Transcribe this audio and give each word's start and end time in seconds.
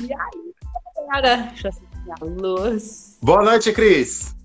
E 0.00 0.12
aí, 0.12 0.52
galera? 1.08 1.36
Deixa 1.48 1.68
eu 1.68 1.70
acender 1.70 2.14
a 2.20 2.24
luz. 2.24 3.18
Boa 3.22 3.42
noite, 3.42 3.72
Cris. 3.72 4.36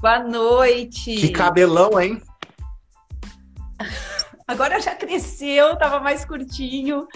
Boa 0.00 0.18
noite. 0.24 1.14
Que 1.14 1.28
cabelão, 1.28 2.00
hein? 2.00 2.20
Agora 4.48 4.80
já 4.80 4.94
cresceu, 4.94 5.76
tava 5.76 6.00
mais 6.00 6.24
curtinho. 6.24 7.06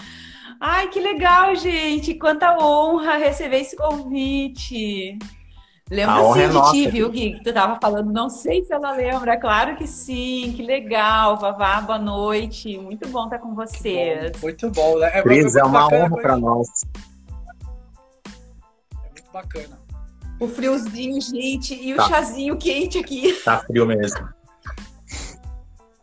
Ai, 0.61 0.87
que 0.87 0.99
legal, 0.99 1.53
gente. 1.55 2.13
Quanta 2.13 2.57
honra 2.57 3.17
receber 3.17 3.61
esse 3.61 3.75
convite. 3.75 5.19
Lembra-se 5.89 6.41
é 6.41 6.47
de 6.47 6.53
nossa, 6.53 6.71
ti, 6.71 6.89
viu, 6.89 7.09
Gui? 7.11 7.33
Que 7.37 7.43
tu 7.43 7.53
tava 7.53 7.77
falando, 7.79 8.11
não 8.11 8.27
sei 8.27 8.63
se 8.65 8.73
ela 8.73 8.91
lembra. 8.93 9.39
Claro 9.39 9.75
que 9.75 9.85
sim, 9.85 10.51
que 10.55 10.63
legal. 10.63 11.37
Vavá, 11.37 11.79
boa 11.81 11.99
noite. 11.99 12.75
Muito 12.79 13.07
bom 13.09 13.25
estar 13.25 13.37
com 13.37 13.53
vocês. 13.53 14.31
Muito 14.41 14.71
bom, 14.71 14.97
né? 14.97 15.11
É, 15.13 15.21
Cris, 15.21 15.55
é 15.55 15.63
uma 15.63 15.83
bacana, 15.83 16.05
honra 16.05 16.21
para 16.21 16.37
nós. 16.37 16.67
É 18.95 19.09
muito 19.11 19.31
bacana. 19.31 19.79
O 20.39 20.47
friozinho, 20.47 21.21
gente, 21.21 21.75
e 21.75 21.93
o 21.93 21.97
Tá. 21.97 22.07
chazinho 22.09 22.57
quente 22.57 22.97
aqui. 22.97 23.33
Tá 23.45 23.59
frio 23.59 23.85
mesmo. 23.85 24.27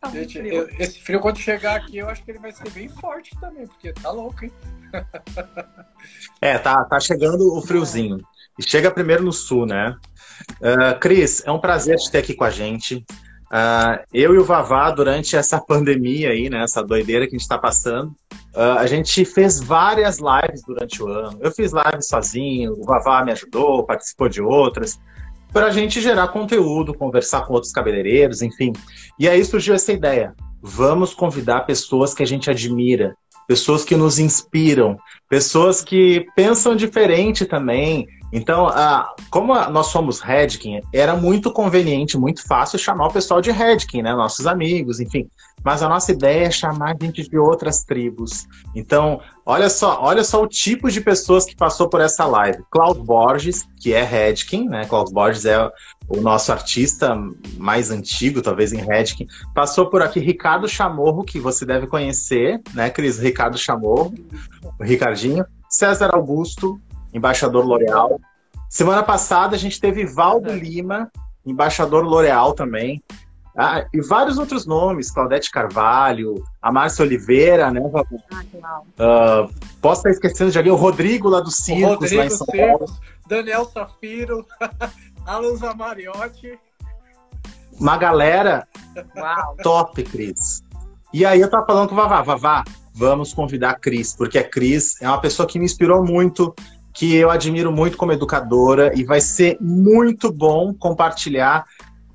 Tá 0.01 0.09
muito 0.11 0.15
Gente, 0.31 0.39
frio. 0.39 0.55
eu- 0.55 0.69
esse 0.79 1.01
frio 1.01 1.19
quando 1.21 1.39
chegar 1.39 1.77
aqui, 1.77 1.99
eu 1.99 2.09
acho 2.09 2.23
que 2.25 2.31
ele 2.31 2.39
vai 2.39 2.53
ser 2.53 2.71
bem 2.71 2.89
forte 2.89 3.37
também, 3.41 3.67
porque 3.67 3.93
tá 3.93 4.11
louco, 4.13 4.45
hein? 4.45 4.53
É, 6.41 6.59
tá, 6.59 6.85
tá 6.85 6.99
chegando 6.99 7.57
o 7.57 7.63
friozinho. 7.63 8.19
E 8.59 8.63
chega 8.63 8.91
primeiro 8.91 9.23
no 9.23 9.33
sul, 9.33 9.67
né? 9.67 9.95
Ah, 10.63 10.95
Cris, 10.95 11.43
é 11.47 11.53
um 11.53 11.61
prazer 11.61 11.97
te 11.97 12.11
ter 12.11 12.19
aqui 12.19 12.35
com 12.35 12.45
a 12.45 12.51
gente. 12.51 13.05
Ah, 13.51 14.03
eu 14.13 14.35
e 14.35 14.39
o 14.39 14.45
Vavá, 14.45 14.91
durante 14.91 15.37
essa 15.37 15.61
pandemia 15.65 16.31
aí, 16.31 16.49
né? 16.49 16.63
Essa 16.63 16.83
doideira 16.83 17.27
que 17.27 17.37
a 17.37 17.39
gente 17.39 17.49
tá 17.49 17.59
passando, 17.59 18.15
ah, 18.55 18.81
a 18.81 18.87
gente 18.87 19.25
fez 19.25 19.61
várias 19.61 20.19
lives 20.19 20.63
durante 20.67 21.03
o 21.03 21.09
ano. 21.09 21.39
Eu 21.41 21.51
fiz 21.51 21.73
lives 21.73 22.09
sozinho, 22.09 22.73
o 22.73 22.85
Vavá 22.85 23.25
me 23.25 23.33
ajudou, 23.33 23.85
participou 23.85 24.29
de 24.29 24.41
outras, 24.43 24.99
para 25.53 25.67
a 25.67 25.71
gente 25.71 26.01
gerar 26.01 26.29
conteúdo, 26.29 26.95
conversar 26.95 27.47
com 27.47 27.53
outros 27.53 27.73
cabeleireiros, 27.73 28.41
enfim. 28.41 28.73
E 29.19 29.29
aí 29.29 29.45
surgiu 29.45 29.75
essa 29.75 29.93
ideia. 29.93 30.35
Vamos 30.63 31.13
convidar 31.13 31.67
pessoas 31.67 32.15
que 32.15 32.23
a 32.23 32.27
gente 32.27 32.51
admira, 32.51 33.15
pessoas 33.47 33.85
que 33.85 33.97
nos 33.97 34.19
inspiram, 34.19 34.97
pessoas 35.29 35.83
que 35.83 36.25
pensam 36.35 36.75
diferente 36.75 37.45
também. 37.45 38.07
Então, 38.33 38.69
como 39.31 39.53
a- 39.53 39.69
nós 39.69 39.89
somos 39.89 40.21
Redkin, 40.21 40.81
era 40.93 41.15
muito 41.15 41.53
conveniente, 41.53 42.17
muito 42.17 42.47
fácil 42.47 42.79
chamar 42.79 43.09
o 43.09 43.13
pessoal 43.13 43.41
de 43.41 43.51
Redkin, 43.51 44.03
né? 44.03 44.15
Nossos 44.15 44.47
amigos, 44.47 45.01
enfim. 45.01 45.29
Mas 45.65 45.83
a 45.83 45.89
nossa 45.89 46.11
ideia 46.11 46.47
é 46.47 46.51
chamar 46.51 46.97
gente 47.01 47.29
de 47.29 47.39
outras 47.39 47.85
tribos. 47.85 48.47
Então, 48.75 49.21
olha 49.47 49.69
só, 49.69 50.01
olha 50.03 50.25
só 50.25 50.43
o 50.43 50.49
tipo 50.49 50.91
de 50.91 51.01
pessoas 51.01 51.45
que 51.45 51.55
passou 51.55 51.89
por 51.89 52.01
essa 52.01 52.25
live. 52.25 52.65
Klaus 52.71 52.99
Borges, 52.99 53.65
que 53.79 53.93
é 53.93 54.03
Redkin, 54.03 54.69
né? 54.69 54.87
Klaus 54.87 55.13
Borges 55.13 55.45
é 55.45 55.71
o 56.09 56.21
nosso 56.21 56.51
artista 56.51 57.17
mais 57.59 57.91
antigo, 57.93 58.43
talvez 58.43 58.73
em 58.73 58.79
Redkin. 58.85 59.27
Passou 59.55 59.87
por 59.89 60.03
aqui 60.03 60.19
Ricardo 60.19 60.67
Chamorro, 60.69 61.23
que 61.23 61.39
você 61.39 61.65
deve 61.65 61.87
conhecer, 61.87 62.61
né, 62.75 62.91
Cris? 62.91 63.19
Ricardo 63.19 63.57
Chamorro, 63.57 64.13
o 64.81 64.83
Ricardinho. 64.83 65.45
César 65.69 66.11
Augusto, 66.13 66.79
embaixador 67.13 67.65
L'Oréal. 67.65 68.21
Semana 68.69 69.03
passada 69.03 69.55
a 69.55 69.59
gente 69.59 69.81
teve 69.81 70.05
Valdo 70.07 70.53
Lima, 70.53 71.11
embaixador 71.45 72.05
L'Oréal 72.05 72.55
também. 72.55 73.03
Ah, 73.57 73.85
e 73.93 74.01
vários 74.01 74.39
outros 74.39 74.65
nomes, 74.65 75.11
Claudete 75.11 75.51
Carvalho, 75.51 76.43
a 76.61 76.73
Márcia 76.73 77.05
Oliveira, 77.05 77.71
né? 77.71 77.81
Vabu? 77.81 78.19
Ah. 78.33 78.83
Ah, 78.99 79.49
posso 79.81 80.01
estar 80.01 80.11
esquecendo 80.11 80.51
de 80.51 80.57
alguém, 80.57 80.73
o 80.73 80.77
Rodrigo 80.77 81.29
lá 81.29 81.41
do 81.41 81.51
Circos, 81.51 82.11
lá 82.13 82.25
em 82.25 82.31
São 82.31 82.47
Paulo. 82.47 82.89
Circos, 82.89 83.01
Daniel 83.27 83.67
Safiro, 83.67 84.47
Alan 85.27 85.55
Zamariotti. 85.57 86.59
Uma 87.79 87.99
galera 87.99 88.67
Uau. 89.17 89.57
top, 89.63 90.03
Cris. 90.05 90.63
E 91.13 91.27
aí 91.27 91.41
eu 91.41 91.51
tava 91.51 91.67
falando 91.67 91.89
com 91.89 91.95
o 91.95 91.99
Vavá, 91.99 92.23
Vavá, 92.23 92.65
vamos 92.95 93.35
convidar 93.35 93.71
a 93.71 93.75
Cris, 93.75 94.15
porque 94.17 94.39
a 94.39 94.49
Cris 94.49 95.01
é 95.03 95.09
uma 95.09 95.21
pessoa 95.21 95.47
que 95.47 95.59
me 95.59 95.67
inspirou 95.67 96.03
muito, 96.03 96.55
que 96.93 97.15
eu 97.15 97.31
admiro 97.31 97.73
muito 97.73 97.97
como 97.97 98.13
educadora, 98.13 98.93
e 98.95 99.05
vai 99.05 99.21
ser 99.21 99.57
muito 99.61 100.31
bom 100.31 100.75
compartilhar 100.75 101.65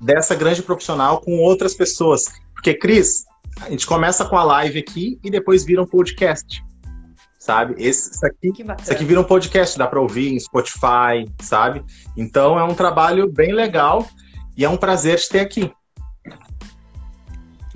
dessa 0.00 0.34
grande 0.34 0.62
profissional 0.62 1.20
com 1.20 1.38
outras 1.38 1.74
pessoas. 1.74 2.26
Porque, 2.54 2.74
Cris, 2.74 3.24
a 3.60 3.70
gente 3.70 3.86
começa 3.86 4.24
com 4.24 4.36
a 4.36 4.44
live 4.44 4.78
aqui 4.78 5.18
e 5.22 5.30
depois 5.30 5.64
vira 5.64 5.82
um 5.82 5.86
podcast. 5.86 6.62
Sabe? 7.38 7.74
Esse, 7.78 8.10
isso 8.12 8.26
aqui 8.26 8.52
isso 8.82 8.92
aqui 8.92 9.04
vira 9.04 9.20
um 9.20 9.24
podcast, 9.24 9.78
dá 9.78 9.86
para 9.86 10.00
ouvir 10.00 10.34
em 10.34 10.40
Spotify, 10.40 11.24
sabe? 11.40 11.82
Então 12.16 12.58
é 12.58 12.64
um 12.64 12.74
trabalho 12.74 13.30
bem 13.30 13.52
legal 13.52 14.06
e 14.56 14.64
é 14.64 14.68
um 14.68 14.76
prazer 14.76 15.18
te 15.18 15.28
ter 15.28 15.40
aqui. 15.40 15.72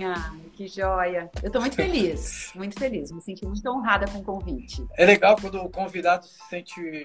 Ah, 0.04 0.32
que 0.52 0.68
joia. 0.68 1.30
Eu 1.42 1.50
tô 1.50 1.60
muito 1.60 1.76
feliz, 1.76 2.52
muito 2.54 2.78
feliz. 2.78 3.10
Me 3.10 3.20
senti 3.20 3.44
muito 3.46 3.66
honrada 3.68 4.06
com 4.10 4.18
o 4.18 4.22
convite. 4.24 4.86
É 4.96 5.04
legal 5.04 5.36
quando 5.40 5.56
o 5.62 5.70
convidado 5.70 6.26
se 6.26 6.38
sente 6.48 7.04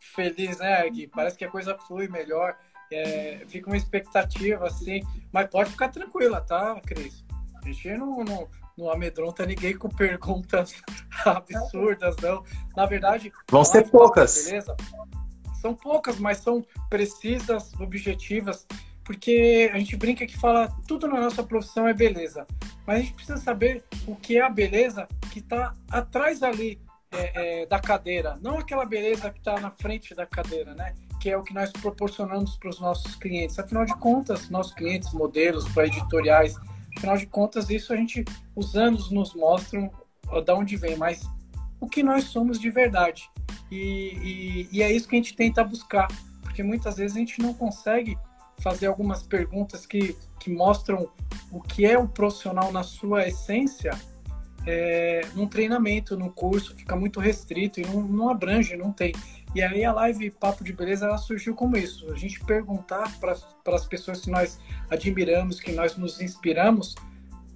feliz, 0.00 0.58
né, 0.58 0.88
Gui? 0.90 1.06
Parece 1.06 1.36
que 1.36 1.44
a 1.44 1.50
coisa 1.50 1.76
flui 1.78 2.08
melhor. 2.08 2.56
é, 2.90 3.44
fica 3.48 3.68
uma 3.68 3.76
expectativa, 3.76 4.66
assim. 4.66 5.02
Mas 5.32 5.48
pode 5.48 5.70
ficar 5.70 5.88
tranquila, 5.88 6.40
tá, 6.40 6.80
Cris? 6.86 7.24
A 7.62 7.66
gente 7.66 7.98
não, 7.98 8.24
não, 8.24 8.48
não 8.76 8.90
amedronta 8.90 9.44
ninguém 9.44 9.76
com 9.76 9.88
perguntas 9.88 10.74
absurdas, 11.24 12.16
não. 12.22 12.42
Na 12.76 12.86
verdade, 12.86 13.30
Vão 13.50 13.64
ser 13.64 13.90
poucas. 13.90 14.44
Beleza? 14.46 14.74
São 15.60 15.74
poucas, 15.74 16.18
mas 16.18 16.38
são 16.38 16.64
precisas, 16.88 17.74
objetivas, 17.74 18.66
porque 19.08 19.70
a 19.72 19.78
gente 19.78 19.96
brinca 19.96 20.26
que 20.26 20.36
fala 20.36 20.68
tudo 20.86 21.08
na 21.08 21.18
nossa 21.18 21.42
profissão 21.42 21.88
é 21.88 21.94
beleza, 21.94 22.46
mas 22.86 22.98
a 22.98 23.00
gente 23.00 23.14
precisa 23.14 23.38
saber 23.38 23.82
o 24.06 24.14
que 24.14 24.36
é 24.36 24.42
a 24.42 24.50
beleza 24.50 25.08
que 25.32 25.38
está 25.38 25.72
atrás 25.90 26.42
ali 26.42 26.78
é, 27.10 27.62
é, 27.62 27.66
da 27.66 27.80
cadeira, 27.80 28.38
não 28.42 28.58
aquela 28.58 28.84
beleza 28.84 29.30
que 29.30 29.38
está 29.38 29.58
na 29.60 29.70
frente 29.70 30.14
da 30.14 30.26
cadeira, 30.26 30.74
né? 30.74 30.94
Que 31.22 31.30
é 31.30 31.38
o 31.38 31.42
que 31.42 31.54
nós 31.54 31.72
proporcionamos 31.72 32.58
para 32.58 32.68
os 32.68 32.80
nossos 32.80 33.14
clientes. 33.14 33.58
Afinal 33.58 33.86
de 33.86 33.96
contas, 33.96 34.50
nossos 34.50 34.74
clientes, 34.74 35.10
modelos, 35.14 35.66
para 35.72 35.86
editoriais, 35.86 36.54
afinal 36.94 37.16
de 37.16 37.24
contas, 37.24 37.70
isso 37.70 37.94
a 37.94 37.96
gente, 37.96 38.26
os 38.54 38.76
anos 38.76 39.10
nos 39.10 39.34
mostram 39.34 39.90
da 40.44 40.54
onde 40.54 40.76
vem, 40.76 40.98
mas 40.98 41.26
o 41.80 41.88
que 41.88 42.02
nós 42.02 42.24
somos 42.24 42.60
de 42.60 42.70
verdade. 42.70 43.30
E, 43.70 44.66
e, 44.70 44.76
e 44.76 44.82
é 44.82 44.92
isso 44.92 45.08
que 45.08 45.16
a 45.16 45.18
gente 45.18 45.34
tenta 45.34 45.64
buscar, 45.64 46.08
porque 46.42 46.62
muitas 46.62 46.98
vezes 46.98 47.16
a 47.16 47.20
gente 47.20 47.40
não 47.40 47.54
consegue 47.54 48.18
fazer 48.60 48.86
algumas 48.86 49.22
perguntas 49.22 49.86
que, 49.86 50.16
que 50.38 50.50
mostram 50.50 51.08
o 51.50 51.60
que 51.60 51.86
é 51.86 51.98
o 51.98 52.08
profissional 52.08 52.72
na 52.72 52.82
sua 52.82 53.26
essência 53.26 53.92
é, 54.66 55.22
num 55.34 55.46
treinamento, 55.46 56.16
num 56.16 56.28
curso, 56.28 56.76
fica 56.76 56.94
muito 56.94 57.20
restrito 57.20 57.80
e 57.80 57.86
não, 57.86 58.02
não 58.02 58.28
abrange, 58.28 58.76
não 58.76 58.92
tem. 58.92 59.14
E 59.54 59.62
aí 59.62 59.82
a 59.82 59.92
live 59.92 60.30
Papo 60.30 60.62
de 60.62 60.74
Beleza 60.74 61.06
ela 61.06 61.16
surgiu 61.16 61.54
como 61.54 61.76
isso, 61.76 62.12
a 62.12 62.16
gente 62.16 62.44
perguntar 62.44 63.18
para 63.18 63.32
as 63.74 63.86
pessoas 63.86 64.20
que 64.20 64.30
nós 64.30 64.58
admiramos, 64.90 65.58
que 65.58 65.72
nós 65.72 65.96
nos 65.96 66.20
inspiramos, 66.20 66.94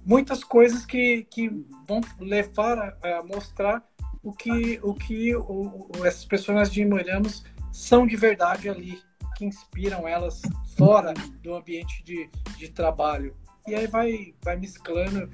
muitas 0.03 0.43
coisas 0.43 0.85
que, 0.85 1.27
que 1.29 1.49
vão 1.87 2.01
levar 2.19 2.79
a, 2.79 3.19
a 3.19 3.23
mostrar 3.23 3.83
o 4.23 4.33
que, 4.33 4.79
o 4.81 4.93
que 4.95 5.35
o, 5.35 5.89
o, 5.95 6.05
essas 6.05 6.25
pessoas 6.25 6.57
nós 6.57 6.69
admiramos 6.69 7.43
são 7.71 8.07
de 8.07 8.15
verdade 8.15 8.69
ali, 8.69 8.99
que 9.33 9.45
inspiram 9.45 10.07
elas 10.07 10.41
fora 10.77 11.13
do 11.41 11.55
ambiente 11.55 12.03
de, 12.03 12.29
de 12.57 12.69
trabalho. 12.69 13.35
E 13.67 13.75
aí 13.75 13.87
vai, 13.87 14.33
vai 14.43 14.57
mesclando 14.57 15.29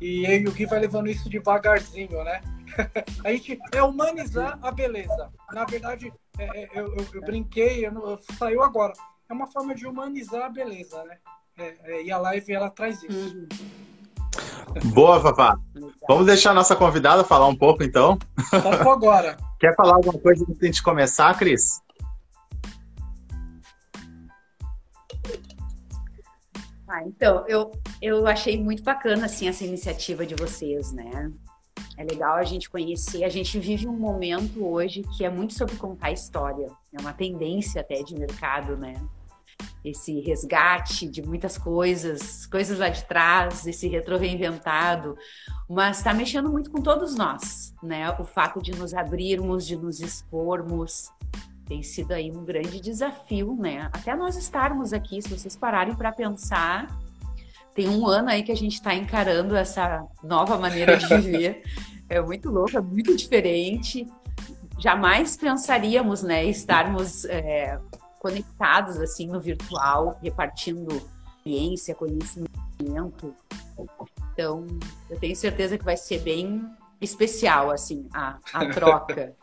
e 0.00 0.26
e 0.26 0.46
o 0.46 0.52
Gui 0.52 0.66
vai 0.66 0.80
levando 0.80 1.08
isso 1.08 1.30
devagarzinho, 1.30 2.22
né? 2.22 2.42
a 3.24 3.30
gente 3.30 3.58
é 3.72 3.82
humanizar 3.82 4.58
a 4.62 4.70
beleza. 4.70 5.30
Na 5.52 5.64
verdade, 5.64 6.12
é, 6.38 6.44
é, 6.44 6.68
eu, 6.74 6.94
eu, 6.96 7.06
eu, 7.14 7.20
brinquei, 7.22 7.86
eu, 7.86 7.92
eu, 7.92 8.18
saiu 8.38 8.62
agora. 8.62 8.92
É 9.28 9.32
uma 9.32 9.46
forma 9.46 9.74
de 9.74 9.86
humanizar 9.86 10.42
a 10.42 10.48
beleza, 10.48 11.02
né? 11.04 11.18
É, 11.56 12.02
e 12.02 12.10
a 12.10 12.18
live 12.18 12.52
ela 12.52 12.70
traz 12.70 13.02
isso. 13.02 13.46
Boa, 14.94 15.18
Vavá. 15.18 15.58
Vamos 16.08 16.26
deixar 16.26 16.50
a 16.50 16.54
nossa 16.54 16.74
convidada 16.74 17.24
falar 17.24 17.46
um 17.46 17.56
pouco, 17.56 17.82
então. 17.82 18.18
Só 18.50 18.92
agora. 18.92 19.36
Quer 19.60 19.74
falar 19.76 19.96
alguma 19.96 20.18
coisa 20.18 20.44
antes 20.48 20.76
de 20.76 20.82
começar, 20.82 21.36
Cris? 21.38 21.80
Ah, 26.92 27.02
então, 27.06 27.42
eu, 27.48 27.70
eu 28.02 28.26
achei 28.26 28.62
muito 28.62 28.82
bacana, 28.82 29.24
assim, 29.24 29.48
essa 29.48 29.64
iniciativa 29.64 30.26
de 30.26 30.34
vocês, 30.34 30.92
né? 30.92 31.32
É 31.96 32.04
legal 32.04 32.34
a 32.34 32.44
gente 32.44 32.68
conhecer. 32.68 33.24
A 33.24 33.30
gente 33.30 33.58
vive 33.58 33.88
um 33.88 33.96
momento 33.96 34.62
hoje 34.62 35.02
que 35.16 35.24
é 35.24 35.30
muito 35.30 35.54
sobre 35.54 35.74
contar 35.76 36.12
história. 36.12 36.66
É 36.92 37.00
uma 37.00 37.14
tendência 37.14 37.80
até 37.80 38.02
de 38.02 38.14
mercado, 38.14 38.76
né? 38.76 38.94
esse 39.84 40.20
resgate 40.20 41.08
de 41.08 41.22
muitas 41.22 41.58
coisas, 41.58 42.46
coisas 42.46 42.78
lá 42.78 42.88
de 42.88 43.04
trás, 43.04 43.66
esse 43.66 43.88
retro 43.88 44.16
reinventado, 44.16 45.16
mas 45.68 45.98
está 45.98 46.14
mexendo 46.14 46.50
muito 46.50 46.70
com 46.70 46.80
todos 46.80 47.16
nós, 47.16 47.74
né? 47.82 48.10
O 48.18 48.24
fato 48.24 48.62
de 48.62 48.72
nos 48.72 48.94
abrirmos, 48.94 49.66
de 49.66 49.76
nos 49.76 50.00
expormos, 50.00 51.10
tem 51.72 51.82
sido 51.82 52.12
aí 52.12 52.30
um 52.30 52.44
grande 52.44 52.78
desafio, 52.78 53.56
né? 53.56 53.88
Até 53.90 54.14
nós 54.14 54.36
estarmos 54.36 54.92
aqui, 54.92 55.22
se 55.22 55.30
vocês 55.30 55.56
pararem 55.56 55.94
para 55.94 56.12
pensar, 56.12 56.86
tem 57.74 57.88
um 57.88 58.06
ano 58.06 58.28
aí 58.28 58.42
que 58.42 58.52
a 58.52 58.54
gente 58.54 58.74
está 58.74 58.94
encarando 58.94 59.56
essa 59.56 60.06
nova 60.22 60.58
maneira 60.58 60.98
de 60.98 61.06
viver. 61.06 61.62
é 62.10 62.20
muito 62.20 62.50
louco, 62.50 62.76
é 62.76 62.80
muito 62.82 63.16
diferente. 63.16 64.06
Jamais 64.78 65.34
pensaríamos, 65.34 66.22
né, 66.22 66.44
estarmos 66.44 67.24
é, 67.24 67.80
conectados 68.20 68.98
assim 68.98 69.26
no 69.26 69.40
virtual, 69.40 70.18
repartindo 70.22 71.02
experiência, 71.38 71.94
conhecimento. 71.94 73.34
Então, 74.34 74.66
eu 75.08 75.18
tenho 75.18 75.34
certeza 75.34 75.78
que 75.78 75.84
vai 75.84 75.96
ser 75.96 76.18
bem 76.20 76.62
especial 77.00 77.70
assim 77.70 78.06
a, 78.12 78.38
a 78.52 78.66
troca. 78.74 79.34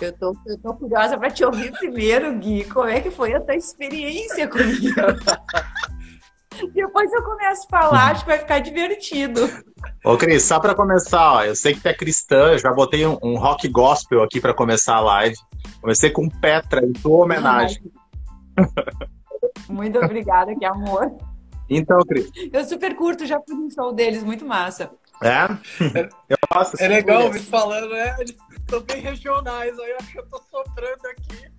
Eu 0.00 0.12
tô, 0.12 0.36
eu 0.46 0.58
tô 0.58 0.74
curiosa 0.74 1.18
para 1.18 1.30
te 1.30 1.44
ouvir 1.44 1.72
primeiro, 1.72 2.32
Gui. 2.38 2.64
Como 2.64 2.88
é 2.88 3.00
que 3.00 3.10
foi 3.10 3.34
a 3.34 3.40
tua 3.40 3.56
experiência 3.56 4.46
comigo? 4.46 4.94
Depois 6.72 7.12
eu 7.12 7.22
começo 7.22 7.66
a 7.66 7.80
falar, 7.80 8.10
acho 8.10 8.24
que 8.24 8.30
vai 8.30 8.38
ficar 8.38 8.58
divertido. 8.58 9.48
Ô, 10.04 10.16
Cris, 10.16 10.42
só 10.42 10.58
para 10.58 10.74
começar, 10.74 11.34
ó, 11.34 11.44
eu 11.44 11.54
sei 11.54 11.74
que 11.74 11.80
tu 11.80 11.86
é 11.86 11.94
cristã, 11.94 12.52
eu 12.52 12.58
já 12.58 12.72
botei 12.72 13.06
um, 13.06 13.16
um 13.22 13.36
rock 13.36 13.68
gospel 13.68 14.22
aqui 14.22 14.40
para 14.40 14.54
começar 14.54 14.96
a 14.96 15.00
live. 15.00 15.36
Comecei 15.80 16.10
com 16.10 16.28
Petra, 16.28 16.84
em 16.84 16.92
tua 16.92 17.24
homenagem. 17.24 17.80
Muito 19.68 19.98
obrigada, 19.98 20.54
que 20.56 20.64
amor. 20.64 21.16
Então, 21.70 21.98
Cris. 22.00 22.30
Eu 22.52 22.64
super 22.64 22.96
curto, 22.96 23.26
já 23.26 23.40
fui 23.46 23.54
no 23.54 23.70
show 23.70 23.92
deles, 23.92 24.24
muito 24.24 24.44
massa. 24.44 24.90
É? 25.22 25.48
Eu 26.28 26.38
posso, 26.48 26.80
é 26.80 26.88
legal 26.88 27.30
me 27.30 27.40
falando, 27.40 27.90
né? 27.90 28.16
São 28.68 28.80
bem 28.82 29.00
regionais, 29.00 29.78
aí 29.78 29.90
eu 29.90 29.96
acho 29.96 30.12
que 30.12 30.18
eu 30.18 30.26
tô 30.26 30.42
sobrando 30.50 31.08
aqui. 31.08 31.52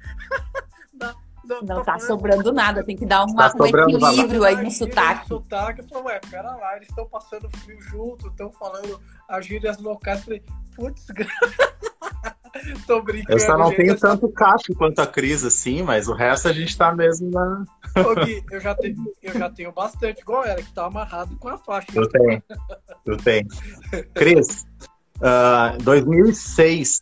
Não, 1.50 1.64
não 1.64 1.84
tá 1.84 1.98
sobrando 1.98 2.54
nada, 2.54 2.84
tem 2.84 2.96
que 2.96 3.08
dar 3.08 3.26
uma, 3.26 3.50
tá 3.50 3.64
um 3.64 3.66
equilíbrio 3.66 4.44
aí 4.44 4.64
no 4.64 4.70
sotaque. 4.70 5.28
sotaque. 5.28 5.82
Eu 5.82 5.88
falei, 5.88 6.04
ué, 6.04 6.22
pera 6.30 6.56
lá, 6.56 6.76
eles 6.76 6.88
estão 6.90 7.08
passando 7.08 7.50
frio 7.58 7.82
junto, 7.82 8.28
estão 8.28 8.52
falando 8.52 9.02
as 9.28 9.46
gírias 9.48 9.80
locais. 9.80 10.20
Eu 10.20 10.26
falei, 10.26 10.44
putz, 10.76 11.08
tô 12.86 13.02
brincando. 13.02 13.32
Eu 13.32 13.40
só 13.40 13.58
não 13.58 13.74
tenho 13.74 13.98
tanto 13.98 14.30
cacho 14.30 14.76
quanto 14.76 15.00
a 15.00 15.08
Cris, 15.08 15.44
assim, 15.44 15.82
mas 15.82 16.08
o 16.08 16.14
resto 16.14 16.48
a 16.50 16.54
gente 16.54 16.78
tá 16.78 16.94
mesmo 16.94 17.32
na. 17.32 17.66
Ô, 17.98 18.14
Gui, 18.24 18.44
eu 18.52 18.60
já 18.60 18.76
tenho, 18.76 19.12
eu 19.24 19.34
já 19.34 19.50
tenho 19.50 19.72
bastante, 19.72 20.22
igual 20.22 20.46
ela, 20.46 20.62
que 20.62 20.72
tá 20.72 20.86
amarrado 20.86 21.36
com 21.38 21.50
a 21.50 21.58
faixa. 21.58 21.88
Eu 21.96 22.08
tenho, 22.08 22.44
eu 23.08 23.18
tenho. 23.18 23.48
Cris, 24.14 24.68
uh, 25.22 25.76
ah, 25.76 25.78
2006 25.82 27.02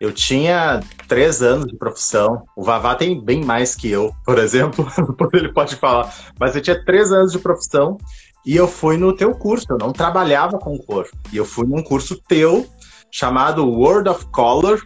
eu 0.00 0.10
tinha 0.12 0.80
três 1.06 1.42
anos 1.42 1.66
de 1.66 1.76
profissão. 1.76 2.42
O 2.56 2.62
Vavá 2.62 2.94
tem 2.94 3.22
bem 3.22 3.44
mais 3.44 3.74
que 3.74 3.90
eu, 3.90 4.14
por 4.24 4.38
exemplo, 4.38 4.88
ele 5.34 5.52
pode 5.52 5.76
falar. 5.76 6.12
Mas 6.38 6.56
eu 6.56 6.62
tinha 6.62 6.82
três 6.84 7.12
anos 7.12 7.32
de 7.32 7.38
profissão 7.38 7.98
e 8.46 8.56
eu 8.56 8.66
fui 8.66 8.96
no 8.96 9.14
teu 9.14 9.34
curso. 9.34 9.66
Eu 9.68 9.76
não 9.76 9.92
trabalhava 9.92 10.58
com 10.58 10.78
cor. 10.78 11.06
E 11.30 11.36
eu 11.36 11.44
fui 11.44 11.66
num 11.66 11.82
curso 11.82 12.18
teu 12.26 12.66
chamado 13.10 13.68
World 13.68 14.08
of 14.08 14.24
Color, 14.26 14.82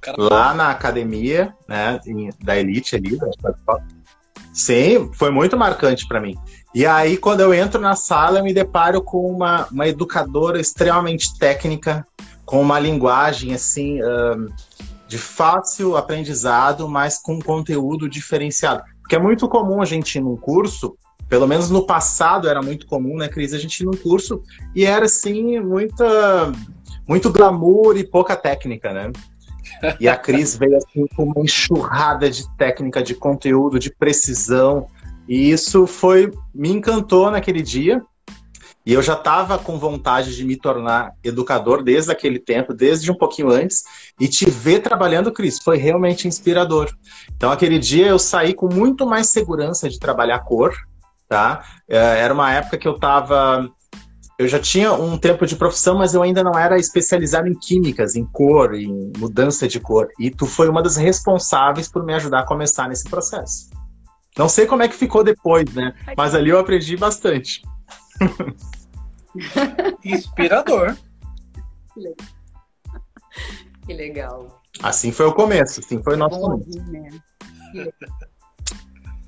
Caramba. 0.00 0.28
lá 0.32 0.54
na 0.54 0.70
academia 0.70 1.52
né, 1.66 1.98
da 2.40 2.56
Elite 2.56 2.94
ali. 2.94 3.18
Sim, 4.52 5.10
foi 5.14 5.30
muito 5.32 5.56
marcante 5.56 6.06
para 6.06 6.20
mim. 6.20 6.36
E 6.74 6.84
aí, 6.84 7.16
quando 7.16 7.40
eu 7.40 7.54
entro 7.54 7.80
na 7.80 7.96
sala, 7.96 8.38
eu 8.38 8.44
me 8.44 8.52
deparo 8.52 9.02
com 9.02 9.26
uma, 9.26 9.66
uma 9.70 9.88
educadora 9.88 10.60
extremamente 10.60 11.36
técnica, 11.38 12.06
com 12.44 12.60
uma 12.60 12.78
linguagem 12.78 13.54
assim 13.54 14.00
um, 14.02 14.48
de 15.06 15.18
fácil 15.18 15.96
aprendizado, 15.96 16.88
mas 16.88 17.18
com 17.18 17.40
conteúdo 17.40 18.08
diferenciado. 18.08 18.82
Porque 19.00 19.16
é 19.16 19.18
muito 19.18 19.48
comum 19.48 19.80
a 19.80 19.86
gente 19.86 20.16
ir 20.16 20.20
num 20.20 20.36
curso, 20.36 20.96
pelo 21.28 21.46
menos 21.46 21.70
no 21.70 21.86
passado 21.86 22.48
era 22.48 22.62
muito 22.62 22.86
comum, 22.86 23.16
né, 23.16 23.28
Cris? 23.28 23.54
A 23.54 23.58
gente 23.58 23.80
ir 23.80 23.86
num 23.86 23.96
curso 23.96 24.42
e 24.74 24.84
era 24.84 25.06
assim, 25.06 25.60
muita, 25.60 26.52
muito 27.08 27.30
glamour 27.32 27.96
e 27.96 28.04
pouca 28.04 28.36
técnica, 28.36 28.92
né? 28.92 29.10
E 30.00 30.08
a 30.08 30.16
Cris 30.16 30.56
veio 30.56 30.76
assim 30.76 31.06
com 31.14 31.24
uma 31.24 31.40
enxurrada 31.42 32.30
de 32.30 32.48
técnica, 32.56 33.02
de 33.02 33.14
conteúdo, 33.14 33.78
de 33.78 33.90
precisão. 33.90 34.86
E 35.28 35.50
isso 35.50 35.86
foi 35.86 36.32
me 36.54 36.70
encantou 36.70 37.30
naquele 37.30 37.62
dia. 37.62 38.02
E 38.86 38.94
eu 38.94 39.02
já 39.02 39.12
estava 39.12 39.58
com 39.58 39.78
vontade 39.78 40.34
de 40.34 40.42
me 40.46 40.56
tornar 40.56 41.12
educador 41.22 41.82
desde 41.82 42.10
aquele 42.10 42.38
tempo, 42.38 42.72
desde 42.72 43.10
um 43.12 43.14
pouquinho 43.14 43.50
antes, 43.50 43.82
e 44.18 44.26
te 44.26 44.48
ver 44.48 44.80
trabalhando, 44.80 45.30
Cris, 45.30 45.58
foi 45.62 45.76
realmente 45.76 46.26
inspirador. 46.26 46.90
Então, 47.36 47.52
aquele 47.52 47.78
dia 47.78 48.06
eu 48.06 48.18
saí 48.18 48.54
com 48.54 48.66
muito 48.72 49.06
mais 49.06 49.28
segurança 49.28 49.90
de 49.90 49.98
trabalhar 49.98 50.38
cor, 50.38 50.74
tá? 51.28 51.62
É, 51.86 52.20
era 52.20 52.32
uma 52.32 52.50
época 52.50 52.78
que 52.78 52.88
eu 52.88 52.94
estava 52.94 53.70
eu 54.38 54.46
já 54.46 54.60
tinha 54.60 54.92
um 54.92 55.18
tempo 55.18 55.44
de 55.44 55.56
profissão, 55.56 55.98
mas 55.98 56.14
eu 56.14 56.22
ainda 56.22 56.44
não 56.44 56.56
era 56.56 56.78
especializado 56.78 57.48
em 57.48 57.58
químicas, 57.58 58.14
em 58.14 58.24
cor, 58.24 58.72
em 58.72 59.10
mudança 59.18 59.66
de 59.66 59.80
cor. 59.80 60.08
E 60.16 60.30
tu 60.30 60.46
foi 60.46 60.68
uma 60.68 60.80
das 60.80 60.94
responsáveis 60.96 61.88
por 61.88 62.04
me 62.04 62.14
ajudar 62.14 62.40
a 62.40 62.46
começar 62.46 62.88
nesse 62.88 63.10
processo. 63.10 63.67
Não 64.38 64.48
sei 64.48 64.66
como 64.66 64.82
é 64.82 64.88
que 64.88 64.94
ficou 64.94 65.24
depois, 65.24 65.74
né? 65.74 65.92
Mas 66.16 66.32
ali 66.32 66.50
eu 66.50 66.60
aprendi 66.60 66.96
bastante. 66.96 67.60
Inspirador. 70.04 70.96
Que 73.84 73.92
legal. 73.92 74.62
Assim 74.80 75.10
foi 75.10 75.26
o 75.26 75.32
começo, 75.32 75.80
assim 75.80 76.00
foi 76.02 76.14
o 76.14 76.16
nosso 76.16 76.40
começo. 76.40 76.78
Né? 76.84 77.08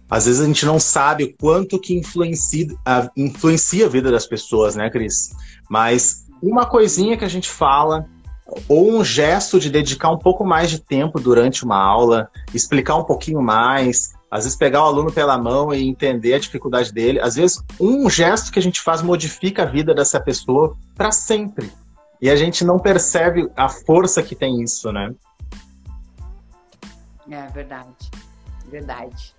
Às 0.08 0.26
vezes 0.26 0.40
a 0.40 0.46
gente 0.46 0.64
não 0.64 0.78
sabe 0.78 1.24
o 1.24 1.36
quanto 1.36 1.80
que 1.80 1.94
influencia 1.94 2.68
a, 2.84 3.10
influencia 3.16 3.86
a 3.86 3.88
vida 3.88 4.12
das 4.12 4.26
pessoas, 4.26 4.76
né, 4.76 4.88
Cris? 4.90 5.30
Mas 5.68 6.26
uma 6.40 6.66
coisinha 6.66 7.16
que 7.16 7.24
a 7.24 7.28
gente 7.28 7.50
fala, 7.50 8.06
ou 8.68 8.92
um 8.92 9.04
gesto 9.04 9.58
de 9.58 9.70
dedicar 9.70 10.10
um 10.10 10.18
pouco 10.18 10.44
mais 10.44 10.70
de 10.70 10.80
tempo 10.80 11.20
durante 11.20 11.64
uma 11.64 11.78
aula, 11.78 12.30
explicar 12.54 12.96
um 12.96 13.04
pouquinho 13.04 13.42
mais, 13.42 14.12
às 14.30 14.44
vezes 14.44 14.56
pegar 14.56 14.82
o 14.84 14.86
aluno 14.86 15.12
pela 15.12 15.36
mão 15.36 15.74
e 15.74 15.88
entender 15.88 16.34
a 16.34 16.38
dificuldade 16.38 16.92
dele. 16.92 17.20
Às 17.20 17.34
vezes 17.34 17.62
um 17.80 18.08
gesto 18.08 18.52
que 18.52 18.58
a 18.58 18.62
gente 18.62 18.80
faz 18.80 19.02
modifica 19.02 19.64
a 19.64 19.66
vida 19.66 19.92
dessa 19.92 20.20
pessoa 20.20 20.76
para 20.94 21.10
sempre. 21.10 21.70
E 22.22 22.30
a 22.30 22.36
gente 22.36 22.64
não 22.64 22.78
percebe 22.78 23.50
a 23.56 23.68
força 23.68 24.22
que 24.22 24.36
tem 24.36 24.62
isso, 24.62 24.92
né? 24.92 25.12
É 27.28 27.46
verdade, 27.48 28.10
verdade. 28.66 29.34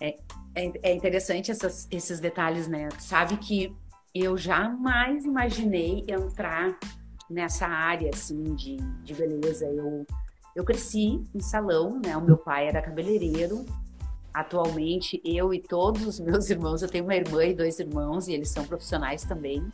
É, 0.00 0.16
é, 0.54 0.72
é 0.82 0.94
interessante 0.94 1.50
essas, 1.50 1.86
esses 1.90 2.18
detalhes, 2.18 2.66
né? 2.66 2.88
Sabe 2.98 3.36
que 3.36 3.76
eu 4.14 4.36
jamais 4.36 5.24
imaginei 5.24 6.04
entrar 6.08 6.76
nessa 7.28 7.66
área 7.66 8.10
assim 8.12 8.54
de, 8.54 8.76
de 9.04 9.14
beleza. 9.14 9.66
Eu 9.66 10.06
eu 10.56 10.64
cresci 10.64 11.22
em 11.34 11.40
salão, 11.40 12.00
né? 12.02 12.16
O 12.16 12.22
meu 12.22 12.38
pai 12.38 12.66
era 12.66 12.80
cabeleireiro. 12.80 13.66
Atualmente, 14.36 15.18
eu 15.24 15.54
e 15.54 15.58
todos 15.58 16.06
os 16.06 16.20
meus 16.20 16.50
irmãos, 16.50 16.82
eu 16.82 16.90
tenho 16.90 17.04
uma 17.04 17.14
irmã 17.14 17.42
e 17.42 17.54
dois 17.54 17.78
irmãos, 17.78 18.28
e 18.28 18.34
eles 18.34 18.50
são 18.50 18.66
profissionais 18.66 19.24
também 19.24 19.66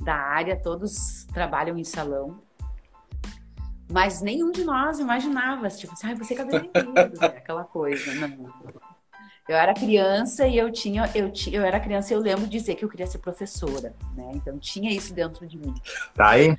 da 0.00 0.14
área, 0.14 0.54
todos 0.54 1.24
trabalham 1.34 1.76
em 1.76 1.82
salão. 1.82 2.40
Mas 3.90 4.22
nenhum 4.22 4.52
de 4.52 4.62
nós 4.62 5.00
imaginava, 5.00 5.68
tipo, 5.68 5.94
assim, 5.94 6.12
ah, 6.12 6.14
você 6.14 6.32
é 6.32 6.36
cabeleireiro, 6.36 6.92
né? 7.20 7.26
aquela 7.26 7.64
coisa. 7.64 8.14
Não. 8.14 8.46
Eu 9.48 9.56
era 9.56 9.74
criança 9.74 10.46
e 10.46 10.56
eu 10.56 10.70
tinha, 10.70 11.10
eu 11.12 11.32
tinha, 11.32 11.58
eu 11.58 11.64
era 11.64 11.80
criança 11.80 12.14
e 12.14 12.16
eu 12.16 12.20
lembro 12.20 12.44
de 12.44 12.56
dizer 12.56 12.76
que 12.76 12.84
eu 12.84 12.88
queria 12.88 13.08
ser 13.08 13.18
professora, 13.18 13.92
né? 14.14 14.30
Então 14.34 14.60
tinha 14.60 14.92
isso 14.92 15.12
dentro 15.12 15.44
de 15.44 15.58
mim. 15.58 15.74
Tá 16.14 16.30
aí? 16.30 16.56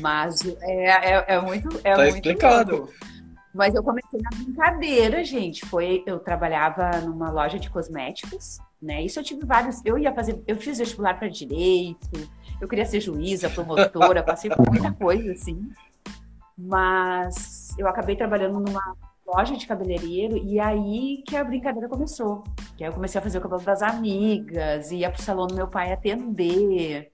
Mas 0.00 0.40
é, 0.62 1.12
é, 1.12 1.24
é 1.28 1.40
muito. 1.42 1.68
É 1.84 1.92
tá 1.94 2.02
muito 2.04 2.14
explicado. 2.14 2.76
Louco. 2.76 3.13
Mas 3.54 3.72
eu 3.72 3.84
comecei 3.84 4.20
na 4.20 4.30
brincadeira, 4.36 5.22
gente. 5.22 5.64
Foi, 5.66 6.02
eu 6.06 6.18
trabalhava 6.18 7.00
numa 7.02 7.30
loja 7.30 7.56
de 7.58 7.70
cosméticos, 7.70 8.58
né? 8.82 9.00
Isso 9.02 9.20
eu 9.20 9.24
tive 9.24 9.46
vários. 9.46 9.80
Eu 9.84 9.96
ia 9.96 10.12
fazer, 10.12 10.42
eu 10.46 10.56
fiz 10.56 10.78
vestibular 10.78 11.16
para 11.16 11.28
direito, 11.28 12.28
eu 12.60 12.66
queria 12.66 12.84
ser 12.84 13.00
juíza, 13.00 13.48
promotora, 13.48 14.22
passei 14.24 14.50
por 14.50 14.68
muita 14.68 14.90
coisa 14.92 15.32
assim. 15.32 15.70
Mas 16.58 17.76
eu 17.78 17.86
acabei 17.86 18.16
trabalhando 18.16 18.58
numa 18.58 18.96
loja 19.24 19.56
de 19.56 19.66
cabeleireiro 19.66 20.36
e 20.36 20.58
aí 20.58 21.22
que 21.24 21.36
a 21.36 21.44
brincadeira 21.44 21.88
começou. 21.88 22.42
Que 22.76 22.82
aí 22.82 22.90
eu 22.90 22.94
comecei 22.94 23.20
a 23.20 23.22
fazer 23.22 23.38
o 23.38 23.40
cabelo 23.40 23.62
das 23.62 23.82
amigas, 23.82 24.90
ia 24.90 25.10
pro 25.10 25.22
salão 25.22 25.46
do 25.46 25.54
meu 25.54 25.68
pai 25.68 25.92
atender. 25.92 27.12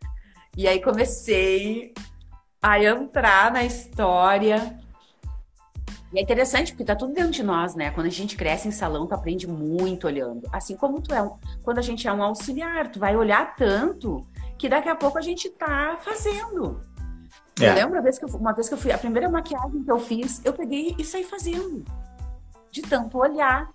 E 0.56 0.66
aí 0.66 0.80
comecei 0.80 1.92
a 2.62 2.82
entrar 2.82 3.52
na 3.52 3.62
história. 3.62 4.78
E 6.12 6.18
é 6.18 6.22
interessante 6.22 6.72
porque 6.72 6.84
tá 6.84 6.96
tudo 6.96 7.12
dentro 7.12 7.30
de 7.30 7.42
nós, 7.42 7.74
né? 7.74 7.90
Quando 7.90 8.06
a 8.06 8.10
gente 8.10 8.36
cresce 8.36 8.66
em 8.66 8.72
salão, 8.72 9.06
tu 9.06 9.14
aprende 9.14 9.46
muito 9.46 10.06
olhando. 10.06 10.48
Assim 10.52 10.76
como 10.76 11.00
tu 11.00 11.14
é, 11.14 11.22
um, 11.22 11.36
quando 11.62 11.78
a 11.78 11.82
gente 11.82 12.06
é 12.06 12.12
um 12.12 12.22
auxiliar, 12.22 12.90
tu 12.90 12.98
vai 12.98 13.16
olhar 13.16 13.54
tanto 13.54 14.26
que 14.58 14.68
daqui 14.68 14.88
a 14.88 14.96
pouco 14.96 15.18
a 15.18 15.22
gente 15.22 15.48
tá 15.50 15.98
fazendo. 16.02 16.80
É. 17.60 17.70
Eu 17.70 17.74
lembro 17.74 17.92
uma 17.94 18.02
vez, 18.02 18.18
que 18.18 18.24
eu, 18.24 18.28
uma 18.28 18.52
vez 18.52 18.68
que 18.68 18.74
eu 18.74 18.78
fui, 18.78 18.90
a 18.90 18.98
primeira 18.98 19.28
maquiagem 19.28 19.84
que 19.84 19.90
eu 19.90 19.98
fiz, 19.98 20.40
eu 20.44 20.52
peguei 20.52 20.96
e 20.98 21.04
saí 21.04 21.24
fazendo. 21.24 21.84
De 22.72 22.82
tanto 22.82 23.18
olhar. 23.18 23.70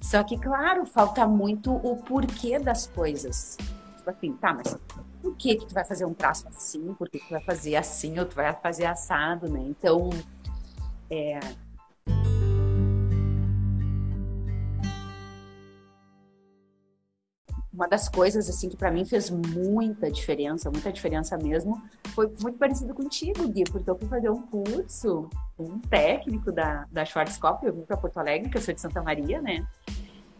Só 0.00 0.22
que, 0.22 0.38
claro, 0.38 0.84
falta 0.84 1.26
muito 1.26 1.72
o 1.72 1.96
porquê 1.96 2.58
das 2.58 2.86
coisas. 2.86 3.56
Tipo 3.96 4.10
assim, 4.10 4.32
tá, 4.34 4.52
mas 4.52 4.76
por 5.22 5.34
que 5.36 5.56
que 5.56 5.66
tu 5.66 5.72
vai 5.72 5.84
fazer 5.84 6.04
um 6.04 6.12
traço 6.12 6.46
assim? 6.48 6.92
Por 6.92 7.08
que, 7.08 7.18
que 7.18 7.26
tu 7.26 7.30
vai 7.30 7.42
fazer 7.42 7.76
assim? 7.76 8.18
Ou 8.18 8.26
tu 8.26 8.34
vai 8.34 8.52
fazer 8.52 8.84
assado, 8.84 9.48
né? 9.48 9.60
Então, 9.60 10.10
é, 11.14 11.40
uma 17.74 17.88
das 17.88 18.08
coisas 18.08 18.48
assim 18.48 18.68
que 18.68 18.76
para 18.76 18.90
mim 18.90 19.04
fez 19.04 19.30
muita 19.30 20.10
diferença, 20.10 20.70
muita 20.70 20.92
diferença 20.92 21.36
mesmo, 21.36 21.82
foi 22.14 22.30
muito 22.40 22.56
parecido 22.56 22.94
contigo, 22.94 23.48
Gui, 23.48 23.64
porque 23.64 23.90
eu 23.90 23.98
fui 23.98 24.08
fazer 24.08 24.30
um 24.30 24.42
curso 24.42 25.28
com 25.56 25.64
um 25.64 25.78
técnico 25.80 26.52
da, 26.52 26.86
da 26.90 27.04
Schwarzkopf, 27.04 27.64
eu 27.64 27.74
vim 27.74 27.82
para 27.82 27.96
Porto 27.96 28.18
Alegre, 28.18 28.48
que 28.48 28.56
eu 28.56 28.62
sou 28.62 28.72
de 28.72 28.80
Santa 28.80 29.02
Maria, 29.02 29.42
né? 29.42 29.66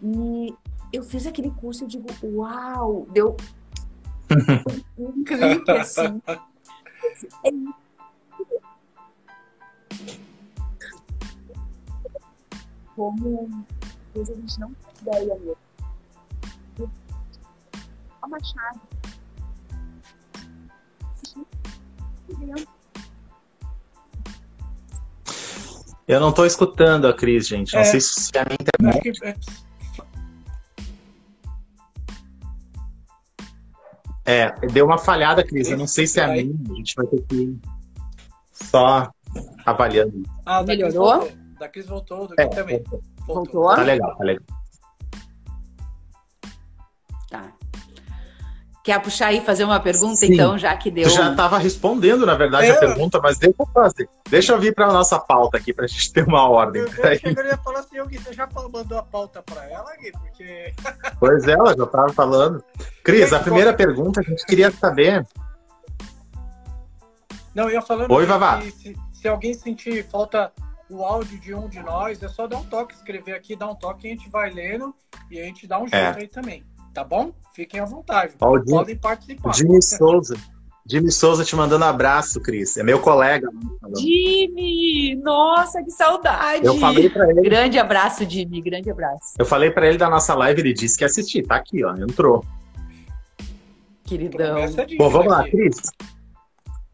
E 0.01 0.55
eu 0.93 1.03
fiz 1.03 1.27
aquele 1.27 1.51
curso 1.51 1.85
e 1.85 1.87
digo, 1.89 2.07
uau, 2.23 3.07
deu 3.11 3.37
um 4.97 5.25
clique 5.25 5.71
assim. 5.71 6.23
É 7.45 7.51
como 12.95 13.67
coisa 14.13 14.33
a 14.33 14.37
gente 14.37 14.61
não 14.61 14.73
tem 14.75 15.03
ideia 15.03 15.35
mesmo. 15.39 15.57
A 18.23 18.29
machado. 18.29 18.81
Eu 26.07 26.21
não 26.21 26.31
estou 26.31 26.47
escutando 26.47 27.07
a 27.07 27.15
Cris, 27.15 27.49
gente. 27.49 27.75
Não 27.75 27.81
é, 27.81 27.85
sei 27.85 28.01
se 28.01 28.31
é 28.35 28.41
a 28.41 28.45
minha 28.45 28.59
internet. 28.61 29.39
É, 34.27 34.43
é, 34.43 34.51
deu 34.69 34.87
uma 34.87 34.99
falhada, 34.99 35.45
Cris. 35.45 35.71
Eu 35.71 35.79
não 35.79 35.87
sei 35.87 36.07
se 36.07 36.21
é 36.21 36.25
a 36.25 36.29
minha. 36.29 36.55
A 36.71 36.75
gente 36.75 36.95
vai 36.95 37.07
ter 37.07 37.23
que 37.23 37.35
ir 37.35 37.59
só 38.53 39.11
avaliando. 39.65 40.23
Ah, 40.45 40.63
melhorou? 40.63 41.29
Da 41.59 41.69
Cris 41.69 41.87
voltou, 41.87 42.27
do 42.27 42.35
é, 42.39 42.47
também. 42.47 42.83
Voltou. 42.83 43.03
voltou. 43.27 43.75
Tá 43.75 43.83
legal, 43.83 44.17
tá 44.17 44.25
legal. 44.25 44.45
Tá. 47.31 47.53
Quer 48.85 49.01
puxar 49.01 49.29
aí 49.29 49.41
fazer 49.41 49.65
uma 49.65 49.81
pergunta, 49.81 50.17
Sim. 50.17 50.35
então, 50.35 50.59
já 50.59 50.77
que 50.77 50.91
deu. 50.91 51.09
Já 51.09 51.31
estava 51.31 51.57
respondendo, 51.57 52.27
na 52.27 52.35
verdade, 52.35 52.71
a 52.71 52.79
pergunta, 52.79 53.19
mas 53.19 53.39
deixa 53.39 53.57
eu 53.59 53.67
fazer. 53.67 54.09
Deixa 54.29 54.53
eu 54.53 54.61
vir 54.61 54.75
para 54.75 54.89
a 54.89 54.93
nossa 54.93 55.19
pauta 55.19 55.57
aqui, 55.57 55.73
para 55.73 55.87
a 55.87 55.89
gente 55.89 56.13
ter 56.13 56.23
uma 56.27 56.47
ordem. 56.47 56.83
Eu, 56.83 56.89
eu, 56.89 57.35
eu 57.35 57.47
ia 57.47 57.57
falar 57.57 57.79
assim, 57.79 58.05
Gui, 58.07 58.19
você 58.19 58.35
já 58.35 58.47
mandou 58.71 58.99
a 58.99 59.03
pauta 59.03 59.43
para 59.43 59.65
ela, 59.71 59.91
Gui? 59.97 60.13
Porque. 60.13 60.75
Pois 61.19 61.49
é, 61.49 61.53
ela 61.53 61.75
já 61.75 61.85
estava 61.85 62.13
falando. 62.13 62.63
Cris, 63.03 63.33
a 63.33 63.41
primeira 63.41 63.73
pergunta 63.73 64.21
a 64.21 64.23
gente 64.23 64.45
queria 64.45 64.71
saber. 64.71 65.27
Não, 67.55 67.65
eu 67.65 67.71
ia 67.71 67.83
falando 67.83 68.13
Oi, 68.13 68.27
Vavá. 68.27 68.61
Se, 68.61 68.95
se 69.13 69.29
alguém 69.29 69.55
sentir 69.55 70.05
falta 70.11 70.53
o 70.89 71.03
áudio 71.03 71.39
de 71.39 71.55
um 71.55 71.69
de 71.69 71.81
nós, 71.81 72.23
é 72.23 72.29
só 72.29 72.47
dar 72.47 72.59
um 72.59 72.65
toque, 72.65 72.95
escrever 72.95 73.35
aqui, 73.35 73.57
dar 73.57 73.71
um 73.71 73.75
toque, 73.75 74.07
a 74.07 74.11
gente 74.11 74.29
vai 74.29 74.51
lendo 74.51 74.95
e 75.31 75.41
a 75.41 75.45
gente 75.45 75.67
dá 75.67 75.79
um 75.79 75.89
jeito 75.89 76.19
é. 76.19 76.21
aí 76.21 76.29
também. 76.29 76.65
Tá 76.93 77.03
bom? 77.03 77.33
Fiquem 77.55 77.81
à 77.81 77.85
vontade. 77.85 78.35
Ó, 78.41 78.59
Podem 78.61 78.97
participar. 78.97 79.53
Jimmy 79.53 79.83
Souza. 79.83 80.37
Jimmy 80.87 81.11
Souza 81.11 81.45
te 81.45 81.57
mandando 81.57 81.85
um 81.85 81.89
abraço, 81.89 82.41
Cris. 82.41 82.77
É 82.77 82.83
meu 82.83 83.01
colega. 83.01 83.49
Jimmy! 83.97 85.17
Nossa, 85.17 85.83
que 85.83 85.91
saudade! 85.91 86.67
Eu 86.67 86.79
falei 86.79 87.09
para 87.09 87.31
ele. 87.31 87.41
Grande 87.41 87.79
abraço, 87.79 88.29
Jimmy. 88.29 88.61
Grande 88.61 88.91
abraço. 88.91 89.35
Eu 89.39 89.47
falei 89.47 89.71
para 89.71 89.89
ele 89.89 89.97
da 89.97 90.11
nossa 90.11 90.35
live, 90.35 90.61
ele 90.61 90.75
disse 90.75 90.99
que 90.99 91.05
assistir. 91.05 91.47
Tá 91.47 91.57
aqui, 91.57 91.83
ó. 91.83 91.95
Entrou. 91.97 92.45
Queridão. 94.05 94.57
Bom, 94.99 95.09
vamos 95.09 95.33
lá, 95.33 95.49
Cris. 95.49 95.77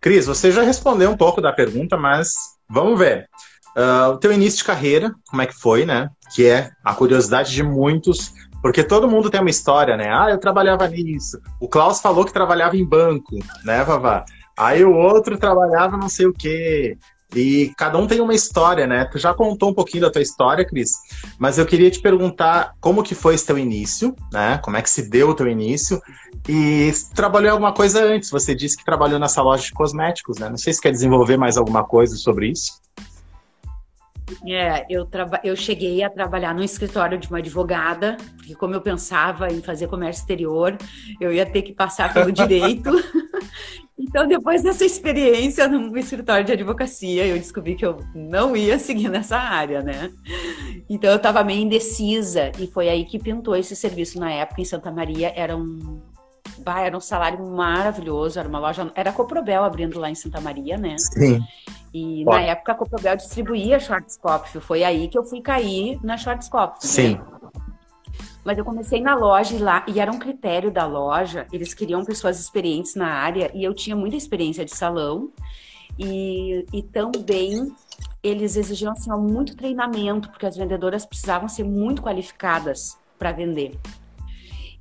Cris, 0.01 0.25
você 0.25 0.53
já 0.53 0.63
respondeu 0.63 1.11
um 1.11 1.17
pouco 1.17 1.41
da 1.41 1.53
pergunta, 1.53 1.97
mas 1.97 2.33
vamos 2.69 2.99
ver. 2.99 3.29
Uh, 3.77 4.11
o 4.13 4.17
teu 4.19 4.33
início 4.33 4.59
de 4.59 4.65
carreira, 4.65 5.15
como 5.29 5.43
é 5.43 5.47
que 5.47 5.55
foi, 5.55 5.87
né? 5.87 6.11
Que 6.35 6.47
é 6.47 6.71
a 6.85 6.95
curiosidade 6.95 7.53
de 7.53 7.63
muitos, 7.63 8.33
porque 8.61 8.83
todo 8.83 9.09
mundo 9.09 9.31
tem 9.31 9.41
uma 9.41 9.51
história, 9.51 9.97
né? 9.97 10.11
Ah, 10.13 10.29
eu 10.31 10.39
trabalhava 10.39 10.87
nisso. 10.89 11.41
O 11.61 11.69
Klaus 11.69 12.01
falou 12.01 12.25
que 12.25 12.33
trabalhava 12.33 12.77
em 12.77 12.85
banco, 12.85 13.39
né, 13.65 13.83
Vavá? 13.85 14.25
Aí 14.59 14.85
o 14.85 14.95
outro 14.95 15.39
trabalhava 15.39 15.97
não 15.97 16.09
sei 16.09 16.27
o 16.27 16.33
quê. 16.33 16.99
E 17.35 17.73
cada 17.77 17.97
um 17.97 18.07
tem 18.07 18.21
uma 18.21 18.35
história, 18.35 18.87
né? 18.87 19.05
Tu 19.05 19.19
já 19.19 19.33
contou 19.33 19.71
um 19.71 19.75
pouquinho 19.75 20.03
da 20.03 20.11
tua 20.11 20.21
história, 20.21 20.65
Cris, 20.65 20.91
mas 21.39 21.59
eu 21.59 21.65
queria 21.67 21.91
te 21.91 22.01
perguntar 22.01 22.75
como 22.81 23.05
que 23.05 23.15
foi 23.15 23.35
esse 23.35 23.47
teu 23.47 23.57
início, 23.57 24.15
né? 24.33 24.59
Como 24.59 24.77
é 24.77 24.83
que 24.83 24.91
se 24.91 25.09
deu 25.09 25.31
o 25.31 25.35
teu 25.35 25.47
início? 25.47 26.03
E 26.49 26.93
trabalhou 27.15 27.53
alguma 27.53 27.73
coisa 27.73 28.03
antes? 28.03 28.31
Você 28.31 28.55
disse 28.55 28.77
que 28.77 28.85
trabalhou 28.85 29.19
nessa 29.19 29.41
loja 29.43 29.63
de 29.63 29.73
cosméticos, 29.73 30.39
né? 30.39 30.49
Não 30.49 30.57
sei 30.57 30.73
se 30.73 30.81
quer 30.81 30.91
desenvolver 30.91 31.37
mais 31.37 31.57
alguma 31.57 31.85
coisa 31.85 32.17
sobre 32.17 32.49
isso. 32.49 32.73
É, 34.47 34.87
eu, 34.89 35.09
eu 35.45 35.57
cheguei 35.57 36.03
a 36.03 36.11
trabalhar 36.11 36.55
no 36.55 36.63
escritório 36.63 37.19
de 37.19 37.29
uma 37.29 37.39
advogada, 37.39 38.17
porque 38.37 38.55
como 38.55 38.75
eu 38.75 38.81
pensava 38.81 39.53
em 39.53 39.61
fazer 39.61 39.89
comércio 39.89 40.21
exterior, 40.21 40.77
eu 41.21 41.33
ia 41.33 41.47
ter 41.47 41.63
que 41.63 41.73
passar 41.73 42.13
pelo 42.13 42.33
direito. 42.33 42.91
então, 43.99 44.27
depois 44.27 44.63
dessa 44.63 44.85
experiência 44.85 45.69
no 45.69 45.97
escritório 45.97 46.45
de 46.45 46.53
advocacia, 46.53 47.27
eu 47.27 47.37
descobri 47.37 47.75
que 47.75 47.85
eu 47.85 47.99
não 48.15 48.57
ia 48.57 48.79
seguir 48.79 49.09
nessa 49.09 49.37
área, 49.37 49.83
né? 49.83 50.11
Então, 50.89 51.11
eu 51.11 51.17
estava 51.17 51.45
meio 51.45 51.61
indecisa, 51.61 52.53
e 52.59 52.67
foi 52.67 52.89
aí 52.89 53.05
que 53.05 53.19
pintou 53.19 53.57
esse 53.57 53.77
serviço 53.77 54.19
na 54.19 54.33
época 54.33 54.61
em 54.61 54.65
Santa 54.65 54.91
Maria. 54.91 55.33
Era 55.37 55.57
um, 55.57 56.01
bah, 56.63 56.81
era 56.81 56.97
um 56.97 57.01
salário 57.01 57.45
maravilhoso, 57.47 58.39
era 58.39 58.49
uma 58.49 58.59
loja, 58.59 58.91
era 58.95 59.11
a 59.11 59.13
Coprobel 59.13 59.65
abrindo 59.65 59.99
lá 59.99 60.11
em 60.11 60.15
Santa 60.15 60.41
Maria, 60.41 60.77
né? 60.77 60.97
Sim. 60.99 61.41
E 61.93 62.25
Pode. 62.25 62.39
na 62.39 62.43
época 62.45 62.73
a 62.73 62.75
Coprobel 62.75 63.17
distribuía 63.17 63.81
Schwarzkopf, 63.81 64.61
foi 64.61 64.85
aí 64.85 65.09
que 65.09 65.19
eu 65.19 65.25
fui 65.25 65.41
cair 65.41 65.99
na 66.05 66.17
Schwarzkopf. 66.17 66.85
Né? 66.85 66.91
Sim. 66.91 67.15
Né? 67.15 67.41
Mas 68.45 68.57
eu 68.57 68.65
comecei 68.65 69.01
na 69.01 69.15
loja 69.15 69.55
e 69.55 69.59
lá, 69.59 69.85
e 69.87 70.01
era 70.01 70.11
um 70.11 70.19
critério 70.19 70.71
da 70.71 70.87
loja, 70.87 71.47
eles 71.53 71.75
queriam 71.75 72.05
pessoas 72.05 72.41
experientes 72.41 72.95
na 72.95 73.09
área, 73.09 73.51
e 73.55 73.63
eu 73.63 73.75
tinha 73.75 73.95
muita 73.95 74.17
experiência 74.17 74.65
de 74.65 74.75
salão, 74.75 75.31
e, 75.99 76.65
e 76.73 76.83
também 76.83 77.71
eles 78.23 78.57
exigiam 78.57 78.93
assim, 78.93 79.11
muito 79.11 79.57
treinamento, 79.57 80.31
porque 80.31 80.47
as 80.47 80.57
vendedoras 80.57 81.05
precisavam 81.05 81.49
ser 81.49 81.65
muito 81.65 82.03
qualificadas 82.03 82.99
para 83.19 83.33
vender. 83.33 83.79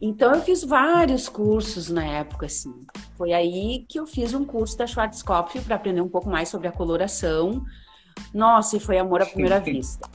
Então 0.01 0.34
eu 0.34 0.41
fiz 0.41 0.63
vários 0.63 1.27
cursos 1.27 1.89
na 1.89 2.06
época, 2.06 2.46
assim. 2.46 2.74
Foi 3.18 3.34
aí 3.34 3.86
que 3.88 4.00
eu 4.00 4.08
fiz 4.08 4.34
um 4.34 4.46
curso 4.46 4.77
da 4.77 4.88
Schwarzkopf 4.88 5.60
para 5.62 5.75
aprender 5.75 6.01
um 6.01 6.08
pouco 6.08 6.29
mais 6.29 6.48
sobre 6.48 6.68
a 6.68 6.72
coloração. 6.72 7.65
Nossa, 8.34 8.77
e 8.77 8.79
foi 8.79 8.98
amor 8.98 9.22
à 9.22 9.25
primeira 9.25 9.60
vista. 9.62 10.10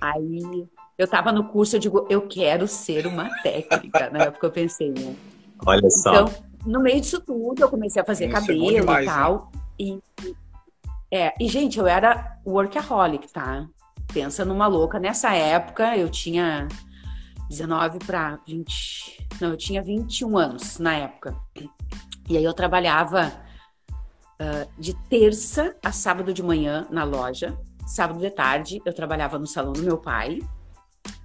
Aí 0.00 0.66
eu 0.96 1.04
estava 1.04 1.30
no 1.30 1.44
curso, 1.44 1.76
eu 1.76 1.80
digo, 1.80 2.06
eu 2.08 2.22
quero 2.22 2.66
ser 2.66 3.06
uma 3.06 3.28
técnica. 3.42 4.08
Na 4.10 4.24
época 4.24 4.46
eu 4.46 4.50
pensei, 4.50 4.90
né? 4.90 5.14
Olha 5.66 5.90
só. 5.90 6.10
Então, 6.10 6.46
no 6.64 6.80
meio 6.80 7.00
disso 7.00 7.20
tudo, 7.20 7.62
eu 7.62 7.68
comecei 7.68 8.00
a 8.00 8.04
fazer 8.04 8.26
Isso 8.26 8.36
é 8.36 8.40
cabelo 8.40 8.70
é 8.70 8.80
demais, 8.80 9.04
e 9.04 9.08
tal. 9.08 9.50
Né? 9.52 9.60
E, 9.78 10.02
é, 11.10 11.34
e, 11.38 11.48
gente, 11.48 11.78
eu 11.78 11.86
era 11.86 12.38
workaholic, 12.46 13.30
tá? 13.30 13.66
Pensa 14.12 14.44
numa 14.44 14.66
louca. 14.66 14.98
Nessa 14.98 15.34
época, 15.34 15.96
eu 15.96 16.08
tinha 16.08 16.66
19 17.48 17.98
para 18.00 18.38
20. 18.46 19.28
Não, 19.40 19.50
eu 19.50 19.56
tinha 19.56 19.82
21 19.82 20.36
anos 20.36 20.78
na 20.78 20.94
época. 20.94 21.36
E 22.28 22.36
aí 22.36 22.44
eu 22.44 22.52
trabalhava 22.52 23.32
uh, 24.40 24.68
de 24.78 24.94
terça 25.08 25.76
a 25.84 25.92
sábado 25.92 26.32
de 26.32 26.42
manhã 26.42 26.86
na 26.90 27.04
loja. 27.04 27.56
Sábado 27.86 28.18
de 28.18 28.30
tarde 28.30 28.82
eu 28.84 28.92
trabalhava 28.92 29.38
no 29.38 29.46
salão 29.46 29.72
do 29.72 29.82
meu 29.82 29.98
pai. 29.98 30.40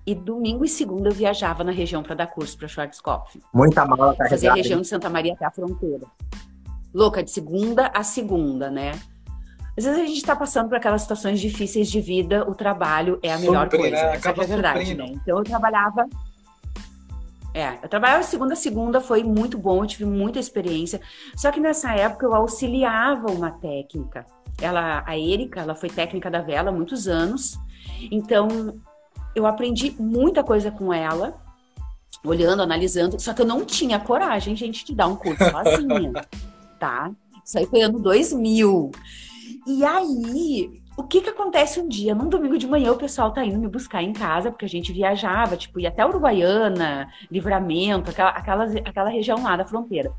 E 0.05 0.15
domingo 0.15 0.65
e 0.65 0.69
segunda 0.69 1.09
eu 1.09 1.13
viajava 1.13 1.63
na 1.63 1.71
região 1.71 2.01
para 2.01 2.15
dar 2.15 2.27
curso 2.27 2.57
para 2.57 2.67
Schwarzkopf. 2.67 3.39
Muita 3.53 3.85
mala 3.85 4.15
carregada. 4.15 4.29
Fazia 4.29 4.51
a 4.51 4.55
região 4.55 4.81
de 4.81 4.87
Santa 4.87 5.09
Maria 5.09 5.33
até 5.33 5.45
a 5.45 5.51
fronteira. 5.51 6.05
Louca, 6.93 7.23
de 7.23 7.31
segunda 7.31 7.87
a 7.93 8.03
segunda, 8.03 8.69
né? 8.69 8.91
Às 9.77 9.85
vezes 9.85 9.99
a 9.99 10.05
gente 10.05 10.17
está 10.17 10.35
passando 10.35 10.67
por 10.67 10.77
aquelas 10.77 11.01
situações 11.01 11.39
difíceis 11.39 11.89
de 11.89 12.01
vida, 12.01 12.47
o 12.47 12.53
trabalho 12.53 13.19
é 13.23 13.31
a 13.31 13.39
melhor 13.39 13.65
Supre, 13.65 13.79
coisa. 13.79 13.95
Né? 13.95 14.15
Essa 14.15 14.29
é 14.29 14.31
a 14.31 14.45
verdade, 14.45 14.95
né? 14.95 15.05
Então 15.07 15.37
eu 15.37 15.43
trabalhava. 15.43 16.07
É, 17.53 17.77
eu 17.83 17.89
trabalhava 17.89 18.23
segunda 18.23 18.53
a 18.53 18.57
segunda, 18.57 19.01
foi 19.01 19.23
muito 19.23 19.57
bom, 19.57 19.83
eu 19.83 19.87
tive 19.87 20.05
muita 20.05 20.39
experiência. 20.39 21.01
Só 21.35 21.51
que 21.51 21.59
nessa 21.59 21.93
época 21.93 22.25
eu 22.25 22.35
auxiliava 22.35 23.31
uma 23.31 23.51
técnica. 23.51 24.25
ela, 24.61 25.03
a 25.05 25.17
Erika, 25.17 25.61
ela 25.61 25.75
foi 25.75 25.89
técnica 25.89 26.29
da 26.29 26.41
vela 26.41 26.69
há 26.69 26.73
muitos 26.73 27.07
anos. 27.07 27.57
Então, 28.11 28.79
eu 29.35 29.45
aprendi 29.45 29.95
muita 29.97 30.43
coisa 30.43 30.71
com 30.71 30.93
ela, 30.93 31.41
olhando, 32.23 32.61
analisando, 32.61 33.19
só 33.19 33.33
que 33.33 33.41
eu 33.41 33.45
não 33.45 33.65
tinha 33.65 33.99
coragem, 33.99 34.55
gente, 34.55 34.85
de 34.85 34.93
dar 34.93 35.07
um 35.07 35.15
curso 35.15 35.43
sozinha, 35.49 36.11
tá? 36.79 37.11
Isso 37.43 37.57
aí 37.57 37.65
foi 37.65 37.81
ano 37.81 37.99
2000. 37.99 38.91
E 39.65 39.85
aí, 39.85 40.81
o 40.97 41.03
que 41.03 41.21
que 41.21 41.29
acontece 41.29 41.79
um 41.79 41.87
dia? 41.87 42.15
Num 42.15 42.29
domingo 42.29 42.57
de 42.57 42.67
manhã, 42.67 42.91
o 42.91 42.97
pessoal 42.97 43.31
tá 43.31 43.45
indo 43.45 43.59
me 43.59 43.67
buscar 43.67 44.01
em 44.01 44.13
casa, 44.13 44.51
porque 44.51 44.65
a 44.65 44.69
gente 44.69 44.91
viajava, 44.91 45.55
tipo, 45.55 45.79
ia 45.79 45.89
até 45.89 46.05
Uruguaiana, 46.05 47.09
Livramento, 47.29 48.09
aquela, 48.09 48.29
aquela, 48.29 48.63
aquela 48.65 49.09
região 49.09 49.41
lá 49.43 49.55
da 49.55 49.65
fronteira. 49.65 50.11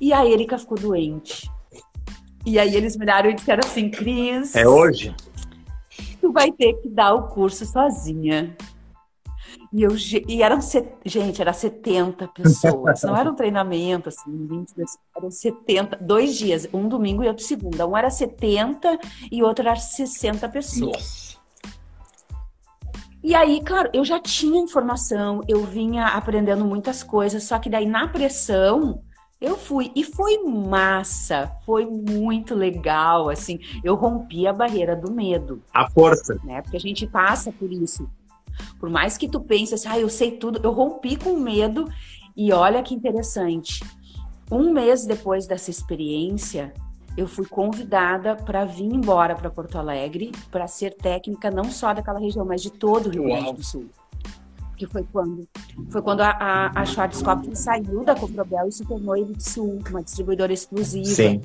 E 0.00 0.12
a 0.12 0.24
Erika 0.26 0.58
ficou 0.58 0.78
doente. 0.78 1.50
E 2.46 2.58
aí 2.58 2.74
eles 2.74 2.96
me 2.96 3.04
olharam 3.04 3.30
e 3.30 3.34
disseram 3.34 3.60
assim, 3.62 3.90
Cris... 3.90 4.56
É 4.56 4.66
hoje? 4.66 5.14
Tu 6.20 6.32
vai 6.32 6.50
ter 6.50 6.74
que 6.74 6.88
dar 6.88 7.14
o 7.14 7.28
curso 7.28 7.66
sozinha. 7.66 8.56
E, 9.72 9.82
eu, 9.82 9.92
e 10.28 10.42
eram, 10.42 10.58
gente, 11.04 11.40
era 11.40 11.52
70 11.52 12.26
pessoas. 12.28 13.02
Não 13.02 13.16
era 13.16 13.30
um 13.30 13.34
treinamento, 13.34 14.08
assim, 14.08 14.46
20 14.46 14.74
pessoas, 14.74 14.98
eram 15.16 15.30
70, 15.30 15.96
dois 15.98 16.36
dias, 16.36 16.68
um 16.72 16.88
domingo 16.88 17.22
e 17.22 17.28
outro 17.28 17.44
segunda. 17.44 17.86
Um 17.86 17.96
era 17.96 18.10
70 18.10 18.98
e 19.30 19.42
outro 19.42 19.66
era 19.66 19.76
60 19.76 20.48
pessoas. 20.48 20.92
Nossa. 20.92 21.30
E 23.22 23.34
aí, 23.34 23.60
claro, 23.62 23.90
eu 23.92 24.02
já 24.02 24.18
tinha 24.18 24.58
informação, 24.58 25.42
eu 25.46 25.62
vinha 25.64 26.06
aprendendo 26.06 26.64
muitas 26.64 27.02
coisas, 27.02 27.44
só 27.44 27.58
que 27.58 27.68
daí 27.68 27.86
na 27.86 28.08
pressão 28.08 29.02
eu 29.38 29.58
fui 29.58 29.92
e 29.94 30.02
foi 30.02 30.38
massa, 30.38 31.50
foi 31.64 31.84
muito 31.84 32.54
legal, 32.54 33.28
assim, 33.28 33.58
eu 33.84 33.94
rompi 33.94 34.46
a 34.46 34.52
barreira 34.52 34.96
do 34.96 35.12
medo. 35.12 35.62
A 35.72 35.88
força. 35.90 36.40
Né? 36.44 36.62
Porque 36.62 36.78
a 36.78 36.80
gente 36.80 37.06
passa 37.06 37.52
por 37.52 37.70
isso. 37.70 38.08
Por 38.78 38.90
mais 38.90 39.16
que 39.16 39.28
tu 39.28 39.40
pense 39.40 39.74
assim, 39.74 39.88
ah, 39.88 39.98
eu 39.98 40.08
sei 40.08 40.32
tudo, 40.32 40.60
eu 40.62 40.72
rompi 40.72 41.16
com 41.16 41.38
medo 41.38 41.86
e 42.36 42.52
olha 42.52 42.82
que 42.82 42.94
interessante. 42.94 43.84
Um 44.50 44.72
mês 44.72 45.06
depois 45.06 45.46
dessa 45.46 45.70
experiência, 45.70 46.72
eu 47.16 47.26
fui 47.26 47.46
convidada 47.46 48.36
para 48.36 48.64
vir 48.64 48.92
embora 48.92 49.34
para 49.34 49.50
Porto 49.50 49.78
Alegre 49.78 50.32
para 50.50 50.66
ser 50.66 50.94
técnica 50.94 51.50
não 51.50 51.64
só 51.64 51.92
daquela 51.92 52.18
região, 52.18 52.44
mas 52.44 52.62
de 52.62 52.70
todo 52.70 53.06
o 53.06 53.10
Rio 53.10 53.24
Grande 53.24 53.52
do 53.54 53.62
Sul. 53.62 53.86
Que 54.76 54.86
foi 54.86 55.04
quando 55.12 55.46
foi 55.90 56.00
quando 56.00 56.22
a, 56.22 56.30
a, 56.30 56.80
a 56.80 56.86
Schwarzkopf 56.86 57.54
saiu 57.54 58.02
da 58.02 58.14
Coprobel 58.14 58.66
e 58.66 58.72
se 58.72 58.84
tornou 58.86 59.14
Sul, 59.38 59.78
uma 59.90 60.02
distribuidora 60.02 60.52
exclusiva. 60.52 61.04
Sim. 61.04 61.42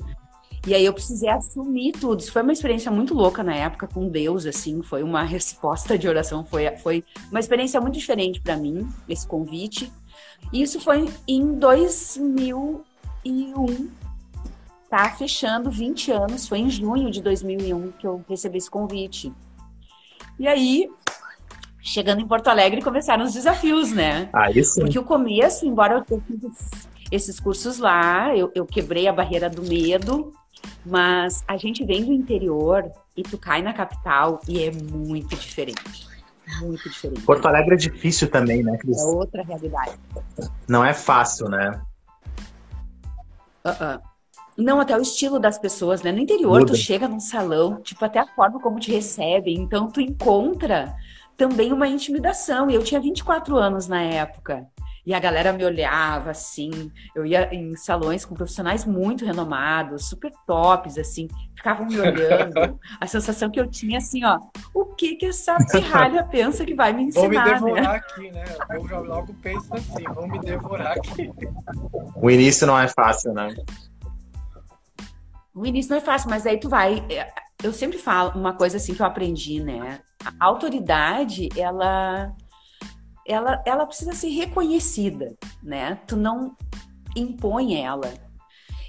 E 0.66 0.74
aí 0.74 0.84
eu 0.84 0.92
precisei 0.92 1.28
assumir 1.28 1.92
tudo. 1.92 2.20
Isso 2.20 2.32
foi 2.32 2.42
uma 2.42 2.52
experiência 2.52 2.90
muito 2.90 3.14
louca 3.14 3.44
na 3.44 3.54
época 3.54 3.86
com 3.86 4.08
Deus, 4.08 4.46
assim, 4.46 4.82
foi 4.82 5.04
uma 5.04 5.22
resposta 5.22 5.96
de 5.96 6.08
oração, 6.08 6.44
foi, 6.44 6.76
foi 6.78 7.04
uma 7.30 7.38
experiência 7.38 7.80
muito 7.80 7.94
diferente 7.94 8.40
para 8.40 8.56
mim, 8.56 8.88
esse 9.08 9.26
convite. 9.26 9.92
E 10.52 10.62
isso 10.62 10.80
foi 10.80 11.08
em 11.28 11.54
2001, 11.54 13.90
tá 14.90 15.08
fechando 15.10 15.70
20 15.70 16.10
anos, 16.10 16.48
foi 16.48 16.58
em 16.58 16.68
junho 16.68 17.10
de 17.10 17.22
2001 17.22 17.92
que 17.92 18.06
eu 18.06 18.24
recebi 18.28 18.58
esse 18.58 18.70
convite. 18.70 19.32
E 20.38 20.46
aí, 20.48 20.90
chegando 21.80 22.20
em 22.20 22.26
Porto 22.26 22.48
Alegre, 22.48 22.82
começaram 22.82 23.24
os 23.24 23.32
desafios, 23.32 23.92
né? 23.92 24.28
Ah, 24.32 24.50
isso. 24.50 24.80
Porque 24.80 24.98
o 24.98 25.04
começo, 25.04 25.64
embora 25.64 25.94
eu 25.94 26.04
tenha 26.04 26.22
esses 27.10 27.38
cursos 27.38 27.78
lá, 27.78 28.36
eu, 28.36 28.50
eu 28.54 28.66
quebrei 28.66 29.06
a 29.06 29.12
barreira 29.12 29.48
do 29.48 29.62
medo, 29.62 30.34
mas 30.84 31.44
a 31.48 31.56
gente 31.56 31.84
vem 31.84 32.04
do 32.04 32.12
interior 32.12 32.90
e 33.16 33.22
tu 33.22 33.38
cai 33.38 33.62
na 33.62 33.72
capital 33.72 34.40
e 34.48 34.62
é 34.62 34.70
muito 34.70 35.34
diferente. 35.36 36.06
Muito 36.60 36.88
diferente. 36.88 37.22
Porto 37.22 37.46
Alegre 37.46 37.74
é 37.74 37.78
difícil 37.78 38.30
também, 38.30 38.62
né, 38.62 38.76
Cris? 38.78 39.00
É 39.00 39.04
outra 39.06 39.42
realidade. 39.42 39.98
Não 40.68 40.84
é 40.84 40.94
fácil, 40.94 41.48
né? 41.48 41.80
Uh 43.64 43.70
-uh. 43.70 44.00
Não, 44.56 44.80
até 44.80 44.96
o 44.96 45.02
estilo 45.02 45.38
das 45.38 45.58
pessoas, 45.58 46.02
né? 46.02 46.10
No 46.10 46.18
interior, 46.18 46.60
Muda. 46.60 46.72
tu 46.72 46.76
chega 46.76 47.06
num 47.06 47.20
salão, 47.20 47.80
tipo, 47.82 48.02
até 48.04 48.20
a 48.20 48.26
forma 48.26 48.58
como 48.58 48.80
te 48.80 48.90
recebem. 48.90 49.56
Então, 49.56 49.90
tu 49.90 50.00
encontra 50.00 50.94
também 51.36 51.72
uma 51.72 51.86
intimidação. 51.86 52.70
E 52.70 52.74
eu 52.74 52.82
tinha 52.82 53.00
24 53.00 53.56
anos 53.56 53.86
na 53.86 54.00
época. 54.00 54.66
E 55.06 55.14
a 55.14 55.20
galera 55.20 55.52
me 55.52 55.64
olhava 55.64 56.30
assim. 56.30 56.90
Eu 57.14 57.24
ia 57.24 57.48
em 57.54 57.76
salões 57.76 58.24
com 58.24 58.34
profissionais 58.34 58.84
muito 58.84 59.24
renomados, 59.24 60.08
super 60.08 60.32
tops, 60.44 60.98
assim, 60.98 61.28
ficavam 61.54 61.86
me 61.86 61.96
olhando. 62.00 62.78
A 63.00 63.06
sensação 63.06 63.48
que 63.48 63.60
eu 63.60 63.70
tinha 63.70 63.98
assim, 63.98 64.24
ó, 64.24 64.40
o 64.74 64.84
que 64.86 65.14
que 65.14 65.26
essa 65.26 65.56
pirralha 65.70 66.24
pensa 66.24 66.64
que 66.64 66.74
vai 66.74 66.92
me 66.92 67.04
ensinar? 67.04 67.22
Vão 67.22 67.68
me 67.68 67.76
devorar 67.76 67.92
né? 67.92 67.96
aqui, 67.96 68.30
né? 68.32 68.44
Eu 68.70 68.88
já 68.88 68.98
logo 68.98 69.34
penso 69.34 69.74
assim, 69.74 70.02
vão 70.12 70.26
me 70.26 70.40
devorar 70.40 70.96
aqui. 70.96 71.30
O 72.16 72.28
início 72.28 72.66
não 72.66 72.76
é 72.76 72.88
fácil, 72.88 73.32
né? 73.32 73.54
O 75.54 75.64
início 75.64 75.90
não 75.90 75.98
é 75.98 76.00
fácil, 76.00 76.28
mas 76.28 76.44
aí 76.46 76.58
tu 76.58 76.68
vai. 76.68 77.04
É, 77.08 77.32
eu 77.62 77.72
sempre 77.72 77.96
falo 77.96 78.38
uma 78.38 78.54
coisa 78.54 78.76
assim 78.76 78.92
que 78.92 79.00
eu 79.00 79.06
aprendi, 79.06 79.62
né? 79.62 80.00
A 80.40 80.46
autoridade, 80.46 81.48
ela 81.56 82.34
ela, 83.26 83.62
ela 83.66 83.86
precisa 83.86 84.12
ser 84.12 84.28
reconhecida, 84.28 85.36
né? 85.62 85.96
Tu 86.06 86.16
não 86.16 86.56
impõe 87.14 87.80
ela. 87.82 88.12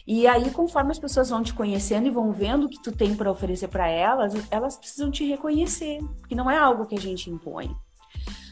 E 0.06 0.26
aí, 0.26 0.50
conforme 0.52 0.92
as 0.92 1.00
pessoas 1.00 1.30
vão 1.30 1.44
te 1.44 1.54
conhecendo 1.54 2.08
e 2.08 2.12
vão 2.12 2.32
vendo 2.32 2.66
o 2.66 2.70
que 2.70 2.82
tu 2.82 2.94
tem 2.94 3.14
para 3.14 3.30
oferecer 3.30 3.68
para 3.68 3.90
elas, 3.90 4.34
elas 4.50 4.78
precisam 4.78 5.12
te 5.12 5.28
reconhecer, 5.28 6.00
porque 6.20 6.34
não 6.34 6.50
é 6.50 6.58
algo 6.58 6.86
que 6.86 6.96
a 6.96 7.00
gente 7.00 7.30
impõe. 7.30 7.76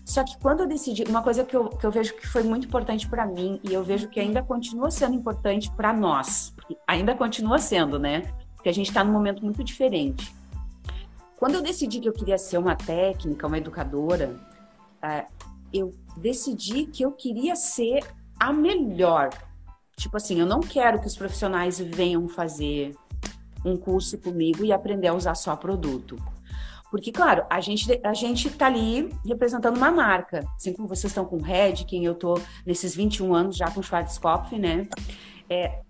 Só 0.03 0.23
que 0.23 0.37
quando 0.37 0.59
eu 0.59 0.67
decidi, 0.67 1.03
uma 1.05 1.23
coisa 1.23 1.45
que 1.45 1.55
eu, 1.55 1.69
que 1.69 1.85
eu 1.85 1.91
vejo 1.91 2.13
que 2.15 2.27
foi 2.27 2.43
muito 2.43 2.67
importante 2.67 3.07
para 3.07 3.25
mim, 3.25 3.59
e 3.63 3.73
eu 3.73 3.83
vejo 3.83 4.09
que 4.09 4.19
ainda 4.19 4.43
continua 4.43 4.91
sendo 4.91 5.15
importante 5.15 5.71
para 5.71 5.93
nós, 5.93 6.53
ainda 6.85 7.15
continua 7.15 7.57
sendo, 7.57 7.97
né? 7.97 8.21
Porque 8.53 8.69
a 8.69 8.73
gente 8.73 8.89
está 8.89 9.03
num 9.03 9.13
momento 9.13 9.41
muito 9.41 9.63
diferente. 9.63 10.35
Quando 11.37 11.55
eu 11.55 11.61
decidi 11.61 11.99
que 11.99 12.09
eu 12.09 12.13
queria 12.13 12.37
ser 12.37 12.57
uma 12.57 12.75
técnica, 12.75 13.47
uma 13.47 13.57
educadora, 13.57 14.35
é, 15.01 15.25
eu 15.77 15.91
decidi 16.17 16.85
que 16.85 17.03
eu 17.03 17.11
queria 17.11 17.55
ser 17.55 18.03
a 18.39 18.53
melhor. 18.53 19.29
Tipo 19.97 20.17
assim, 20.17 20.39
eu 20.39 20.45
não 20.45 20.59
quero 20.59 20.99
que 20.99 21.07
os 21.07 21.15
profissionais 21.15 21.79
venham 21.79 22.27
fazer 22.27 22.95
um 23.63 23.75
curso 23.75 24.17
comigo 24.17 24.63
e 24.63 24.71
aprender 24.71 25.07
a 25.07 25.13
usar 25.13 25.35
só 25.35 25.55
produto. 25.55 26.17
Porque, 26.91 27.11
claro, 27.11 27.45
a 27.49 27.59
gente, 27.59 27.99
a 28.03 28.13
gente 28.13 28.49
tá 28.49 28.67
ali 28.67 29.09
representando 29.25 29.75
uma 29.75 29.91
marca. 29.91 30.45
Assim 30.55 30.71
como 30.71 30.87
vocês 30.87 31.11
estão 31.11 31.25
com 31.25 31.41
Red, 31.41 31.83
quem 31.85 32.05
eu 32.05 32.15
tô 32.15 32.39
nesses 32.65 32.95
21 32.95 33.33
anos 33.33 33.57
já 33.57 33.69
com 33.71 33.81
Schwarzkopf, 33.81 34.57
né? 34.57 34.87
É, 35.49 35.81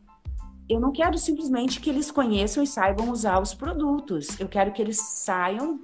eu 0.67 0.80
não 0.80 0.91
quero 0.91 1.17
simplesmente 1.17 1.80
que 1.80 1.89
eles 1.89 2.10
conheçam 2.10 2.63
e 2.63 2.67
saibam 2.67 3.10
usar 3.12 3.39
os 3.39 3.54
produtos. 3.54 4.39
Eu 4.39 4.48
quero 4.48 4.71
que 4.71 4.82
eles 4.82 5.00
saiam 5.00 5.80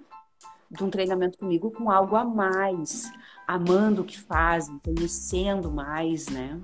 de 0.72 0.84
um 0.84 0.90
treinamento 0.90 1.38
comigo 1.38 1.70
com 1.70 1.92
algo 1.92 2.16
a 2.16 2.24
mais, 2.24 3.12
amando 3.48 4.02
o 4.02 4.06
que 4.06 4.20
fazem, 4.20 4.80
conhecendo 4.80 5.72
mais, 5.72 6.28
né? 6.28 6.60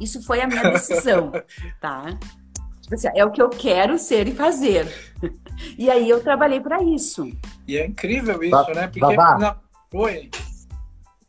Isso 0.00 0.22
foi 0.22 0.40
a 0.40 0.46
minha 0.46 0.70
decisão, 0.70 1.32
tá? 1.80 2.06
Tipo 2.82 2.94
assim, 2.94 3.08
é 3.14 3.24
o 3.24 3.30
que 3.30 3.40
eu 3.40 3.48
quero 3.48 3.98
ser 3.98 4.28
e 4.28 4.34
fazer. 4.34 4.86
E 5.78 5.88
aí 5.88 6.10
eu 6.10 6.20
trabalhei 6.20 6.60
para 6.60 6.82
isso. 6.82 7.30
E 7.66 7.78
é 7.78 7.86
incrível 7.86 8.42
isso, 8.42 8.74
né? 8.74 8.88
Porque 8.88 9.16
na... 9.16 9.56
Oi. 9.92 10.28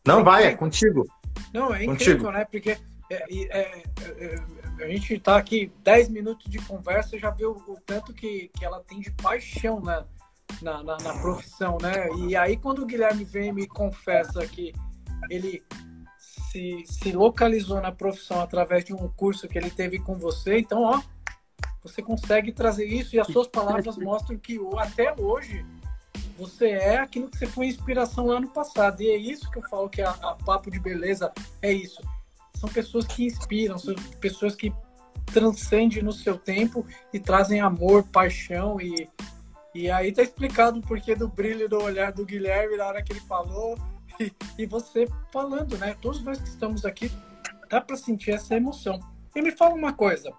Não, 0.06 0.22
é 0.22 0.24
vai, 0.24 0.44
é 0.46 0.56
contigo. 0.56 1.08
Não, 1.54 1.74
é 1.74 1.84
incrível, 1.86 2.18
contigo. 2.18 2.32
né? 2.32 2.46
Porque 2.46 2.78
é, 3.12 3.24
é, 3.32 3.84
é, 4.18 4.84
a 4.84 4.88
gente 4.88 5.14
está 5.14 5.38
aqui 5.38 5.72
10 5.84 6.10
minutos 6.10 6.50
de 6.50 6.58
conversa 6.60 7.16
e 7.16 7.20
já 7.20 7.30
viu 7.30 7.52
o 7.52 7.78
tanto 7.86 8.14
que, 8.14 8.50
que 8.58 8.66
ela 8.66 8.82
tem 8.82 9.00
de 9.00 9.12
paixão, 9.12 9.80
né? 9.80 10.04
Na, 10.62 10.84
na, 10.84 10.98
na, 10.98 11.14
profissão, 11.20 11.78
né? 11.82 12.08
E 12.28 12.36
aí 12.36 12.58
quando 12.58 12.84
o 12.84 12.86
Guilherme 12.86 13.24
vem 13.24 13.50
e 13.50 13.54
me 13.54 13.68
confessa 13.68 14.46
que 14.48 14.74
ele 15.30 15.64
se, 16.18 16.84
se 16.86 17.12
localizou 17.12 17.82
na 17.82 17.92
profissão 17.92 18.42
através 18.42 18.86
de 18.86 18.94
um 18.94 19.08
curso 19.10 19.48
que 19.48 19.58
ele 19.58 19.70
teve 19.70 20.00
com 20.00 20.16
você, 20.16 20.60
então, 20.60 20.84
ó, 20.84 21.02
você 21.84 22.02
consegue 22.02 22.52
trazer 22.52 22.86
isso 22.86 23.16
e 23.16 23.20
as 23.20 23.28
suas 23.28 23.48
palavras 23.48 23.98
mostram 23.98 24.38
que 24.38 24.60
até 24.78 25.14
hoje 25.18 25.66
você 26.38 26.70
é 26.70 26.98
aquilo 26.98 27.30
que 27.30 27.38
você 27.38 27.46
foi 27.46 27.68
inspiração 27.68 28.28
lá 28.28 28.40
no 28.40 28.50
passado. 28.50 29.02
E 29.02 29.10
é 29.10 29.18
isso 29.18 29.50
que 29.52 29.60
eu 29.60 29.64
falo 29.70 29.90
que 29.90 30.02
a, 30.02 30.10
a 30.10 30.36
Papo 30.36 30.72
de 30.72 30.80
Beleza 30.80 31.32
é 31.62 31.72
isso. 31.72 32.02
São 32.56 32.70
pessoas 32.70 33.06
que 33.06 33.26
inspiram, 33.26 33.78
são 33.78 33.94
pessoas 34.20 34.56
que 34.56 34.74
transcendem 35.28 36.04
no 36.04 36.12
seu 36.12 36.38
tempo 36.38 36.86
e 37.14 37.20
trazem 37.20 37.60
amor, 37.60 38.04
paixão 38.04 38.80
e, 38.80 39.10
e 39.76 39.92
aí 39.92 40.10
tá 40.14 40.24
explicado 40.24 40.80
o 40.80 40.82
porquê 40.82 41.14
do 41.16 41.28
brilho 41.28 41.68
do 41.68 41.84
olhar 41.84 42.14
do 42.14 42.26
Guilherme 42.26 42.78
na 42.78 42.86
hora 42.86 43.04
que 43.04 43.12
ele 43.12 43.20
falou 43.20 43.78
e, 44.18 44.32
e 44.58 44.66
você 44.66 45.06
falando, 45.34 45.78
né? 45.78 45.98
Todos 46.02 46.24
nós 46.24 46.40
que 46.40 46.48
estamos 46.48 46.86
aqui, 46.86 47.12
dá 47.70 47.82
para 47.82 47.98
sentir 47.98 48.32
essa 48.32 48.56
emoção. 48.56 48.98
E 49.36 49.42
me 49.42 49.52
fala 49.52 49.76
uma 49.76 49.92
coisa. 49.92 50.32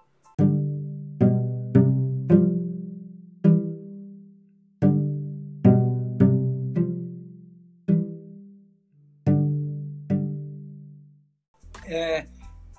É, 11.85 12.25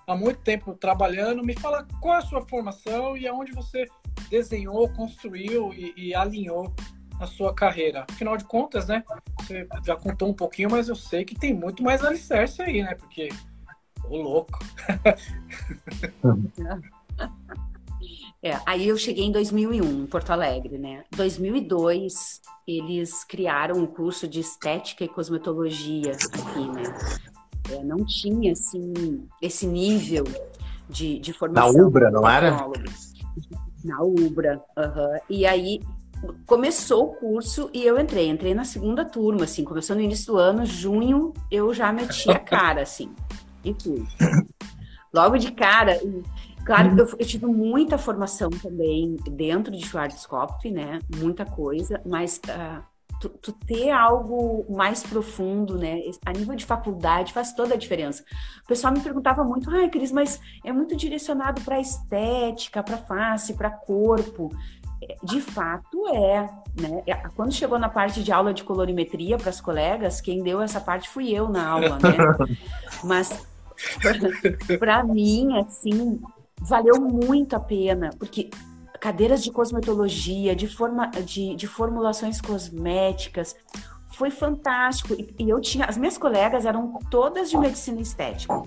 há 0.09 0.17
muito 0.17 0.41
tempo 0.41 0.75
trabalhando, 0.75 1.45
me 1.45 1.55
fala 1.55 1.87
qual 2.01 2.17
é 2.17 2.19
a 2.19 2.23
sua 2.23 2.45
formação 2.49 3.17
e 3.17 3.29
aonde 3.29 3.53
você 3.53 3.87
desenhou, 4.29 4.89
construiu 4.91 5.73
e, 5.73 5.93
e 5.97 6.15
alinhou 6.15 6.73
a 7.21 7.27
sua 7.27 7.53
carreira. 7.53 8.05
Afinal 8.09 8.37
de 8.37 8.45
contas, 8.45 8.87
né? 8.87 9.05
Você 9.41 9.67
já 9.85 9.97
contou 9.97 10.29
um 10.29 10.35
pouquinho, 10.35 10.71
mas 10.71 10.89
eu 10.89 10.97
sei 10.97 11.25
que 11.25 11.35
tem 11.35 11.53
muito 11.53 11.83
mais 11.83 12.05
alicerce 12.05 12.63
aí, 12.63 12.83
né? 12.83 12.95
Porque, 12.95 13.29
o 14.05 14.17
louco. 14.17 14.59
É, 18.41 18.57
aí 18.65 18.87
eu 18.87 18.97
cheguei 18.97 19.25
em 19.25 19.33
2001, 19.33 19.85
em 19.85 20.07
Porto 20.07 20.31
Alegre, 20.31 20.79
né? 20.79 21.03
2002, 21.17 22.41
eles 22.69 23.25
criaram 23.25 23.77
um 23.77 23.87
curso 23.87 24.29
de 24.29 24.39
estética 24.39 25.03
e 25.03 25.09
cosmetologia 25.09 26.13
aqui, 26.13 26.69
né? 26.69 26.85
É, 27.73 27.83
não 27.83 28.05
tinha, 28.05 28.53
assim, 28.53 29.27
esse 29.43 29.67
nível 29.67 30.25
de, 30.89 31.19
de 31.19 31.33
formação. 31.33 31.73
Na 31.73 31.85
Ubra, 31.85 32.11
não 32.13 32.29
era? 32.29 32.57
Na 33.85 34.03
Ubra, 34.03 34.63
uhum. 34.77 35.19
E 35.31 35.47
aí 35.47 35.81
começou 36.47 37.11
o 37.11 37.15
curso 37.15 37.71
e 37.73 37.85
eu 37.85 37.99
entrei. 37.99 38.29
Entrei 38.29 38.55
na 38.55 38.65
segunda 38.65 39.05
turma, 39.05 39.45
assim, 39.45 39.65
começou 39.65 39.95
no 39.95 40.03
início 40.03 40.33
do 40.33 40.39
ano, 40.39 40.67
junho, 40.67 41.33
eu 41.51 41.73
já 41.73 41.93
meti 41.93 42.31
a 42.31 42.39
cara, 42.39 42.83
assim, 42.83 43.13
e 43.65 43.75
fui. 43.75 44.05
Logo 45.13 45.39
de 45.39 45.53
cara, 45.53 45.99
Claro, 46.69 46.99
eu, 46.99 47.09
eu, 47.19 47.27
tive 47.27 47.47
muita 47.47 47.97
formação 47.97 48.51
também 48.51 49.17
dentro 49.31 49.75
de 49.75 49.87
Schwarzkopf, 49.87 50.71
né? 50.71 50.99
Muita 51.17 51.47
coisa, 51.47 51.99
mas 52.05 52.39
uh, 52.47 52.83
tu, 53.21 53.29
tu, 53.29 53.53
ter 53.53 53.91
algo 53.91 54.67
mais 54.71 55.03
profundo, 55.03 55.77
né? 55.77 56.01
A 56.25 56.33
nível 56.33 56.55
de 56.55 56.65
faculdade 56.65 57.33
faz 57.33 57.53
toda 57.53 57.75
a 57.75 57.77
diferença. 57.77 58.25
O 58.65 58.67
pessoal 58.67 58.93
me 58.93 59.01
perguntava 59.01 59.45
muito, 59.45 59.71
ai, 59.71 59.89
Cris, 59.89 60.13
mas 60.13 60.41
é 60.65 60.73
muito 60.73 60.97
direcionado 60.97 61.61
para 61.63 61.81
estética, 61.81 62.83
para 62.83 62.97
face, 62.99 63.55
para 63.55 63.71
corpo. 63.71 64.51
É, 65.03 65.17
de 65.23 65.41
fato 65.41 66.09
é, 66.09 66.51
né? 66.81 67.03
É, 67.07 67.15
quando 67.37 67.53
chegou 67.53 67.79
na 67.79 67.89
parte 67.89 68.23
de 68.23 68.33
aula 68.33 68.53
de 68.53 68.65
colorimetria 68.65 69.37
para 69.37 69.51
as 69.51 69.61
colegas, 69.61 70.21
quem 70.21 70.43
deu 70.43 70.61
essa 70.61 70.81
parte 70.81 71.09
fui 71.09 71.31
eu 71.31 71.49
na 71.49 71.69
aula, 71.69 71.99
né? 71.99 72.57
Mas 73.05 73.47
para 74.79 75.05
mim, 75.05 75.57
assim, 75.59 76.21
valeu 76.61 77.01
muito 77.01 77.55
a 77.55 77.61
pena, 77.61 78.11
porque 78.19 78.51
cadeiras 79.01 79.43
de 79.43 79.51
cosmetologia, 79.51 80.55
de, 80.55 80.67
forma, 80.67 81.07
de, 81.07 81.55
de 81.55 81.67
formulações 81.67 82.41
cosméticas, 82.41 83.57
foi 84.13 84.31
fantástico. 84.31 85.15
E, 85.15 85.35
e, 85.39 85.49
eu 85.49 85.61
tinha, 85.61 85.85
as 85.85 85.97
minhas 85.97 86.19
colegas 86.19 86.67
eram 86.67 86.99
todas 87.11 87.51
de 87.51 87.57
medicina 87.57 88.01
estética. 88.01 88.63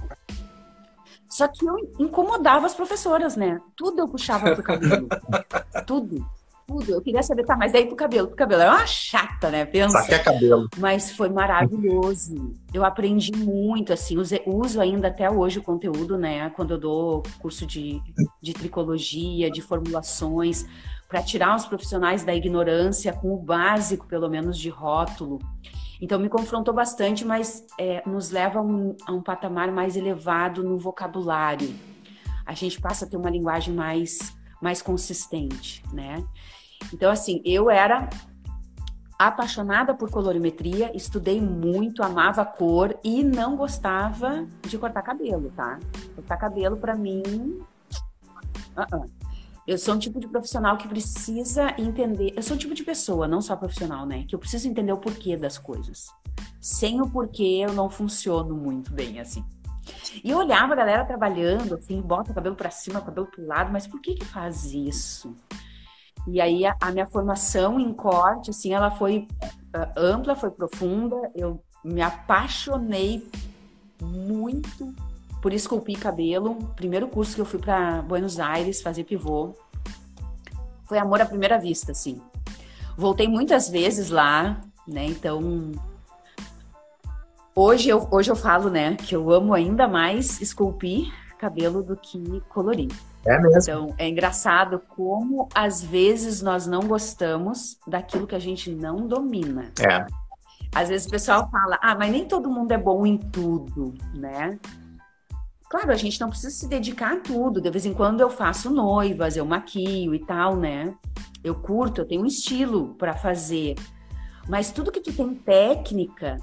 Só 1.29 1.47
que 1.47 1.65
eu 1.65 1.77
incomodava 1.99 2.65
as 2.65 2.75
professoras, 2.75 3.35
né? 3.35 3.61
Tudo 3.75 3.99
eu 3.99 4.07
puxava 4.07 4.53
pro 4.53 4.63
cabelo. 4.63 5.07
Tudo 5.87 6.25
tudo. 6.67 6.91
Eu 6.91 7.01
queria 7.01 7.23
saber, 7.23 7.45
tá, 7.45 7.55
mas 7.55 7.71
daí 7.71 7.85
pro 7.85 7.95
cabelo, 7.95 8.27
pro 8.27 8.35
cabelo. 8.35 8.61
É 8.61 8.69
uma 8.69 8.85
chata, 8.85 9.49
né? 9.49 9.65
Pensa. 9.65 9.99
Só 9.99 10.07
que 10.07 10.13
é 10.13 10.19
cabelo. 10.19 10.69
Mas 10.77 11.11
foi 11.11 11.29
maravilhoso. 11.29 12.53
Eu 12.73 12.83
aprendi 12.83 13.31
muito, 13.35 13.93
assim, 13.93 14.17
uso 14.17 14.81
ainda 14.81 15.07
até 15.07 15.29
hoje 15.29 15.59
o 15.59 15.63
conteúdo, 15.63 16.17
né? 16.17 16.49
Quando 16.51 16.71
eu 16.71 16.77
dou 16.77 17.23
curso 17.39 17.65
de, 17.65 18.01
de 18.41 18.53
tricologia, 18.53 19.49
de 19.49 19.61
formulações, 19.61 20.65
para 21.07 21.21
tirar 21.21 21.55
os 21.55 21.65
profissionais 21.65 22.23
da 22.23 22.33
ignorância 22.33 23.11
com 23.13 23.33
o 23.33 23.37
básico, 23.37 24.07
pelo 24.07 24.29
menos, 24.29 24.57
de 24.57 24.69
rótulo. 24.69 25.39
Então, 26.01 26.19
me 26.19 26.29
confrontou 26.29 26.73
bastante, 26.73 27.23
mas 27.23 27.65
é, 27.77 28.01
nos 28.09 28.31
leva 28.31 28.59
a 28.59 28.61
um, 28.61 28.95
a 29.05 29.11
um 29.11 29.21
patamar 29.21 29.71
mais 29.71 29.95
elevado 29.95 30.63
no 30.63 30.77
vocabulário. 30.77 31.73
A 32.45 32.53
gente 32.53 32.81
passa 32.81 33.05
a 33.05 33.07
ter 33.07 33.17
uma 33.17 33.29
linguagem 33.29 33.73
mais 33.73 34.39
mais 34.61 34.81
consistente, 34.81 35.83
né? 35.91 36.23
Então, 36.93 37.11
assim, 37.11 37.41
eu 37.45 37.69
era 37.69 38.09
apaixonada 39.17 39.93
por 39.93 40.09
colorimetria, 40.09 40.95
estudei 40.95 41.39
muito, 41.39 42.01
amava 42.01 42.43
cor 42.43 42.97
e 43.03 43.23
não 43.23 43.55
gostava 43.55 44.47
de 44.63 44.77
cortar 44.77 45.03
cabelo, 45.03 45.51
tá? 45.55 45.79
Cortar 46.15 46.37
cabelo 46.37 46.77
para 46.77 46.95
mim. 46.95 47.21
Uh 48.75 48.81
-uh. 48.91 49.21
Eu 49.67 49.77
sou 49.77 49.93
um 49.93 49.99
tipo 49.99 50.19
de 50.19 50.27
profissional 50.27 50.75
que 50.75 50.87
precisa 50.87 51.73
entender. 51.77 52.33
Eu 52.35 52.41
sou 52.41 52.55
um 52.55 52.59
tipo 52.59 52.73
de 52.73 52.83
pessoa, 52.83 53.27
não 53.27 53.41
só 53.41 53.55
profissional, 53.55 54.07
né? 54.07 54.25
Que 54.27 54.33
eu 54.33 54.39
preciso 54.39 54.67
entender 54.67 54.91
o 54.91 54.97
porquê 54.97 55.37
das 55.37 55.57
coisas. 55.57 56.07
Sem 56.59 56.99
o 56.99 57.07
porquê, 57.07 57.63
eu 57.63 57.73
não 57.73 57.89
funciono 57.89 58.55
muito 58.55 58.91
bem 58.91 59.19
assim. 59.19 59.45
E 60.23 60.29
eu 60.31 60.39
olhava 60.39 60.73
a 60.73 60.75
galera 60.75 61.05
trabalhando, 61.05 61.75
assim, 61.75 62.01
bota 62.01 62.31
o 62.31 62.35
cabelo 62.35 62.55
para 62.55 62.69
cima, 62.69 62.99
o 62.99 63.05
cabelo 63.05 63.27
pro 63.27 63.45
lado, 63.45 63.71
mas 63.71 63.87
por 63.87 64.01
que 64.01 64.15
que 64.15 64.25
faz 64.25 64.73
isso? 64.73 65.35
E 66.27 66.39
aí 66.39 66.65
a, 66.65 66.75
a 66.79 66.91
minha 66.91 67.05
formação 67.05 67.79
em 67.79 67.91
corte, 67.93 68.49
assim, 68.49 68.73
ela 68.73 68.91
foi 68.91 69.27
uh, 69.75 69.99
ampla, 69.99 70.35
foi 70.35 70.51
profunda. 70.51 71.15
Eu 71.35 71.61
me 71.83 72.01
apaixonei 72.01 73.27
muito 74.01 74.93
por 75.41 75.53
esculpir 75.53 75.99
cabelo. 75.99 76.55
Primeiro 76.75 77.07
curso 77.07 77.35
que 77.35 77.41
eu 77.41 77.45
fui 77.45 77.59
para 77.59 78.01
Buenos 78.03 78.39
Aires 78.39 78.81
fazer 78.81 79.03
pivô. 79.03 79.53
Foi 80.85 80.97
amor 80.97 81.21
à 81.21 81.25
primeira 81.25 81.57
vista, 81.57 81.91
assim. 81.91 82.21
Voltei 82.95 83.27
muitas 83.27 83.69
vezes 83.69 84.09
lá, 84.09 84.61
né? 84.87 85.05
Então, 85.05 85.71
hoje 87.55 87.89
eu, 87.89 88.07
hoje 88.11 88.29
eu 88.29 88.35
falo, 88.35 88.69
né, 88.69 88.95
que 88.95 89.15
eu 89.15 89.31
amo 89.31 89.53
ainda 89.53 89.87
mais 89.87 90.41
esculpir 90.41 91.11
cabelo 91.39 91.81
do 91.81 91.97
que 91.97 92.41
colorir. 92.49 92.91
É 93.25 93.39
mesmo. 93.39 93.59
Então, 93.61 93.95
é 93.97 94.07
engraçado 94.07 94.79
como 94.79 95.47
às 95.53 95.83
vezes 95.83 96.41
nós 96.41 96.65
não 96.65 96.81
gostamos 96.81 97.77
daquilo 97.87 98.25
que 98.25 98.35
a 98.35 98.39
gente 98.39 98.71
não 98.71 99.07
domina. 99.07 99.71
É. 99.79 100.05
Às 100.73 100.89
vezes 100.89 101.07
o 101.07 101.11
pessoal 101.11 101.49
fala, 101.49 101.77
ah, 101.81 101.95
mas 101.95 102.11
nem 102.11 102.25
todo 102.25 102.49
mundo 102.49 102.71
é 102.71 102.77
bom 102.77 103.05
em 103.05 103.17
tudo, 103.17 103.93
né? 104.15 104.57
Claro, 105.69 105.91
a 105.91 105.95
gente 105.95 106.19
não 106.19 106.29
precisa 106.29 106.49
se 106.49 106.67
dedicar 106.67 107.13
a 107.13 107.19
tudo. 107.19 107.61
De 107.61 107.69
vez 107.69 107.85
em 107.85 107.93
quando 107.93 108.21
eu 108.21 108.29
faço 108.29 108.69
noivas, 108.69 109.37
eu 109.37 109.45
maquio 109.45 110.15
e 110.15 110.19
tal, 110.25 110.55
né? 110.55 110.93
Eu 111.43 111.55
curto, 111.55 112.01
eu 112.01 112.07
tenho 112.07 112.23
um 112.23 112.25
estilo 112.25 112.95
para 112.95 113.13
fazer. 113.13 113.75
Mas 114.47 114.71
tudo 114.71 114.91
que 114.91 115.01
tu 115.01 115.13
tem 115.13 115.35
técnica, 115.35 116.37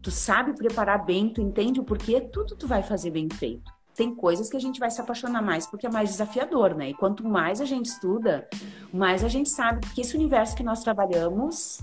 tu 0.00 0.10
sabe 0.10 0.54
preparar 0.54 1.04
bem, 1.04 1.28
tu 1.28 1.40
entende 1.40 1.80
o 1.80 1.84
porquê, 1.84 2.20
tudo 2.20 2.56
tu 2.56 2.66
vai 2.66 2.82
fazer 2.82 3.10
bem 3.10 3.28
feito 3.28 3.72
tem 4.02 4.12
coisas 4.12 4.50
que 4.50 4.56
a 4.56 4.60
gente 4.60 4.80
vai 4.80 4.90
se 4.90 5.00
apaixonar 5.00 5.40
mais 5.40 5.64
porque 5.64 5.86
é 5.86 5.90
mais 5.90 6.10
desafiador, 6.10 6.74
né? 6.74 6.90
E 6.90 6.94
quanto 6.94 7.24
mais 7.24 7.60
a 7.60 7.64
gente 7.64 7.86
estuda, 7.86 8.48
mais 8.92 9.22
a 9.22 9.28
gente 9.28 9.48
sabe, 9.48 9.80
porque 9.80 10.00
esse 10.00 10.16
universo 10.16 10.56
que 10.56 10.64
nós 10.64 10.82
trabalhamos, 10.82 11.80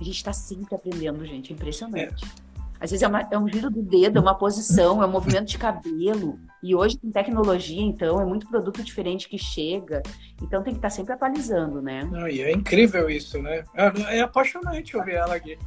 a 0.00 0.02
gente 0.02 0.16
está 0.16 0.32
sempre 0.32 0.74
aprendendo, 0.74 1.22
gente, 1.26 1.52
é 1.52 1.54
impressionante. 1.54 2.24
É. 2.24 2.49
Às 2.80 2.90
vezes 2.90 3.02
é, 3.02 3.08
uma, 3.08 3.28
é, 3.30 3.38
um 3.38 3.46
giro 3.46 3.70
do 3.70 3.82
dedo, 3.82 4.18
é 4.18 4.22
uma 4.22 4.34
posição, 4.34 5.02
é 5.02 5.06
um 5.06 5.10
movimento 5.10 5.48
de 5.48 5.58
cabelo. 5.58 6.38
E 6.62 6.74
hoje 6.74 6.98
com 6.98 7.10
tecnologia, 7.10 7.82
então, 7.82 8.20
é 8.20 8.24
muito 8.24 8.48
produto 8.48 8.82
diferente 8.82 9.28
que 9.28 9.38
chega. 9.38 10.02
Então 10.42 10.62
tem 10.62 10.72
que 10.72 10.78
estar 10.78 10.88
tá 10.88 10.94
sempre 10.94 11.12
atualizando, 11.12 11.82
né? 11.82 12.08
Não, 12.10 12.26
e 12.26 12.40
é 12.40 12.50
incrível 12.50 13.10
isso, 13.10 13.40
né? 13.42 13.64
É, 13.74 14.18
é 14.18 14.20
apaixonante 14.22 14.96
ouvir 14.96 15.14
ela 15.14 15.34
aqui. 15.34 15.58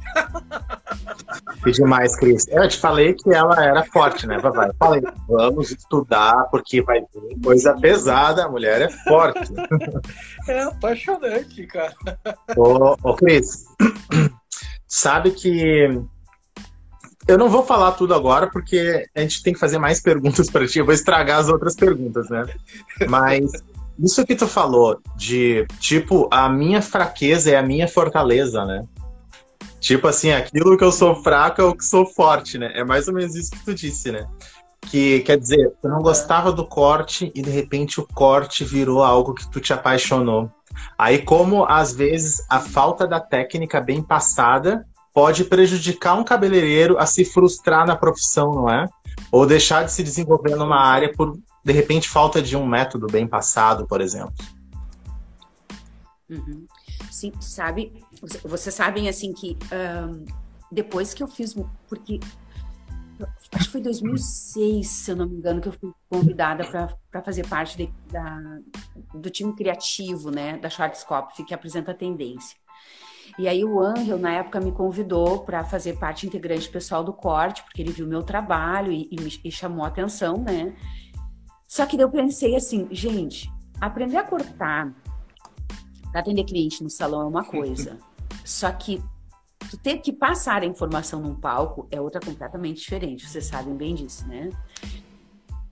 Que 1.62 1.70
demais, 1.70 2.16
Cris. 2.16 2.46
Eu 2.48 2.68
te 2.68 2.78
falei 2.78 3.14
que 3.14 3.32
ela 3.32 3.64
era 3.64 3.84
forte, 3.84 4.26
né, 4.26 4.38
Vai, 4.38 4.70
Falei, 4.78 5.02
vamos 5.28 5.70
estudar, 5.70 6.48
porque 6.50 6.82
vai 6.82 7.00
vir 7.00 7.40
coisa 7.42 7.74
pesada, 7.74 8.44
a 8.44 8.48
mulher 8.48 8.82
é 8.82 8.88
forte. 8.88 9.52
É 10.46 10.62
apaixonante, 10.62 11.66
cara. 11.66 11.94
Ô, 12.56 12.96
ô 13.02 13.14
Cris, 13.14 13.64
sabe 14.86 15.30
que 15.30 16.04
eu 17.26 17.38
não 17.38 17.48
vou 17.48 17.64
falar 17.64 17.92
tudo 17.92 18.14
agora, 18.14 18.48
porque 18.50 19.06
a 19.14 19.20
gente 19.20 19.42
tem 19.42 19.52
que 19.52 19.58
fazer 19.58 19.78
mais 19.78 20.00
perguntas 20.00 20.50
para 20.50 20.66
ti. 20.66 20.78
Eu 20.78 20.84
vou 20.84 20.94
estragar 20.94 21.40
as 21.40 21.48
outras 21.48 21.74
perguntas, 21.74 22.28
né? 22.28 22.44
Mas 23.08 23.50
isso 23.98 24.24
que 24.24 24.34
tu 24.34 24.46
falou 24.46 25.00
de, 25.16 25.66
tipo, 25.78 26.28
a 26.30 26.48
minha 26.48 26.82
fraqueza 26.82 27.50
é 27.50 27.56
a 27.56 27.62
minha 27.62 27.88
fortaleza, 27.88 28.64
né? 28.64 28.82
Tipo 29.80 30.08
assim, 30.08 30.32
aquilo 30.32 30.76
que 30.76 30.84
eu 30.84 30.92
sou 30.92 31.22
fraco 31.22 31.60
é 31.60 31.64
o 31.64 31.74
que 31.74 31.84
sou 31.84 32.06
forte, 32.06 32.58
né? 32.58 32.72
É 32.74 32.84
mais 32.84 33.06
ou 33.08 33.14
menos 33.14 33.34
isso 33.34 33.50
que 33.50 33.64
tu 33.64 33.74
disse, 33.74 34.10
né? 34.10 34.26
Que 34.80 35.20
quer 35.20 35.38
dizer, 35.38 35.72
tu 35.80 35.88
não 35.88 36.02
gostava 36.02 36.52
do 36.52 36.66
corte 36.66 37.30
e 37.34 37.42
de 37.42 37.50
repente 37.50 38.00
o 38.00 38.06
corte 38.06 38.64
virou 38.64 39.02
algo 39.02 39.34
que 39.34 39.50
tu 39.50 39.60
te 39.60 39.72
apaixonou. 39.72 40.50
Aí, 40.98 41.18
como 41.18 41.64
às 41.64 41.94
vezes 41.94 42.44
a 42.50 42.60
falta 42.60 43.06
da 43.06 43.20
técnica 43.20 43.80
bem 43.80 44.02
passada 44.02 44.86
pode 45.14 45.44
prejudicar 45.44 46.18
um 46.18 46.24
cabeleireiro 46.24 46.98
a 46.98 47.06
se 47.06 47.24
frustrar 47.24 47.86
na 47.86 47.94
profissão, 47.94 48.52
não 48.52 48.68
é? 48.68 48.88
Ou 49.30 49.46
deixar 49.46 49.84
de 49.84 49.92
se 49.92 50.02
desenvolver 50.02 50.56
numa 50.56 50.80
área 50.80 51.12
por, 51.12 51.38
de 51.64 51.72
repente, 51.72 52.08
falta 52.08 52.42
de 52.42 52.56
um 52.56 52.66
método 52.66 53.06
bem 53.06 53.26
passado, 53.26 53.86
por 53.86 54.00
exemplo. 54.00 54.34
Uhum. 56.28 56.66
Sim, 57.12 57.32
sabe, 57.40 57.92
vocês 58.44 58.74
sabem 58.74 59.08
assim 59.08 59.32
que 59.32 59.56
um, 59.72 60.24
depois 60.70 61.14
que 61.14 61.22
eu 61.22 61.28
fiz, 61.28 61.54
porque 61.88 62.18
acho 63.52 63.66
que 63.66 63.70
foi 63.70 63.80
2006, 63.80 64.86
se 64.86 65.10
eu 65.12 65.16
não 65.16 65.28
me 65.28 65.36
engano, 65.36 65.60
que 65.60 65.68
eu 65.68 65.72
fui 65.72 65.92
convidada 66.10 66.64
para 67.10 67.22
fazer 67.22 67.46
parte 67.46 67.76
de, 67.76 67.94
da, 68.10 68.58
do 69.14 69.30
time 69.30 69.54
criativo, 69.54 70.32
né, 70.32 70.58
da 70.58 70.68
Schwarzkopf, 70.68 71.44
que 71.44 71.54
apresenta 71.54 71.92
a 71.92 71.94
tendência. 71.94 72.56
E 73.38 73.48
aí 73.48 73.64
o 73.64 73.80
Angel, 73.80 74.18
na 74.18 74.32
época, 74.32 74.60
me 74.60 74.72
convidou 74.72 75.40
para 75.40 75.64
fazer 75.64 75.98
parte 75.98 76.26
integrante 76.26 76.68
pessoal 76.68 77.02
do 77.02 77.12
corte, 77.12 77.62
porque 77.62 77.82
ele 77.82 77.92
viu 77.92 78.06
meu 78.06 78.22
trabalho 78.22 78.92
e, 78.92 79.08
e 79.10 79.20
me 79.20 79.40
e 79.44 79.50
chamou 79.50 79.84
a 79.84 79.88
atenção, 79.88 80.36
né? 80.38 80.74
Só 81.66 81.84
que 81.86 82.00
eu 82.00 82.10
pensei 82.10 82.54
assim, 82.54 82.86
gente, 82.90 83.50
aprender 83.80 84.16
a 84.16 84.24
cortar 84.24 84.94
para 86.10 86.20
atender 86.20 86.44
cliente 86.44 86.82
no 86.82 86.90
salão 86.90 87.22
é 87.22 87.24
uma 87.24 87.42
coisa. 87.44 87.98
Só 88.44 88.70
que 88.70 89.02
tu 89.70 89.76
ter 89.78 89.98
que 89.98 90.12
passar 90.12 90.62
a 90.62 90.66
informação 90.66 91.20
num 91.20 91.34
palco 91.34 91.88
é 91.90 92.00
outra 92.00 92.20
completamente 92.20 92.80
diferente. 92.80 93.28
Vocês 93.28 93.46
sabem 93.46 93.74
bem 93.74 93.94
disso, 93.94 94.26
né? 94.28 94.50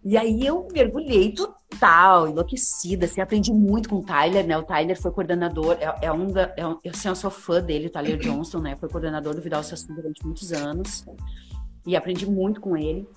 E 0.05 0.17
aí 0.17 0.45
eu 0.45 0.67
mergulhei 0.73 1.33
total, 1.33 2.29
enlouquecida, 2.29 3.05
assim, 3.05 3.21
aprendi 3.21 3.53
muito 3.53 3.89
com 3.89 3.97
o 3.97 4.03
Tyler, 4.03 4.45
né? 4.45 4.59
O 4.59 4.65
Tyler 4.65 5.01
foi 5.01 5.13
coordenador, 5.13 5.77
é, 5.81 6.07
é 6.07 6.13
um 6.13 6.27
da, 6.27 6.53
é 6.57 6.67
um, 6.67 6.77
assim, 6.91 7.09
eu 7.09 7.15
sou 7.15 7.31
fã 7.31 7.63
dele, 7.63 7.87
o 7.87 7.91
Tyler 7.91 8.19
Johnson, 8.21 8.59
né? 8.59 8.75
Foi 8.77 8.89
coordenador 8.89 9.35
do 9.35 9.41
Vidal 9.41 9.63
Sassoon 9.63 9.95
durante 9.95 10.25
muitos 10.25 10.53
anos 10.53 11.05
e 11.87 11.97
aprendi 11.97 12.29
muito 12.29 12.61
com 12.61 12.77
ele. 12.77 13.09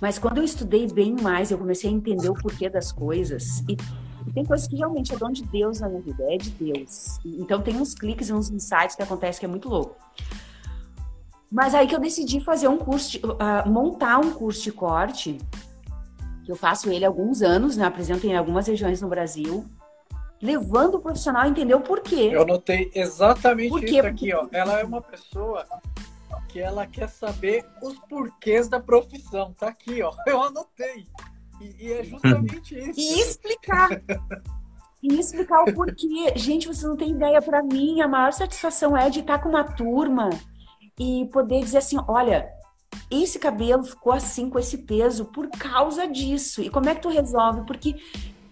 Mas 0.00 0.18
quando 0.18 0.38
eu 0.38 0.44
estudei 0.44 0.86
bem 0.86 1.14
mais, 1.14 1.50
eu 1.50 1.58
comecei 1.58 1.88
a 1.88 1.92
entender 1.92 2.28
o 2.28 2.34
porquê 2.34 2.68
das 2.68 2.92
coisas 2.92 3.60
e, 3.68 3.76
e 4.26 4.32
tem 4.32 4.44
coisas 4.44 4.66
que 4.66 4.76
realmente 4.76 5.14
é 5.14 5.16
dom 5.16 5.30
de 5.30 5.44
Deus 5.44 5.80
na 5.80 5.88
minha 5.88 6.02
vida, 6.02 6.24
é 6.28 6.36
de 6.36 6.50
Deus. 6.50 7.18
Então 7.24 7.62
tem 7.62 7.76
uns 7.76 7.94
cliques 7.94 8.28
e 8.28 8.32
uns 8.34 8.50
insights 8.50 8.96
que 8.96 9.02
acontecem 9.02 9.40
que 9.40 9.46
é 9.46 9.48
muito 9.48 9.68
louco. 9.68 9.96
Mas 11.50 11.74
aí 11.74 11.86
que 11.86 11.94
eu 11.94 12.00
decidi 12.00 12.40
fazer 12.40 12.68
um 12.68 12.76
curso, 12.76 13.12
de, 13.12 13.18
uh, 13.24 13.70
montar 13.70 14.18
um 14.18 14.32
curso 14.32 14.62
de 14.62 14.72
corte 14.72 15.38
que 16.44 16.52
eu 16.52 16.56
faço 16.56 16.90
ele 16.90 17.04
há 17.04 17.08
alguns 17.08 17.42
anos, 17.42 17.76
né? 17.76 17.86
Apresento 17.86 18.26
em 18.26 18.36
algumas 18.36 18.66
regiões 18.66 19.00
no 19.00 19.08
Brasil, 19.08 19.64
levando 20.40 20.96
o 20.96 21.00
profissional 21.00 21.42
a 21.42 21.48
entender 21.48 21.74
o 21.74 21.80
porquê. 21.80 22.30
Eu 22.32 22.44
notei 22.44 22.90
exatamente 22.94 23.70
Por 23.70 23.82
isso 23.82 24.06
aqui, 24.06 24.34
ó. 24.34 24.46
Ela 24.52 24.80
é 24.80 24.84
uma 24.84 25.00
pessoa 25.00 25.66
que 26.48 26.60
ela 26.60 26.86
quer 26.86 27.08
saber 27.08 27.64
os 27.82 27.98
porquês 28.00 28.68
da 28.68 28.78
profissão. 28.78 29.54
Tá 29.58 29.68
aqui, 29.68 30.02
ó. 30.02 30.12
Eu 30.26 30.42
anotei. 30.42 31.06
E, 31.60 31.86
e 31.86 31.92
é 31.92 32.04
justamente 32.04 32.78
isso. 32.78 33.00
E 33.00 33.20
explicar. 33.20 33.88
e 35.02 35.18
explicar 35.18 35.62
o 35.62 35.74
porquê. 35.74 36.32
Gente, 36.36 36.68
você 36.68 36.86
não 36.86 36.96
tem 36.96 37.10
ideia. 37.12 37.40
Para 37.40 37.62
mim, 37.62 38.02
a 38.02 38.08
maior 38.08 38.32
satisfação 38.32 38.96
é 38.96 39.08
de 39.08 39.20
estar 39.20 39.38
com 39.38 39.48
uma 39.48 39.64
turma 39.64 40.28
e 40.98 41.26
poder 41.32 41.60
dizer 41.60 41.78
assim: 41.78 41.96
olha, 42.06 42.48
esse 43.10 43.38
cabelo 43.38 43.84
ficou 43.84 44.12
assim 44.12 44.48
com 44.48 44.58
esse 44.58 44.78
peso 44.78 45.26
por 45.26 45.48
causa 45.50 46.06
disso. 46.06 46.62
E 46.62 46.70
como 46.70 46.88
é 46.88 46.94
que 46.94 47.02
tu 47.02 47.08
resolve? 47.08 47.66
Porque 47.66 47.96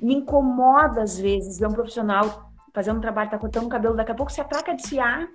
me 0.00 0.14
incomoda 0.14 1.02
às 1.02 1.18
vezes 1.18 1.58
ver 1.58 1.66
um 1.66 1.72
profissional 1.72 2.52
fazendo 2.74 2.98
um 2.98 3.00
trabalho, 3.00 3.30
tá 3.30 3.38
cortando 3.38 3.66
o 3.66 3.68
cabelo, 3.68 3.94
daqui 3.94 4.12
a 4.12 4.14
pouco 4.14 4.32
se 4.32 4.40
atraca 4.40 4.72
a 4.72 4.74
desfiar 4.74 5.28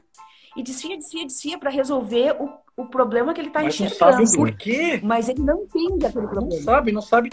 e 0.56 0.64
desfia, 0.64 0.98
desfia, 0.98 1.24
desfia 1.24 1.58
para 1.58 1.70
resolver 1.70 2.36
o, 2.40 2.50
o 2.76 2.88
problema 2.88 3.34
que 3.34 3.40
ele 3.40 3.50
está 3.50 3.64
enxergando. 3.64 4.00
Não 4.00 4.26
sabe 4.26 4.36
por 4.36 4.58
quê? 4.58 5.00
Mas 5.04 5.30
ele 5.30 5.44
não 5.44 5.64
entende 5.64 6.06
aquele 6.06 6.28
problema. 6.28 6.56
Não 6.56 6.64
sabe, 6.64 6.92
não 6.92 7.02
sabe 7.02 7.30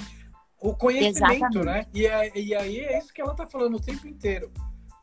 o 0.61 0.75
conhecimento, 0.75 1.33
Exatamente. 1.33 1.65
né? 1.65 1.87
E, 1.95 2.07
é, 2.07 2.39
e 2.39 2.55
aí 2.55 2.81
é 2.81 2.99
isso 2.99 3.13
que 3.13 3.21
ela 3.21 3.33
está 3.33 3.47
falando 3.47 3.77
o 3.77 3.81
tempo 3.81 4.07
inteiro. 4.07 4.51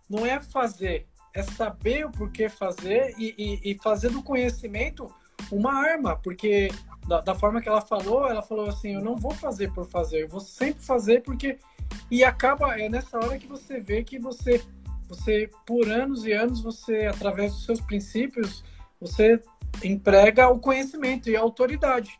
Não 0.10 0.26
é 0.26 0.40
fazer, 0.40 1.08
é 1.34 1.42
saber 1.42 2.06
o 2.06 2.12
porquê 2.12 2.48
fazer 2.48 3.16
e, 3.18 3.34
e, 3.38 3.72
e 3.72 3.80
fazer 3.82 4.10
do 4.10 4.22
conhecimento 4.22 5.12
uma 5.52 5.74
arma, 5.74 6.16
porque 6.16 6.70
da, 7.08 7.22
da, 7.22 7.36
forma 7.36 7.62
que 7.62 7.70
ela 7.70 7.82
falou, 7.82 8.28
ela 8.28 8.42
falou 8.42 8.68
assim: 8.68 8.96
eu 8.96 9.02
não 9.02 9.16
vou 9.16 9.32
fazer 9.32 9.72
por 9.74 9.86
fazer, 9.86 10.24
eu 10.24 10.28
vou 10.28 10.40
sempre 10.40 10.84
fazer 10.84 11.22
porque. 11.22 11.58
E 12.10 12.24
acaba, 12.24 12.80
é 12.80 12.88
nessa 12.88 13.18
hora 13.18 13.38
que 13.38 13.48
você 13.48 13.80
vê 13.80 14.04
que 14.04 14.18
você, 14.18 14.62
você 15.08 15.50
por 15.66 15.90
anos 15.90 16.26
e 16.26 16.32
anos, 16.32 16.62
você, 16.62 17.06
através 17.06 17.54
dos 17.54 17.66
seus 17.66 17.82
princípios, 17.82 18.64
você 19.00 19.42
emprega 19.84 20.50
o 20.50 20.60
conhecimento 20.60 21.30
e 21.30 21.36
a 21.36 21.42
autoridade. 21.42 22.18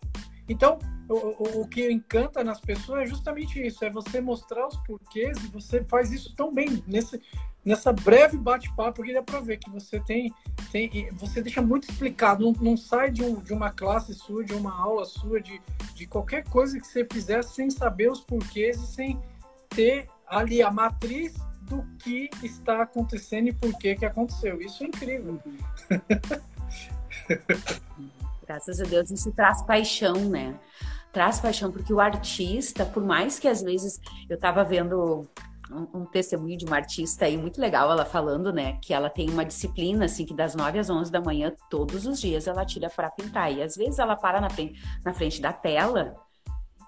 Então, 0.48 0.78
o, 1.08 1.16
o, 1.16 1.62
o, 1.62 1.68
que 1.68 1.90
encanta 1.92 2.44
nas 2.44 2.60
pessoas 2.60 3.04
é 3.04 3.06
justamente 3.06 3.66
isso, 3.66 3.84
é 3.84 3.90
você 3.90 4.20
mostrar 4.20 4.68
os 4.68 4.78
porquês 4.78 5.38
e 5.44 5.48
você 5.48 5.84
faz 5.84 6.12
isso 6.12 6.34
tão 6.36 6.54
bem 6.54 6.84
nesse, 6.88 7.22
nessa 7.64 7.94
breve 7.94 8.38
bate-papo 8.38 9.04
que 9.04 9.14
dá 9.14 9.22
para 9.22 9.40
ver 9.40 9.58
que 9.58 9.70
você 9.70 10.00
tem, 10.00 10.34
tem 10.72 11.10
você 11.14 11.42
deixa 11.42 11.62
muito 11.62 11.90
explicado, 11.90 12.44
não, 12.44 12.54
não 12.54 12.76
sai 12.78 13.12
de, 13.12 13.24
um, 13.24 13.36
de, 13.36 13.54
uma 13.54 13.72
classe 13.72 14.14
sua, 14.14 14.44
de 14.44 14.54
uma 14.54 14.74
aula 14.74 15.06
sua, 15.06 15.40
de, 15.40 15.62
de 15.94 16.08
qualquer 16.08 16.44
coisa 16.46 16.80
que 16.80 16.88
você 16.88 17.06
fizer 17.06 17.44
sem 17.44 17.70
saber 17.70 18.12
os 18.12 18.22
porquês 18.22 18.78
e 18.78 18.88
sem 18.88 19.20
ter 19.70 20.08
ali 20.28 20.62
a 20.62 20.72
matriz 20.72 21.36
do 21.62 21.84
que 22.00 22.30
está 22.44 22.82
acontecendo 22.82 23.48
e 23.48 23.54
por 23.54 23.78
que 23.78 23.96
que 23.96 24.06
aconteceu. 24.06 24.62
Isso 24.62 24.84
é 24.84 24.88
incrível. 24.88 25.40
Graças 28.46 28.82
a 28.82 28.84
Deus 28.84 29.10
isso 29.12 29.32
traz 29.32 29.62
paixão, 29.62 30.16
né? 30.30 30.60
Traz 31.14 31.40
paixão 31.40 31.72
porque 31.72 31.94
o 31.94 32.00
artista, 32.00 32.86
por 32.86 33.04
mais 33.04 33.40
que 33.40 33.48
às 33.48 33.62
vezes 33.62 34.00
eu 34.30 34.36
estava 34.36 34.64
vendo 34.64 35.30
um, 35.74 36.02
um, 36.02 36.06
testemunho 36.06 36.58
de 36.58 36.66
uma 36.66 36.76
artista 36.76 37.26
aí 37.26 37.38
muito 37.38 37.60
legal, 37.60 37.92
ela 37.92 38.06
falando, 38.06 38.52
né, 38.52 38.78
que 38.82 38.94
ela 38.94 39.10
tem 39.10 39.30
uma 39.30 39.46
disciplina, 39.46 40.06
assim, 40.06 40.26
que 40.26 40.34
das 40.34 40.56
9 40.56 40.80
às 40.80 40.90
11 40.90 41.12
da 41.12 41.22
manhã, 41.22 41.54
todos 41.70 42.06
os 42.06 42.20
dias 42.20 42.48
ela 42.48 42.66
tira 42.66 42.90
para 42.90 43.10
pintar. 43.10 43.52
E 43.52 43.62
às 43.62 43.76
vezes 43.76 44.00
ela 44.00 44.16
para 44.16 44.42
na 44.42 44.50
frente, 44.50 44.82
na 45.04 45.14
frente 45.14 45.42
da 45.42 45.54
tela 45.54 46.16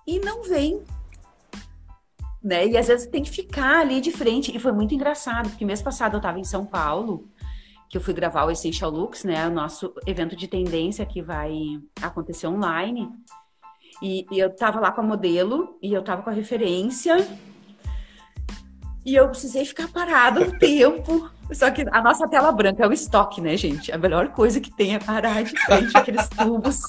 e 0.06 0.19
não 0.19 0.43
vem. 0.43 0.84
Né? 2.43 2.67
E 2.67 2.78
às 2.78 2.88
vezes 2.88 3.08
tem 3.08 3.24
que 3.24 3.30
ficar 3.30 3.80
ali 3.80 4.02
de 4.02 4.12
frente. 4.12 4.56
E 4.56 4.60
foi 4.60 4.72
muito 4.72 4.93
engraçado, 4.93 5.50
porque 5.50 5.65
mês 5.65 5.82
passado 5.82 6.13
eu 6.13 6.17
estava 6.17 6.39
em 6.39 6.43
São 6.43 6.65
Paulo, 6.65 7.30
que 7.89 7.98
eu 7.98 8.02
fui 8.02 8.13
gravar 8.13 8.46
o 8.46 8.52
Essential 8.52 8.91
Looks, 8.91 9.24
né, 9.24 9.48
o 9.48 9.52
nosso 9.52 9.93
evento 10.06 10.36
de 10.36 10.48
tendência 10.48 11.06
que 11.06 11.22
vai 11.22 11.54
acontecer 12.02 12.48
online. 12.48 13.10
E, 14.02 14.26
e 14.32 14.39
eu 14.39 14.54
tava 14.54 14.80
lá 14.80 14.91
com 14.91 15.02
a 15.02 15.04
modelo 15.04 15.78
e 15.82 15.93
eu 15.93 16.04
tava 16.04 16.24
com 16.24 16.30
a 16.30 16.34
referência 16.34 17.15
e 19.06 19.16
eu 19.16 19.28
precisei 19.30 19.66
ficar 19.66 19.88
parada 19.88 20.42
um 20.42 20.52
tempo. 20.58 21.30
Só 21.52 21.70
que 21.70 21.86
a 21.92 22.02
nossa 22.02 22.28
tela 22.28 22.52
branca 22.52 22.84
é 22.84 22.88
o 22.88 22.94
estoque, 22.94 23.42
né, 23.42 23.56
gente? 23.58 23.92
A 23.92 23.98
melhor 23.98 24.30
coisa 24.30 24.60
que 24.60 24.72
tem 24.72 24.96
é 24.96 25.00
parar 25.00 25.44
de 25.44 25.60
frente 25.66 25.96
aqueles 25.96 26.28
tubos. 26.30 26.82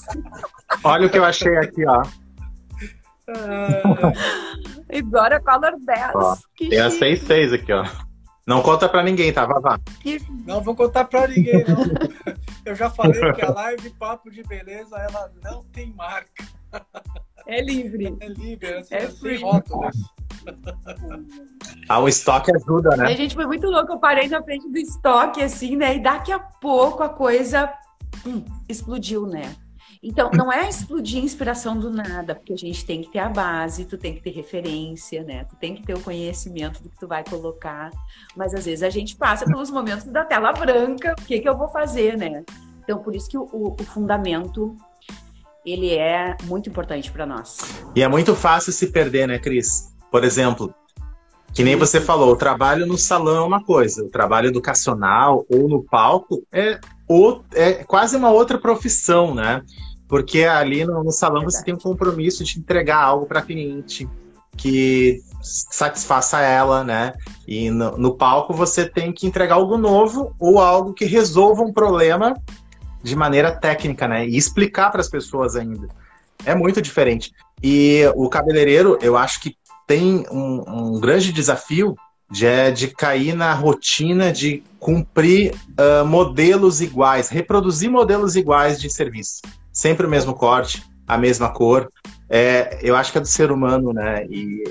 Olha 0.83 1.07
o 1.07 1.09
que 1.09 1.17
eu 1.17 1.25
achei 1.25 1.55
aqui, 1.57 1.85
ó. 1.85 2.03
Ah, 3.27 4.13
agora 4.97 5.41
Color 5.41 5.73
10. 5.79 6.11
Ó, 6.15 6.35
tem 6.57 6.79
a 6.79 6.89
66 6.89 7.53
aqui, 7.53 7.73
ó. 7.73 7.85
Não 8.47 8.61
conta 8.61 8.87
pra 8.87 9.01
ninguém, 9.01 9.33
tá, 9.33 9.45
Vavá? 9.45 9.79
Não 10.45 10.61
vou 10.61 10.75
contar 10.75 11.05
pra 11.05 11.27
ninguém, 11.27 11.65
não. 11.67 11.83
Eu 12.63 12.75
já 12.75 12.89
falei 12.89 13.33
que 13.33 13.43
a 13.43 13.51
live 13.51 13.89
Papo 13.91 14.29
de 14.29 14.43
Beleza, 14.43 14.95
ela 14.97 15.31
não 15.43 15.63
tem 15.65 15.91
marca. 15.93 16.45
É 17.47 17.61
livre. 17.61 18.15
É 18.19 18.27
livre, 18.27 18.67
é, 18.67 18.83
é 18.91 19.09
sem 19.09 19.41
rótulos. 19.41 19.95
Ah, 21.87 21.99
o 21.99 22.07
estoque 22.07 22.51
ajuda, 22.55 22.95
né? 22.97 23.05
A 23.05 23.15
gente 23.15 23.35
foi 23.35 23.45
muito 23.45 23.67
louco. 23.67 23.93
Eu 23.93 23.99
parei 23.99 24.27
na 24.27 24.41
frente 24.41 24.69
do 24.69 24.77
estoque, 24.77 25.41
assim, 25.41 25.75
né? 25.75 25.95
E 25.95 25.99
daqui 25.99 26.31
a 26.31 26.39
pouco 26.39 27.03
a 27.03 27.09
coisa 27.09 27.71
hum, 28.25 28.43
explodiu, 28.67 29.25
né? 29.27 29.55
Então, 30.01 30.29
não 30.31 30.51
é 30.51 30.69
explodir 30.69 31.23
inspiração 31.23 31.77
do 31.77 31.89
nada, 31.89 32.35
porque 32.35 32.53
a 32.53 32.57
gente 32.57 32.85
tem 32.85 33.01
que 33.01 33.09
ter 33.11 33.17
a 33.17 33.29
base, 33.29 33.85
tu 33.85 33.97
tem 33.97 34.13
que 34.13 34.21
ter 34.21 34.29
referência, 34.29 35.23
né? 35.23 35.45
Tu 35.45 35.55
tem 35.55 35.73
que 35.73 35.83
ter 35.83 35.95
o 35.95 35.99
conhecimento 35.99 36.81
do 36.83 36.89
que 36.89 36.99
tu 36.99 37.07
vai 37.07 37.23
colocar. 37.23 37.89
Mas 38.35 38.53
às 38.53 38.65
vezes 38.65 38.83
a 38.83 38.89
gente 38.89 39.15
passa 39.15 39.45
pelos 39.45 39.71
momentos 39.71 40.05
da 40.05 40.23
tela 40.23 40.51
branca, 40.53 41.15
o 41.19 41.23
que, 41.23 41.39
que 41.39 41.49
eu 41.49 41.57
vou 41.57 41.69
fazer, 41.69 42.17
né? 42.17 42.43
Então, 42.83 42.99
por 42.99 43.15
isso 43.15 43.27
que 43.27 43.37
o, 43.37 43.47
o 43.51 43.83
fundamento 43.83 44.75
ele 45.65 45.95
é 45.95 46.37
muito 46.43 46.69
importante 46.69 47.11
para 47.11 47.25
nós. 47.25 47.57
E 47.95 48.03
é 48.03 48.07
muito 48.07 48.35
fácil 48.35 48.71
se 48.71 48.91
perder, 48.91 49.27
né, 49.27 49.39
Cris? 49.39 49.94
Por 50.15 50.23
exemplo, 50.23 50.73
que 51.53 51.61
nem 51.61 51.75
você 51.75 51.99
falou, 51.99 52.31
o 52.31 52.37
trabalho 52.37 52.85
no 52.85 52.97
salão 52.97 53.35
é 53.35 53.41
uma 53.45 53.61
coisa, 53.61 54.01
o 54.01 54.09
trabalho 54.09 54.47
educacional 54.47 55.45
ou 55.49 55.67
no 55.67 55.83
palco 55.83 56.41
é, 56.53 56.79
é 57.53 57.83
quase 57.83 58.15
uma 58.15 58.31
outra 58.31 58.57
profissão, 58.57 59.35
né? 59.35 59.61
Porque 60.07 60.45
ali 60.45 60.85
no, 60.85 61.03
no 61.03 61.11
salão 61.11 61.43
você 61.43 61.61
tem 61.61 61.73
um 61.73 61.77
compromisso 61.77 62.45
de 62.45 62.57
entregar 62.57 63.03
algo 63.03 63.25
para 63.25 63.39
a 63.39 63.41
cliente 63.41 64.07
que 64.55 65.21
satisfaça 65.41 66.39
ela, 66.39 66.81
né? 66.81 67.11
E 67.45 67.69
no, 67.69 67.97
no, 67.97 68.15
palco 68.15 68.53
você 68.53 68.87
tem 68.87 69.11
que 69.11 69.27
entregar 69.27 69.55
algo 69.55 69.77
novo 69.77 70.33
ou 70.39 70.61
algo 70.61 70.93
que 70.93 71.03
resolva 71.03 71.61
um 71.61 71.73
problema 71.73 72.41
de 73.03 73.17
maneira 73.17 73.51
técnica, 73.51 74.07
né? 74.07 74.25
E 74.25 74.37
explicar 74.37 74.91
para 74.91 75.01
as 75.01 75.09
pessoas 75.09 75.57
ainda. 75.57 75.89
É 76.45 76.55
muito 76.55 76.81
diferente. 76.81 77.33
E 77.61 78.03
o 78.15 78.29
cabeleireiro, 78.29 78.97
eu 79.01 79.17
acho 79.17 79.41
que 79.41 79.57
tem 79.87 80.25
um, 80.31 80.63
um 80.67 80.99
grande 80.99 81.31
desafio 81.31 81.95
de, 82.29 82.45
é 82.45 82.71
de 82.71 82.87
cair 82.87 83.35
na 83.35 83.53
rotina 83.53 84.31
de 84.31 84.63
cumprir 84.79 85.53
uh, 85.79 86.05
modelos 86.05 86.81
iguais, 86.81 87.29
reproduzir 87.29 87.89
modelos 87.89 88.35
iguais 88.35 88.79
de 88.79 88.89
serviço. 88.89 89.41
Sempre 89.71 90.07
o 90.07 90.09
mesmo 90.09 90.33
corte, 90.33 90.83
a 91.07 91.17
mesma 91.17 91.49
cor. 91.49 91.89
É, 92.29 92.79
eu 92.81 92.95
acho 92.95 93.11
que 93.11 93.17
é 93.17 93.21
do 93.21 93.27
ser 93.27 93.51
humano, 93.51 93.93
né? 93.93 94.25
E 94.25 94.63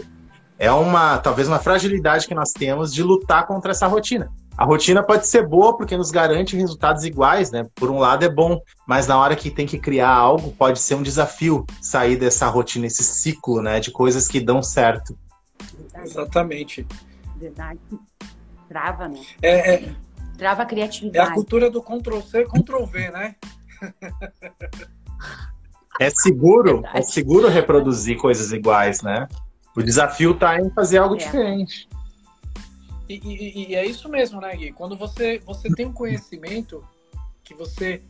é 0.59 0.71
uma, 0.71 1.19
talvez 1.19 1.47
uma 1.47 1.59
fragilidade 1.59 2.27
que 2.27 2.35
nós 2.35 2.53
temos 2.53 2.93
de 2.93 3.03
lutar 3.03 3.47
contra 3.47 3.71
essa 3.71 3.87
rotina. 3.87 4.31
A 4.57 4.65
rotina 4.65 5.03
pode 5.03 5.27
ser 5.27 5.47
boa 5.47 5.77
porque 5.77 5.97
nos 5.97 6.11
garante 6.11 6.57
resultados 6.57 7.05
iguais, 7.05 7.51
né? 7.51 7.67
Por 7.75 7.91
um 7.91 7.99
lado 7.99 8.25
é 8.25 8.29
bom, 8.29 8.61
mas 8.87 9.07
na 9.07 9.19
hora 9.19 9.35
que 9.35 9.51
tem 9.51 9.67
que 9.67 9.79
criar 9.79 10.11
algo, 10.11 10.53
pode 10.53 10.79
ser 10.79 10.95
um 10.95 11.03
desafio 11.03 11.67
sair 11.81 12.17
dessa 12.17 12.47
rotina, 12.47 12.87
esse 12.87 13.03
ciclo, 13.03 13.61
né, 13.61 13.81
de 13.81 13.91
coisas 13.91 14.29
que 14.29 14.41
dão 14.41 14.63
certo. 14.63 15.19
Exatamente. 16.03 16.87
Verdade. 17.37 17.81
Trava, 18.69 19.09
né? 19.09 19.21
É, 19.43 19.75
é, 19.75 19.95
Trava 20.39 20.63
a 20.63 20.67
criatividade. 20.67 21.29
É 21.29 21.31
a 21.31 21.35
cultura 21.35 21.71
do 21.71 21.83
Ctrl 21.83 22.21
C, 22.21 22.45
Ctrl 22.45 22.85
V, 22.85 23.11
né? 23.11 23.35
É 26.01 26.11
seguro, 26.11 26.81
Verdade. 26.81 26.99
é 26.99 27.03
seguro 27.03 27.49
reproduzir 27.49 28.17
coisas 28.17 28.53
iguais, 28.53 29.01
né? 29.03 29.29
O 29.77 29.83
desafio 29.83 30.33
está 30.33 30.59
em 30.61 30.71
fazer 30.71 30.99
algo 30.99 31.15
é. 31.15 31.19
diferente. 31.19 31.89
E, 33.09 33.15
e, 33.15 33.71
e, 33.71 33.75
é 33.75 33.85
isso 33.85 34.09
mesmo, 34.09 34.41
né, 34.41 34.57
Gui? 34.57 34.73
Quando 34.73 34.97
você, 34.97 35.39
você 35.41 35.69
tem 35.71 35.87
um 35.87 35.93
conhecimento 35.93 36.87
que 37.43 37.55
você 37.55 38.03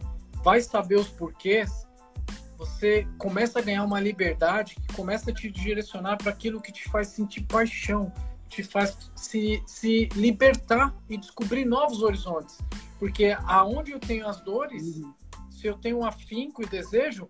vai 0.42 0.60
saber 0.60 0.96
os 0.96 1.08
porquês, 1.08 1.86
você 2.56 3.06
começa 3.18 3.58
a 3.58 3.62
ganhar 3.62 3.84
uma 3.84 4.00
liberdade 4.00 4.76
que 4.76 4.94
começa 4.94 5.30
a 5.30 5.34
te 5.34 5.50
direcionar 5.50 6.16
para 6.16 6.30
aquilo 6.30 6.60
que 6.60 6.70
te 6.70 6.88
faz 6.88 7.08
sentir 7.08 7.42
paixão, 7.42 8.12
te 8.48 8.62
faz 8.62 9.10
se, 9.16 9.62
se 9.66 10.08
libertar 10.14 10.94
e 11.08 11.16
descobrir 11.16 11.64
novos 11.64 12.02
horizontes. 12.02 12.58
Porque 12.98 13.36
aonde 13.44 13.90
eu 13.90 13.98
tenho 13.98 14.28
as 14.28 14.40
dores, 14.40 14.98
uhum. 14.98 15.12
se 15.50 15.66
eu 15.66 15.76
tenho 15.76 15.98
um 15.98 16.06
afinco 16.06 16.62
e 16.62 16.66
desejo, 16.66 17.28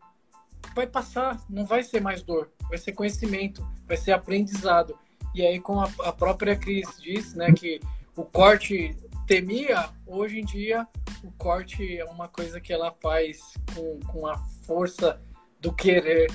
vai 0.75 0.87
passar, 0.87 1.41
não 1.49 1.65
vai 1.65 1.83
ser 1.83 2.01
mais 2.01 2.23
dor, 2.23 2.51
vai 2.69 2.79
ser 2.79 2.93
conhecimento, 2.93 3.67
vai 3.87 3.97
ser 3.97 4.13
aprendizado. 4.13 4.99
E 5.35 5.45
aí, 5.45 5.59
como 5.59 5.81
a, 5.81 5.91
a 6.05 6.13
própria 6.13 6.57
Cris 6.57 6.89
disse, 7.01 7.37
né, 7.37 7.53
que 7.53 7.81
o 8.17 8.25
corte 8.25 8.97
temia, 9.27 9.89
hoje 10.07 10.41
em 10.41 10.45
dia 10.45 10.87
o 11.23 11.33
corte 11.33 11.99
é 11.99 12.05
uma 12.05 12.29
coisa 12.29 12.61
que 12.61 12.73
ela 12.73 12.93
faz 13.03 13.39
com, 13.75 13.99
com 14.07 14.27
a 14.27 14.37
força 14.67 15.21
do 15.61 15.73
querer. 15.73 16.31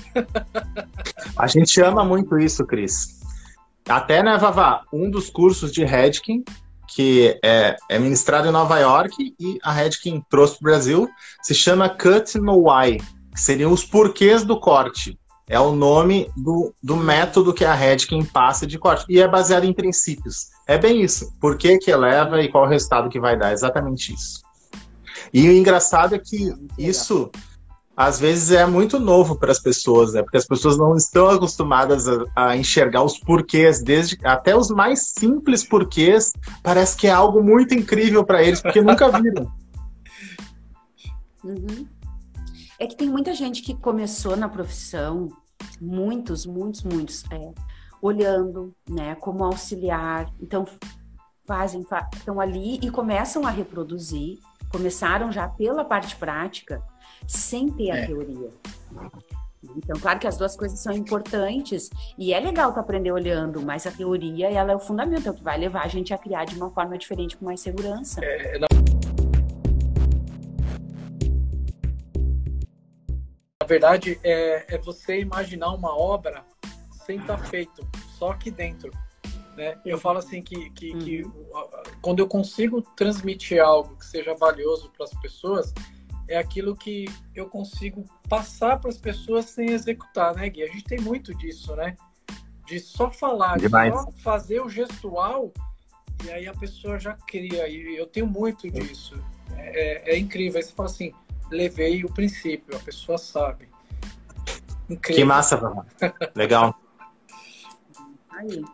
a 1.36 1.46
gente 1.46 1.80
ama 1.80 2.04
muito 2.04 2.36
isso, 2.38 2.66
Cris. 2.66 3.20
Até, 3.88 4.22
né, 4.22 4.36
Vavá, 4.36 4.84
um 4.92 5.10
dos 5.10 5.30
cursos 5.30 5.72
de 5.72 5.84
Redkin, 5.84 6.44
que 6.88 7.38
é, 7.44 7.76
é 7.88 7.98
ministrado 7.98 8.48
em 8.48 8.52
Nova 8.52 8.78
York 8.78 9.34
e 9.38 9.58
a 9.62 9.72
Redkin 9.72 10.22
trouxe 10.28 10.58
para 10.58 10.60
o 10.60 10.70
Brasil, 10.70 11.10
se 11.42 11.54
chama 11.54 11.88
Cut 11.88 12.38
No 12.38 12.68
Why, 12.68 12.98
que 13.32 13.40
seriam 13.40 13.72
os 13.72 13.84
porquês 13.84 14.44
do 14.44 14.58
corte. 14.58 15.19
É 15.50 15.58
o 15.58 15.72
nome 15.72 16.30
do, 16.36 16.72
do 16.80 16.96
método 16.96 17.52
que 17.52 17.64
a 17.64 17.74
Redkin 17.74 18.24
passa 18.24 18.64
de 18.64 18.78
corte. 18.78 19.04
E 19.08 19.20
é 19.20 19.26
baseado 19.26 19.64
em 19.64 19.72
princípios. 19.72 20.46
É 20.64 20.78
bem 20.78 21.02
isso. 21.02 21.32
Por 21.40 21.58
que, 21.58 21.76
que 21.76 21.90
eleva 21.90 22.40
e 22.40 22.48
qual 22.48 22.66
o 22.66 22.68
resultado 22.68 23.10
que 23.10 23.18
vai 23.18 23.36
dar. 23.36 23.52
Exatamente 23.52 24.14
isso. 24.14 24.42
E 25.34 25.48
o 25.48 25.52
engraçado 25.52 26.14
é 26.14 26.20
que 26.20 26.54
isso 26.78 27.28
às 27.96 28.20
vezes 28.20 28.52
é 28.52 28.64
muito 28.64 29.00
novo 29.00 29.34
para 29.34 29.50
as 29.50 29.58
pessoas, 29.58 30.12
né? 30.12 30.22
Porque 30.22 30.36
as 30.36 30.46
pessoas 30.46 30.78
não 30.78 30.96
estão 30.96 31.28
acostumadas 31.28 32.06
a, 32.06 32.24
a, 32.36 32.56
enxergar 32.56 33.02
os 33.02 33.18
porquês, 33.18 33.82
desde 33.82 34.16
até 34.22 34.56
os 34.56 34.70
mais 34.70 35.12
simples 35.18 35.64
porquês, 35.64 36.32
parece 36.62 36.96
que 36.96 37.08
é 37.08 37.10
algo 37.10 37.42
muito 37.42 37.74
incrível 37.74 38.24
para 38.24 38.40
eles, 38.40 38.62
porque 38.62 38.80
nunca 38.80 39.10
viram. 39.10 39.50
Uhum. 41.42 41.86
É 42.80 42.86
que 42.86 42.96
tem 42.96 43.10
muita 43.10 43.34
gente 43.34 43.60
que 43.60 43.74
começou 43.74 44.34
na 44.38 44.48
profissão, 44.48 45.28
muitos, 45.78 46.46
muitos, 46.46 46.82
muitos, 46.82 47.24
é, 47.30 47.52
olhando, 48.00 48.74
né, 48.88 49.14
como 49.16 49.44
auxiliar. 49.44 50.32
Então 50.40 50.66
fazem, 51.44 51.84
estão 52.14 52.40
ali 52.40 52.78
e 52.80 52.90
começam 52.90 53.46
a 53.46 53.50
reproduzir. 53.50 54.38
Começaram 54.72 55.30
já 55.30 55.46
pela 55.46 55.84
parte 55.84 56.16
prática, 56.16 56.82
sem 57.26 57.68
ter 57.68 57.90
a 57.90 57.96
é. 57.98 58.06
teoria. 58.06 58.48
Então, 59.76 60.00
claro 60.00 60.18
que 60.18 60.26
as 60.26 60.38
duas 60.38 60.56
coisas 60.56 60.80
são 60.80 60.94
importantes 60.94 61.90
e 62.16 62.32
é 62.32 62.40
legal 62.40 62.72
tu 62.72 62.80
aprender 62.80 63.12
olhando, 63.12 63.60
mas 63.60 63.86
a 63.86 63.90
teoria 63.90 64.50
ela 64.50 64.72
é 64.72 64.74
o 64.74 64.78
fundamento, 64.78 65.26
é 65.26 65.30
o 65.30 65.34
que 65.34 65.44
vai 65.44 65.58
levar 65.58 65.84
a 65.84 65.88
gente 65.88 66.14
a 66.14 66.18
criar 66.18 66.46
de 66.46 66.56
uma 66.56 66.70
forma 66.70 66.96
diferente, 66.96 67.36
com 67.36 67.44
mais 67.44 67.60
segurança. 67.60 68.24
É, 68.24 68.58
não... 68.58 68.79
verdade, 73.70 74.18
é, 74.24 74.74
é 74.74 74.78
você 74.78 75.20
imaginar 75.20 75.72
uma 75.72 75.96
obra 75.96 76.44
sem 77.06 77.18
estar 77.18 77.36
tá 77.36 77.44
feito, 77.44 77.88
só 78.18 78.32
aqui 78.32 78.50
dentro. 78.50 78.90
Né? 79.56 79.78
Eu 79.86 79.96
falo 79.96 80.18
assim 80.18 80.42
que, 80.42 80.70
que, 80.70 80.90
uhum. 80.90 80.98
que 80.98 81.22
quando 82.02 82.18
eu 82.18 82.26
consigo 82.26 82.82
transmitir 82.96 83.62
algo 83.62 83.96
que 83.96 84.04
seja 84.04 84.34
valioso 84.34 84.90
para 84.90 85.04
as 85.04 85.14
pessoas, 85.20 85.72
é 86.28 86.36
aquilo 86.36 86.74
que 86.74 87.06
eu 87.32 87.48
consigo 87.48 88.04
passar 88.28 88.80
para 88.80 88.90
as 88.90 88.98
pessoas 88.98 89.46
sem 89.46 89.70
executar, 89.70 90.34
né, 90.34 90.48
Gui? 90.48 90.64
A 90.64 90.68
gente 90.68 90.84
tem 90.84 91.00
muito 91.00 91.32
disso, 91.34 91.74
né? 91.76 91.96
De 92.66 92.80
só 92.80 93.08
falar, 93.08 93.56
Demais. 93.56 93.92
de 93.92 93.98
só 94.00 94.10
fazer 94.22 94.60
o 94.60 94.68
gestual 94.68 95.52
e 96.24 96.30
aí 96.30 96.46
a 96.46 96.54
pessoa 96.54 96.98
já 96.98 97.14
cria. 97.14 97.68
E 97.68 97.96
eu 97.96 98.06
tenho 98.06 98.26
muito 98.26 98.68
disso. 98.70 99.14
É, 99.56 100.12
é, 100.12 100.14
é 100.14 100.18
incrível. 100.18 100.58
Aí 100.58 100.62
você 100.62 100.72
fala 100.72 100.88
assim, 100.88 101.12
levei 101.50 102.04
o 102.04 102.12
princípio, 102.12 102.76
a 102.76 102.78
pessoa 102.78 103.18
sabe. 103.18 103.68
Incrível. 104.88 105.22
Que 105.22 105.24
massa, 105.24 105.56
Vamos. 105.56 105.84
Legal. 106.34 106.74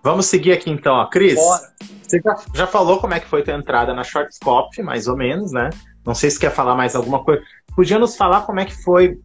Vamos 0.02 0.26
seguir 0.26 0.52
aqui 0.52 0.70
então, 0.70 0.94
ó. 0.94 1.06
Cris, 1.06 1.34
Bora. 1.34 1.72
você 2.02 2.20
já, 2.20 2.36
já, 2.54 2.66
falou 2.66 3.00
como 3.00 3.14
é 3.14 3.20
que 3.20 3.26
foi 3.26 3.42
tua 3.42 3.54
entrada 3.54 3.92
na 3.92 4.04
Shortscope, 4.04 4.82
mais 4.82 5.08
ou 5.08 5.16
menos, 5.16 5.52
né? 5.52 5.70
Não 6.04 6.14
sei 6.14 6.30
se 6.30 6.38
quer 6.38 6.52
falar 6.52 6.76
mais 6.76 6.94
alguma 6.94 7.24
coisa. 7.24 7.42
Podia 7.74 7.98
nos 7.98 8.16
falar 8.16 8.42
como 8.42 8.60
é 8.60 8.64
que 8.64 8.82
foi 8.82 9.18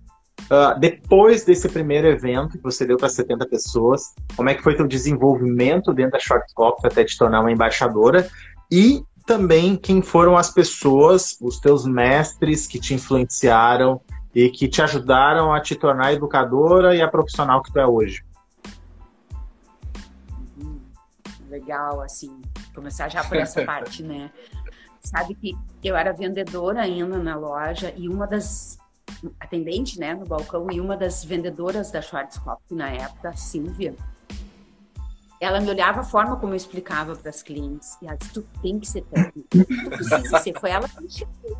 uh, 0.50 0.80
depois 0.80 1.46
desse 1.46 1.70
primeiro 1.70 2.08
evento 2.08 2.58
que 2.58 2.64
você 2.64 2.86
deu 2.86 2.98
para 2.98 3.08
70 3.08 3.46
pessoas, 3.48 4.02
como 4.36 4.50
é 4.50 4.56
que 4.56 4.64
foi 4.64 4.76
teu 4.76 4.88
desenvolvimento 4.88 5.94
dentro 5.94 6.14
da 6.14 6.20
Shortscope 6.20 6.88
até 6.88 7.04
te 7.04 7.18
tornar 7.18 7.42
uma 7.42 7.52
embaixadora 7.52 8.28
e 8.72 9.04
também 9.26 9.76
quem 9.76 10.02
foram 10.02 10.38
as 10.38 10.50
pessoas, 10.52 11.38
os 11.42 11.60
teus 11.60 11.86
mestres 11.86 12.68
que 12.68 12.80
te 12.80 12.94
influenciaram 12.94 14.02
e 14.34 14.50
que 14.50 14.68
te 14.68 14.82
ajudaram 14.82 15.54
a 15.54 15.60
te 15.60 15.76
tornar 15.76 16.08
a 16.08 16.14
educadora 16.14 16.96
e 16.96 17.02
a 17.02 17.08
profissional 17.08 17.62
que 17.62 17.72
tu 17.72 17.80
é 17.80 17.86
hoje. 17.86 18.24
Legal, 21.50 22.02
assim, 22.02 22.40
começar 22.74 23.10
já 23.10 23.24
por 23.24 23.38
essa 23.38 23.64
parte, 23.66 24.04
né? 24.04 24.32
Sabe 25.04 25.36
que 25.36 25.58
eu 25.84 25.96
era 25.96 26.14
vendedora 26.14 26.82
ainda 26.82 27.18
na 27.18 27.36
loja 27.36 27.94
e 27.98 28.08
uma 28.08 28.26
das 28.28 28.80
atendente, 29.40 30.00
né, 30.00 30.14
no 30.14 30.26
balcão 30.26 30.68
e 30.72 30.80
uma 30.80 30.96
das 30.96 31.24
vendedoras 31.26 31.92
da 31.92 32.02
Schwarzkopf 32.02 32.64
na 32.72 32.90
época, 32.90 33.34
Silvia, 33.34 33.96
ela 35.42 35.60
me 35.60 35.70
olhava 35.70 36.02
a 36.02 36.04
forma 36.04 36.38
como 36.38 36.54
eu 36.54 36.58
explicava 36.58 37.16
para 37.16 37.32
as 37.32 37.42
clientes. 37.42 37.98
E 38.02 38.06
ela 38.06 38.16
disse: 38.16 38.32
Tu 38.32 38.42
tem 38.62 38.80
que 38.80 38.88
ser 38.88 39.02
técnico, 39.06 39.50
tu 39.50 39.90
precisa 39.90 40.40
ser. 40.40 40.60
Foi 40.60 40.70
ela 40.70 40.88
que 40.88 41.02
me 41.02 41.10
chamou, 41.10 41.58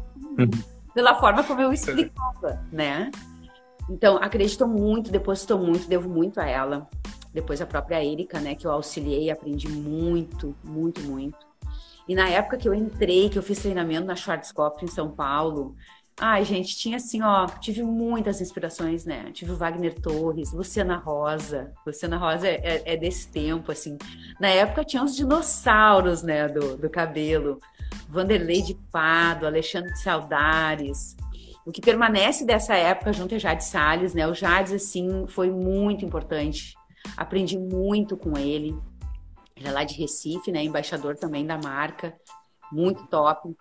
pela 0.94 1.20
forma 1.20 1.44
como 1.44 1.62
eu 1.62 1.74
explicava, 1.74 2.64
né? 2.72 3.10
Então, 3.90 4.18
acredito 4.18 4.68
muito, 4.68 5.12
depositou 5.12 5.58
muito, 5.58 5.88
devo 5.88 6.08
muito 6.08 6.40
a 6.40 6.46
ela. 6.46 6.88
Depois 7.34 7.62
a 7.62 7.66
própria 7.66 8.04
Erika, 8.04 8.40
né, 8.40 8.56
que 8.56 8.68
eu 8.68 8.72
auxiliei, 8.72 9.32
aprendi 9.32 9.68
muito, 9.68 10.56
muito, 10.64 11.02
muito. 11.02 11.38
E 12.08 12.14
na 12.14 12.28
época 12.28 12.58
que 12.58 12.68
eu 12.68 12.74
entrei, 12.74 13.30
que 13.30 13.38
eu 13.38 13.44
fiz 13.44 13.60
treinamento 13.60 14.06
na 14.06 14.16
Schwarzkopf 14.16 14.84
em 14.84 14.88
São 14.88 15.10
Paulo, 15.10 15.76
Ai, 16.24 16.46
gente, 16.46 16.78
tinha 16.78 16.98
assim, 16.98 17.20
ó, 17.24 17.48
tive 17.48 17.82
muitas 17.82 18.40
inspirações, 18.42 19.06
né? 19.06 19.32
Tive 19.34 19.54
o 19.54 19.56
Wagner 19.56 20.00
Torres, 20.00 20.54
Luciana 20.54 20.96
Rosa. 20.96 21.74
Luciana 21.84 22.16
Rosa 22.16 22.48
é, 22.48 22.62
é, 22.64 22.94
é 22.94 22.96
desse 22.96 23.28
tempo, 23.28 23.72
assim. 23.72 23.98
Na 24.40 24.48
época 24.48 24.86
tinha 24.86 25.04
os 25.04 25.16
dinossauros, 25.16 26.22
né, 26.22 26.48
do, 26.48 26.78
do 26.78 26.88
cabelo. 26.92 27.60
Vanderlei 28.08 28.62
de 28.62 28.76
Pado, 28.92 29.48
Alexandre 29.48 29.92
de 29.94 30.00
Saudares. 30.00 31.18
O 31.66 31.72
que 31.72 31.82
permanece 31.82 32.46
dessa 32.46 32.76
época 32.76 33.12
junto 33.12 33.34
é 33.34 33.40
Jade 33.40 33.64
Salles, 33.64 34.14
né? 34.14 34.28
O 34.28 34.36
Jades, 34.36 34.74
assim, 34.74 35.26
foi 35.26 35.50
muito 35.50 36.06
importante. 36.06 36.76
Aprendi 37.18 37.58
muito 37.58 38.16
com 38.16 38.38
ele. 38.38 38.78
Ele 39.56 39.68
é 39.68 39.72
lá 39.72 39.84
de 39.84 39.96
Recife, 39.96 40.52
né? 40.52 40.64
Embaixador 40.64 41.18
também 41.18 41.48
da 41.48 41.58
marca. 41.58 42.16
Muito 42.72 43.08
top. 43.08 43.56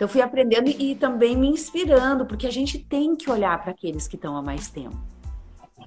Então, 0.00 0.08
fui 0.08 0.22
aprendendo 0.22 0.70
e, 0.70 0.92
e 0.92 0.94
também 0.94 1.36
me 1.36 1.46
inspirando, 1.46 2.24
porque 2.24 2.46
a 2.46 2.50
gente 2.50 2.78
tem 2.78 3.14
que 3.14 3.30
olhar 3.30 3.60
para 3.60 3.72
aqueles 3.72 4.08
que 4.08 4.16
estão 4.16 4.34
há 4.34 4.40
mais 4.40 4.70
tempo. 4.70 4.96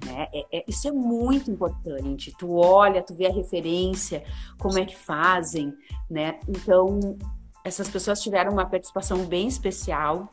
Né? 0.06 0.28
É, 0.32 0.58
é, 0.58 0.64
isso 0.68 0.86
é 0.86 0.92
muito 0.92 1.50
importante. 1.50 2.32
Tu 2.38 2.56
olha, 2.56 3.02
tu 3.02 3.12
vê 3.12 3.26
a 3.26 3.32
referência, 3.32 4.22
como 4.56 4.78
é 4.78 4.84
que 4.84 4.96
fazem, 4.96 5.74
né? 6.08 6.38
Então, 6.48 7.18
essas 7.64 7.88
pessoas 7.88 8.22
tiveram 8.22 8.52
uma 8.52 8.64
participação 8.64 9.26
bem 9.26 9.48
especial. 9.48 10.30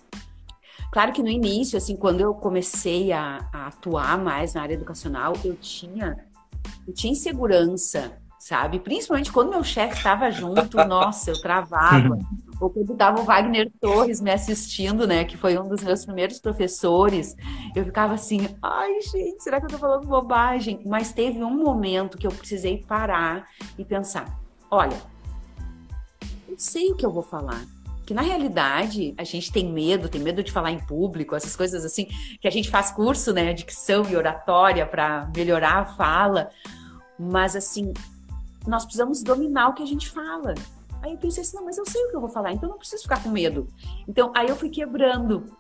Claro 0.92 1.12
que 1.12 1.24
no 1.24 1.30
início, 1.30 1.76
assim, 1.76 1.96
quando 1.96 2.22
eu 2.22 2.36
comecei 2.36 3.12
a, 3.12 3.50
a 3.52 3.66
atuar 3.66 4.16
mais 4.20 4.54
na 4.54 4.62
área 4.62 4.76
educacional, 4.76 5.34
eu 5.44 5.56
tinha, 5.56 6.24
eu 6.88 6.94
tinha 6.94 7.14
insegurança, 7.14 8.16
sabe? 8.38 8.80
Principalmente 8.80 9.32
quando 9.32 9.50
meu 9.50 9.64
chefe 9.64 9.98
estava 9.98 10.30
junto, 10.30 10.78
nossa, 10.86 11.32
eu 11.32 11.42
travava. 11.42 12.20
Ou 12.62 12.70
quando 12.70 12.94
estava 12.94 13.20
o 13.20 13.24
Wagner 13.24 13.72
Torres 13.82 14.22
me 14.22 14.30
assistindo, 14.30 15.08
né? 15.08 15.26
Que 15.26 15.36
foi 15.36 15.58
um 15.58 15.68
dos 15.68 15.82
meus 15.82 16.06
primeiros 16.06 16.40
professores, 16.40 17.36
eu 17.76 17.84
ficava 17.84 18.14
assim, 18.14 18.56
ai, 18.62 19.02
gente, 19.02 19.42
será 19.42 19.60
que 19.60 19.66
eu 19.66 19.68
estou 19.68 19.80
falando 19.80 20.08
bobagem? 20.08 20.80
Mas 20.86 21.12
teve 21.12 21.44
um 21.44 21.58
momento 21.58 22.20
que 22.20 22.28
eu 22.28 22.32
precisei 22.32 22.86
parar 22.88 23.48
e 23.80 23.84
pensar: 23.84 24.40
olha, 24.70 24.96
eu 26.48 26.56
sei 26.56 26.92
o 26.92 26.96
que 26.96 27.04
eu 27.06 27.12
vou 27.12 27.24
falar. 27.24 27.66
Que 28.06 28.14
na 28.14 28.22
realidade 28.22 29.16
a 29.18 29.24
gente 29.24 29.52
tem 29.52 29.72
medo, 29.72 30.10
tem 30.10 30.22
medo 30.22 30.44
de 30.44 30.52
falar 30.52 30.72
em 30.72 30.86
público, 30.86 31.36
essas 31.36 31.56
coisas 31.56 31.84
assim, 31.84 32.08
que 32.40 32.48
a 32.48 32.52
gente 32.52 32.70
faz 32.70 32.92
curso, 32.92 33.34
né, 33.34 33.54
dicção 33.54 34.04
e 34.08 34.16
oratória 34.16 34.86
para 34.86 35.32
melhorar 35.36 35.78
a 35.78 35.86
fala. 35.86 36.50
Mas 37.18 37.56
assim, 37.56 37.92
nós 38.68 38.84
precisamos 38.84 39.24
dominar 39.24 39.70
o 39.70 39.74
que 39.74 39.82
a 39.82 39.88
gente 39.88 40.10
fala. 40.10 40.54
Aí 41.02 41.14
eu 41.14 41.18
pensei 41.18 41.44
assim, 41.44 41.58
não, 41.58 41.66
mas 41.66 41.78
eu 41.78 41.86
sei 41.86 42.04
o 42.06 42.10
que 42.10 42.16
eu 42.16 42.22
vou 42.22 42.30
falar, 42.30 42.54
então 42.54 42.70
não 42.70 42.78
preciso 42.78 43.04
ficar 43.04 43.22
com 43.24 43.30
medo. 43.30 43.68
Então, 44.08 44.32
aí 44.36 44.48
eu 44.48 44.56
fui 44.56 44.70
quebrando 44.70 45.58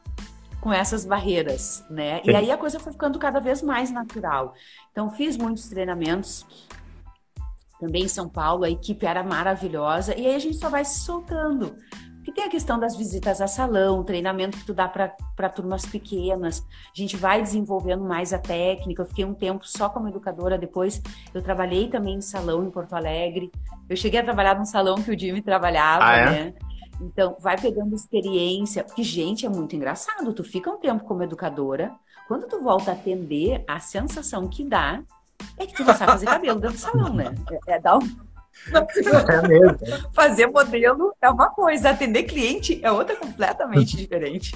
com 0.61 0.71
essas 0.71 1.05
barreiras, 1.05 1.83
né? 1.89 2.21
Sim. 2.23 2.31
E 2.31 2.35
aí 2.35 2.51
a 2.51 2.57
coisa 2.57 2.79
foi 2.79 2.91
ficando 2.91 3.17
cada 3.17 3.39
vez 3.39 3.61
mais 3.61 3.91
natural. 3.91 4.53
Então, 4.91 5.09
fiz 5.09 5.35
muitos 5.35 5.67
treinamentos 5.67 6.45
também 7.79 8.03
em 8.03 8.07
São 8.07 8.29
Paulo, 8.29 8.63
a 8.63 8.69
equipe 8.69 9.07
era 9.07 9.23
maravilhosa, 9.23 10.15
e 10.15 10.27
aí 10.27 10.35
a 10.35 10.39
gente 10.39 10.57
só 10.57 10.69
vai 10.69 10.85
se 10.85 10.99
soltando. 10.99 11.75
Porque 12.21 12.31
tem 12.31 12.43
a 12.43 12.49
questão 12.49 12.79
das 12.79 12.95
visitas 12.95 13.41
a 13.41 13.47
salão, 13.47 14.03
treinamento 14.03 14.55
que 14.55 14.65
tu 14.65 14.75
dá 14.75 14.87
para 14.87 15.49
turmas 15.49 15.87
pequenas. 15.87 16.63
A 16.85 16.95
gente 16.95 17.17
vai 17.17 17.41
desenvolvendo 17.41 18.03
mais 18.03 18.31
a 18.31 18.37
técnica. 18.37 19.01
Eu 19.01 19.07
fiquei 19.07 19.25
um 19.25 19.33
tempo 19.33 19.67
só 19.67 19.89
como 19.89 20.07
educadora, 20.07 20.55
depois 20.55 21.01
eu 21.33 21.41
trabalhei 21.41 21.87
também 21.87 22.15
em 22.15 22.21
salão 22.21 22.63
em 22.63 22.69
Porto 22.69 22.93
Alegre. 22.93 23.51
Eu 23.89 23.97
cheguei 23.97 24.19
a 24.19 24.23
trabalhar 24.23 24.55
num 24.55 24.65
salão 24.65 25.01
que 25.01 25.09
o 25.09 25.17
Jimmy 25.17 25.41
trabalhava, 25.41 26.05
ah, 26.05 26.15
é? 26.15 26.25
né? 26.25 26.53
Então, 27.01 27.35
vai 27.39 27.59
pegando 27.59 27.95
experiência, 27.95 28.83
porque, 28.83 29.01
gente, 29.01 29.43
é 29.43 29.49
muito 29.49 29.75
engraçado. 29.75 30.31
Tu 30.31 30.43
fica 30.43 30.69
um 30.69 30.77
tempo 30.77 31.03
como 31.03 31.23
educadora, 31.23 31.91
quando 32.27 32.47
tu 32.47 32.61
volta 32.61 32.91
a 32.91 32.93
atender, 32.93 33.63
a 33.67 33.79
sensação 33.79 34.47
que 34.47 34.63
dá 34.63 35.01
é 35.57 35.65
que 35.65 35.73
tu 35.73 35.83
não 35.83 35.95
sabe 35.95 36.11
fazer 36.11 36.27
cabelo 36.27 36.59
dentro 36.59 36.77
do 36.77 36.79
salão, 36.79 37.13
né? 37.13 37.33
É, 37.67 37.73
é 37.73 37.79
dar 37.79 37.97
um 37.97 38.30
é 38.71 39.41
mesmo. 39.47 39.77
Fazer 40.13 40.47
modelo 40.47 41.13
é 41.21 41.29
uma 41.29 41.49
coisa, 41.49 41.89
atender 41.89 42.23
cliente 42.23 42.79
é 42.83 42.91
outra 42.91 43.15
completamente 43.15 43.97
diferente. 43.97 44.55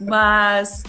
Mas 0.00 0.82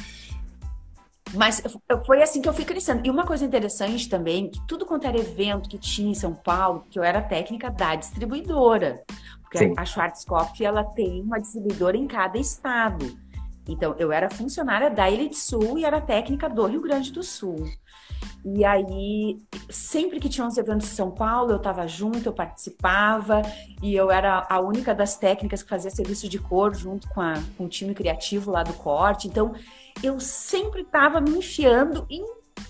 mas 1.34 1.64
foi 2.06 2.22
assim 2.22 2.42
que 2.42 2.48
eu 2.48 2.54
fui 2.54 2.64
crescendo. 2.64 3.06
E 3.06 3.10
uma 3.10 3.26
coisa 3.26 3.44
interessante 3.44 4.08
também, 4.08 4.50
que 4.50 4.62
tudo 4.68 4.86
quanto 4.86 5.08
era 5.08 5.18
evento 5.18 5.68
que 5.68 5.80
tinha 5.80 6.12
em 6.12 6.16
São 6.16 6.34
Paulo, 6.34 6.86
que 6.90 7.00
eu 7.00 7.04
era 7.04 7.22
técnica 7.22 7.72
da 7.72 7.96
distribuidora. 7.96 9.04
Porque 9.42 9.58
Sim. 9.58 9.74
a 9.76 9.84
Schwarzkopf, 9.84 10.64
ela 10.64 10.84
tem 10.84 11.22
uma 11.22 11.40
distribuidora 11.40 11.98
em 11.98 12.08
cada 12.08 12.38
estado. 12.38 13.18
Então, 13.68 13.96
eu 13.98 14.12
era 14.12 14.30
funcionária 14.30 14.90
da 14.90 15.10
Elite 15.10 15.38
Sul 15.38 15.78
e 15.78 15.86
era 15.86 16.02
técnica 16.02 16.50
do 16.50 16.66
Rio 16.66 16.82
Grande 16.82 17.12
do 17.12 17.24
Sul. 17.24 17.66
E 18.46 18.66
aí, 18.66 19.38
sempre 19.70 20.20
que 20.20 20.28
tinha 20.28 20.46
uns 20.46 20.58
eventos 20.58 20.92
em 20.92 20.96
São 20.96 21.10
Paulo, 21.10 21.52
eu 21.52 21.58
estava 21.58 21.88
junto, 21.88 22.26
eu 22.26 22.34
participava, 22.34 23.42
e 23.82 23.96
eu 23.96 24.12
era 24.12 24.46
a 24.50 24.60
única 24.60 24.94
das 24.94 25.18
técnicas 25.18 25.64
que 25.64 25.70
fazia 25.70 25.90
serviço 25.90 26.28
de 26.28 26.40
cor 26.40 26.76
junto 26.76 27.08
com, 27.10 27.22
a, 27.22 27.36
com 27.58 27.66
o 27.66 27.70
time 27.70 27.94
criativo 27.94 28.52
lá 28.52 28.62
do 28.62 28.74
corte. 28.74 29.28
Então, 29.28 29.54
eu 30.04 30.20
sempre 30.20 30.82
estava 30.82 31.22
me 31.22 31.32
enfiando 31.38 32.06
em 32.10 32.26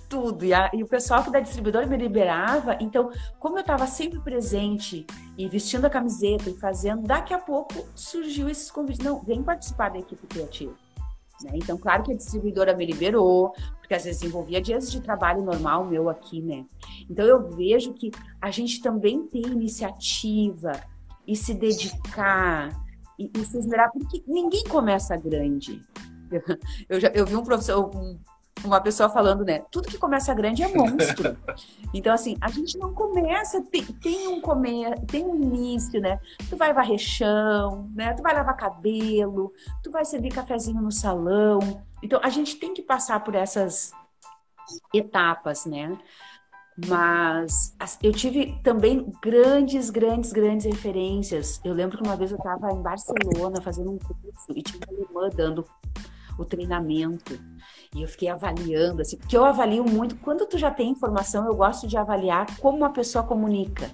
tudo. 0.07 0.45
E, 0.45 0.53
a, 0.53 0.69
e, 0.73 0.83
o 0.83 0.87
pessoal 0.87 1.23
que 1.23 1.31
da 1.31 1.39
distribuidora 1.39 1.87
me 1.87 1.97
liberava. 1.97 2.77
Então, 2.79 3.11
como 3.39 3.57
eu 3.57 3.61
estava 3.61 3.87
sempre 3.87 4.19
presente 4.19 5.07
e 5.35 5.47
vestindo 5.47 5.85
a 5.85 5.89
camiseta 5.89 6.51
e 6.51 6.59
fazendo, 6.59 7.01
daqui 7.01 7.33
a 7.33 7.39
pouco 7.39 7.87
surgiu 7.95 8.47
esses 8.47 8.69
convites. 8.69 9.03
Não, 9.03 9.23
vem 9.23 9.41
participar 9.41 9.89
da 9.89 9.97
equipe 9.97 10.27
criativa. 10.27 10.82
Né? 11.41 11.51
Então, 11.55 11.77
claro 11.77 12.03
que 12.03 12.11
a 12.11 12.15
distribuidora 12.15 12.75
me 12.75 12.85
liberou, 12.85 13.53
porque 13.79 13.93
às 13.93 14.03
vezes 14.03 14.21
envolvia 14.23 14.61
dias 14.61 14.91
de 14.91 15.01
trabalho 15.01 15.43
normal 15.43 15.85
meu 15.85 16.09
aqui, 16.09 16.41
né? 16.41 16.65
Então, 17.09 17.25
eu 17.25 17.49
vejo 17.51 17.93
que 17.93 18.11
a 18.41 18.51
gente 18.51 18.81
também 18.81 19.25
tem 19.27 19.41
iniciativa 19.41 20.71
e 21.27 21.35
se 21.35 21.53
dedicar 21.53 22.69
e, 23.17 23.31
e 23.33 23.45
se 23.45 23.57
esmerar, 23.57 23.91
porque 23.91 24.23
ninguém 24.27 24.63
começa 24.65 25.15
grande. 25.15 25.81
Eu, 26.89 26.99
já, 26.99 27.09
eu 27.09 27.27
vi 27.27 27.35
um 27.35 27.43
professor, 27.43 27.95
um, 27.95 28.17
uma 28.63 28.79
pessoa 28.79 29.09
falando, 29.09 29.43
né? 29.43 29.63
Tudo 29.71 29.87
que 29.87 29.97
começa 29.97 30.33
grande 30.33 30.63
é 30.63 30.67
monstro. 30.67 31.37
Então, 31.93 32.13
assim, 32.13 32.37
a 32.41 32.49
gente 32.49 32.77
não 32.77 32.93
começa, 32.93 33.61
tem, 33.61 33.83
tem 33.83 34.27
um 34.27 34.39
comer, 34.41 34.99
tem 35.05 35.25
um 35.25 35.35
início, 35.35 35.99
né? 35.99 36.19
Tu 36.49 36.55
vai 36.55 36.73
varrer 36.73 36.97
chão, 36.97 37.89
né? 37.93 38.13
Tu 38.13 38.23
vai 38.23 38.33
lavar 38.33 38.55
cabelo, 38.55 39.53
tu 39.83 39.91
vai 39.91 40.05
servir 40.05 40.31
cafezinho 40.31 40.81
no 40.81 40.91
salão. 40.91 41.83
Então, 42.01 42.19
a 42.23 42.29
gente 42.29 42.55
tem 42.55 42.73
que 42.73 42.81
passar 42.81 43.23
por 43.23 43.35
essas 43.35 43.91
etapas, 44.93 45.65
né? 45.65 45.97
Mas 46.87 47.75
eu 48.01 48.11
tive 48.11 48.59
também 48.63 49.11
grandes, 49.21 49.89
grandes, 49.89 50.33
grandes 50.33 50.65
referências. 50.65 51.61
Eu 51.63 51.73
lembro 51.73 51.97
que 51.97 52.03
uma 52.03 52.15
vez 52.15 52.31
eu 52.31 52.37
estava 52.37 52.71
em 52.71 52.81
Barcelona 52.81 53.61
fazendo 53.61 53.91
um 53.91 53.99
curso 53.99 54.51
e 54.55 54.63
tinha 54.63 54.81
uma 54.89 54.99
irmã 54.99 55.29
dando 55.35 55.65
o 56.37 56.43
treinamento. 56.43 57.39
E 57.95 58.01
eu 58.01 58.07
fiquei 58.07 58.27
avaliando, 58.27 59.01
assim, 59.01 59.17
porque 59.17 59.37
eu 59.37 59.45
avalio 59.45 59.83
muito. 59.83 60.15
Quando 60.15 60.45
tu 60.47 60.57
já 60.57 60.71
tem 60.71 60.89
informação, 60.89 61.45
eu 61.45 61.55
gosto 61.55 61.87
de 61.87 61.95
avaliar 61.95 62.47
como 62.57 62.77
uma 62.77 62.91
pessoa 62.91 63.23
comunica. 63.23 63.91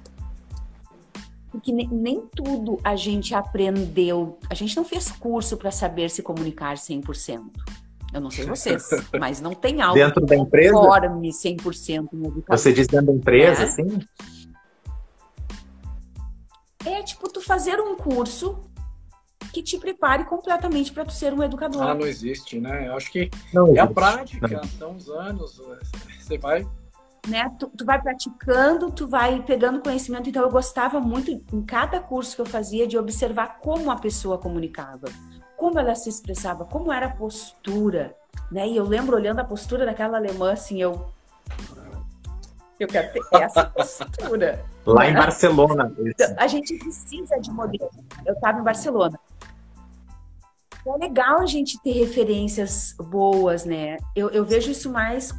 Porque 1.51 1.73
nem, 1.73 1.87
nem 1.87 2.21
tudo 2.33 2.79
a 2.83 2.95
gente 2.95 3.35
aprendeu. 3.35 4.37
A 4.49 4.53
gente 4.53 4.77
não 4.77 4.85
fez 4.85 5.11
curso 5.11 5.57
para 5.57 5.71
saber 5.71 6.09
se 6.09 6.21
comunicar 6.21 6.75
100%. 6.75 7.41
Eu 8.13 8.21
não 8.21 8.31
sei 8.31 8.45
vocês, 8.45 8.89
mas 9.19 9.41
não 9.41 9.53
tem 9.53 9.81
algo 9.81 9.95
dentro 9.95 10.25
da 10.25 10.35
empresa 10.35 10.73
forme 10.73 11.29
100% 11.29 12.09
no 12.13 12.27
educação. 12.27 12.57
Você 12.57 12.73
diz 12.73 12.87
dentro 12.87 13.07
da 13.07 13.13
empresa, 13.13 13.63
é. 13.63 13.65
assim? 13.65 13.99
É 16.85 17.03
tipo 17.03 17.29
tu 17.29 17.41
fazer 17.41 17.79
um 17.79 17.95
curso 17.95 18.59
que 19.51 19.63
te 19.63 19.77
prepare 19.77 20.25
completamente 20.25 20.91
para 20.91 21.05
tu 21.05 21.13
ser 21.13 21.33
um 21.33 21.43
educador. 21.43 21.83
Ah, 21.83 21.95
não 21.95 22.05
existe, 22.05 22.59
né? 22.59 22.87
Eu 22.87 22.95
acho 22.95 23.11
que 23.11 23.29
não 23.53 23.67
é 23.67 23.69
existe. 23.69 23.79
a 23.79 23.87
prática, 23.87 24.61
são 24.77 24.95
os 24.95 25.09
anos, 25.09 25.61
você 26.19 26.37
vai 26.37 26.67
né? 27.27 27.51
Tu, 27.59 27.67
tu, 27.77 27.85
vai 27.85 28.01
praticando, 28.01 28.91
tu 28.91 29.07
vai 29.07 29.41
pegando 29.43 29.81
conhecimento. 29.81 30.29
Então, 30.29 30.43
eu 30.43 30.49
gostava 30.49 30.99
muito, 30.99 31.31
em 31.31 31.61
cada 31.63 31.99
curso 31.99 32.35
que 32.35 32.41
eu 32.41 32.45
fazia, 32.45 32.87
de 32.87 32.97
observar 32.97 33.59
como 33.59 33.91
a 33.91 33.95
pessoa 33.95 34.37
comunicava, 34.37 35.07
como 35.57 35.77
ela 35.79 35.95
se 35.95 36.09
expressava, 36.09 36.65
como 36.65 36.91
era 36.91 37.07
a 37.07 37.11
postura, 37.11 38.15
né? 38.51 38.67
E 38.67 38.77
eu 38.77 38.85
lembro 38.85 39.15
olhando 39.15 39.39
a 39.39 39.43
postura 39.43 39.85
daquela 39.85 40.17
alemã, 40.17 40.53
assim, 40.53 40.81
eu. 40.81 41.09
Eu 42.79 42.87
quero 42.87 43.11
ter 43.11 43.21
essa 43.43 43.65
postura. 43.65 44.63
Lá 44.85 45.01
né? 45.01 45.09
em 45.09 45.13
Barcelona. 45.13 45.93
Então, 45.99 46.33
a 46.37 46.47
gente 46.47 46.77
precisa 46.77 47.37
de 47.37 47.51
modelo. 47.51 47.91
Eu 48.25 48.33
estava 48.33 48.59
em 48.59 48.63
Barcelona. 48.63 49.19
É 50.85 50.97
legal 50.97 51.41
a 51.41 51.45
gente 51.45 51.81
ter 51.81 51.91
referências 51.91 52.95
boas, 52.97 53.65
né? 53.65 53.97
Eu, 54.15 54.29
eu 54.29 54.45
vejo 54.45 54.71
isso 54.71 54.91
mais 54.91 55.33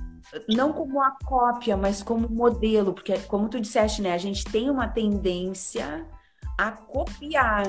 não 0.49 0.73
como 0.73 1.01
a 1.03 1.11
cópia, 1.25 1.77
mas 1.77 2.03
como 2.03 2.29
modelo, 2.29 2.93
porque 2.93 3.19
como 3.21 3.49
tu 3.49 3.61
disseste, 3.61 4.01
né, 4.03 4.13
a 4.13 4.19
gente 4.19 4.45
tem 4.45 4.71
uma 4.71 4.87
tendência 4.87 6.07
a 6.57 6.71
copiar, 6.71 7.65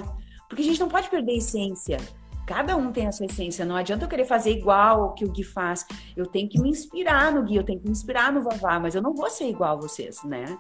porque 0.48 0.62
a 0.62 0.66
gente 0.66 0.80
não 0.80 0.90
pode 0.90 1.10
perder 1.10 1.32
a 1.32 1.38
essência. 1.38 1.98
Cada 2.46 2.76
um 2.76 2.92
tem 2.92 3.08
a 3.08 3.12
sua 3.12 3.26
essência, 3.26 3.66
não 3.66 3.76
adianta 3.76 4.06
eu 4.06 4.10
querer 4.10 4.26
fazer 4.26 4.52
igual 4.52 5.06
o 5.06 5.14
que 5.14 5.24
o 5.24 5.32
Gui 5.32 5.44
faz. 5.44 5.86
Eu 6.18 6.26
tenho 6.26 6.50
que 6.50 6.60
me 6.60 6.70
inspirar 6.70 7.32
no 7.32 7.44
Gui, 7.44 7.56
eu 7.56 7.64
tenho 7.64 7.80
que 7.80 7.86
me 7.86 7.92
inspirar 7.92 8.32
no 8.32 8.42
Vavá, 8.42 8.80
mas 8.80 8.94
eu 8.94 9.02
não 9.02 9.14
vou 9.14 9.30
ser 9.30 9.46
igual 9.46 9.78
a 9.78 9.82
vocês, 9.82 10.22
né? 10.24 10.58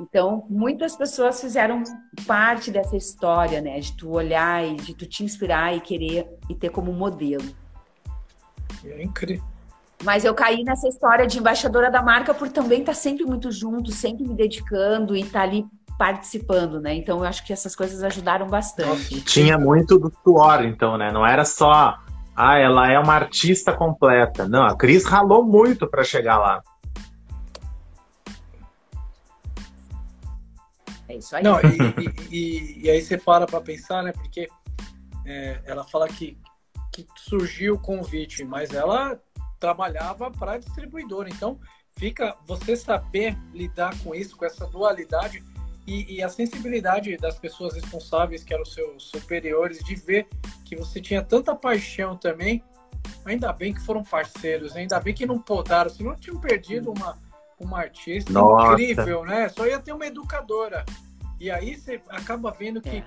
Então, 0.00 0.44
muitas 0.48 0.94
pessoas 0.94 1.40
fizeram 1.40 1.82
parte 2.26 2.70
dessa 2.70 2.96
história, 2.96 3.60
né? 3.60 3.80
De 3.80 3.96
tu 3.96 4.10
olhar 4.10 4.64
e 4.64 4.74
de 4.76 4.94
tu 4.94 5.06
te 5.06 5.24
inspirar 5.24 5.74
e 5.74 5.80
querer 5.80 6.28
e 6.50 6.54
ter 6.54 6.68
como 6.68 6.92
modelo. 6.92 7.44
É 8.84 9.02
incrível. 9.02 9.44
Mas 10.04 10.24
eu 10.24 10.34
caí 10.34 10.62
nessa 10.62 10.86
história 10.86 11.26
de 11.26 11.38
embaixadora 11.38 11.90
da 11.90 12.02
marca 12.02 12.34
por 12.34 12.50
também 12.50 12.80
estar 12.80 12.92
tá 12.92 12.98
sempre 12.98 13.24
muito 13.24 13.50
junto, 13.50 13.90
sempre 13.90 14.26
me 14.26 14.34
dedicando 14.34 15.16
e 15.16 15.22
estar 15.22 15.40
tá 15.40 15.44
ali 15.44 15.64
participando, 15.98 16.78
né? 16.78 16.94
Então 16.94 17.18
eu 17.18 17.24
acho 17.24 17.44
que 17.46 17.52
essas 17.52 17.74
coisas 17.74 18.02
ajudaram 18.02 18.46
bastante. 18.46 19.22
Tinha 19.22 19.58
muito 19.58 19.98
do 19.98 20.12
suor, 20.22 20.62
então, 20.62 20.98
né? 20.98 21.10
Não 21.10 21.26
era 21.26 21.44
só, 21.46 21.96
ah, 22.36 22.58
ela 22.58 22.92
é 22.92 22.98
uma 22.98 23.14
artista 23.14 23.72
completa. 23.72 24.46
Não, 24.46 24.64
a 24.64 24.76
Cris 24.76 25.06
ralou 25.06 25.42
muito 25.42 25.88
para 25.88 26.04
chegar 26.04 26.36
lá. 26.36 26.62
É 31.16 31.18
isso 31.18 31.34
aí. 31.34 31.42
Não, 31.42 31.58
e, 31.60 32.30
e, 32.30 32.36
e, 32.36 32.84
e 32.84 32.90
aí 32.90 33.02
você 33.02 33.16
para 33.16 33.46
para 33.46 33.60
pensar, 33.60 34.02
né? 34.02 34.12
Porque 34.12 34.48
é, 35.24 35.60
ela 35.64 35.82
fala 35.84 36.06
que 36.06 36.38
que 36.92 37.06
surgiu 37.16 37.74
o 37.74 37.78
convite, 37.78 38.42
mas 38.42 38.72
ela 38.72 39.20
trabalhava 39.60 40.30
para 40.30 40.56
distribuidora. 40.56 41.28
Então, 41.28 41.58
fica 41.98 42.34
você 42.46 42.74
saber 42.74 43.36
lidar 43.52 43.94
com 44.02 44.14
isso, 44.14 44.34
com 44.34 44.46
essa 44.46 44.66
dualidade 44.66 45.44
e, 45.86 46.16
e, 46.16 46.22
a 46.22 46.28
sensibilidade 46.28 47.16
das 47.16 47.38
pessoas 47.38 47.74
responsáveis, 47.74 48.42
que 48.42 48.52
eram 48.52 48.64
seus 48.64 49.04
superiores, 49.04 49.84
de 49.84 49.94
ver 49.94 50.26
que 50.64 50.74
você 50.74 51.00
tinha 51.00 51.22
tanta 51.22 51.54
paixão 51.54 52.16
também. 52.16 52.64
Ainda 53.24 53.52
bem 53.52 53.72
que 53.72 53.80
foram 53.80 54.02
parceiros, 54.02 54.74
ainda 54.74 54.98
bem 54.98 55.14
que 55.14 55.26
não 55.26 55.38
podaram, 55.38 55.90
senão 55.90 56.16
tinham 56.16 56.40
perdido 56.40 56.90
uma, 56.90 57.16
uma 57.60 57.78
artista 57.78 58.32
Nossa. 58.32 58.72
incrível, 58.72 59.24
né? 59.24 59.48
Só 59.48 59.66
ia 59.66 59.78
ter 59.78 59.92
uma 59.92 60.06
educadora. 60.06 60.84
E 61.38 61.50
aí 61.50 61.76
você 61.76 62.00
acaba 62.08 62.50
vendo 62.50 62.80
que 62.80 62.88
é. 62.88 63.04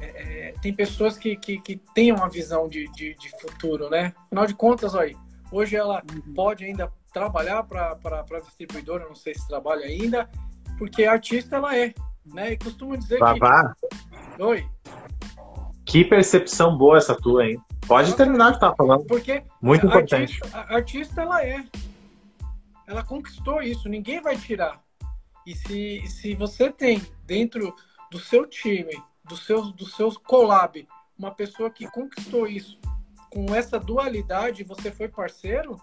É, 0.00 0.48
é 0.48 0.54
tem 0.60 0.74
pessoas 0.74 1.16
que, 1.16 1.36
que, 1.36 1.60
que 1.60 1.76
têm 1.94 2.12
uma 2.12 2.28
visão 2.28 2.68
de, 2.68 2.90
de, 2.92 3.14
de, 3.14 3.30
futuro, 3.40 3.88
né? 3.88 4.12
Afinal 4.26 4.46
de 4.46 4.54
contas, 4.54 4.94
aí, 4.94 5.16
hoje 5.50 5.76
ela 5.76 6.02
uhum. 6.12 6.34
pode 6.34 6.64
ainda 6.64 6.92
trabalhar 7.12 7.62
para 7.62 7.96
a 8.12 8.40
distribuidora, 8.40 9.06
não 9.06 9.14
sei 9.14 9.34
se 9.34 9.46
trabalha 9.46 9.86
ainda, 9.86 10.28
porque 10.78 11.04
artista 11.04 11.56
ela 11.56 11.76
é, 11.76 11.94
né? 12.26 12.52
E 12.52 12.58
costumo 12.58 12.96
dizer 12.96 13.18
Babá. 13.18 13.74
que. 14.36 14.42
Oi. 14.42 14.68
Que 15.84 16.04
percepção 16.04 16.76
boa 16.76 16.98
essa 16.98 17.14
tua, 17.14 17.46
hein? 17.46 17.60
Pode 17.86 18.16
terminar 18.16 18.50
o 18.50 18.54
que 18.54 18.60
tá 18.60 18.74
falando. 18.74 19.04
Porque 19.04 19.44
muito 19.60 19.86
importante. 19.86 20.40
Artista, 20.42 20.58
a 20.58 20.74
artista 20.74 21.22
ela 21.22 21.44
é. 21.44 21.64
Ela 22.86 23.02
conquistou 23.04 23.62
isso, 23.62 23.88
ninguém 23.88 24.20
vai 24.20 24.36
tirar. 24.36 24.80
E 25.46 25.54
se, 25.54 26.06
se 26.06 26.34
você 26.34 26.70
tem 26.72 27.00
dentro 27.26 27.74
do 28.10 28.18
seu 28.18 28.46
time, 28.46 28.96
dos 29.24 29.44
seus 29.46 29.72
dos 29.72 29.94
seus 29.94 30.16
collab, 30.16 30.86
uma 31.18 31.34
pessoa 31.34 31.70
que 31.70 31.86
conquistou 31.90 32.46
isso 32.46 32.78
com 33.30 33.54
essa 33.54 33.78
dualidade, 33.78 34.62
você 34.62 34.90
foi 34.90 35.08
parceiro, 35.08 35.80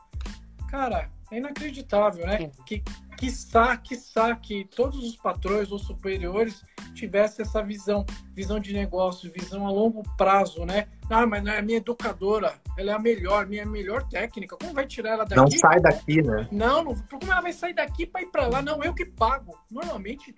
cara, 0.69 1.11
é 1.29 1.37
inacreditável, 1.37 2.25
né? 2.25 2.49
Que 2.65 2.81
quiçá, 3.21 3.77
quiçá 3.77 4.35
que 4.35 4.65
todos 4.65 4.97
os 4.97 5.15
patrões 5.15 5.71
ou 5.71 5.77
superiores 5.77 6.63
tivessem 6.95 7.45
essa 7.45 7.61
visão, 7.61 8.03
visão 8.33 8.59
de 8.59 8.73
negócio, 8.73 9.31
visão 9.31 9.67
a 9.67 9.69
longo 9.69 10.01
prazo, 10.17 10.65
né? 10.65 10.87
Ah, 11.07 11.27
mas 11.27 11.43
não 11.43 11.51
é 11.51 11.59
a 11.59 11.61
minha 11.61 11.77
educadora, 11.77 12.55
ela 12.75 12.91
é 12.91 12.93
a 12.95 12.99
melhor, 12.99 13.45
minha 13.45 13.63
melhor 13.63 14.09
técnica. 14.09 14.57
Como 14.57 14.73
vai 14.73 14.87
tirar 14.87 15.11
ela 15.11 15.23
daqui? 15.23 15.35
Não 15.35 15.51
sai 15.51 15.79
daqui, 15.79 16.23
né? 16.23 16.47
Não, 16.51 16.83
não 16.83 16.95
como 16.95 17.31
ela 17.31 17.41
vai 17.41 17.53
sair 17.53 17.75
daqui 17.75 18.07
para 18.07 18.23
ir 18.23 18.31
para 18.31 18.47
lá? 18.47 18.59
Não, 18.59 18.83
eu 18.83 18.91
que 18.91 19.05
pago. 19.05 19.55
Normalmente, 19.69 20.33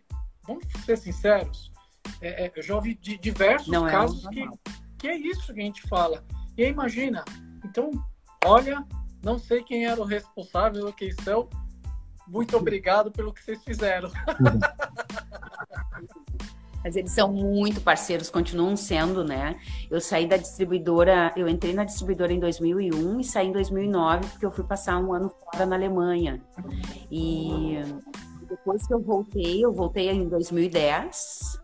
vamos 0.45 0.65
ser 0.85 0.97
sinceros, 0.97 1.71
é, 2.19 2.47
é, 2.47 2.51
eu 2.53 2.61
já 2.61 2.75
ouvi 2.75 2.95
de 2.95 3.17
diversos 3.17 3.69
não 3.69 3.87
é 3.87 3.91
casos 3.91 4.25
é 4.25 4.29
que, 4.29 4.49
que 4.99 5.07
é 5.07 5.15
isso 5.15 5.53
que 5.53 5.61
a 5.61 5.63
gente 5.63 5.81
fala. 5.83 6.21
E 6.57 6.65
aí, 6.65 6.69
imagina, 6.69 7.23
então, 7.63 7.91
olha, 8.43 8.85
não 9.23 9.39
sei 9.39 9.63
quem 9.63 9.85
era 9.85 10.01
o 10.01 10.03
responsável, 10.03 10.91
quem 10.91 11.13
são. 11.23 11.47
Muito 12.27 12.57
obrigado 12.57 13.11
pelo 13.11 13.33
que 13.33 13.43
vocês 13.43 13.63
fizeram. 13.63 14.09
Mas 16.83 16.97
eles 16.97 17.11
são 17.11 17.31
muito 17.31 17.79
parceiros, 17.79 18.29
continuam 18.29 18.75
sendo, 18.75 19.23
né? 19.23 19.55
Eu 19.89 20.01
saí 20.01 20.27
da 20.27 20.35
distribuidora, 20.35 21.31
eu 21.37 21.47
entrei 21.47 21.73
na 21.73 21.85
distribuidora 21.85 22.33
em 22.33 22.39
2001 22.39 23.21
e 23.21 23.23
saí 23.23 23.47
em 23.47 23.53
2009 23.53 24.27
porque 24.27 24.45
eu 24.45 24.51
fui 24.51 24.65
passar 24.65 24.97
um 24.97 25.13
ano 25.13 25.29
fora 25.29 25.65
na 25.65 25.77
Alemanha. 25.77 26.41
E 27.09 27.79
depois 28.49 28.85
que 28.85 28.93
eu 28.93 29.01
voltei, 29.01 29.63
eu 29.63 29.71
voltei 29.71 30.09
em 30.09 30.27
2010. 30.27 31.61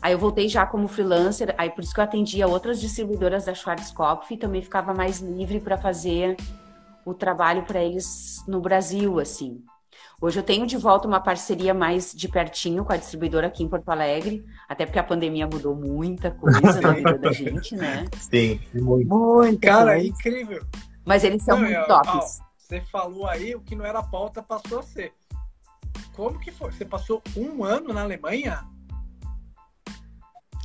Aí 0.00 0.12
eu 0.12 0.18
voltei 0.18 0.48
já 0.48 0.66
como 0.66 0.88
freelancer, 0.88 1.54
aí 1.58 1.70
por 1.70 1.82
isso 1.82 1.94
que 1.94 2.00
eu 2.00 2.04
atendia 2.04 2.48
outras 2.48 2.80
distribuidoras 2.80 3.44
da 3.44 3.54
Schwarzkopf 3.54 4.32
e 4.32 4.36
também 4.36 4.62
ficava 4.62 4.94
mais 4.94 5.20
livre 5.20 5.60
para 5.60 5.76
fazer 5.76 6.36
o 7.04 7.12
trabalho 7.12 7.64
para 7.64 7.82
eles 7.82 8.42
no 8.48 8.60
Brasil, 8.60 9.18
assim. 9.18 9.62
Hoje 10.20 10.38
eu 10.38 10.42
tenho 10.42 10.66
de 10.66 10.76
volta 10.76 11.08
uma 11.08 11.20
parceria 11.20 11.74
mais 11.74 12.12
de 12.12 12.28
pertinho 12.28 12.84
com 12.84 12.92
a 12.92 12.96
distribuidora 12.96 13.48
aqui 13.48 13.62
em 13.62 13.68
Porto 13.68 13.88
Alegre, 13.88 14.44
até 14.68 14.86
porque 14.86 14.98
a 14.98 15.04
pandemia 15.04 15.46
mudou 15.46 15.74
muita 15.74 16.30
coisa 16.30 16.80
na 16.80 16.92
vida 16.92 17.18
da 17.18 17.32
gente, 17.32 17.74
né? 17.74 18.04
Sim, 18.18 18.60
muito. 18.74 19.08
Muita 19.08 19.66
Cara, 19.66 19.92
coisa. 19.94 20.06
incrível. 20.06 20.64
Mas 21.04 21.24
eles 21.24 21.42
são 21.42 21.58
não, 21.58 21.68
muito 21.68 21.86
tops. 21.86 22.38
você 22.56 22.80
falou 22.80 23.26
aí 23.26 23.54
o 23.54 23.60
que 23.60 23.74
não 23.74 23.84
era 23.84 24.02
pauta 24.02 24.42
passou 24.42 24.78
a 24.78 24.82
ser. 24.82 25.12
Como 26.14 26.38
que 26.38 26.52
foi? 26.52 26.70
Você 26.70 26.84
passou 26.84 27.22
um 27.36 27.64
ano 27.64 27.92
na 27.92 28.02
Alemanha? 28.02 28.64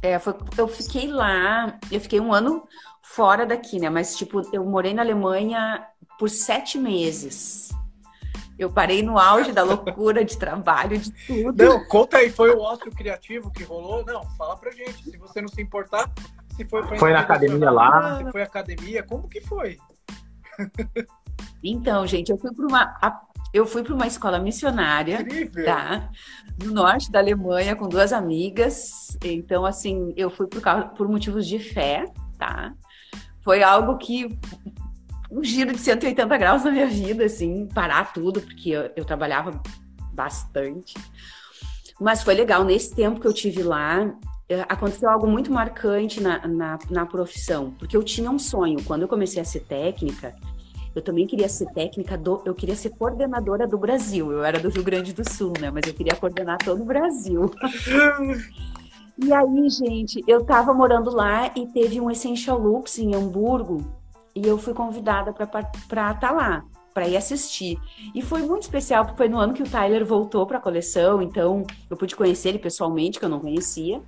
É, 0.01 0.17
foi, 0.17 0.33
eu 0.57 0.67
fiquei 0.67 1.07
lá, 1.07 1.77
eu 1.91 1.99
fiquei 1.99 2.19
um 2.21 2.31
ano 2.31 2.65
fora 3.01 3.45
daqui, 3.45 3.79
né? 3.79 3.89
Mas, 3.89 4.15
tipo, 4.15 4.41
eu 4.53 4.63
morei 4.63 4.93
na 4.93 5.01
Alemanha 5.01 5.85
por 6.17 6.29
sete 6.29 6.77
meses. 6.77 7.69
Eu 8.59 8.69
parei 8.69 9.01
no 9.01 9.17
auge 9.17 9.53
da 9.53 9.63
loucura 9.63 10.25
de 10.25 10.37
trabalho, 10.37 10.97
de 10.97 11.11
tudo. 11.25 11.63
Não, 11.63 11.85
conta 11.85 12.17
aí, 12.17 12.29
foi 12.29 12.53
o 12.53 12.59
ócio 12.59 12.91
criativo 12.91 13.49
que 13.49 13.63
rolou? 13.63 14.05
Não, 14.05 14.21
fala 14.37 14.57
pra 14.57 14.69
gente, 14.69 15.01
se 15.01 15.17
você 15.17 15.41
não 15.41 15.47
se 15.47 15.61
importar, 15.61 16.11
se 16.57 16.65
foi 16.65 16.85
pra 16.85 16.97
Foi 16.97 17.13
na 17.13 17.21
academia 17.21 17.71
lá? 17.71 18.17
Se 18.17 18.29
foi 18.29 18.41
academia, 18.41 19.01
como 19.01 19.29
que 19.29 19.39
foi? 19.39 19.77
Então, 21.63 22.05
gente, 22.05 22.31
eu 22.31 22.37
fui 22.37 22.53
para 22.53 22.67
uma 22.67 23.21
eu 23.53 23.65
fui 23.65 23.81
para 23.81 23.95
uma 23.95 24.05
escola 24.05 24.39
missionária, 24.39 25.21
Incrível. 25.21 25.65
tá? 25.65 26.09
No 26.63 26.71
norte 26.71 27.09
da 27.11 27.19
Alemanha 27.19 27.75
com 27.75 27.87
duas 27.87 28.13
amigas. 28.13 29.17
Então, 29.23 29.65
assim, 29.65 30.13
eu 30.15 30.29
fui 30.29 30.47
por, 30.47 30.61
por 30.95 31.07
motivos 31.07 31.47
de 31.47 31.57
fé, 31.57 32.05
tá? 32.37 32.73
Foi 33.41 33.63
algo 33.63 33.97
que 33.97 34.37
um 35.31 35.43
giro 35.43 35.71
de 35.71 35.79
180 35.79 36.37
graus 36.37 36.63
na 36.63 36.71
minha 36.71 36.87
vida, 36.87 37.25
assim, 37.25 37.67
parar 37.67 38.11
tudo, 38.13 38.41
porque 38.41 38.71
eu, 38.71 38.89
eu 38.95 39.05
trabalhava 39.05 39.61
bastante. 40.13 40.95
Mas 41.99 42.23
foi 42.23 42.33
legal, 42.33 42.63
nesse 42.63 42.95
tempo 42.95 43.19
que 43.19 43.27
eu 43.27 43.33
tive 43.33 43.61
lá, 43.61 44.11
é, 44.47 44.61
aconteceu 44.61 45.09
algo 45.09 45.27
muito 45.27 45.51
marcante 45.51 46.21
na, 46.21 46.47
na, 46.47 46.79
na, 46.89 47.05
profissão, 47.05 47.75
porque 47.77 47.95
eu 47.95 48.03
tinha 48.03 48.31
um 48.31 48.39
sonho. 48.39 48.83
Quando 48.83 49.03
eu 49.03 49.07
comecei 49.07 49.41
a 49.41 49.45
ser 49.45 49.59
técnica, 49.61 50.33
eu 50.95 51.01
também 51.01 51.27
queria 51.27 51.47
ser 51.47 51.67
técnica 51.67 52.17
do. 52.17 52.41
Eu 52.45 52.55
queria 52.55 52.75
ser 52.75 52.89
coordenadora 52.91 53.67
do 53.67 53.77
Brasil. 53.77 54.31
Eu 54.31 54.43
era 54.43 54.59
do 54.59 54.69
Rio 54.69 54.83
Grande 54.83 55.13
do 55.13 55.29
Sul, 55.29 55.53
né? 55.59 55.69
Mas 55.69 55.85
eu 55.85 55.93
queria 55.93 56.15
coordenar 56.15 56.57
todo 56.57 56.81
o 56.81 56.85
Brasil. 56.85 57.51
e 59.21 59.31
aí, 59.31 59.69
gente, 59.69 60.23
eu 60.27 60.43
tava 60.43 60.73
morando 60.73 61.11
lá 61.11 61.51
e 61.55 61.67
teve 61.67 62.01
um 62.01 62.09
Essential 62.09 62.57
Looks 62.57 62.97
em 62.97 63.13
Hamburgo 63.13 63.98
e 64.35 64.45
eu 64.45 64.57
fui 64.57 64.73
convidada 64.73 65.33
para 65.33 65.45
estar 65.45 66.19
tá 66.19 66.31
lá, 66.31 66.63
para 66.93 67.07
ir 67.07 67.17
assistir. 67.17 67.79
E 68.13 68.21
foi 68.21 68.41
muito 68.41 68.63
especial, 68.63 69.05
porque 69.05 69.17
foi 69.17 69.29
no 69.29 69.37
ano 69.37 69.53
que 69.53 69.63
o 69.63 69.69
Tyler 69.69 70.05
voltou 70.05 70.45
para 70.45 70.57
a 70.57 70.61
coleção, 70.61 71.21
então 71.21 71.65
eu 71.89 71.97
pude 71.97 72.15
conhecer 72.15 72.49
ele 72.49 72.59
pessoalmente, 72.59 73.19
que 73.19 73.25
eu 73.25 73.29
não 73.29 73.39
conhecia. 73.39 74.01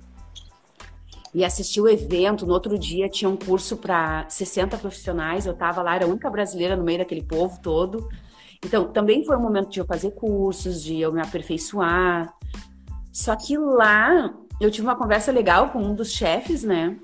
E 1.34 1.44
assisti 1.44 1.80
o 1.80 1.88
evento. 1.88 2.46
No 2.46 2.52
outro 2.52 2.78
dia 2.78 3.08
tinha 3.08 3.28
um 3.28 3.36
curso 3.36 3.78
para 3.78 4.28
60 4.28 4.76
profissionais. 4.76 5.46
Eu 5.46 5.54
estava 5.54 5.80
lá, 5.82 5.94
era 5.94 6.04
a 6.04 6.08
única 6.08 6.28
brasileira 6.28 6.76
no 6.76 6.84
meio 6.84 6.98
daquele 6.98 7.22
povo 7.22 7.58
todo. 7.62 8.06
Então, 8.64 8.92
também 8.92 9.24
foi 9.24 9.36
um 9.36 9.40
momento 9.40 9.70
de 9.70 9.80
eu 9.80 9.86
fazer 9.86 10.10
cursos, 10.12 10.82
de 10.82 11.00
eu 11.00 11.10
me 11.10 11.22
aperfeiçoar. 11.22 12.32
Só 13.10 13.34
que 13.34 13.56
lá 13.56 14.32
eu 14.60 14.70
tive 14.70 14.86
uma 14.86 14.94
conversa 14.94 15.32
legal 15.32 15.70
com 15.70 15.80
um 15.80 15.94
dos 15.94 16.12
chefes, 16.12 16.62
né? 16.62 16.96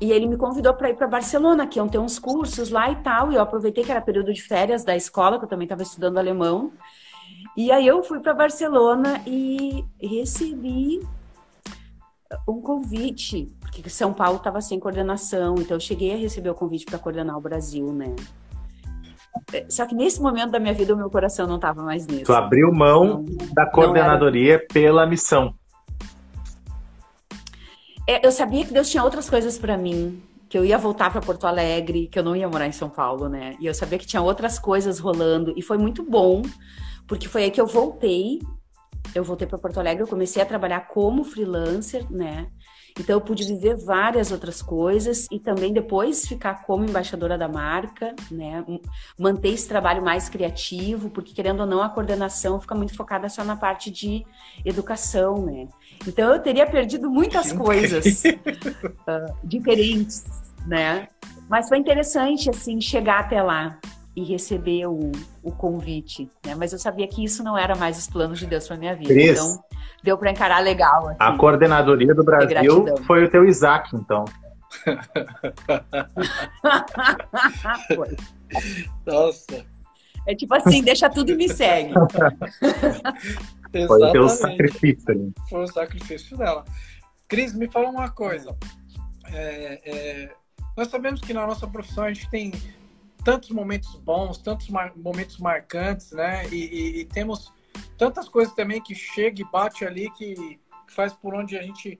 E 0.00 0.12
ele 0.12 0.26
me 0.26 0.36
convidou 0.36 0.74
para 0.74 0.90
ir 0.90 0.96
para 0.96 1.06
Barcelona, 1.06 1.66
que 1.66 1.78
iam 1.78 1.88
ter 1.88 1.98
uns 1.98 2.18
cursos 2.18 2.70
lá 2.70 2.90
e 2.90 2.96
tal. 2.96 3.32
E 3.32 3.34
eu 3.34 3.42
aproveitei 3.42 3.82
que 3.82 3.90
era 3.90 4.00
período 4.00 4.32
de 4.32 4.40
férias 4.40 4.84
da 4.84 4.94
escola, 4.94 5.38
que 5.38 5.44
eu 5.44 5.48
também 5.48 5.64
estava 5.64 5.82
estudando 5.82 6.18
alemão. 6.18 6.72
E 7.56 7.72
aí 7.72 7.86
eu 7.86 8.02
fui 8.02 8.20
para 8.20 8.32
Barcelona 8.32 9.20
e 9.26 9.84
recebi 10.00 11.00
um 12.46 12.60
convite, 12.60 13.52
porque 13.60 13.88
São 13.88 14.12
Paulo 14.12 14.36
estava 14.36 14.60
sem 14.60 14.78
coordenação, 14.78 15.54
então 15.58 15.76
eu 15.76 15.80
cheguei 15.80 16.14
a 16.14 16.16
receber 16.16 16.50
o 16.50 16.54
convite 16.54 16.84
para 16.84 16.98
coordenar 16.98 17.36
o 17.36 17.40
Brasil, 17.40 17.92
né? 17.92 18.14
É, 19.52 19.66
só 19.68 19.86
que 19.86 19.94
nesse 19.94 20.20
momento 20.20 20.50
da 20.50 20.58
minha 20.58 20.74
vida 20.74 20.94
o 20.94 20.96
meu 20.96 21.10
coração 21.10 21.46
não 21.46 21.56
estava 21.56 21.82
mais 21.82 22.06
nisso. 22.06 22.24
Tu 22.24 22.32
abriu 22.34 22.72
mão 22.72 23.24
não, 23.24 23.24
da 23.54 23.66
coordenadoria 23.66 24.64
pela 24.72 25.06
missão. 25.06 25.54
É, 28.08 28.26
eu 28.26 28.32
sabia 28.32 28.64
que 28.64 28.72
Deus 28.72 28.88
tinha 28.88 29.04
outras 29.04 29.28
coisas 29.28 29.58
para 29.58 29.76
mim, 29.76 30.22
que 30.48 30.56
eu 30.56 30.64
ia 30.64 30.78
voltar 30.78 31.12
para 31.12 31.20
Porto 31.20 31.46
Alegre, 31.46 32.06
que 32.06 32.18
eu 32.18 32.22
não 32.22 32.34
ia 32.34 32.48
morar 32.48 32.66
em 32.66 32.72
São 32.72 32.88
Paulo, 32.88 33.28
né? 33.28 33.54
E 33.60 33.66
eu 33.66 33.74
sabia 33.74 33.98
que 33.98 34.06
tinha 34.06 34.22
outras 34.22 34.58
coisas 34.58 34.98
rolando 34.98 35.52
e 35.54 35.60
foi 35.60 35.76
muito 35.76 36.02
bom, 36.02 36.40
porque 37.06 37.28
foi 37.28 37.42
aí 37.44 37.50
que 37.50 37.60
eu 37.60 37.66
voltei. 37.66 38.40
Eu 39.14 39.22
voltei 39.22 39.46
para 39.46 39.58
Porto 39.58 39.78
Alegre, 39.78 40.04
eu 40.04 40.08
comecei 40.08 40.40
a 40.40 40.46
trabalhar 40.46 40.88
como 40.88 41.22
freelancer, 41.22 42.10
né? 42.10 42.46
Então 42.98 43.14
eu 43.16 43.20
pude 43.20 43.44
viver 43.44 43.76
várias 43.76 44.32
outras 44.32 44.62
coisas 44.62 45.26
e 45.30 45.38
também 45.38 45.72
depois 45.72 46.26
ficar 46.26 46.64
como 46.64 46.84
embaixadora 46.84 47.36
da 47.36 47.46
marca, 47.46 48.14
né? 48.30 48.64
Manter 49.18 49.50
esse 49.50 49.68
trabalho 49.68 50.02
mais 50.02 50.30
criativo, 50.30 51.10
porque 51.10 51.34
querendo 51.34 51.60
ou 51.60 51.66
não 51.66 51.82
a 51.82 51.90
coordenação 51.90 52.58
fica 52.58 52.74
muito 52.74 52.96
focada 52.96 53.28
só 53.28 53.44
na 53.44 53.54
parte 53.54 53.90
de 53.90 54.24
educação, 54.64 55.44
né? 55.44 55.68
Então 56.06 56.32
eu 56.32 56.40
teria 56.40 56.66
perdido 56.66 57.10
muitas 57.10 57.52
coisas 57.52 58.24
uh, 58.24 59.34
diferentes, 59.44 60.24
né? 60.66 61.08
Mas 61.48 61.68
foi 61.68 61.78
interessante, 61.78 62.50
assim, 62.50 62.80
chegar 62.80 63.20
até 63.20 63.42
lá 63.42 63.78
e 64.14 64.24
receber 64.24 64.86
o, 64.86 65.12
o 65.42 65.52
convite, 65.52 66.28
né? 66.44 66.54
Mas 66.54 66.72
eu 66.72 66.78
sabia 66.78 67.06
que 67.06 67.24
isso 67.24 67.42
não 67.42 67.56
era 67.56 67.74
mais 67.76 67.96
os 67.96 68.08
planos 68.08 68.38
de 68.38 68.46
Deus 68.46 68.66
para 68.66 68.76
minha 68.76 68.94
vida. 68.94 69.08
Cris, 69.08 69.38
então, 69.38 69.62
deu 70.02 70.18
para 70.18 70.30
encarar 70.30 70.58
legal. 70.58 71.08
Assim, 71.08 71.16
a 71.20 71.36
coordenadoria 71.36 72.14
do 72.14 72.24
Brasil 72.24 72.84
foi 73.06 73.24
o 73.24 73.30
teu 73.30 73.44
Isaac, 73.44 73.94
então. 73.94 74.24
foi. 77.94 78.16
Nossa. 79.06 79.64
É 80.26 80.34
tipo 80.34 80.54
assim, 80.54 80.82
deixa 80.82 81.08
tudo 81.08 81.32
e 81.32 81.36
me 81.36 81.48
segue. 81.48 81.94
Foi 83.86 84.02
o 84.02 84.12
teu 84.12 84.28
sacrifício 84.28 85.10
ali. 85.10 85.32
Foi 85.48 85.64
o 85.64 85.66
sacrifício 85.66 86.36
dela. 86.36 86.64
Cris, 87.26 87.54
me 87.54 87.68
fala 87.68 87.88
uma 87.88 88.10
coisa. 88.10 88.56
É, 89.26 89.80
é, 89.84 90.34
nós 90.76 90.88
sabemos 90.88 91.20
que 91.20 91.34
na 91.34 91.46
nossa 91.46 91.66
profissão 91.66 92.04
a 92.04 92.12
gente 92.12 92.30
tem 92.30 92.52
tantos 93.24 93.50
momentos 93.50 93.94
bons, 93.96 94.38
tantos 94.38 94.70
mar 94.70 94.92
momentos 94.96 95.38
marcantes, 95.38 96.12
né? 96.12 96.48
E, 96.48 96.54
e, 96.54 97.00
e, 97.00 97.04
temos 97.04 97.52
tantas 97.98 98.28
coisas 98.28 98.54
também 98.54 98.80
que 98.80 98.94
chega 98.94 99.42
e 99.42 99.50
bate 99.50 99.84
ali 99.84 100.10
que 100.12 100.58
faz 100.88 101.12
por 101.12 101.34
onde 101.34 101.58
a 101.58 101.62
gente 101.62 101.98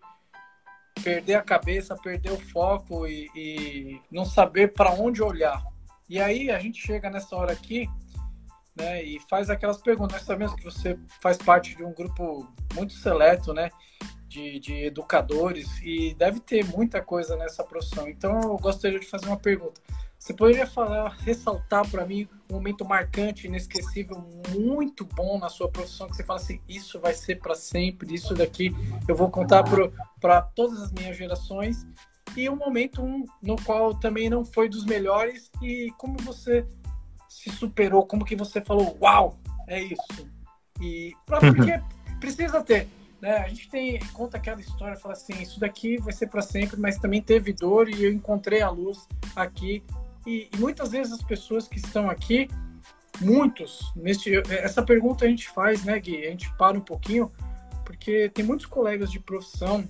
perder 1.02 1.34
a 1.34 1.42
cabeça, 1.42 1.96
perder 1.96 2.32
o 2.32 2.38
foco 2.38 3.06
e, 3.06 3.28
e 3.34 4.00
não 4.10 4.24
saber 4.24 4.72
para 4.72 4.92
onde 4.92 5.22
olhar. 5.22 5.62
E 6.08 6.20
aí 6.20 6.50
a 6.50 6.58
gente 6.58 6.80
chega 6.80 7.10
nessa 7.10 7.36
hora 7.36 7.52
aqui, 7.52 7.88
né? 8.78 9.02
E 9.02 9.20
faz 9.28 9.50
aquelas 9.50 9.78
perguntas. 9.78 10.22
Sabemos 10.22 10.54
que 10.54 10.64
você 10.64 10.98
faz 11.20 11.36
parte 11.36 11.76
de 11.76 11.84
um 11.84 11.92
grupo 11.92 12.46
muito 12.74 12.92
seleto, 12.94 13.52
né? 13.52 13.70
De, 14.28 14.60
de 14.60 14.84
educadores 14.84 15.66
e 15.82 16.14
deve 16.14 16.38
ter 16.38 16.64
muita 16.64 17.02
coisa 17.02 17.36
nessa 17.36 17.64
profissão. 17.64 18.08
Então 18.08 18.40
eu 18.40 18.56
gostaria 18.58 19.00
de 19.00 19.06
fazer 19.06 19.26
uma 19.26 19.38
pergunta. 19.38 19.80
Você 20.18 20.34
poderia 20.34 20.66
falar, 20.66 21.10
ressaltar 21.20 21.88
para 21.88 22.04
mim 22.04 22.28
um 22.50 22.54
momento 22.54 22.84
marcante, 22.84 23.46
inesquecível, 23.46 24.28
muito 24.50 25.04
bom 25.04 25.38
na 25.38 25.48
sua 25.48 25.70
profissão, 25.70 26.08
que 26.08 26.16
você 26.16 26.24
fala 26.24 26.40
assim, 26.40 26.60
isso 26.68 26.98
vai 26.98 27.14
ser 27.14 27.36
para 27.36 27.54
sempre, 27.54 28.12
isso 28.12 28.34
daqui 28.34 28.74
eu 29.06 29.14
vou 29.14 29.30
contar 29.30 29.62
para 30.20 30.42
todas 30.42 30.82
as 30.82 30.92
minhas 30.92 31.16
gerações. 31.16 31.86
E 32.36 32.48
um 32.50 32.56
momento 32.56 33.00
um, 33.00 33.24
no 33.40 33.56
qual 33.62 33.94
também 33.94 34.28
não 34.28 34.44
foi 34.44 34.68
dos 34.68 34.84
melhores 34.84 35.50
e 35.62 35.92
como 35.96 36.18
você 36.18 36.66
se 37.49 37.57
superou, 37.57 38.07
como 38.07 38.24
que 38.24 38.36
você 38.36 38.61
falou, 38.61 38.96
uau, 39.01 39.38
é 39.66 39.82
isso. 39.82 40.28
E 40.80 41.12
pra, 41.26 41.40
uhum. 41.40 41.55
porque 41.55 41.80
precisa 42.20 42.62
ter, 42.62 42.88
né? 43.20 43.38
A 43.38 43.49
gente 43.49 43.68
tem 43.68 43.99
conta 44.12 44.36
aquela 44.36 44.61
história, 44.61 44.96
fala 44.96 45.14
assim, 45.14 45.40
isso 45.40 45.59
daqui 45.59 45.99
vai 45.99 46.12
ser 46.12 46.28
para 46.28 46.42
sempre, 46.42 46.78
mas 46.78 46.99
também 46.99 47.20
teve 47.20 47.53
dor 47.53 47.88
e 47.88 48.05
eu 48.05 48.12
encontrei 48.12 48.62
a 48.62 48.70
luz 48.70 49.07
aqui 49.34 49.82
e, 50.26 50.49
e 50.53 50.59
muitas 50.59 50.90
vezes 50.90 51.12
as 51.12 51.22
pessoas 51.22 51.66
que 51.66 51.78
estão 51.78 52.11
aqui, 52.11 52.51
muitos, 53.20 53.92
neste, 53.96 54.36
essa 54.51 54.82
pergunta 54.82 55.24
a 55.24 55.28
gente 55.28 55.49
faz, 55.49 55.84
né, 55.84 55.99
Gui? 55.99 56.26
A 56.26 56.30
gente 56.30 56.53
para 56.57 56.76
um 56.76 56.82
pouquinho, 56.82 57.32
porque 57.84 58.28
tem 58.28 58.44
muitos 58.44 58.66
colegas 58.66 59.11
de 59.11 59.18
profissão 59.18 59.88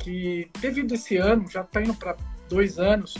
que, 0.00 0.50
devido 0.60 0.92
a 0.92 0.94
esse 0.96 1.16
ano, 1.16 1.48
já 1.48 1.60
está 1.60 1.80
indo 1.80 1.94
para 1.94 2.16
dois 2.48 2.78
anos, 2.78 3.14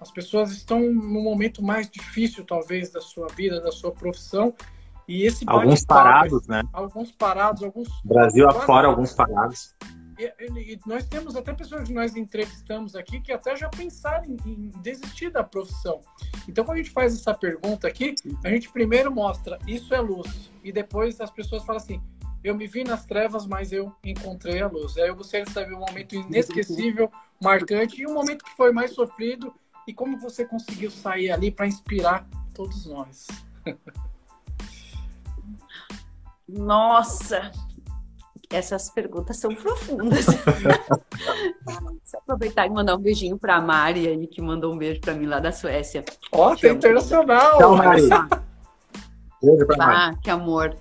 as 0.00 0.10
pessoas 0.10 0.50
estão 0.52 0.80
no 0.80 1.22
momento 1.22 1.62
mais 1.62 1.88
difícil, 1.90 2.44
talvez, 2.44 2.90
da 2.90 3.00
sua 3.00 3.26
vida, 3.28 3.60
da 3.60 3.72
sua 3.72 3.92
profissão. 3.92 4.54
E 5.06 5.24
esse 5.24 5.44
alguns 5.46 5.84
parados, 5.84 6.46
né? 6.46 6.62
Alguns 6.72 7.10
parados, 7.10 7.62
alguns. 7.62 7.88
Brasil 8.04 8.46
afora, 8.46 8.88
alguns 8.88 9.14
parados. 9.14 9.74
E, 10.18 10.26
e, 10.74 10.80
nós 10.84 11.06
temos 11.06 11.36
até 11.36 11.54
pessoas 11.54 11.84
que 11.84 11.94
nós 11.94 12.16
entrevistamos 12.16 12.96
aqui 12.96 13.20
que 13.20 13.32
até 13.32 13.56
já 13.56 13.68
pensaram 13.68 14.24
em, 14.24 14.36
em, 14.44 14.70
desistir 14.82 15.30
da 15.30 15.44
profissão. 15.44 16.00
Então, 16.48 16.64
quando 16.64 16.74
a 16.74 16.82
gente 16.82 16.90
faz 16.90 17.14
essa 17.14 17.32
pergunta 17.32 17.86
aqui, 17.86 18.14
a 18.44 18.50
gente 18.50 18.68
primeiro 18.68 19.14
mostra 19.14 19.58
isso 19.66 19.94
é 19.94 20.00
luz. 20.00 20.50
E 20.62 20.72
depois 20.72 21.20
as 21.20 21.30
pessoas 21.30 21.64
falam 21.64 21.80
assim: 21.80 22.02
eu 22.42 22.54
me 22.54 22.66
vi 22.66 22.84
nas 22.84 23.06
trevas, 23.06 23.46
mas 23.46 23.72
eu 23.72 23.92
encontrei 24.04 24.60
a 24.60 24.66
luz. 24.66 24.98
Aí 24.98 25.08
eu 25.08 25.16
gostaria 25.16 25.46
de 25.46 25.52
saber 25.52 25.74
um 25.74 25.80
momento 25.80 26.14
inesquecível, 26.14 27.10
marcante, 27.40 28.02
e 28.02 28.06
um 28.06 28.12
momento 28.12 28.44
que 28.44 28.56
foi 28.56 28.72
mais 28.72 28.92
sofrido, 28.92 29.54
e 29.88 29.94
como 29.94 30.18
você 30.18 30.44
conseguiu 30.44 30.90
sair 30.90 31.30
ali 31.30 31.50
para 31.50 31.66
inspirar 31.66 32.28
todos 32.54 32.84
nós. 32.84 33.26
Nossa, 36.46 37.50
essas 38.50 38.90
perguntas 38.90 39.38
são 39.38 39.54
profundas. 39.54 40.26
Só 42.04 42.18
aproveitar 42.18 42.66
e 42.66 42.70
mandar 42.70 42.96
um 42.96 43.00
beijinho 43.00 43.38
para 43.38 43.56
a 43.56 43.62
Mari, 43.62 44.06
aí, 44.06 44.26
que 44.26 44.42
mandou 44.42 44.74
um 44.74 44.78
beijo 44.78 45.00
para 45.00 45.14
mim 45.14 45.24
lá 45.24 45.40
da 45.40 45.52
Suécia. 45.52 46.04
Ó, 46.32 46.50
oh, 46.50 46.66
internacional! 46.66 47.56
Tchau, 47.56 47.76
Mari. 47.76 48.02
Beijo 49.42 49.66
pra 49.66 49.76
Mari. 49.78 49.96
Ah, 49.96 50.14
que 50.22 50.28
amor. 50.28 50.76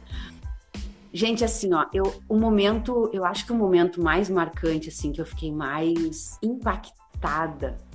Gente, 1.14 1.46
assim, 1.46 1.74
ó, 1.74 1.86
eu, 1.94 2.14
o 2.28 2.38
momento, 2.38 3.10
eu 3.14 3.24
acho 3.24 3.46
que 3.46 3.54
o 3.54 3.56
momento 3.56 4.02
mais 4.02 4.30
marcante, 4.30 4.90
assim, 4.90 5.14
que 5.14 5.22
eu 5.22 5.26
fiquei 5.26 5.50
mais 5.52 6.38
impactada 6.44 7.78
é, 7.78 7.87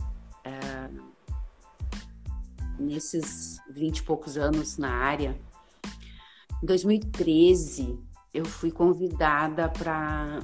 nesses 2.82 3.58
vinte 3.70 3.98
e 3.98 4.02
poucos 4.02 4.36
anos 4.36 4.76
na 4.76 4.90
área, 4.90 5.38
em 6.62 6.66
2013, 6.66 7.98
eu 8.32 8.44
fui 8.44 8.70
convidada 8.70 9.68
para 9.68 10.40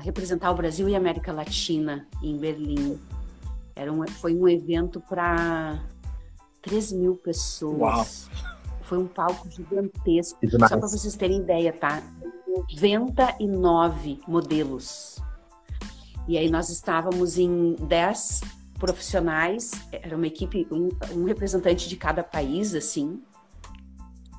representar 0.00 0.50
o 0.50 0.54
Brasil 0.54 0.88
e 0.88 0.94
a 0.94 0.98
América 0.98 1.32
Latina 1.32 2.08
em 2.22 2.36
Berlim. 2.36 2.98
Era 3.74 3.92
um, 3.92 4.06
foi 4.06 4.34
um 4.34 4.48
evento 4.48 5.00
para 5.00 5.80
3 6.60 6.92
mil 6.92 7.16
pessoas. 7.16 8.28
Uau. 8.28 8.42
Foi 8.82 8.98
um 8.98 9.06
palco 9.06 9.48
gigantesco. 9.48 10.38
Só 10.50 10.76
para 10.76 10.88
vocês 10.88 11.14
terem 11.16 11.38
ideia, 11.38 11.72
tá? 11.72 12.02
99 12.70 14.20
modelos. 14.26 15.18
E 16.28 16.36
aí 16.36 16.50
nós 16.50 16.68
estávamos 16.68 17.38
em 17.38 17.74
10 17.76 18.42
profissionais, 18.82 19.70
era 19.92 20.16
uma 20.16 20.26
equipe, 20.26 20.66
um, 20.68 20.88
um 21.14 21.22
representante 21.22 21.88
de 21.88 21.96
cada 21.96 22.24
país, 22.24 22.74
assim, 22.74 23.22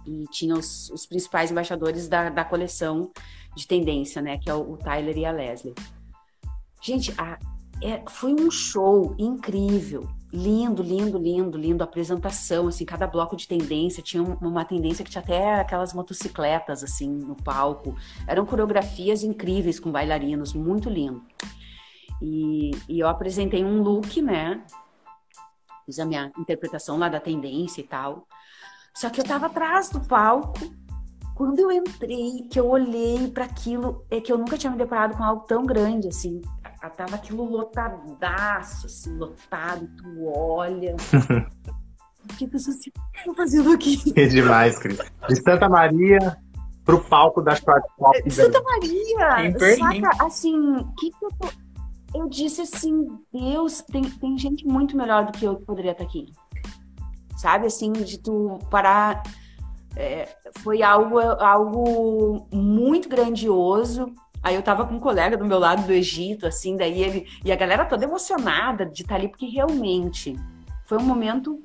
e 0.05 0.25
tinha 0.31 0.53
os, 0.53 0.89
os 0.89 1.05
principais 1.05 1.49
embaixadores 1.49 2.09
da, 2.09 2.29
da 2.29 2.43
coleção 2.43 3.09
de 3.55 3.65
tendência, 3.65 4.21
né? 4.21 4.37
Que 4.37 4.49
é 4.49 4.53
o, 4.53 4.73
o 4.73 4.77
Tyler 4.77 5.17
e 5.17 5.25
a 5.25 5.31
Leslie. 5.31 5.73
Gente, 6.81 7.13
a, 7.17 7.39
é, 7.81 8.03
foi 8.09 8.33
um 8.33 8.51
show 8.51 9.15
incrível, 9.17 10.09
lindo, 10.33 10.83
lindo, 10.83 11.17
lindo, 11.17 11.57
lindo. 11.57 11.81
A 11.81 11.85
apresentação, 11.85 12.67
assim, 12.67 12.83
cada 12.83 13.07
bloco 13.07 13.37
de 13.37 13.47
tendência 13.47 14.03
tinha 14.03 14.21
uma 14.21 14.65
tendência 14.65 15.05
que 15.05 15.11
tinha 15.11 15.23
até 15.23 15.61
aquelas 15.61 15.93
motocicletas, 15.93 16.83
assim, 16.83 17.07
no 17.07 17.37
palco. 17.37 17.95
Eram 18.27 18.45
coreografias 18.45 19.23
incríveis 19.23 19.79
com 19.79 19.89
bailarinos, 19.89 20.53
muito 20.53 20.89
lindo. 20.89 21.23
E, 22.21 22.71
e 22.87 22.99
eu 22.99 23.07
apresentei 23.07 23.63
um 23.63 23.81
look, 23.81 24.21
né? 24.21 24.63
Fiz 25.85 25.99
a 25.99 26.05
minha 26.05 26.31
interpretação 26.37 26.97
lá 26.97 27.09
da 27.09 27.19
tendência 27.19 27.81
e 27.81 27.83
tal. 27.83 28.27
Só 28.95 29.09
que 29.09 29.19
eu 29.19 29.25
tava 29.25 29.47
atrás 29.47 29.89
do 29.89 29.99
palco. 30.01 30.59
Quando 31.35 31.59
eu 31.59 31.71
entrei, 31.71 32.47
que 32.49 32.59
eu 32.59 32.69
olhei 32.69 33.27
para 33.29 33.45
aquilo, 33.45 34.05
é 34.09 34.21
que 34.21 34.31
eu 34.31 34.37
nunca 34.37 34.57
tinha 34.57 34.71
me 34.71 34.77
deparado 34.77 35.17
com 35.17 35.23
algo 35.23 35.45
tão 35.45 35.65
grande 35.65 36.07
assim. 36.07 36.41
Tava 36.95 37.15
aquilo 37.15 37.45
lotadaço, 37.45 38.87
assim, 38.87 39.17
lotado, 39.17 39.87
tu 39.97 40.25
olha. 40.27 40.95
O 42.23 42.35
que 42.37 42.47
pessoas 42.47 42.77
estão 42.77 43.35
fazendo 43.35 43.73
aqui? 43.73 44.13
É 44.15 44.25
demais, 44.25 44.79
Cris. 44.79 44.97
De 45.27 45.35
Santa 45.35 45.67
Maria 45.67 46.37
pro 46.85 47.03
palco 47.03 47.41
da 47.41 47.53
Short 47.53 47.85
Pop. 47.97 48.23
De 48.23 48.31
Santa 48.31 48.61
Maria! 48.61 49.59
Saca, 49.77 50.25
assim, 50.25 50.85
que 50.97 51.11
que 51.11 51.25
eu, 51.25 51.29
tô... 51.39 51.49
eu 52.13 52.29
disse 52.29 52.61
assim, 52.61 53.07
Deus, 53.31 53.81
tem, 53.81 54.03
tem 54.03 54.37
gente 54.37 54.65
muito 54.65 54.95
melhor 54.95 55.25
do 55.25 55.31
que 55.31 55.45
eu 55.45 55.57
que 55.57 55.65
poderia 55.65 55.91
estar 55.91 56.03
aqui 56.03 56.31
sabe? 57.43 57.67
Assim, 57.67 57.91
de 57.91 58.17
tu 58.17 58.57
parar. 58.69 59.21
É, 59.95 60.27
foi 60.59 60.81
algo, 60.81 61.19
algo 61.19 62.47
muito 62.51 63.09
grandioso. 63.09 64.13
Aí 64.41 64.55
eu 64.55 64.63
tava 64.63 64.85
com 64.85 64.95
um 64.95 64.99
colega 64.99 65.37
do 65.37 65.45
meu 65.45 65.59
lado 65.59 65.85
do 65.85 65.93
Egito, 65.93 66.47
assim, 66.47 66.77
daí 66.77 67.01
ele. 67.01 67.27
E 67.43 67.51
a 67.51 67.55
galera 67.55 67.85
toda 67.85 68.05
emocionada 68.05 68.85
de 68.85 69.01
estar 69.01 69.15
ali, 69.15 69.27
porque 69.27 69.45
realmente 69.45 70.35
foi 70.85 70.97
um 70.97 71.03
momento. 71.03 71.61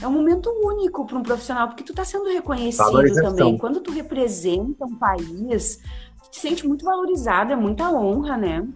É 0.00 0.08
um 0.08 0.12
momento 0.12 0.48
único 0.64 1.04
para 1.04 1.18
um 1.18 1.22
profissional, 1.22 1.68
porque 1.68 1.84
tu 1.84 1.92
tá 1.92 2.04
sendo 2.04 2.24
reconhecido 2.30 3.14
também. 3.16 3.58
Quando 3.58 3.80
tu 3.80 3.90
representa 3.90 4.86
um 4.86 4.96
país, 4.96 5.78
tu 6.24 6.30
te 6.30 6.40
sente 6.40 6.66
muito 6.66 6.86
valorizado, 6.86 7.52
é 7.52 7.56
muita 7.56 7.90
honra, 7.90 8.38
né? 8.38 8.66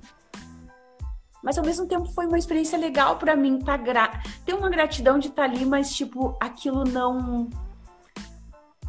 Mas 1.44 1.58
ao 1.58 1.64
mesmo 1.64 1.86
tempo 1.86 2.06
foi 2.06 2.26
uma 2.26 2.38
experiência 2.38 2.78
legal 2.78 3.18
para 3.18 3.36
mim, 3.36 3.58
tá 3.58 3.76
gra... 3.76 4.20
ter 4.46 4.54
uma 4.54 4.70
gratidão 4.70 5.18
de 5.18 5.28
estar 5.28 5.46
tá 5.46 5.54
ali, 5.54 5.66
mas 5.66 5.94
tipo, 5.94 6.36
aquilo 6.40 6.84
não 6.84 7.48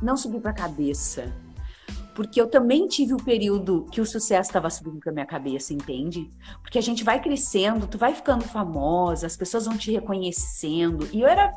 não 0.01 0.15
subir 0.15 0.39
para 0.39 0.51
a 0.51 0.55
cabeça. 0.55 1.33
porque 2.15 2.39
eu 2.39 2.47
também 2.47 2.87
tive 2.87 3.13
o 3.13 3.17
período 3.17 3.85
que 3.91 3.99
o 3.99 4.05
sucesso 4.05 4.49
estava 4.49 4.69
subindo 4.69 4.99
para 4.99 5.11
minha 5.11 5.25
cabeça, 5.25 5.73
entende? 5.73 6.29
Porque 6.61 6.77
a 6.77 6.81
gente 6.81 7.03
vai 7.03 7.21
crescendo, 7.21 7.87
tu 7.87 7.97
vai 7.97 8.15
ficando 8.15 8.45
famosa, 8.45 9.27
as 9.27 9.35
pessoas 9.35 9.65
vão 9.65 9.77
te 9.77 9.91
reconhecendo, 9.91 11.09
e 11.11 11.19
eu 11.19 11.27
era 11.27 11.51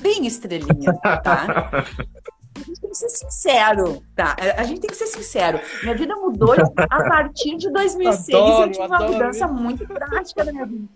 bem 0.00 0.26
estrelinha, 0.26 0.92
tá? 1.22 1.84
A 2.58 2.64
gente 2.64 2.80
tem 2.80 2.90
que 2.90 2.96
ser 2.96 3.08
sincero, 3.08 4.02
tá? 4.14 4.36
A 4.56 4.64
gente 4.64 4.80
tem 4.80 4.90
que 4.90 4.96
ser 4.96 5.06
sincero. 5.06 5.60
Minha 5.82 5.94
vida 5.94 6.16
mudou 6.16 6.52
a 6.52 7.08
partir 7.08 7.56
de 7.56 7.70
2006. 7.70 8.28
Adoro, 8.28 8.62
eu 8.62 8.72
tive 8.72 8.86
uma 8.86 9.00
mudança 9.00 9.48
muito 9.48 9.86
prática 9.86 10.44
na 10.44 10.52
minha 10.52 10.66
vida. 10.66 10.88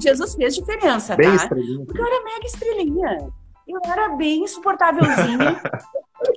Jesus 0.00 0.34
fez 0.34 0.54
diferença, 0.54 1.14
bem 1.14 1.28
tá? 1.28 1.34
Estrelinha. 1.36 1.84
Porque 1.84 2.00
eu 2.00 2.06
era 2.06 2.24
mega 2.24 2.46
estrelinha. 2.46 3.32
Eu 3.68 3.80
era 3.84 4.08
bem 4.16 4.42
insuportávelzinha. 4.42 5.62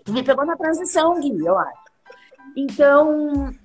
tu 0.04 0.14
me 0.14 0.24
pegou 0.24 0.46
na 0.46 0.56
transição, 0.56 1.20
Gui, 1.20 1.46
eu 1.46 1.58
acho. 1.58 1.86
Então, 2.56 3.56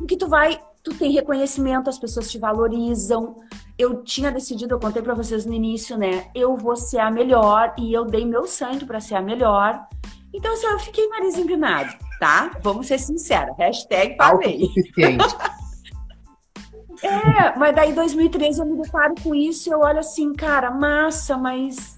o 0.00 0.06
que 0.06 0.16
tu 0.16 0.28
vai, 0.28 0.60
tu 0.82 0.94
tem 0.94 1.12
reconhecimento, 1.12 1.90
as 1.90 1.98
pessoas 1.98 2.30
te 2.30 2.38
valorizam. 2.38 3.36
Eu 3.78 4.02
tinha 4.02 4.32
decidido, 4.32 4.74
eu 4.74 4.80
contei 4.80 5.02
para 5.02 5.14
vocês 5.14 5.44
no 5.44 5.52
início, 5.52 5.98
né? 5.98 6.30
Eu 6.34 6.56
vou 6.56 6.76
ser 6.76 6.98
a 6.98 7.10
melhor 7.10 7.74
e 7.78 7.92
eu 7.92 8.04
dei 8.04 8.24
meu 8.24 8.46
sangue 8.46 8.86
para 8.86 9.00
ser 9.00 9.16
a 9.16 9.20
melhor. 9.20 9.86
Então, 10.32 10.52
assim, 10.52 10.66
eu 10.66 10.78
fiquei 10.78 11.06
mais 11.08 11.36
empinado, 11.36 11.92
tá? 12.18 12.52
Vamos 12.62 12.86
ser 12.86 12.98
sinceros. 12.98 13.56
Hashtag 13.58 14.16
parei. 14.16 14.70
é, 17.02 17.58
mas 17.58 17.74
daí 17.74 17.90
em 17.90 17.94
2013 17.94 18.60
eu 18.60 18.66
me 18.66 18.82
deparo 18.82 19.14
com 19.22 19.34
isso 19.34 19.68
e 19.68 19.72
eu 19.72 19.80
olho 19.80 19.98
assim, 19.98 20.32
cara, 20.32 20.70
massa, 20.70 21.36
mas 21.36 21.95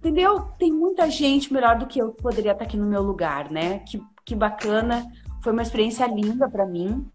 Entendeu? 0.00 0.40
Tem 0.58 0.72
muita 0.72 1.10
gente 1.10 1.52
melhor 1.52 1.78
do 1.78 1.86
que 1.86 2.00
eu 2.00 2.12
que 2.12 2.22
poderia 2.22 2.52
estar 2.52 2.64
aqui 2.64 2.76
no 2.76 2.86
meu 2.86 3.02
lugar, 3.02 3.50
né? 3.50 3.80
Que, 3.80 4.02
que 4.24 4.34
bacana. 4.34 5.06
Foi 5.42 5.52
uma 5.52 5.60
experiência 5.60 6.06
linda 6.06 6.48
para 6.48 6.64
mim. 6.64 7.06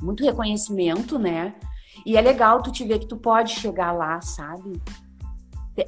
Muito 0.00 0.22
reconhecimento, 0.22 1.18
né? 1.18 1.54
E 2.04 2.16
é 2.16 2.20
legal 2.20 2.62
tu 2.62 2.70
te 2.70 2.84
ver 2.84 2.98
que 2.98 3.08
tu 3.08 3.16
pode 3.16 3.52
chegar 3.52 3.92
lá, 3.92 4.20
sabe? 4.20 4.78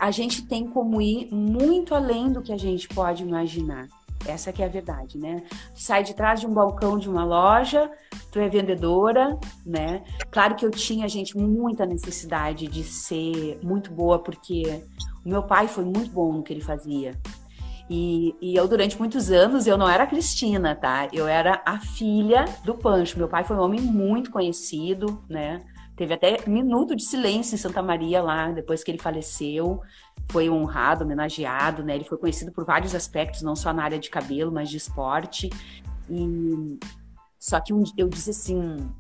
A 0.01 0.11
gente 0.11 0.47
tem 0.47 0.67
como 0.67 1.01
ir 1.03 1.29
muito 1.31 1.95
além 1.95 2.33
do 2.33 2.41
que 2.41 2.55
a 2.55 2.57
gente 2.57 2.89
pode 2.89 3.23
imaginar. 3.23 3.87
Essa 4.27 4.53
que 4.53 4.63
é 4.63 4.67
a 4.67 4.69
verdade, 4.69 5.19
né? 5.19 5.43
Sai 5.75 6.03
de 6.03 6.15
trás 6.15 6.41
de 6.41 6.47
um 6.47 6.55
balcão 6.55 6.99
de 6.99 7.09
uma 7.09 7.25
loja, 7.25 7.91
tu 8.31 8.39
é 8.39 8.49
vendedora, 8.49 9.39
né? 9.65 10.03
Claro 10.31 10.55
que 10.55 10.65
eu 10.65 10.71
tinha, 10.71 11.09
gente, 11.09 11.37
muita 11.37 11.85
necessidade 11.87 12.67
de 12.67 12.83
ser 12.83 13.59
muito 13.63 13.93
boa, 13.93 14.19
porque 14.19 14.83
o 15.25 15.29
meu 15.29 15.43
pai 15.43 15.69
foi 15.69 15.85
muito 15.85 16.11
bom 16.11 16.33
no 16.33 16.43
que 16.43 16.53
ele 16.53 16.61
fazia. 16.63 17.13
E, 17.89 18.35
e, 18.41 18.57
eu, 18.57 18.67
durante 18.67 18.99
muitos 18.99 19.31
anos, 19.31 19.67
eu 19.67 19.77
não 19.77 19.89
era 19.89 20.07
Cristina, 20.07 20.75
tá? 20.75 21.07
Eu 21.13 21.29
era 21.29 21.63
a 21.67 21.79
filha 21.79 22.47
do 22.65 22.75
Pancho. 22.75 23.19
Meu 23.19 23.29
pai 23.29 23.45
foi 23.45 23.57
um 23.57 23.61
homem 23.61 23.81
muito 23.81 24.31
conhecido, 24.31 25.23
né? 25.29 25.61
Teve 25.97 26.15
até 26.15 26.39
minuto 26.49 26.97
de 26.97 27.05
silêncio 27.05 27.55
em 27.55 27.59
Santa 27.59 27.83
Maria 27.83 28.21
lá, 28.21 28.51
depois 28.51 28.83
que 28.83 28.91
ele 28.91 28.99
faleceu. 28.99 29.81
Foi 30.29 30.51
honrado, 30.51 31.05
homenageado, 31.05 31.85
né? 31.85 31.95
Ele 31.95 32.05
foi 32.05 32.19
conhecido 32.19 32.51
por 32.51 32.65
vários 32.65 32.95
aspectos, 32.95 33.43
não 33.43 33.55
só 33.55 33.73
na 33.73 33.85
área 33.85 33.99
de 33.99 34.11
cabelo, 34.11 34.51
mas 34.51 34.69
de 34.69 34.77
esporte. 34.77 35.51
E 36.11 36.79
só 37.39 37.61
que 37.61 37.73
um, 37.73 37.85
eu 37.97 38.09
disse 38.09 38.31
assim, 38.31 38.91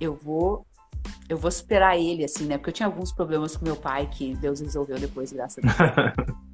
eu 0.00 0.14
vou 0.14 0.66
eu 1.28 1.36
vou 1.36 1.50
superar 1.50 1.96
ele, 1.96 2.24
assim, 2.24 2.46
né? 2.46 2.56
Porque 2.56 2.70
eu 2.70 2.74
tinha 2.74 2.86
alguns 2.86 3.12
problemas 3.12 3.56
com 3.56 3.64
meu 3.64 3.76
pai 3.76 4.08
que 4.10 4.34
Deus 4.36 4.60
resolveu 4.60 4.98
depois, 4.98 5.32
graças 5.32 5.62
a 5.64 6.14
Deus. 6.14 6.36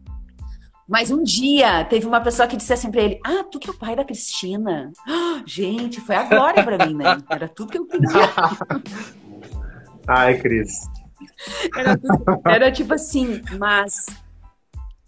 Mas 0.89 1.11
um 1.11 1.23
dia 1.23 1.85
teve 1.85 2.07
uma 2.07 2.21
pessoa 2.21 2.47
que 2.47 2.57
disse 2.57 2.73
assim 2.73 2.91
pra 2.91 3.01
ele: 3.01 3.21
Ah, 3.25 3.45
tu 3.45 3.59
que 3.59 3.69
é 3.69 3.73
o 3.73 3.77
pai 3.77 3.97
da 3.97 4.05
Cristina. 4.05 4.93
gente, 5.47 6.01
foi 6.01 6.17
a 6.17 6.25
glória 6.25 6.63
pra 6.65 6.87
mim, 6.87 6.95
né? 6.95 7.17
Era 7.31 7.49
tudo 7.49 7.73
que 7.73 7.79
eu 7.79 7.87
queria. 7.87 8.09
Ai, 10.07 10.39
Cris. 10.39 10.73
Era, 11.77 12.01
era 12.47 12.73
tipo 12.73 12.95
assim, 12.95 13.41
mas 13.59 14.07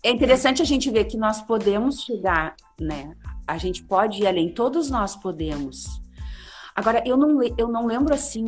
é 0.03 0.11
interessante 0.11 0.63
a 0.63 0.65
gente 0.65 0.91
ver 0.91 1.05
que 1.05 1.17
nós 1.17 1.41
podemos 1.41 2.03
chegar, 2.03 2.55
né? 2.81 3.15
A 3.47 3.59
gente 3.59 3.83
pode 3.83 4.23
ir 4.23 4.27
além, 4.27 4.53
todos 4.53 4.91
nós 4.91 5.17
podemos. 5.17 6.03
Agora, 6.75 7.05
eu 7.07 7.17
não, 7.17 7.41
eu 7.57 7.69
não 7.69 7.87
lembro, 7.87 8.13
assim, 8.13 8.45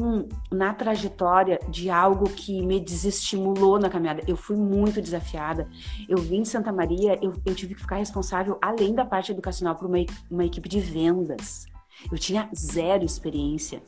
na 0.51 0.75
trajetória 0.75 1.61
de 1.69 1.89
algo 1.89 2.29
que 2.29 2.61
me 2.61 2.81
desestimulou 2.81 3.79
na 3.79 3.89
caminhada. 3.89 4.21
Eu 4.27 4.37
fui 4.37 4.57
muito 4.57 5.01
desafiada. 5.01 5.69
Eu 6.09 6.19
vim 6.19 6.43
de 6.43 6.49
Santa 6.49 6.73
Maria, 6.73 7.17
eu, 7.23 7.41
eu 7.47 7.55
tive 7.55 7.77
que 7.77 7.83
ficar 7.83 7.97
responsável, 7.97 8.59
além 8.61 8.95
da 8.95 9.05
parte 9.05 9.31
educacional, 9.31 9.77
por 9.77 9.87
uma, 9.87 9.99
uma 10.29 10.45
equipe 10.45 10.69
de 10.69 10.81
vendas. 10.81 11.67
Eu 12.11 12.19
tinha 12.19 12.51
zero 12.53 13.05
experiência. 13.05 13.81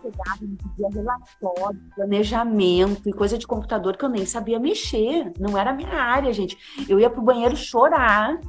Chegava, 0.00 0.38
pedia 0.40 0.88
relatório, 0.92 1.80
planejamento 1.94 3.08
e 3.08 3.12
coisa 3.12 3.36
de 3.36 3.46
computador 3.46 3.96
que 3.96 4.04
eu 4.04 4.08
nem 4.08 4.24
sabia 4.24 4.58
mexer. 4.58 5.32
Não 5.38 5.58
era 5.58 5.70
a 5.70 5.74
minha 5.74 5.94
área, 5.94 6.32
gente. 6.32 6.56
Eu 6.88 7.00
ia 7.00 7.10
pro 7.10 7.22
banheiro 7.22 7.56
chorar, 7.56 8.40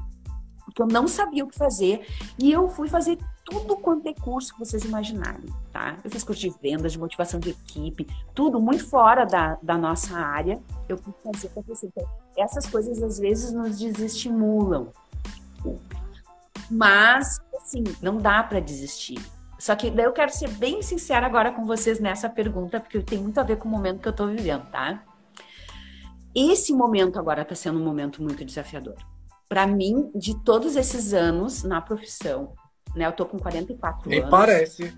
porque 0.65 0.81
eu 0.81 0.87
não 0.87 1.07
sabia 1.07 1.43
o 1.43 1.47
que 1.47 1.57
fazer. 1.57 2.05
E 2.37 2.51
eu 2.51 2.67
fui 2.67 2.87
fazer 2.87 3.17
tudo 3.45 3.75
quanto 3.77 4.07
é 4.07 4.13
curso 4.13 4.53
que 4.53 4.59
vocês 4.59 4.85
imaginarem, 4.85 5.49
tá? 5.71 5.97
Eu 6.03 6.09
fiz 6.09 6.23
curso 6.23 6.41
de 6.41 6.53
vendas, 6.61 6.93
de 6.93 6.99
motivação 6.99 7.39
de 7.39 7.49
equipe, 7.49 8.07
tudo 8.33 8.59
muito 8.59 8.87
fora 8.87 9.25
da, 9.25 9.57
da 9.61 9.77
nossa 9.77 10.17
área. 10.17 10.61
Eu 10.87 10.97
fui 10.97 11.13
fazer 11.23 11.49
para 11.49 11.63
você. 11.63 11.87
Então, 11.87 12.07
essas 12.37 12.65
coisas 12.65 13.01
às 13.03 13.19
vezes 13.19 13.51
nos 13.51 13.79
desestimulam. 13.79 14.91
Mas, 16.69 17.39
assim, 17.55 17.83
não 18.01 18.17
dá 18.17 18.41
para 18.43 18.59
desistir. 18.59 19.19
Só 19.63 19.77
que 19.77 19.89
daí 19.89 20.03
eu 20.03 20.11
quero 20.11 20.29
ser 20.29 20.49
bem 20.49 20.81
sincera 20.81 21.25
agora 21.25 21.49
com 21.49 21.65
vocês 21.65 21.97
nessa 21.97 22.29
pergunta, 22.29 22.81
porque 22.81 22.99
tem 22.99 23.17
muito 23.17 23.39
a 23.39 23.43
ver 23.43 23.55
com 23.55 23.65
o 23.65 23.71
momento 23.71 24.01
que 24.01 24.07
eu 24.09 24.11
estou 24.11 24.27
vivendo, 24.27 24.69
tá? 24.69 25.01
Esse 26.35 26.73
momento 26.73 27.17
agora 27.17 27.43
está 27.43 27.55
sendo 27.55 27.79
um 27.79 27.83
momento 27.85 28.21
muito 28.21 28.43
desafiador. 28.43 28.95
Para 29.47 29.65
mim, 29.65 30.11
de 30.13 30.37
todos 30.43 30.75
esses 30.75 31.13
anos 31.13 31.63
na 31.63 31.79
profissão, 31.79 32.51
né? 32.93 33.07
Eu 33.07 33.13
tô 33.13 33.25
com 33.25 33.39
44 33.39 34.09
Nem 34.09 34.19
anos. 34.19 34.29
parece. 34.29 34.93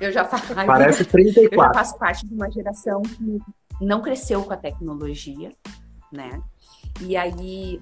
Eu 0.00 0.10
já 0.10 0.24
faço. 0.24 0.54
Parece 0.54 1.04
34. 1.04 1.44
Eu 1.52 1.64
já 1.64 1.74
faço 1.74 1.98
parte 1.98 2.26
de 2.26 2.32
uma 2.32 2.50
geração 2.50 3.02
que 3.02 3.40
não 3.78 4.00
cresceu 4.00 4.42
com 4.42 4.54
a 4.54 4.56
tecnologia, 4.56 5.50
né? 6.10 6.42
E 7.02 7.14
aí, 7.14 7.78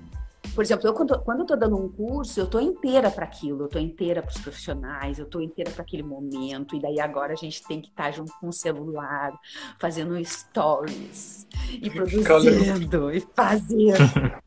por 0.54 0.62
exemplo, 0.62 0.86
eu 0.86 0.92
quando, 0.92 1.18
quando 1.20 1.40
eu 1.40 1.46
tô 1.46 1.56
dando 1.56 1.76
um 1.76 1.88
curso, 1.88 2.38
eu 2.38 2.46
tô 2.46 2.60
inteira 2.60 3.10
para 3.10 3.24
aquilo, 3.24 3.64
eu 3.64 3.68
tô 3.68 3.78
inteira 3.78 4.22
para 4.22 4.30
os 4.30 4.38
profissionais, 4.38 5.18
eu 5.18 5.26
tô 5.26 5.40
inteira 5.40 5.70
para 5.70 5.82
aquele 5.82 6.02
momento, 6.02 6.76
e 6.76 6.80
daí 6.80 7.00
agora 7.00 7.32
a 7.32 7.36
gente 7.36 7.66
tem 7.66 7.80
que 7.80 7.88
estar 7.88 8.04
tá 8.04 8.10
junto 8.10 8.32
com 8.38 8.48
o 8.48 8.52
celular, 8.52 9.32
fazendo 9.80 10.22
stories, 10.24 11.46
e 11.80 11.88
produzindo, 11.90 13.10
e 13.10 13.20
fazendo. 13.34 14.42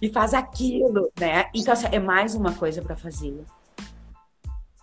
e 0.00 0.08
faz 0.08 0.32
aquilo, 0.32 1.10
né? 1.18 1.50
Então, 1.54 1.74
assim, 1.74 1.88
é 1.92 1.98
mais 1.98 2.34
uma 2.34 2.54
coisa 2.54 2.80
para 2.80 2.96
fazer. 2.96 3.44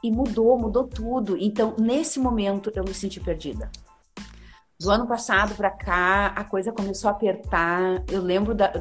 E 0.04 0.12
mudou, 0.12 0.60
mudou 0.60 0.84
tudo. 0.84 1.36
Então, 1.38 1.76
nesse 1.80 2.20
momento, 2.20 2.72
eu 2.76 2.84
me 2.84 2.94
senti 2.94 3.20
perdida. 3.20 3.72
Do 4.80 4.92
ano 4.92 5.08
passado 5.08 5.56
para 5.56 5.72
cá, 5.72 6.28
a 6.28 6.44
coisa 6.44 6.72
começou 6.72 7.10
a 7.10 7.12
apertar. 7.12 8.04
Eu 8.08 8.22
lembro 8.22 8.54
da, 8.54 8.72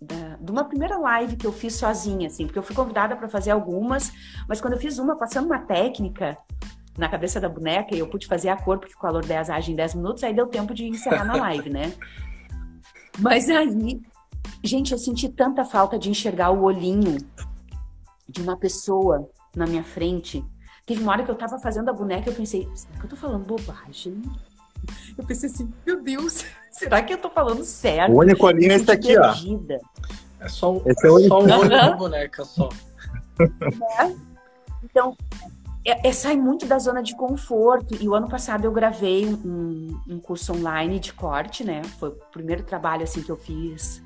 da, 0.00 0.36
de 0.36 0.50
uma 0.50 0.64
primeira 0.64 0.96
live 0.98 1.36
que 1.36 1.46
eu 1.46 1.52
fiz 1.52 1.74
sozinha, 1.74 2.28
assim, 2.28 2.46
porque 2.46 2.58
eu 2.58 2.62
fui 2.62 2.74
convidada 2.74 3.16
para 3.16 3.28
fazer 3.28 3.50
algumas, 3.50 4.12
mas 4.48 4.60
quando 4.60 4.74
eu 4.74 4.78
fiz 4.78 4.98
uma, 4.98 5.16
passando 5.16 5.46
uma 5.46 5.58
técnica 5.58 6.36
na 6.96 7.08
cabeça 7.08 7.40
da 7.40 7.48
boneca, 7.48 7.94
e 7.94 7.98
eu 7.98 8.08
pude 8.08 8.26
fazer 8.26 8.48
a 8.48 8.56
cor, 8.56 8.78
porque 8.78 8.94
o 8.94 8.98
calor 8.98 9.24
10 9.24 9.50
age 9.50 9.72
em 9.72 9.76
10 9.76 9.94
minutos, 9.94 10.24
aí 10.24 10.34
deu 10.34 10.46
tempo 10.46 10.74
de 10.74 10.86
encerrar 10.86 11.24
na 11.24 11.36
live, 11.36 11.70
né? 11.70 11.92
Mas 13.20 13.48
aí 13.48 14.00
Gente, 14.62 14.92
eu 14.92 14.98
senti 14.98 15.28
tanta 15.28 15.64
falta 15.64 15.98
de 15.98 16.10
enxergar 16.10 16.50
o 16.50 16.62
olhinho 16.62 17.18
de 18.28 18.42
uma 18.42 18.56
pessoa 18.56 19.30
na 19.54 19.66
minha 19.66 19.84
frente. 19.84 20.44
Teve 20.84 21.02
uma 21.02 21.12
hora 21.12 21.24
que 21.24 21.30
eu 21.30 21.36
tava 21.36 21.58
fazendo 21.58 21.88
a 21.88 21.92
boneca 21.92 22.28
e 22.28 22.32
eu 22.32 22.36
pensei, 22.36 22.68
será 22.74 22.98
que 22.98 23.04
eu 23.04 23.10
tô 23.10 23.16
falando 23.16 23.46
bobagem? 23.46 24.20
Eu 25.16 25.24
pensei 25.24 25.48
assim, 25.48 25.72
meu 25.86 26.02
Deus, 26.02 26.44
será 26.78 27.02
que 27.02 27.12
eu 27.12 27.18
tô 27.18 27.28
falando 27.28 27.64
certo? 27.64 28.12
O 28.12 28.18
único 28.18 28.46
olhinho 28.46 28.72
é 28.72 28.76
esse 28.76 28.90
aqui, 28.90 29.16
ó. 29.18 29.34
É 30.40 30.48
só, 30.48 30.80
esse 30.86 31.06
é, 31.06 31.10
o 31.10 31.26
só 31.26 31.40
um 31.40 31.58
olho 31.58 31.68
da 31.68 31.90
boneca, 31.96 32.44
só. 32.44 32.68
É? 34.00 34.14
Então, 34.84 35.16
é, 35.84 36.08
é, 36.08 36.12
sai 36.12 36.36
muito 36.36 36.66
da 36.66 36.78
zona 36.78 37.02
de 37.02 37.16
conforto. 37.16 37.96
E 38.00 38.08
o 38.08 38.14
ano 38.14 38.28
passado 38.28 38.64
eu 38.64 38.72
gravei 38.72 39.26
um, 39.26 40.00
um 40.08 40.20
curso 40.20 40.52
online 40.52 41.00
de 41.00 41.12
corte, 41.12 41.64
né? 41.64 41.82
Foi 41.98 42.10
o 42.10 42.12
primeiro 42.32 42.62
trabalho 42.62 43.02
assim 43.02 43.22
que 43.22 43.30
eu 43.30 43.36
fiz 43.36 44.02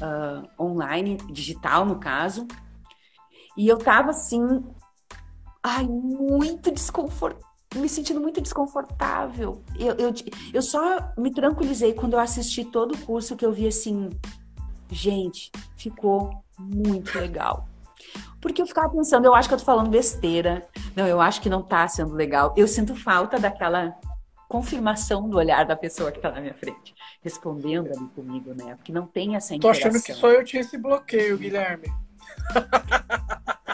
uh, 0.00 0.48
online, 0.62 1.16
digital 1.30 1.84
no 1.84 1.96
caso. 1.96 2.46
E 3.56 3.68
eu 3.68 3.76
tava 3.76 4.10
assim, 4.10 4.64
ai, 5.62 5.84
muito 5.84 6.70
desconfortável. 6.70 7.51
Me 7.74 7.88
sentindo 7.88 8.20
muito 8.20 8.40
desconfortável. 8.40 9.62
Eu, 9.78 9.94
eu, 9.96 10.14
eu 10.52 10.62
só 10.62 11.12
me 11.16 11.32
tranquilizei 11.32 11.92
quando 11.94 12.14
eu 12.14 12.20
assisti 12.20 12.64
todo 12.64 12.94
o 12.94 12.98
curso 12.98 13.36
que 13.36 13.44
eu 13.44 13.52
vi 13.52 13.66
assim, 13.66 14.10
gente, 14.90 15.50
ficou 15.76 16.44
muito 16.58 17.18
legal. 17.18 17.68
Porque 18.40 18.60
eu 18.60 18.66
ficava 18.66 18.90
pensando, 18.90 19.24
eu 19.24 19.34
acho 19.34 19.48
que 19.48 19.54
eu 19.54 19.58
tô 19.58 19.64
falando 19.64 19.88
besteira. 19.88 20.66
Não, 20.96 21.06
eu 21.06 21.20
acho 21.20 21.40
que 21.40 21.48
não 21.48 21.62
tá 21.62 21.86
sendo 21.86 22.12
legal. 22.14 22.52
Eu 22.56 22.66
sinto 22.66 22.94
falta 22.94 23.38
daquela 23.38 23.96
confirmação 24.48 25.30
do 25.30 25.38
olhar 25.38 25.64
da 25.64 25.74
pessoa 25.74 26.12
que 26.12 26.20
tá 26.20 26.30
na 26.30 26.40
minha 26.40 26.52
frente, 26.52 26.94
respondendo 27.22 27.86
ali 27.86 28.06
comigo, 28.08 28.52
né? 28.52 28.74
Porque 28.74 28.92
não 28.92 29.06
tem 29.06 29.34
essa 29.34 29.54
interação. 29.54 29.82
Tô 29.82 29.88
achando 29.88 30.02
que 30.02 30.12
só 30.12 30.28
eu 30.28 30.44
tinha 30.44 30.60
esse 30.60 30.76
bloqueio, 30.76 31.38
Guilherme. 31.38 31.90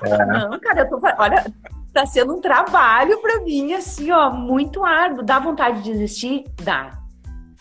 É. 0.00 0.26
Não, 0.26 0.60
cara, 0.60 0.82
eu 0.82 0.88
tô. 0.88 1.00
Olha, 1.18 1.52
tá 1.98 2.06
sendo 2.06 2.36
um 2.36 2.40
trabalho 2.40 3.20
para 3.20 3.42
mim, 3.42 3.72
assim, 3.72 4.12
ó, 4.12 4.30
muito 4.30 4.84
árduo. 4.84 5.24
Dá 5.24 5.40
vontade 5.40 5.82
de 5.82 5.90
desistir? 5.90 6.44
Dá. 6.62 7.02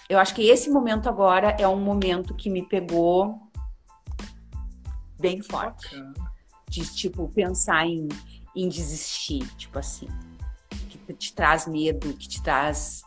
Eu 0.07 0.19
acho 0.19 0.35
que 0.35 0.47
esse 0.47 0.69
momento 0.69 1.09
agora 1.09 1.55
é 1.59 1.67
um 1.67 1.79
momento 1.79 2.35
que 2.35 2.47
me 2.47 2.61
pegou 2.61 3.39
bem 5.19 5.41
forte. 5.41 5.89
De, 6.69 6.85
tipo, 6.93 7.27
pensar 7.29 7.87
em, 7.87 8.07
em 8.55 8.69
desistir, 8.69 9.43
tipo 9.55 9.79
assim. 9.79 10.07
Que 10.87 11.13
te 11.15 11.33
traz 11.33 11.65
medo, 11.65 12.13
que 12.13 12.27
te 12.27 12.43
traz. 12.43 13.01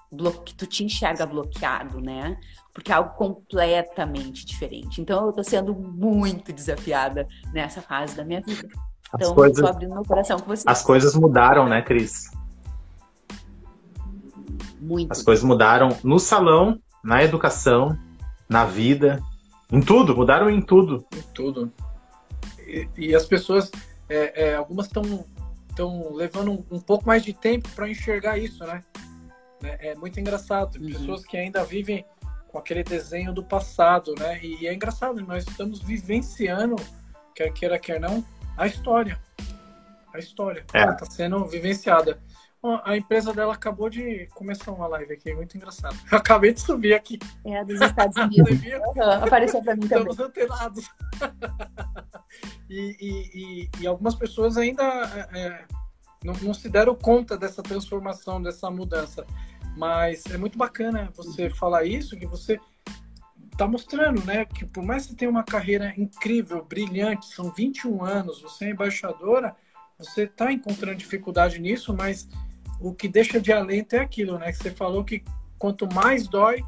que 0.44 0.54
tu 0.54 0.66
te 0.66 0.82
enxerga 0.82 1.26
bloqueado, 1.26 2.00
né? 2.00 2.40
Porque 2.74 2.90
é 2.90 2.96
algo 2.96 3.14
completamente 3.14 4.44
diferente. 4.44 5.00
Então, 5.00 5.26
eu 5.26 5.32
tô 5.32 5.44
sendo 5.44 5.74
muito 5.76 6.52
desafiada 6.52 7.28
nessa 7.52 7.80
fase 7.80 8.16
da 8.16 8.24
minha 8.24 8.40
vida. 8.40 8.68
Então, 9.14 9.28
as 9.28 9.34
coisas, 9.34 9.64
abrindo 9.64 9.94
meu 9.94 10.04
coração 10.04 10.38
com 10.38 10.46
você. 10.46 10.64
As 10.66 10.82
coisas 10.82 11.14
mudaram, 11.14 11.68
né, 11.68 11.82
Cris? 11.82 12.30
Muito. 14.80 15.10
As 15.10 15.22
coisas 15.22 15.44
mudaram 15.44 15.96
no 16.02 16.18
salão, 16.18 16.80
na 17.02 17.22
educação, 17.22 17.98
na 18.48 18.64
vida, 18.64 19.20
em 19.70 19.80
tudo, 19.80 20.16
mudaram 20.16 20.48
em 20.48 20.60
tudo. 20.60 21.04
Em 21.14 21.22
tudo. 21.34 21.72
E, 22.58 22.88
e 22.96 23.14
as 23.14 23.26
pessoas, 23.26 23.70
é, 24.08 24.50
é, 24.50 24.54
algumas 24.54 24.86
estão 24.86 25.24
estão 25.70 26.12
levando 26.14 26.50
um, 26.50 26.76
um, 26.76 26.80
pouco 26.80 27.06
mais 27.06 27.22
de 27.22 27.32
tempo 27.32 27.68
para 27.70 27.88
enxergar 27.88 28.36
isso, 28.38 28.64
né? 28.64 28.82
É, 29.62 29.90
é 29.90 29.94
muito 29.94 30.18
engraçado. 30.20 30.76
Uhum. 30.76 30.86
Pessoas 30.86 31.24
que 31.24 31.36
ainda 31.36 31.64
vivem 31.64 32.04
com 32.48 32.58
aquele 32.58 32.82
desenho 32.82 33.32
do 33.32 33.42
passado, 33.42 34.14
né? 34.18 34.40
E 34.42 34.66
é 34.66 34.74
engraçado, 34.74 35.20
nós 35.22 35.46
estamos 35.46 35.80
vivenciando, 35.80 36.76
quer 37.34 37.52
queira, 37.52 37.78
quer 37.78 38.00
não, 38.00 38.24
a 38.60 38.66
história. 38.66 39.18
A 40.12 40.18
história. 40.18 40.64
Está 40.66 41.06
sendo 41.06 41.46
vivenciada. 41.46 42.20
A 42.84 42.94
empresa 42.94 43.32
dela 43.32 43.54
acabou 43.54 43.88
de 43.88 44.26
começar 44.34 44.70
uma 44.70 44.86
live 44.86 45.14
aqui, 45.14 45.32
muito 45.32 45.56
engraçado. 45.56 45.96
Eu 46.12 46.18
acabei 46.18 46.52
de 46.52 46.60
subir 46.60 46.92
aqui. 46.92 47.18
É, 47.46 47.64
dos 47.64 47.80
Estados 47.80 48.14
Unidos. 48.18 48.60
uhum, 48.62 49.24
apareceu 49.24 49.62
para 49.62 49.74
mim 49.74 49.84
Estamos 49.84 50.14
também. 50.14 50.30
antenados. 50.30 50.84
e, 52.68 52.96
e, 53.00 53.30
e, 53.34 53.70
e, 53.80 53.86
algumas 53.86 54.14
pessoas 54.14 54.58
ainda 54.58 54.84
é, 55.32 55.64
não, 56.22 56.34
não, 56.42 56.52
se 56.52 56.68
deram 56.68 56.94
conta 56.94 57.38
dessa 57.38 57.62
transformação, 57.62 58.42
dessa 58.42 58.70
mudança. 58.70 59.24
Mas 59.74 60.26
é 60.26 60.36
muito 60.36 60.58
bacana 60.58 61.10
você 61.16 61.48
falar 61.48 61.84
isso, 61.84 62.18
que 62.18 62.26
você 62.26 62.60
está 63.52 63.66
mostrando, 63.66 64.24
né, 64.24 64.44
que 64.44 64.64
por 64.64 64.82
mais 64.82 65.04
que 65.04 65.10
você 65.10 65.16
tenha 65.16 65.30
uma 65.30 65.44
carreira 65.44 65.92
incrível, 65.96 66.64
brilhante, 66.64 67.26
são 67.26 67.50
21 67.50 68.04
anos, 68.04 68.40
você 68.40 68.66
é 68.66 68.70
embaixadora, 68.70 69.54
você 69.98 70.22
está 70.22 70.52
encontrando 70.52 70.96
dificuldade 70.96 71.58
nisso, 71.58 71.94
mas 71.94 72.28
o 72.80 72.94
que 72.94 73.08
deixa 73.08 73.40
de 73.40 73.52
alento 73.52 73.96
é 73.96 74.00
aquilo, 74.00 74.38
né, 74.38 74.52
que 74.52 74.58
você 74.58 74.70
falou 74.70 75.04
que 75.04 75.22
quanto 75.58 75.92
mais 75.92 76.26
dói, 76.26 76.64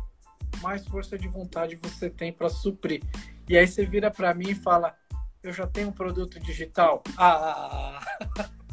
mais 0.61 0.87
força 0.87 1.18
de 1.18 1.28
vontade 1.28 1.78
você 1.83 2.11
tem 2.11 2.33
para 2.33 2.49
suprir. 2.49 3.03
E 3.49 3.57
aí 3.57 3.66
você 3.66 3.87
vira 3.87 4.11
para 4.11 4.35
mim 4.35 4.51
e 4.51 4.55
fala: 4.55 4.95
"Eu 5.43 5.53
já 5.53 5.66
tenho 5.66 5.89
um 5.89 5.93
produto 5.93 6.39
digital". 6.39 7.03
Ah, 7.16 8.01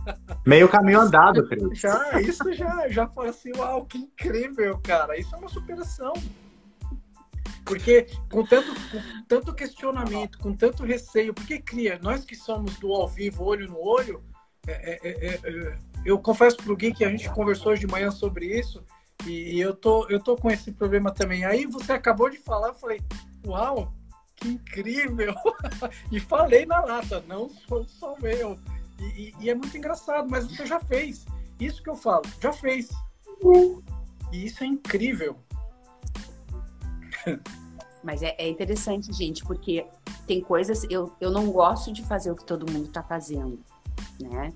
Meio 0.46 0.68
caminho 0.70 1.02
andado, 1.02 1.48
Cris. 1.48 1.80
Já, 1.80 2.20
isso 2.22 2.52
já, 2.54 2.88
já 2.90 3.08
foi 3.08 3.30
assim, 3.30 3.52
uau, 3.56 3.86
que 3.86 3.98
incrível, 3.98 4.80
cara. 4.80 5.18
Isso 5.18 5.34
é 5.36 5.38
uma 5.38 5.50
superação. 5.50 6.14
Porque 7.66 8.08
com 8.32 8.44
tanto, 8.46 8.74
com 8.74 9.24
tanto 9.28 9.54
questionamento, 9.54 10.38
com 10.40 10.56
tanto 10.56 10.84
receio, 10.84 11.34
porque 11.34 11.60
cria, 11.60 12.00
nós 12.02 12.26
que 12.26 12.36
somos 12.36 12.78
do 12.80 12.94
ao 12.94 13.08
vivo, 13.08 13.44
olho 13.44 13.68
no 13.68 13.80
olho, 13.80 14.24
é, 14.68 15.00
é, 15.04 15.10
é, 15.10 15.40
é 15.44 15.80
eu 16.06 16.18
confesso 16.20 16.58
pro 16.58 16.76
Gui 16.76 16.94
que 16.94 17.04
a 17.04 17.10
gente 17.10 17.30
conversou 17.30 17.72
hoje 17.72 17.82
de 17.82 17.92
manhã 17.92 18.10
sobre 18.10 18.46
isso, 18.58 18.84
e, 19.26 19.56
e 19.56 19.60
eu, 19.60 19.76
tô, 19.76 20.08
eu 20.10 20.20
tô 20.20 20.36
com 20.36 20.50
esse 20.50 20.72
problema 20.72 21.12
também. 21.12 21.44
Aí 21.46 21.66
você 21.66 21.92
acabou 21.92 22.30
de 22.30 22.38
falar, 22.38 22.70
eu 22.70 22.74
falei, 22.74 23.02
uau, 23.46 23.94
que 24.36 24.48
incrível! 24.48 25.36
e 26.12 26.20
falei 26.20 26.66
na 26.66 26.80
lata, 26.80 27.24
não 27.28 27.50
sou 27.50 27.84
só 27.84 28.16
meu. 28.22 28.58
E, 29.00 29.04
e, 29.04 29.36
e, 29.42 29.50
é 29.50 29.56
muito 29.56 29.78
engraçado, 29.78 30.30
mas 30.30 30.48
você 30.48 30.66
já 30.66 30.80
fez. 30.80 31.26
Isso 31.60 31.84
que 31.84 31.90
eu 31.90 31.96
falo, 31.96 32.24
já 32.42 32.54
fez. 32.54 32.90
E 34.32 34.46
isso 34.46 34.64
é 34.64 34.68
incrível. 34.68 35.38
Mas 38.04 38.24
é, 38.24 38.36
é, 38.38 38.48
interessante, 38.48 39.12
gente, 39.12 39.44
porque 39.44 39.86
tem 40.26 40.42
coisas. 40.42 40.86
Eu, 40.90 41.14
eu 41.20 41.32
não 41.32 41.52
gosto 41.52 41.92
de 41.92 42.04
fazer 42.04 42.32
o 42.32 42.36
que 42.36 42.46
todo 42.46 42.72
mundo 42.72 42.88
está 42.88 43.04
fazendo, 43.04 43.60
né? 44.20 44.54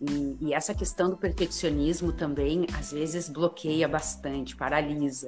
E, 0.00 0.36
e, 0.40 0.54
essa 0.54 0.72
questão 0.72 1.10
do 1.10 1.16
perfeccionismo 1.16 2.12
também, 2.12 2.66
às 2.78 2.92
vezes, 2.92 3.28
bloqueia 3.28 3.88
bastante, 3.88 4.54
paralisa. 4.54 5.26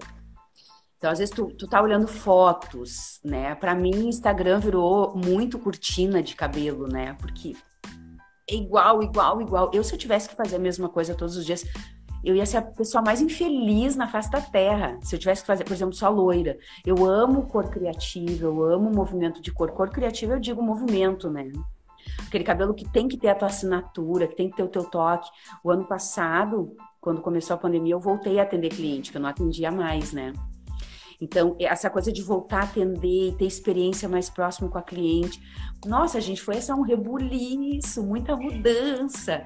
Então, 0.97 1.11
às 1.11 1.19
vezes, 1.19 1.35
tu, 1.35 1.49
tu 1.49 1.67
tá 1.67 1.83
olhando 1.83 2.07
fotos, 2.07 3.19
né? 3.25 3.55
Para 3.57 3.75
mim, 3.75 4.09
Instagram 4.09 4.61
virou 4.61 5.17
muito 5.17 5.59
cortina 5.59 6.23
de 6.23 6.37
cabelo, 6.37 6.87
né? 6.87 7.15
Porque 7.15 7.57
é 8.49 8.55
igual, 8.55 9.03
igual, 9.03 9.41
igual. 9.41 9.71
Eu, 9.73 9.83
se 9.83 9.93
eu 9.95 9.99
tivesse 9.99 10.29
que 10.29 10.37
fazer 10.37 10.57
a 10.57 10.61
mesma 10.61 10.89
coisa 10.89 11.15
todos 11.15 11.37
os 11.37 11.45
dias, 11.45 11.65
eu 12.25 12.35
ia 12.35 12.45
ser 12.47 12.59
a 12.59 12.63
pessoa 12.63 13.03
mais 13.03 13.21
infeliz 13.21 13.97
na 13.97 14.07
face 14.07 14.31
da 14.31 14.41
terra 14.41 14.99
se 15.03 15.15
eu 15.15 15.19
tivesse 15.19 15.43
que 15.43 15.47
fazer, 15.47 15.65
por 15.65 15.73
exemplo, 15.73 15.95
só 15.95 16.09
loira. 16.09 16.59
Eu 16.85 17.05
amo 17.05 17.47
cor 17.47 17.69
criativa, 17.71 18.45
eu 18.45 18.63
amo 18.65 18.91
movimento 18.91 19.41
de 19.41 19.51
cor. 19.53 19.71
Cor 19.73 19.91
criativa 19.91 20.35
eu 20.35 20.41
digo 20.41 20.63
movimento, 20.63 21.31
né? 21.31 21.51
Aquele 22.27 22.45
cabelo 22.45 22.75
que 22.75 22.89
tem 22.91 23.09
que 23.09 23.17
ter 23.17 23.29
a 23.29 23.35
tua 23.35 23.49
assinatura, 23.49 24.27
que 24.27 24.37
tem 24.37 24.51
que 24.51 24.57
ter 24.57 24.63
o 24.63 24.69
teu 24.69 24.85
toque. 24.85 25.29
O 25.65 25.71
ano 25.71 25.85
passado, 25.85 26.77
quando 27.01 27.21
começou 27.21 27.55
a 27.55 27.59
pandemia, 27.59 27.95
eu 27.95 28.01
voltei 28.01 28.39
a 28.39 28.43
atender 28.43 28.71
cliente, 28.71 29.11
que 29.11 29.17
eu 29.17 29.23
não 29.23 29.29
atendia 29.29 29.71
mais, 29.71 30.13
né? 30.13 30.33
Então, 31.21 31.55
essa 31.61 31.91
coisa 31.91 32.11
de 32.11 32.23
voltar 32.23 32.61
a 32.61 32.65
atender 32.65 33.29
e 33.29 33.33
ter 33.33 33.45
experiência 33.45 34.09
mais 34.09 34.31
próxima 34.31 34.71
com 34.71 34.79
a 34.79 34.83
cliente. 34.83 35.41
Nossa, 35.85 36.19
gente, 36.21 36.41
foi 36.41 36.57
essa 36.57 36.75
um 36.75 36.81
rebuliço, 36.81 38.03
muita 38.03 38.35
mudança. 38.35 39.45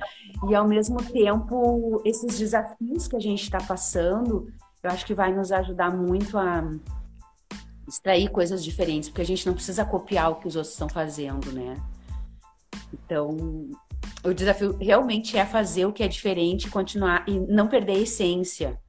E 0.49 0.55
ao 0.55 0.69
mesmo 0.69 1.03
tempo, 1.03 2.01
esses 2.05 2.39
desafios 2.39 3.09
que 3.09 3.17
a 3.17 3.21
gente 3.21 3.43
está 3.43 3.59
passando, 3.59 4.53
eu 4.83 4.91
acho 4.91 5.05
que 5.05 5.15
vai 5.15 5.35
nos 5.35 5.51
ajudar 5.51 5.91
muito 5.91 6.39
a 6.39 6.63
extrair 7.89 8.31
coisas 8.31 8.63
diferentes, 8.63 9.09
porque 9.09 9.23
a 9.23 9.27
gente 9.27 9.45
não 9.45 9.55
precisa 9.55 9.85
copiar 9.85 10.31
o 10.31 10.37
que 10.37 10.47
os 10.47 10.55
outros 10.55 10.73
estão 10.73 10.89
fazendo, 10.89 11.53
né? 11.53 11.77
Então, 12.93 13.37
o 14.23 14.33
desafio 14.33 14.77
realmente 14.79 15.37
é 15.37 15.45
fazer 15.45 15.87
o 15.87 15.93
que 15.93 16.05
é 16.05 16.09
diferente, 16.09 16.71
continuar 16.71 17.29
e 17.29 17.39
não 17.39 17.67
perder 17.67 17.97
a 17.97 18.01
essência 18.01 18.81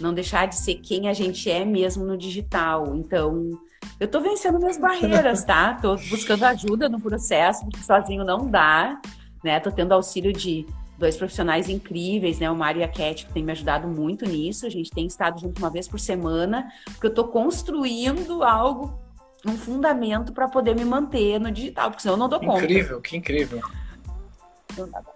não 0.00 0.12
deixar 0.12 0.46
de 0.46 0.56
ser 0.56 0.76
quem 0.76 1.08
a 1.08 1.12
gente 1.12 1.50
é 1.50 1.64
mesmo 1.64 2.04
no 2.04 2.16
digital. 2.16 2.94
Então, 2.96 3.50
eu 3.98 4.08
tô 4.08 4.20
vencendo 4.20 4.58
minhas 4.58 4.76
barreiras, 4.80 5.44
tá? 5.44 5.74
Tô 5.74 5.96
buscando 5.96 6.44
ajuda 6.44 6.88
no 6.88 7.00
processo, 7.00 7.64
porque 7.64 7.82
sozinho 7.82 8.24
não 8.24 8.46
dá, 8.46 9.00
né? 9.42 9.60
Tô 9.60 9.70
tendo 9.70 9.92
auxílio 9.92 10.32
de 10.32 10.66
dois 10.98 11.16
profissionais 11.16 11.68
incríveis, 11.68 12.38
né? 12.38 12.50
O 12.50 12.54
Mário 12.54 12.80
e 12.80 12.84
a 12.84 12.88
Cat, 12.88 13.26
que 13.26 13.32
tem 13.32 13.42
me 13.42 13.52
ajudado 13.52 13.88
muito 13.88 14.26
nisso. 14.26 14.66
A 14.66 14.70
gente 14.70 14.90
tem 14.90 15.06
estado 15.06 15.40
junto 15.40 15.58
uma 15.58 15.70
vez 15.70 15.88
por 15.88 15.98
semana, 15.98 16.70
porque 16.84 17.06
eu 17.06 17.14
tô 17.14 17.24
construindo 17.24 18.42
algo, 18.44 18.98
um 19.46 19.56
fundamento 19.56 20.32
para 20.32 20.46
poder 20.46 20.76
me 20.76 20.84
manter 20.84 21.40
no 21.40 21.50
digital, 21.50 21.90
porque 21.90 22.02
senão 22.02 22.14
eu 22.14 22.18
não 22.18 22.28
dou 22.28 22.38
conta. 22.38 22.64
Incrível, 22.64 23.00
que 23.00 23.16
incrível. 23.16 23.62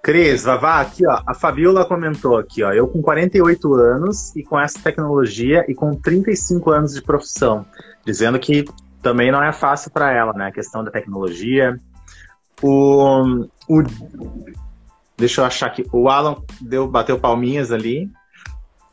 Cris, 0.03 0.45
Vavá, 0.45 0.81
aqui 0.81 1.07
ó, 1.07 1.23
a 1.27 1.35
Fabiola 1.35 1.85
comentou 1.85 2.37
aqui, 2.37 2.63
ó, 2.63 2.73
eu 2.73 2.87
com 2.89 3.01
48 3.01 3.75
anos 3.75 4.35
e 4.37 4.43
com 4.43 4.59
essa 4.59 4.79
tecnologia 4.79 5.65
e 5.69 5.75
com 5.75 5.95
35 5.95 6.71
anos 6.71 6.95
de 6.95 7.03
profissão, 7.03 7.65
dizendo 8.05 8.39
que 8.39 8.65
também 9.03 9.31
não 9.31 9.43
é 9.43 9.53
fácil 9.53 9.91
para 9.91 10.13
ela, 10.13 10.33
né, 10.33 10.47
a 10.47 10.53
questão 10.53 10.83
da 10.83 10.91
tecnologia. 10.91 11.79
O, 12.63 13.47
o 13.69 13.83
deixa 15.17 15.41
eu 15.41 15.45
achar 15.45 15.67
aqui, 15.67 15.87
o 15.93 16.09
Alan 16.09 16.37
deu 16.61 16.89
bateu 16.89 17.19
palminhas 17.19 17.71
ali. 17.71 18.11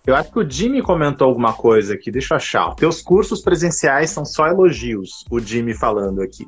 Eu 0.06 0.16
acho 0.16 0.32
que 0.32 0.40
o 0.40 0.50
Jimmy 0.50 0.82
comentou 0.82 1.28
alguma 1.28 1.54
coisa 1.54 1.94
aqui, 1.94 2.12
deixa 2.12 2.34
eu 2.34 2.38
achar. 2.38 2.74
Teus 2.76 3.02
cursos 3.02 3.42
presenciais 3.42 4.10
são 4.10 4.26
só 4.26 4.48
elogios, 4.48 5.26
o 5.30 5.40
Jimmy 5.40 5.76
falando 5.76 6.22
aqui. 6.22 6.46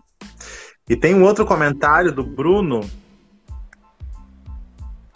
E 0.89 0.95
tem 0.95 1.13
um 1.15 1.23
outro 1.23 1.45
comentário 1.45 2.11
do 2.11 2.23
Bruno 2.23 2.81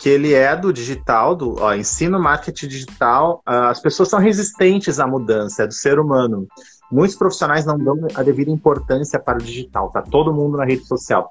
que 0.08 0.12
ele 0.12 0.34
é 0.34 0.56
do 0.56 0.72
digital, 0.72 1.36
do 1.36 1.58
ó, 1.60 1.74
ensino 1.74 2.18
marketing 2.18 2.70
digital. 2.70 3.44
Uh, 3.46 3.68
as 3.68 3.82
pessoas 3.82 4.08
são 4.08 4.20
resistentes 4.20 5.02
à 5.02 5.06
mudança, 5.06 5.64
é 5.64 5.68
do 5.68 5.74
ser 5.74 6.00
humano. 6.00 6.48
Muitos 6.90 7.18
profissionais 7.18 7.66
não 7.66 7.78
dão 7.78 8.08
a 8.16 8.24
devida 8.24 8.50
importância 8.50 9.20
para 9.20 9.38
o 9.38 9.42
digital, 9.42 9.90
tá 9.90 10.02
todo 10.02 10.34
mundo 10.34 10.56
na 10.56 10.64
rede 10.64 10.86
social. 10.86 11.30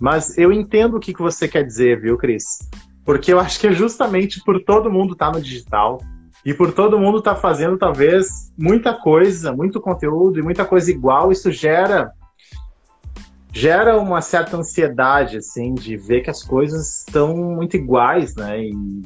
Mas 0.00 0.36
eu 0.36 0.52
entendo 0.52 0.96
o 0.96 1.00
que, 1.00 1.14
que 1.14 1.22
você 1.22 1.46
quer 1.46 1.62
dizer, 1.62 2.00
viu, 2.00 2.18
Cris? 2.18 2.68
Porque 3.04 3.32
eu 3.32 3.38
acho 3.38 3.60
que 3.60 3.68
é 3.68 3.72
justamente 3.72 4.42
por 4.44 4.64
todo 4.64 4.90
mundo 4.90 5.12
estar 5.12 5.30
tá 5.30 5.38
no 5.38 5.40
digital 5.40 6.00
e 6.44 6.52
por 6.52 6.72
todo 6.72 6.98
mundo 6.98 7.18
estar 7.18 7.36
tá 7.36 7.40
fazendo, 7.40 7.78
talvez, 7.78 8.52
muita 8.58 8.94
coisa, 8.94 9.52
muito 9.52 9.80
conteúdo 9.80 10.40
e 10.40 10.42
muita 10.42 10.64
coisa 10.64 10.90
igual, 10.90 11.30
isso 11.30 11.52
gera 11.52 12.10
gera 13.58 13.98
uma 13.98 14.20
certa 14.20 14.56
ansiedade, 14.56 15.38
assim, 15.38 15.74
de 15.74 15.96
ver 15.96 16.20
que 16.20 16.30
as 16.30 16.44
coisas 16.44 16.98
estão 16.98 17.36
muito 17.36 17.76
iguais, 17.76 18.36
né? 18.36 18.62
E, 18.62 19.02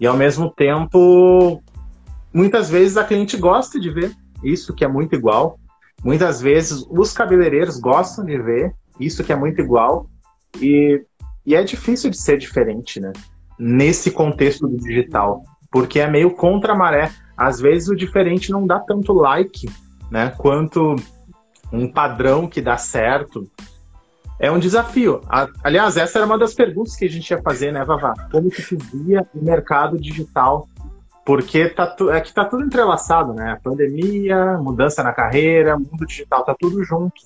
e 0.00 0.06
ao 0.06 0.16
mesmo 0.16 0.50
tempo, 0.50 1.62
muitas 2.32 2.70
vezes 2.70 2.96
a 2.96 3.04
cliente 3.04 3.36
gosta 3.36 3.78
de 3.78 3.90
ver 3.90 4.16
isso 4.42 4.74
que 4.74 4.86
é 4.86 4.88
muito 4.88 5.14
igual. 5.14 5.60
Muitas 6.02 6.40
vezes 6.40 6.82
os 6.88 7.12
cabeleireiros 7.12 7.78
gostam 7.78 8.24
de 8.24 8.40
ver 8.40 8.72
isso 8.98 9.22
que 9.22 9.34
é 9.34 9.36
muito 9.36 9.60
igual. 9.60 10.08
E, 10.58 11.04
e 11.44 11.54
é 11.54 11.62
difícil 11.62 12.08
de 12.08 12.18
ser 12.18 12.38
diferente, 12.38 12.98
né? 13.00 13.12
Nesse 13.58 14.10
contexto 14.10 14.66
do 14.66 14.78
digital. 14.78 15.42
Porque 15.70 16.00
é 16.00 16.08
meio 16.08 16.30
contra 16.30 16.72
a 16.72 16.76
maré. 16.76 17.10
Às 17.36 17.60
vezes 17.60 17.90
o 17.90 17.96
diferente 17.96 18.50
não 18.50 18.66
dá 18.66 18.80
tanto 18.80 19.12
like, 19.12 19.68
né? 20.10 20.32
Quanto 20.38 20.96
um 21.70 21.86
padrão 21.92 22.48
que 22.48 22.62
dá 22.62 22.78
certo 22.78 23.46
é 24.40 24.50
um 24.50 24.58
desafio. 24.58 25.20
Aliás, 25.62 25.98
essa 25.98 26.18
era 26.18 26.26
uma 26.26 26.38
das 26.38 26.54
perguntas 26.54 26.96
que 26.96 27.04
a 27.04 27.08
gente 27.10 27.30
ia 27.30 27.42
fazer, 27.42 27.70
né, 27.72 27.84
Vavá? 27.84 28.14
Como 28.32 28.50
que 28.50 28.62
tu 28.62 28.78
via 28.94 29.24
o 29.34 29.44
mercado 29.44 30.00
digital? 30.00 30.66
Porque 31.26 31.68
tá 31.68 31.86
tu... 31.86 32.10
é 32.10 32.22
que 32.22 32.32
tá 32.32 32.46
tudo 32.46 32.64
entrelaçado, 32.64 33.34
né? 33.34 33.60
Pandemia, 33.62 34.56
mudança 34.56 35.02
na 35.02 35.12
carreira, 35.12 35.78
mundo 35.78 36.06
digital, 36.06 36.42
tá 36.42 36.56
tudo 36.58 36.82
junto. 36.82 37.20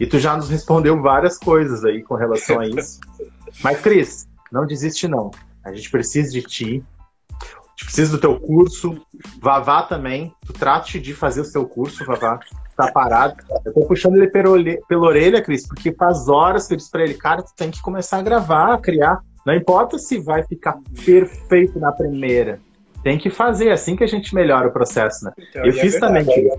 E 0.00 0.06
tu 0.06 0.18
já 0.18 0.36
nos 0.36 0.50
respondeu 0.50 1.00
várias 1.00 1.38
coisas 1.38 1.84
aí 1.84 2.02
com 2.02 2.16
relação 2.16 2.58
a 2.58 2.66
isso. 2.66 2.98
Mas, 3.62 3.80
Cris, 3.80 4.28
não 4.50 4.66
desiste 4.66 5.06
não. 5.06 5.30
A 5.64 5.72
gente 5.72 5.88
precisa 5.88 6.32
de 6.32 6.42
ti. 6.42 6.84
A 7.30 7.70
gente 7.70 7.84
precisa 7.84 8.10
do 8.10 8.20
teu 8.20 8.38
curso. 8.40 9.00
Vavá 9.40 9.84
também. 9.84 10.34
Tu 10.44 10.52
trate 10.52 10.98
de 10.98 11.14
fazer 11.14 11.42
o 11.42 11.44
seu 11.44 11.64
curso, 11.68 12.04
Vavá 12.04 12.40
tá 12.78 12.92
parado. 12.92 13.34
Eu 13.64 13.74
tô 13.74 13.80
puxando 13.86 14.16
ele 14.16 14.28
pela, 14.28 14.56
pela 14.88 15.06
orelha, 15.06 15.42
Cris, 15.42 15.66
porque 15.66 15.92
faz 15.92 16.28
horas 16.28 16.68
que 16.68 16.74
eu 16.74 16.76
disse 16.76 16.90
pra 16.90 17.02
ele, 17.02 17.14
cara, 17.14 17.42
tu 17.42 17.52
tem 17.56 17.70
que 17.70 17.82
começar 17.82 18.18
a 18.18 18.22
gravar, 18.22 18.74
a 18.74 18.78
criar. 18.78 19.20
Não 19.44 19.54
importa 19.54 19.98
se 19.98 20.18
vai 20.18 20.44
ficar 20.44 20.78
perfeito 21.04 21.80
na 21.80 21.90
primeira. 21.90 22.60
Tem 23.02 23.18
que 23.18 23.30
fazer, 23.30 23.68
é 23.68 23.72
assim 23.72 23.96
que 23.96 24.04
a 24.04 24.06
gente 24.06 24.34
melhora 24.34 24.68
o 24.68 24.72
processo, 24.72 25.24
né? 25.24 25.32
Então, 25.50 25.64
eu 25.64 25.70
é 25.70 25.72
fiz 25.72 25.94
é 25.94 26.00
também, 26.00 26.24
Cris. 26.24 26.52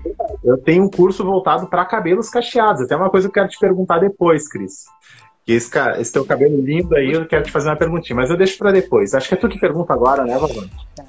Eu 0.44 0.58
tenho 0.58 0.84
um 0.84 0.90
curso 0.90 1.24
voltado 1.24 1.66
para 1.68 1.84
cabelos 1.84 2.28
cacheados. 2.28 2.82
Até 2.82 2.96
uma 2.96 3.10
coisa 3.10 3.26
que 3.26 3.30
eu 3.30 3.34
quero 3.34 3.48
te 3.48 3.58
perguntar 3.58 3.98
depois, 3.98 4.48
Cris. 4.48 4.84
Que 5.46 5.52
esse, 5.52 5.70
esse 5.98 6.12
teu 6.12 6.24
cabelo 6.24 6.60
lindo 6.60 6.94
aí, 6.94 7.12
eu 7.12 7.26
quero 7.26 7.44
te 7.44 7.52
fazer 7.52 7.68
uma 7.68 7.76
perguntinha, 7.76 8.16
mas 8.16 8.30
eu 8.30 8.36
deixo 8.36 8.58
para 8.58 8.72
depois. 8.72 9.14
Acho 9.14 9.28
que 9.28 9.34
é 9.34 9.38
tu 9.38 9.48
que 9.48 9.58
pergunta 9.58 9.92
agora, 9.92 10.24
né, 10.24 10.36
Vavão? 10.36 10.68
Tá. 10.94 11.04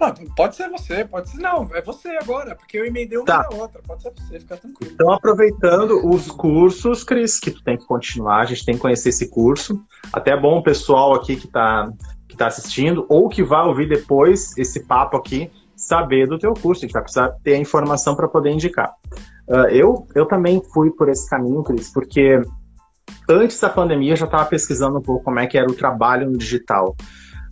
Ah, 0.00 0.12
pode 0.36 0.56
ser 0.56 0.68
você, 0.68 1.04
pode 1.04 1.30
ser. 1.30 1.38
Não, 1.38 1.68
é 1.72 1.80
você 1.80 2.08
agora, 2.20 2.54
porque 2.56 2.78
eu 2.78 2.84
emendei 2.84 3.16
uma 3.16 3.24
tá. 3.24 3.46
na 3.50 3.56
outra. 3.56 3.80
Pode 3.86 4.02
ser 4.02 4.12
você, 4.16 4.40
fica 4.40 4.56
tranquilo. 4.56 4.92
Então, 4.92 5.12
aproveitando 5.12 6.06
os 6.08 6.30
cursos, 6.30 7.04
Cris, 7.04 7.38
que 7.38 7.50
tu 7.50 7.62
tem 7.62 7.76
que 7.76 7.86
continuar, 7.86 8.40
a 8.40 8.44
gente 8.44 8.64
tem 8.64 8.74
que 8.74 8.80
conhecer 8.80 9.10
esse 9.10 9.28
curso. 9.28 9.82
Até 10.12 10.32
é 10.32 10.40
bom 10.40 10.58
o 10.58 10.62
pessoal 10.62 11.14
aqui 11.14 11.36
que 11.36 11.46
está 11.46 11.90
que 12.28 12.36
tá 12.36 12.48
assistindo, 12.48 13.06
ou 13.08 13.28
que 13.28 13.44
vai 13.44 13.64
ouvir 13.64 13.88
depois 13.88 14.58
esse 14.58 14.80
papo 14.80 15.16
aqui, 15.16 15.50
saber 15.76 16.26
do 16.26 16.38
teu 16.38 16.52
curso. 16.52 16.80
A 16.80 16.86
gente 16.86 16.92
vai 16.92 17.02
precisar 17.02 17.28
ter 17.44 17.54
a 17.54 17.58
informação 17.58 18.16
para 18.16 18.26
poder 18.26 18.50
indicar. 18.50 18.92
Uh, 19.48 19.68
eu, 19.70 20.06
eu 20.14 20.26
também 20.26 20.60
fui 20.72 20.90
por 20.90 21.08
esse 21.08 21.30
caminho, 21.30 21.62
Cris, 21.62 21.92
porque 21.92 22.42
antes 23.28 23.60
da 23.60 23.68
pandemia 23.68 24.12
eu 24.12 24.16
já 24.16 24.24
estava 24.24 24.44
pesquisando 24.46 24.98
um 24.98 25.02
pouco 25.02 25.22
como 25.22 25.38
é 25.38 25.46
que 25.46 25.56
era 25.56 25.70
o 25.70 25.74
trabalho 25.74 26.28
no 26.28 26.36
digital 26.36 26.96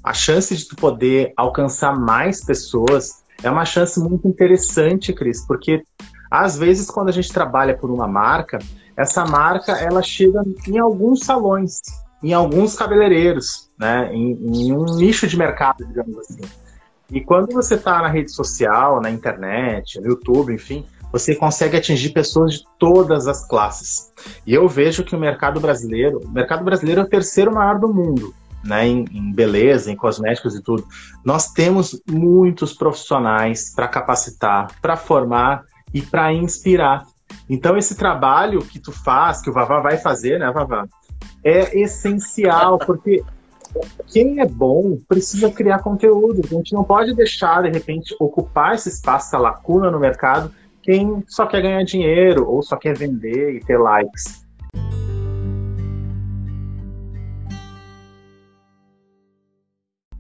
a 0.03 0.13
chance 0.13 0.55
de 0.57 0.67
tu 0.67 0.77
poder 0.77 1.33
alcançar 1.37 1.99
mais 1.99 2.45
pessoas 2.45 3.23
é 3.43 3.51
uma 3.51 3.65
chance 3.65 3.99
muito 4.01 4.27
interessante, 4.27 5.13
Cris, 5.13 5.47
porque 5.47 5.83
às 6.31 6.57
vezes 6.59 6.91
quando 6.91 7.09
a 7.09 7.13
gente 7.13 7.33
trabalha 7.33 7.77
por 7.77 7.91
uma 7.91 8.09
marca, 8.09 8.59
essa 8.97 9.25
marca 9.25 9.73
ela 9.73 10.03
chega 10.03 10.43
em 10.67 10.79
alguns 10.79 11.21
salões, 11.21 11.81
em 12.23 12.33
alguns 12.33 12.75
cabeleireiros, 12.75 13.69
né, 13.79 14.11
em, 14.13 14.33
em 14.33 14.73
um 14.73 14.85
nicho 14.97 15.27
de 15.27 15.37
mercado, 15.37 15.85
digamos 15.85 16.17
assim. 16.19 16.41
E 17.11 17.21
quando 17.21 17.53
você 17.53 17.75
está 17.75 18.01
na 18.01 18.09
rede 18.09 18.33
social, 18.33 19.01
na 19.01 19.11
internet, 19.11 20.01
no 20.01 20.09
YouTube, 20.09 20.55
enfim, 20.55 20.85
você 21.13 21.35
consegue 21.35 21.77
atingir 21.77 22.11
pessoas 22.11 22.55
de 22.55 22.65
todas 22.79 23.29
as 23.29 23.47
classes. 23.47 24.11
E 24.47 24.55
eu 24.55 24.67
vejo 24.67 25.05
que 25.05 25.15
o 25.15 25.19
mercado 25.19 25.61
brasileiro, 25.61 26.21
o 26.25 26.31
mercado 26.31 26.65
brasileiro 26.65 27.03
é 27.03 27.05
o 27.05 27.09
terceiro 27.09 27.53
maior 27.53 27.79
do 27.79 27.93
mundo 27.93 28.35
né, 28.65 28.87
em, 28.87 29.05
em, 29.13 29.33
beleza, 29.33 29.91
em 29.91 29.97
cosméticos 29.97 30.55
e 30.55 30.63
tudo, 30.63 30.87
nós 31.25 31.53
temos 31.53 32.01
muitos 32.09 32.73
profissionais 32.73 33.75
para 33.75 33.89
capacitar, 33.89 34.69
para 34.81 34.97
formar 34.97 35.65
e 35.93 36.01
para 36.01 36.33
inspirar. 36.33 37.05
Então, 37.49 37.77
esse 37.77 37.95
trabalho 37.97 38.61
que 38.61 38.79
tu 38.79 38.93
faz, 38.93 39.41
que 39.41 39.51
o 39.51 39.53
Vavá 39.53 39.81
vai 39.81 39.99
fazer, 39.99 40.39
né, 40.39 40.51
Vavá, 40.51 40.87
é 41.45 41.79
essencial, 41.79 42.79
porque 42.85 43.23
quem 44.13 44.41
é 44.41 44.47
bom 44.47 44.99
precisa 45.09 45.51
criar 45.51 45.79
conteúdo. 45.79 46.43
A 46.45 46.55
gente 46.55 46.73
não 46.73 46.85
pode 46.85 47.15
deixar, 47.15 47.63
de 47.63 47.71
repente, 47.71 48.15
ocupar 48.21 48.75
esse 48.75 48.89
espaço, 48.89 49.29
essa 49.29 49.39
lacuna 49.39 49.91
no 49.91 49.99
mercado, 49.99 50.53
quem 50.83 51.23
só 51.27 51.47
quer 51.47 51.63
ganhar 51.63 51.83
dinheiro 51.85 52.49
ou 52.49 52.63
só 52.63 52.77
quer 52.77 52.97
vender 52.97 53.57
e 53.57 53.61
ter 53.61 53.79
likes. 53.79 54.45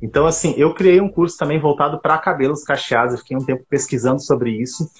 Então, 0.02 0.26
assim, 0.26 0.52
eu 0.56 0.74
criei 0.74 1.00
um 1.00 1.08
curso 1.08 1.38
também 1.38 1.60
voltado 1.60 2.00
para 2.00 2.18
cabelos 2.18 2.64
cacheados, 2.64 3.14
eu 3.14 3.18
fiquei 3.20 3.36
um 3.36 3.44
tempo 3.44 3.64
pesquisando 3.70 4.20
sobre 4.20 4.50
isso. 4.50 4.90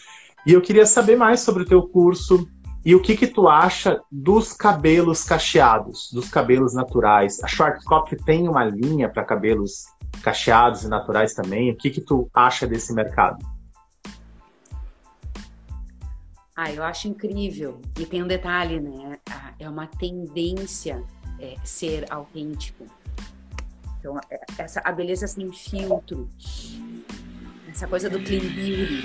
E 0.47 0.53
eu 0.53 0.63
queria 0.63 0.87
saber 0.87 1.17
mais 1.17 1.41
sobre 1.41 1.65
o 1.65 1.67
teu 1.67 1.83
curso 1.83 2.49
e 2.85 2.95
o 2.95 3.03
que 3.03 3.17
que 3.17 3.27
tu 3.27 3.49
acha 3.49 4.01
dos 4.11 4.53
cabelos 4.53 5.25
cacheados, 5.25 6.11
dos 6.13 6.29
cabelos 6.29 6.73
naturais. 6.73 7.43
A 7.43 7.49
Schwarzkopf 7.49 8.17
tem 8.25 8.49
uma 8.49 8.65
linha 8.65 9.09
para 9.09 9.25
cabelos 9.25 9.87
cacheados 10.23 10.85
e 10.85 10.89
naturais 10.89 11.35
também. 11.35 11.73
O 11.73 11.77
que 11.77 11.91
que 11.91 12.01
tu 12.01 12.29
acha 12.33 12.67
desse 12.67 12.93
mercado? 12.93 13.45
Ah, 16.55 16.73
eu 16.73 16.83
acho 16.85 17.09
incrível. 17.09 17.81
E 17.99 18.07
tem 18.07 18.23
um 18.23 18.27
detalhe, 18.27 18.79
né? 18.79 19.19
Ah, 19.29 19.53
é 19.59 19.69
uma 19.69 19.87
tendência 19.87 21.03
é, 21.41 21.57
ser 21.65 22.05
autêntico. 22.13 22.85
Então, 24.03 24.19
é, 24.29 24.41
essa, 24.59 24.81
a 24.85 24.91
beleza 24.91 25.29
sem 25.29 25.53
filtro, 25.53 26.29
essa 27.71 27.87
coisa 27.87 28.11
do 28.11 28.19
clean 28.19 28.41
beauty, 28.41 29.05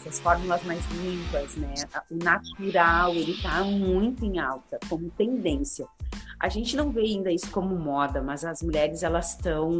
essas 0.00 0.18
fórmulas 0.18 0.64
mais 0.64 0.82
limpas, 0.92 1.56
né? 1.56 1.74
O 2.10 2.16
natural, 2.16 3.14
ele 3.14 3.36
tá 3.42 3.62
muito 3.62 4.24
em 4.24 4.38
alta, 4.38 4.78
como 4.88 5.10
tendência. 5.10 5.86
A 6.40 6.48
gente 6.48 6.74
não 6.74 6.90
vê 6.90 7.02
ainda 7.02 7.30
isso 7.30 7.50
como 7.50 7.76
moda, 7.76 8.22
mas 8.22 8.46
as 8.46 8.62
mulheres 8.62 9.02
elas 9.02 9.32
estão 9.32 9.70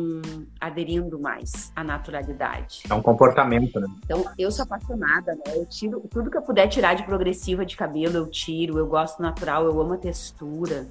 aderindo 0.60 1.18
mais 1.18 1.72
à 1.74 1.82
naturalidade. 1.82 2.82
É 2.90 2.92
um 2.92 3.00
comportamento, 3.00 3.80
né? 3.80 3.88
Então, 4.04 4.26
eu 4.38 4.52
sou 4.52 4.64
apaixonada, 4.64 5.34
né? 5.34 5.56
Eu 5.56 5.64
tiro 5.64 6.02
tudo 6.10 6.30
que 6.30 6.36
eu 6.36 6.42
puder 6.42 6.68
tirar 6.68 6.92
de 6.94 7.02
progressiva 7.04 7.64
de 7.64 7.78
cabelo, 7.78 8.18
eu 8.18 8.26
tiro. 8.26 8.78
Eu 8.78 8.86
gosto 8.86 9.22
natural, 9.22 9.64
eu 9.64 9.80
amo 9.80 9.94
a 9.94 9.96
textura. 9.96 10.86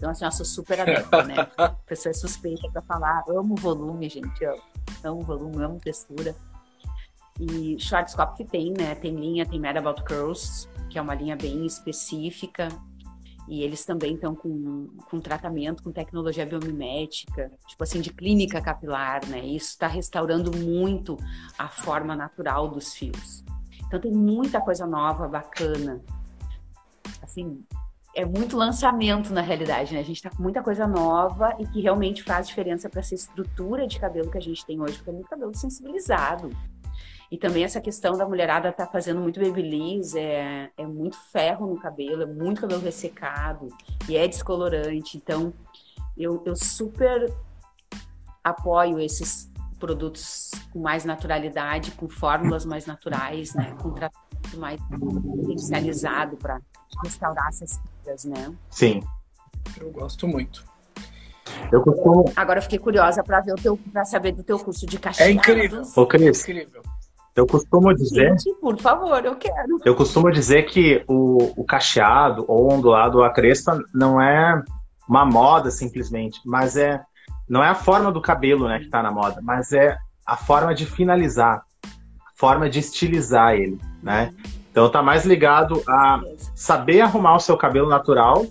Então, 0.00 0.08
assim, 0.08 0.24
eu 0.24 0.32
sou 0.32 0.46
super 0.46 0.80
adepta, 0.80 1.22
né? 1.24 1.34
A 1.58 1.68
pessoa 1.68 2.10
é 2.10 2.14
suspeita 2.14 2.70
pra 2.72 2.80
falar, 2.80 3.22
amo 3.28 3.54
volume, 3.54 4.08
gente, 4.08 4.42
eu 4.42 4.58
amo 5.04 5.20
volume, 5.20 5.62
amo 5.62 5.78
textura. 5.78 6.34
E 7.38 7.78
Schwarzkopf 7.78 8.42
tem, 8.46 8.72
né? 8.72 8.94
Tem 8.94 9.14
linha, 9.14 9.44
tem 9.44 9.60
Mad 9.60 9.76
About 9.76 10.02
Curls, 10.04 10.70
que 10.88 10.98
é 10.98 11.02
uma 11.02 11.14
linha 11.14 11.36
bem 11.36 11.66
específica. 11.66 12.68
E 13.46 13.62
eles 13.62 13.84
também 13.84 14.14
estão 14.14 14.34
com, 14.34 14.88
com 15.10 15.20
tratamento, 15.20 15.82
com 15.82 15.92
tecnologia 15.92 16.46
biomimética, 16.46 17.52
tipo 17.66 17.82
assim, 17.82 18.00
de 18.00 18.10
clínica 18.10 18.58
capilar, 18.62 19.26
né? 19.26 19.44
Isso 19.44 19.72
está 19.72 19.86
restaurando 19.86 20.56
muito 20.56 21.18
a 21.58 21.68
forma 21.68 22.16
natural 22.16 22.68
dos 22.68 22.94
fios. 22.94 23.44
Então 23.86 24.00
tem 24.00 24.12
muita 24.12 24.62
coisa 24.62 24.86
nova, 24.86 25.28
bacana. 25.28 26.02
Assim, 27.20 27.62
é 28.14 28.24
muito 28.24 28.56
lançamento 28.56 29.32
na 29.32 29.40
realidade, 29.40 29.94
né? 29.94 30.00
A 30.00 30.04
gente 30.04 30.22
tá 30.22 30.30
com 30.30 30.42
muita 30.42 30.62
coisa 30.62 30.86
nova 30.86 31.54
e 31.58 31.66
que 31.66 31.80
realmente 31.80 32.22
faz 32.22 32.48
diferença 32.48 32.88
para 32.88 33.00
essa 33.00 33.14
estrutura 33.14 33.86
de 33.86 34.00
cabelo 34.00 34.30
que 34.30 34.38
a 34.38 34.42
gente 34.42 34.66
tem 34.66 34.80
hoje, 34.80 34.96
porque 34.96 35.10
é 35.10 35.12
muito 35.12 35.28
cabelo 35.28 35.54
sensibilizado. 35.56 36.50
E 37.30 37.38
também 37.38 37.62
essa 37.62 37.80
questão 37.80 38.18
da 38.18 38.26
mulherada 38.26 38.72
tá 38.72 38.86
fazendo 38.86 39.20
muito 39.20 39.38
babyliss, 39.40 40.16
é, 40.16 40.68
é 40.76 40.84
muito 40.84 41.16
ferro 41.30 41.68
no 41.68 41.80
cabelo, 41.80 42.22
é 42.22 42.26
muito 42.26 42.60
cabelo 42.60 42.82
ressecado 42.82 43.68
e 44.08 44.16
é 44.16 44.26
descolorante. 44.26 45.16
Então, 45.16 45.52
eu, 46.16 46.42
eu 46.44 46.56
super 46.56 47.32
apoio 48.42 48.98
esses 48.98 49.48
produtos 49.78 50.50
com 50.72 50.80
mais 50.80 51.04
naturalidade, 51.04 51.92
com 51.92 52.08
fórmulas 52.08 52.64
mais 52.64 52.84
naturais, 52.84 53.54
né? 53.54 53.76
Com 53.80 53.92
tratamento 53.92 54.58
mais 54.58 54.80
potencializado 54.88 56.36
para 56.36 56.60
restaurar 57.02 57.48
essas 57.48 57.78
fibras, 57.78 58.24
né? 58.24 58.52
Sim. 58.68 59.02
Eu 59.80 59.90
gosto 59.90 60.26
muito. 60.26 60.64
Eu 61.70 61.82
costumo... 61.82 62.32
Agora 62.36 62.58
eu 62.58 62.62
fiquei 62.62 62.78
curiosa 62.78 63.22
para 63.22 63.40
ver 63.40 63.52
o 63.52 63.56
teu, 63.56 63.76
para 63.92 64.04
saber 64.04 64.32
do 64.32 64.42
teu 64.42 64.58
curso 64.58 64.86
de 64.86 64.98
cacheados. 64.98 65.34
É 65.34 65.36
incrível. 65.36 65.82
Ô, 65.96 66.06
Cris, 66.06 66.38
É 66.38 66.52
incrível. 66.52 66.82
eu 67.34 67.46
costumo 67.46 67.92
dizer... 67.94 68.30
Gente, 68.30 68.54
por 68.60 68.78
favor, 68.78 69.24
eu 69.24 69.36
quero. 69.36 69.78
Eu 69.84 69.94
costumo 69.94 70.30
dizer 70.30 70.64
que 70.64 71.04
o, 71.08 71.52
o 71.60 71.64
cacheado 71.64 72.44
ou 72.46 72.72
ondulado 72.72 73.18
ou 73.18 73.24
a 73.24 73.30
crespa 73.30 73.78
não 73.92 74.20
é 74.20 74.62
uma 75.08 75.24
moda 75.24 75.70
simplesmente, 75.70 76.40
mas 76.44 76.76
é 76.76 77.02
não 77.48 77.64
é 77.64 77.68
a 77.68 77.74
forma 77.74 78.12
do 78.12 78.20
cabelo, 78.20 78.68
né, 78.68 78.78
que 78.78 78.84
está 78.84 79.02
na 79.02 79.10
moda, 79.10 79.40
mas 79.42 79.72
é 79.72 79.98
a 80.24 80.36
forma 80.36 80.72
de 80.72 80.86
finalizar, 80.86 81.64
a 81.84 82.32
forma 82.36 82.70
de 82.70 82.78
estilizar 82.78 83.54
ele, 83.54 83.76
né? 84.00 84.32
Então 84.70 84.88
tá 84.88 85.02
mais 85.02 85.24
ligado 85.24 85.82
a 85.88 86.20
saber 86.54 87.00
arrumar 87.00 87.36
o 87.36 87.40
seu 87.40 87.56
cabelo 87.56 87.88
natural 87.88 88.46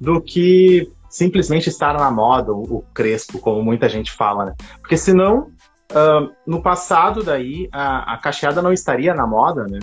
do 0.00 0.20
que 0.20 0.90
simplesmente 1.08 1.68
estar 1.68 1.94
na 1.94 2.10
moda, 2.10 2.52
o, 2.52 2.84
crespo, 2.94 3.38
como 3.38 3.62
muita 3.62 3.88
gente 3.88 4.10
fala, 4.10 4.46
né? 4.46 4.54
Porque 4.80 4.96
senão, 4.96 5.50
ah, 5.94 6.28
no 6.46 6.62
passado 6.62 7.22
daí, 7.22 7.68
a, 7.70 8.14
a 8.14 8.16
cacheada 8.18 8.62
não 8.62 8.72
estaria 8.72 9.14
na 9.14 9.26
moda, 9.26 9.64
né? 9.64 9.78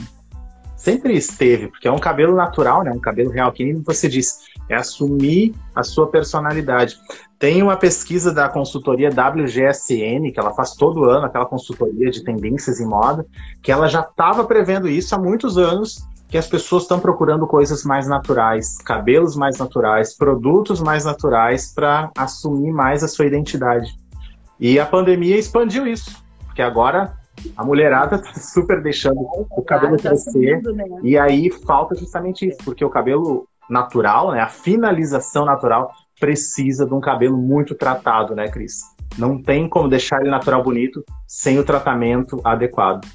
Sempre 0.76 1.14
esteve, 1.16 1.68
porque 1.68 1.88
é 1.88 1.92
um 1.92 2.00
cabelo 2.00 2.36
natural, 2.36 2.84
né? 2.84 2.92
Um 2.92 3.00
cabelo 3.00 3.30
real, 3.30 3.52
que 3.52 3.64
nem 3.64 3.82
você 3.82 4.10
disse, 4.10 4.50
é 4.68 4.76
assumir 4.76 5.54
a 5.76 5.84
sua 5.84 6.08
personalidade. 6.08 6.98
Tem 7.40 7.64
uma 7.64 7.78
pesquisa 7.78 8.34
da 8.34 8.50
consultoria 8.50 9.10
WGSN, 9.10 10.30
que 10.34 10.38
ela 10.38 10.54
faz 10.54 10.74
todo 10.74 11.06
ano, 11.06 11.26
aquela 11.26 11.46
consultoria 11.46 12.12
de 12.12 12.22
tendências 12.22 12.82
em 12.82 12.86
moda, 12.86 13.26
que 13.64 13.72
ela 13.72 13.88
já 13.88 14.02
estava 14.02 14.44
prevendo 14.44 14.90
isso 14.90 15.16
há 15.16 15.18
muitos 15.18 15.58
anos, 15.58 16.06
que 16.28 16.38
as 16.38 16.48
pessoas 16.48 16.84
estão 16.84 17.00
procurando 17.00 17.48
coisas 17.48 17.86
mais 17.86 18.08
naturais, 18.10 18.78
cabelos 18.80 19.38
mais 19.38 19.58
naturais, 19.58 20.16
produtos 20.18 20.82
mais 20.82 21.06
naturais 21.06 21.74
para 21.74 22.12
assumir 22.18 22.74
mais 22.74 23.06
a 23.06 23.08
sua 23.08 23.26
identidade. 23.26 23.96
E 24.60 24.78
a 24.78 24.86
pandemia 24.86 25.38
expandiu 25.38 25.88
isso, 25.88 26.22
porque 26.46 26.62
agora 26.62 27.18
a 27.56 27.64
mulherada 27.64 28.18
está 28.18 28.34
super 28.34 28.84
deixando 28.84 29.22
o 29.50 29.62
cabelo 29.64 29.96
Tá 29.96 30.10
crescer. 30.10 30.62
né? 30.62 30.86
E 31.04 31.18
aí 31.18 31.50
falta 31.66 31.96
justamente 31.96 32.46
isso, 32.46 32.58
porque 32.66 32.84
o 32.84 32.90
cabelo 32.90 33.48
natural, 33.70 34.32
né, 34.32 34.42
a 34.42 34.50
finalização 34.50 35.46
natural, 35.46 35.92
precisa 36.20 36.86
de 36.86 36.94
um 36.94 37.00
cabelo 37.00 37.38
muito 37.38 37.74
tratado, 37.76 38.36
né, 38.36 38.48
Cris? 38.48 38.82
Não 39.18 39.42
tem 39.42 39.68
como 39.68 39.90
deixar 39.90 40.22
ele 40.22 40.30
natural 40.30 40.64
bonito 40.64 41.04
sem 41.28 41.58
o 41.58 41.64
tratamento 41.64 42.40
adequado. 42.44 43.08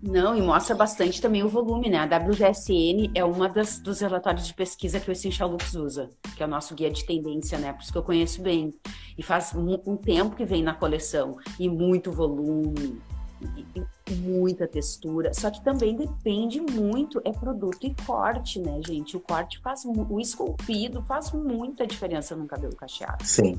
Não, 0.00 0.36
e 0.36 0.40
mostra 0.40 0.76
bastante 0.76 1.20
também 1.20 1.42
o 1.42 1.48
volume, 1.48 1.90
né? 1.90 1.98
A 1.98 2.04
WGSN 2.04 3.10
é 3.14 3.24
uma 3.24 3.48
das, 3.48 3.80
dos 3.80 4.00
relatórios 4.00 4.46
de 4.46 4.54
pesquisa 4.54 5.00
que 5.00 5.10
o 5.10 5.12
Essential 5.12 5.50
Looks 5.50 5.74
usa, 5.74 6.08
que 6.36 6.42
é 6.42 6.46
o 6.46 6.48
nosso 6.48 6.72
guia 6.74 6.88
de 6.88 7.04
tendência, 7.04 7.58
né? 7.58 7.72
Por 7.72 7.82
isso 7.82 7.90
que 7.90 7.98
eu 7.98 8.02
conheço 8.02 8.40
bem. 8.40 8.72
E 9.16 9.22
faz 9.24 9.52
um, 9.54 9.76
um 9.84 9.96
tempo 9.96 10.36
que 10.36 10.44
vem 10.44 10.62
na 10.62 10.72
coleção. 10.72 11.36
E 11.58 11.68
muito 11.68 12.12
volume, 12.12 13.00
e 13.74 13.82
muita 14.10 14.66
textura. 14.66 15.32
Só 15.34 15.50
que 15.50 15.62
também 15.62 15.96
depende 15.96 16.60
muito, 16.60 17.20
é 17.24 17.32
produto 17.32 17.86
e 17.86 17.94
corte, 18.06 18.58
né, 18.58 18.80
gente? 18.86 19.16
O 19.16 19.20
corte 19.20 19.58
faz, 19.60 19.84
o 19.84 20.20
esculpido 20.20 21.02
faz 21.02 21.32
muita 21.32 21.86
diferença 21.86 22.36
num 22.36 22.46
cabelo 22.46 22.74
cacheado 22.76 23.24
Sim. 23.24 23.58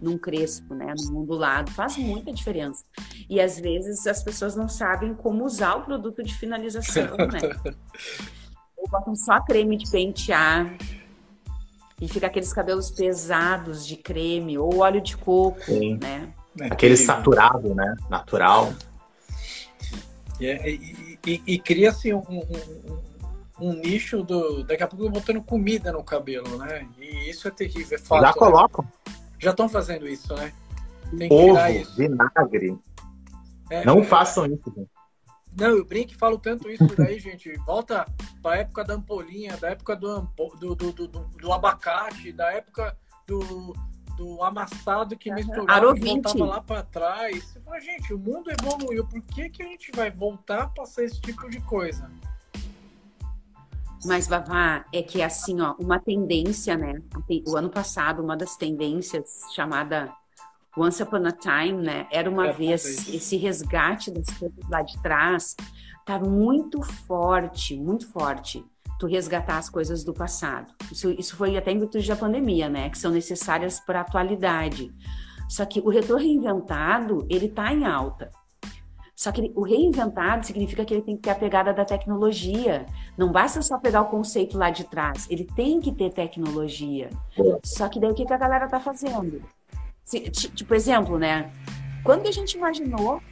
num 0.00 0.18
crespo, 0.18 0.74
né, 0.74 0.94
num 0.98 1.20
ondulado, 1.20 1.70
faz 1.70 1.96
muita 1.96 2.32
diferença. 2.32 2.84
E 3.28 3.40
às 3.40 3.58
vezes 3.58 4.06
as 4.06 4.22
pessoas 4.22 4.54
não 4.54 4.68
sabem 4.68 5.14
como 5.14 5.44
usar 5.44 5.76
o 5.76 5.82
produto 5.82 6.22
de 6.22 6.34
finalização, 6.34 7.16
né? 7.16 7.74
Ou 8.76 8.88
botam 8.88 9.14
só 9.14 9.40
creme 9.40 9.76
de 9.76 9.90
pentear 9.90 10.76
e 12.00 12.08
fica 12.08 12.26
aqueles 12.26 12.52
cabelos 12.52 12.90
pesados 12.90 13.86
de 13.86 13.96
creme 13.96 14.58
ou 14.58 14.78
óleo 14.78 15.00
de 15.00 15.16
coco, 15.16 15.62
Sim. 15.62 15.98
né? 16.00 16.32
Aquele 16.60 16.96
saturado, 16.96 17.74
né? 17.74 17.96
Natural. 18.08 18.72
E, 20.40 20.46
é- 20.46 20.70
e- 20.70 21.18
e- 21.26 21.42
e 21.46 21.58
cria-se 21.58 22.12
um, 22.12 22.18
um- 22.28 22.40
um- 22.40 23.68
um 23.68 23.72
nicho 23.74 24.22
do. 24.22 24.64
Daqui 24.64 24.82
a 24.82 24.86
pouco 24.88 25.08
botando 25.10 25.42
comida 25.42 25.92
no 25.92 26.02
cabelo, 26.02 26.58
né? 26.58 26.88
E 26.98 27.30
isso 27.30 27.46
é 27.48 27.50
terrível, 27.50 27.96
é 27.96 28.00
fato. 28.00 28.20
Já 28.22 28.26
né? 28.28 28.32
colocam 28.34 28.84
Já 29.38 29.50
estão 29.50 29.68
fazendo 29.68 30.08
isso, 30.08 30.34
né? 30.34 30.52
Tem 31.16 31.32
ovo, 31.32 31.58
isso. 31.68 31.96
vinagre. 31.96 32.78
É, 33.70 33.84
Não 33.84 34.00
é, 34.00 34.04
façam 34.04 34.46
isso. 34.46 34.62
gente. 34.74 34.88
Não, 35.56 35.68
eu 35.68 35.84
brinco 35.84 36.10
e 36.12 36.16
falo 36.16 36.36
tanto 36.38 36.68
isso 36.68 36.84
daí, 36.96 37.18
gente. 37.20 37.52
Volta 37.58 38.04
pra 38.42 38.56
época 38.56 38.82
da 38.84 38.94
ampolinha, 38.94 39.56
da 39.56 39.70
época 39.70 39.94
do, 39.94 40.22
do, 40.58 40.74
do, 40.74 40.92
do- 40.92 41.06
do 41.06 41.52
abacate, 41.52 42.32
da 42.32 42.52
época 42.52 42.96
do, 43.26 43.72
do 44.16 44.42
amassado 44.42 45.16
que 45.16 45.32
misturava 45.32 45.72
Aro 45.72 45.96
e 45.96 46.00
20. 46.00 46.22
voltava 46.22 46.44
lá 46.44 46.60
pra 46.60 46.82
trás. 46.82 47.44
Você 47.44 47.60
fala, 47.60 47.80
gente, 47.80 48.12
o 48.14 48.18
mundo 48.18 48.50
evoluiu. 48.50 49.06
Por 49.06 49.20
que, 49.22 49.48
que 49.48 49.62
a 49.62 49.66
gente 49.66 49.90
vai 49.92 50.10
voltar 50.10 50.62
a 50.62 50.68
passar 50.68 51.04
esse 51.04 51.20
tipo 51.20 51.48
de 51.48 51.60
coisa? 51.60 52.10
Mas, 54.04 54.26
Vavá, 54.28 54.84
é 54.92 55.02
que 55.02 55.22
assim, 55.22 55.60
ó, 55.60 55.74
uma 55.78 55.98
tendência, 55.98 56.76
né? 56.76 57.00
O 57.46 57.56
ano 57.56 57.70
passado, 57.70 58.22
uma 58.22 58.36
das 58.36 58.56
tendências 58.56 59.40
chamada 59.54 60.12
Once 60.76 61.02
Upon 61.02 61.24
a 61.26 61.32
Time, 61.32 61.82
né? 61.82 62.06
Era 62.10 62.28
uma 62.28 62.48
É, 62.48 62.52
vez 62.52 63.08
esse 63.08 63.36
resgate 63.36 64.10
das 64.10 64.26
coisas 64.38 64.68
lá 64.68 64.82
de 64.82 65.00
trás 65.02 65.56
tá 66.04 66.18
muito 66.18 66.82
forte, 66.82 67.78
muito 67.78 68.06
forte. 68.10 68.64
Tu 68.98 69.06
resgatar 69.06 69.58
as 69.58 69.68
coisas 69.68 70.04
do 70.04 70.14
passado. 70.14 70.72
Isso, 70.90 71.10
isso 71.10 71.36
foi 71.36 71.56
até 71.56 71.72
em 71.72 71.78
virtude 71.78 72.06
da 72.06 72.16
pandemia, 72.16 72.68
né? 72.68 72.88
Que 72.88 72.98
são 72.98 73.10
necessárias 73.10 73.80
para 73.80 73.98
a 73.98 74.02
atualidade. 74.02 74.92
Só 75.48 75.64
que 75.64 75.80
o 75.80 75.88
retrô 75.88 76.16
reinventado, 76.16 77.26
ele 77.28 77.48
tá 77.48 77.72
em 77.72 77.84
alta. 77.84 78.30
Só 79.16 79.30
que 79.30 79.52
o 79.54 79.62
reinventado 79.62 80.44
significa 80.44 80.84
que 80.84 80.92
ele 80.92 81.02
tem 81.02 81.16
que 81.16 81.22
ter 81.22 81.30
a 81.30 81.34
pegada 81.34 81.72
da 81.72 81.84
tecnologia. 81.84 82.84
Não 83.16 83.30
basta 83.30 83.62
só 83.62 83.78
pegar 83.78 84.02
o 84.02 84.06
conceito 84.06 84.58
lá 84.58 84.70
de 84.70 84.84
trás, 84.84 85.26
ele 85.30 85.44
tem 85.44 85.80
que 85.80 85.92
ter 85.92 86.12
tecnologia. 86.12 87.10
Só 87.62 87.88
que 87.88 88.00
daí 88.00 88.10
o 88.10 88.14
que, 88.14 88.24
que 88.24 88.32
a 88.32 88.36
galera 88.36 88.68
tá 88.68 88.80
fazendo? 88.80 89.40
Tipo, 90.04 90.74
exemplo, 90.74 91.18
né? 91.18 91.50
Quando 92.02 92.26
a 92.26 92.32
gente 92.32 92.56
imaginou, 92.56 93.22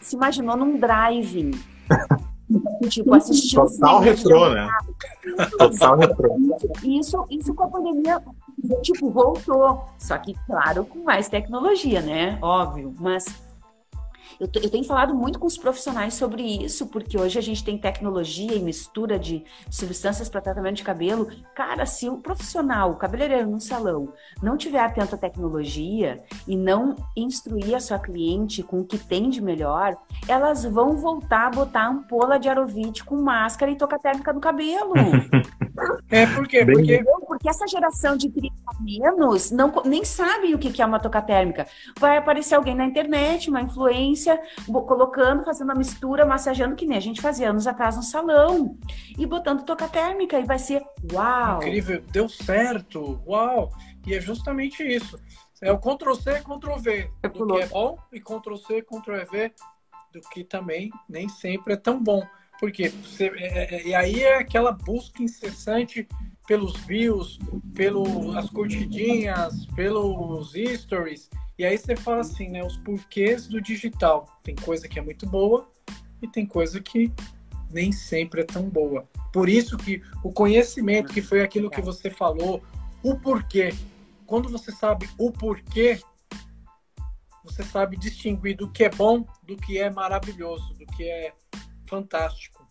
se 0.00 0.14
imaginou 0.14 0.56
num 0.56 0.78
driving? 0.78 1.52
tipo, 2.88 3.14
assistindo 3.14 3.60
Total 3.62 3.68
cinema, 3.70 4.00
retrô, 4.00 4.50
né? 4.50 4.68
Total 5.58 5.96
retrô. 5.96 6.36
isso, 6.82 7.24
isso 7.30 7.54
com 7.54 7.64
a 7.64 7.68
pandemia, 7.68 8.22
tipo, 8.82 9.10
voltou. 9.10 9.84
Só 9.98 10.16
que, 10.18 10.34
claro, 10.46 10.84
com 10.84 11.00
mais 11.00 11.28
tecnologia, 11.28 12.00
né? 12.00 12.38
Óbvio. 12.40 12.94
Mas 12.98 13.26
eu, 14.40 14.48
eu 14.62 14.70
tenho 14.70 14.84
falado 14.84 15.14
muito 15.14 15.38
com 15.38 15.46
os 15.46 15.58
profissionais 15.58 16.14
sobre 16.14 16.42
isso, 16.42 16.86
porque 16.86 17.18
hoje 17.18 17.38
a 17.38 17.42
gente 17.42 17.64
tem 17.64 17.76
tecnologia 17.76 18.54
e 18.54 18.60
mistura 18.60 19.18
de 19.18 19.44
substâncias 19.70 20.28
para 20.28 20.40
tratamento 20.40 20.76
de 20.76 20.84
cabelo. 20.84 21.28
Cara, 21.54 21.84
se 21.86 22.08
o 22.08 22.18
profissional, 22.18 22.90
o 22.90 22.96
cabeleireiro 22.96 23.50
no 23.50 23.60
salão, 23.60 24.12
não 24.42 24.56
tiver 24.56 24.80
atento 24.80 25.14
à 25.14 25.18
tecnologia 25.18 26.22
e 26.46 26.56
não 26.56 26.94
instruir 27.16 27.74
a 27.74 27.80
sua 27.80 27.98
cliente 27.98 28.62
com 28.62 28.80
o 28.80 28.84
que 28.84 28.98
tem 28.98 29.28
de 29.28 29.40
melhor, 29.40 29.96
elas 30.28 30.64
vão 30.64 30.96
voltar 30.96 31.48
a 31.48 31.50
botar 31.50 31.88
ampola 31.88 32.38
de 32.38 32.48
arovite 32.48 33.04
com 33.04 33.16
máscara 33.16 33.70
e 33.70 33.76
tocar 33.76 33.98
térmica 33.98 34.32
no 34.32 34.40
cabelo. 34.40 34.92
É, 36.10 36.26
por 36.26 36.46
quê? 36.46 36.64
Bem- 36.64 36.74
Porque? 36.76 37.04
Porque 37.26 37.48
essa 37.48 37.66
geração 37.66 38.16
de 38.16 38.30
30 38.30 38.54
a 38.66 38.82
menos 38.82 39.50
não, 39.50 39.72
nem 39.84 40.04
sabem 40.04 40.54
o 40.54 40.58
que 40.58 40.72
que 40.72 40.82
é 40.82 40.86
uma 40.86 40.98
toca 40.98 41.20
térmica. 41.22 41.66
Vai 41.98 42.16
aparecer 42.16 42.54
alguém 42.54 42.74
na 42.74 42.84
internet, 42.84 43.48
uma 43.50 43.60
influência, 43.62 44.40
colocando, 44.66 45.44
fazendo 45.44 45.70
a 45.70 45.74
mistura, 45.74 46.26
massageando, 46.26 46.74
que 46.74 46.86
nem 46.86 46.96
a 46.98 47.00
gente 47.00 47.20
fazia 47.20 47.50
anos 47.50 47.66
atrás 47.66 47.96
no 47.96 48.02
salão, 48.02 48.76
e 49.16 49.24
botando 49.26 49.62
toca 49.64 49.86
térmica, 49.88 50.38
e 50.38 50.44
vai 50.44 50.58
ser 50.58 50.82
uau! 51.12 51.58
incrível, 51.58 52.02
deu 52.10 52.28
certo, 52.28 53.20
uau! 53.26 53.70
E 54.06 54.14
é 54.14 54.20
justamente 54.20 54.82
isso. 54.82 55.18
É 55.60 55.72
o 55.72 55.78
Ctrl-C, 55.78 56.40
Ctrl-V, 56.40 57.10
É 57.22 57.28
do 57.28 57.46
que 57.46 57.60
é 57.62 57.66
bom, 57.66 57.98
e 58.12 58.20
Ctrl-C, 58.20 58.82
Ctrl-V, 58.82 59.52
do 60.12 60.20
que 60.30 60.44
também 60.44 60.90
nem 61.08 61.28
sempre 61.28 61.74
é 61.74 61.76
tão 61.76 62.02
bom. 62.02 62.22
Porque 62.58 62.88
você, 62.88 63.26
é- 63.36 63.76
é- 63.76 63.86
e 63.86 63.94
aí 63.94 64.22
é 64.22 64.38
aquela 64.38 64.72
busca 64.72 65.22
incessante 65.22 66.06
pelos 66.46 66.76
views, 66.86 67.38
pelas 67.74 68.50
curtidinhas, 68.50 69.66
pelos 69.76 70.52
stories. 70.80 71.28
E 71.58 71.64
aí 71.64 71.76
você 71.76 71.94
fala 71.94 72.20
assim, 72.20 72.48
né? 72.48 72.64
Os 72.64 72.76
porquês 72.78 73.46
do 73.46 73.60
digital. 73.60 74.26
Tem 74.42 74.54
coisa 74.54 74.88
que 74.88 74.98
é 74.98 75.02
muito 75.02 75.26
boa 75.26 75.68
e 76.22 76.28
tem 76.28 76.46
coisa 76.46 76.80
que 76.80 77.12
nem 77.70 77.92
sempre 77.92 78.40
é 78.40 78.44
tão 78.44 78.62
boa. 78.68 79.06
Por 79.32 79.48
isso 79.48 79.76
que 79.76 80.02
o 80.24 80.32
conhecimento, 80.32 81.12
que 81.12 81.20
foi 81.20 81.42
aquilo 81.42 81.70
que 81.70 81.82
você 81.82 82.10
falou, 82.10 82.62
o 83.02 83.16
porquê. 83.16 83.74
quando 84.26 84.48
você 84.48 84.70
sabe 84.70 85.08
o 85.18 85.32
porquê, 85.32 86.00
você 87.44 87.62
sabe 87.62 87.96
distinguir 87.96 88.56
do 88.56 88.70
que 88.70 88.84
é 88.84 88.90
bom 88.90 89.24
do 89.42 89.56
que 89.56 89.78
é 89.78 89.90
maravilhoso, 89.90 90.74
do 90.74 90.86
que 90.86 91.04
é 91.04 91.32
fantástico. 91.88 92.66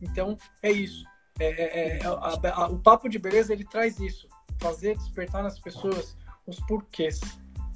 Então, 0.00 0.36
é 0.62 0.70
isso. 0.70 1.04
É, 1.38 1.46
é, 1.46 1.98
é 1.98 2.06
a, 2.06 2.62
a, 2.62 2.68
o 2.68 2.78
papo 2.78 3.08
de 3.08 3.18
beleza 3.18 3.52
ele 3.52 3.64
traz 3.64 3.98
isso, 3.98 4.28
fazer 4.60 4.96
despertar 4.96 5.42
nas 5.42 5.58
pessoas 5.58 6.16
os 6.46 6.60
porquês, 6.60 7.20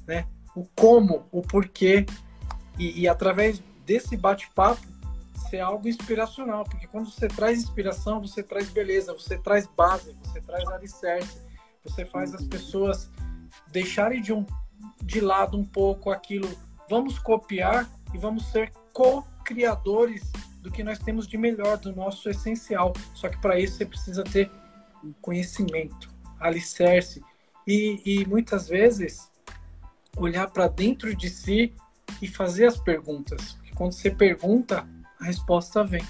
né? 0.07 0.27
O 0.55 0.65
como, 0.75 1.27
o 1.31 1.41
porquê 1.41 2.05
e, 2.77 3.01
e 3.01 3.07
através 3.07 3.61
desse 3.85 4.15
bate-papo 4.15 4.81
ser 5.49 5.59
algo 5.59 5.87
inspiracional, 5.87 6.63
porque 6.63 6.87
quando 6.87 7.09
você 7.09 7.27
traz 7.27 7.57
inspiração, 7.59 8.21
você 8.21 8.43
traz 8.43 8.69
beleza, 8.69 9.13
você 9.13 9.37
traz 9.37 9.67
base, 9.67 10.15
você 10.23 10.39
traz 10.41 10.67
alicerce, 10.69 11.41
você 11.83 12.05
faz 12.05 12.33
as 12.33 12.45
pessoas 12.45 13.09
deixarem 13.71 14.21
de, 14.21 14.31
um, 14.31 14.45
de 15.03 15.19
lado 15.19 15.57
um 15.57 15.65
pouco 15.65 16.11
aquilo. 16.11 16.47
Vamos 16.89 17.17
copiar 17.17 17.89
e 18.13 18.17
vamos 18.17 18.45
ser 18.51 18.71
co-criadores 18.93 20.31
do 20.69 20.71
que 20.71 20.83
nós 20.83 20.99
temos 20.99 21.27
de 21.27 21.37
melhor, 21.37 21.77
do 21.77 21.93
nosso 21.93 22.29
essencial. 22.29 22.93
Só 23.13 23.27
que 23.27 23.37
para 23.41 23.59
isso 23.59 23.77
você 23.77 23.85
precisa 23.85 24.23
ter 24.23 24.49
conhecimento, 25.19 26.09
alicerce 26.39 27.21
e, 27.67 28.01
e 28.05 28.25
muitas 28.25 28.67
vezes 28.67 29.29
olhar 30.15 30.49
para 30.49 30.67
dentro 30.67 31.13
de 31.15 31.29
si 31.29 31.73
e 32.21 32.27
fazer 32.27 32.67
as 32.67 32.77
perguntas. 32.77 33.53
Porque 33.53 33.73
quando 33.73 33.93
você 33.93 34.11
pergunta, 34.11 34.87
a 35.19 35.25
resposta 35.25 35.83
vem. 35.83 36.03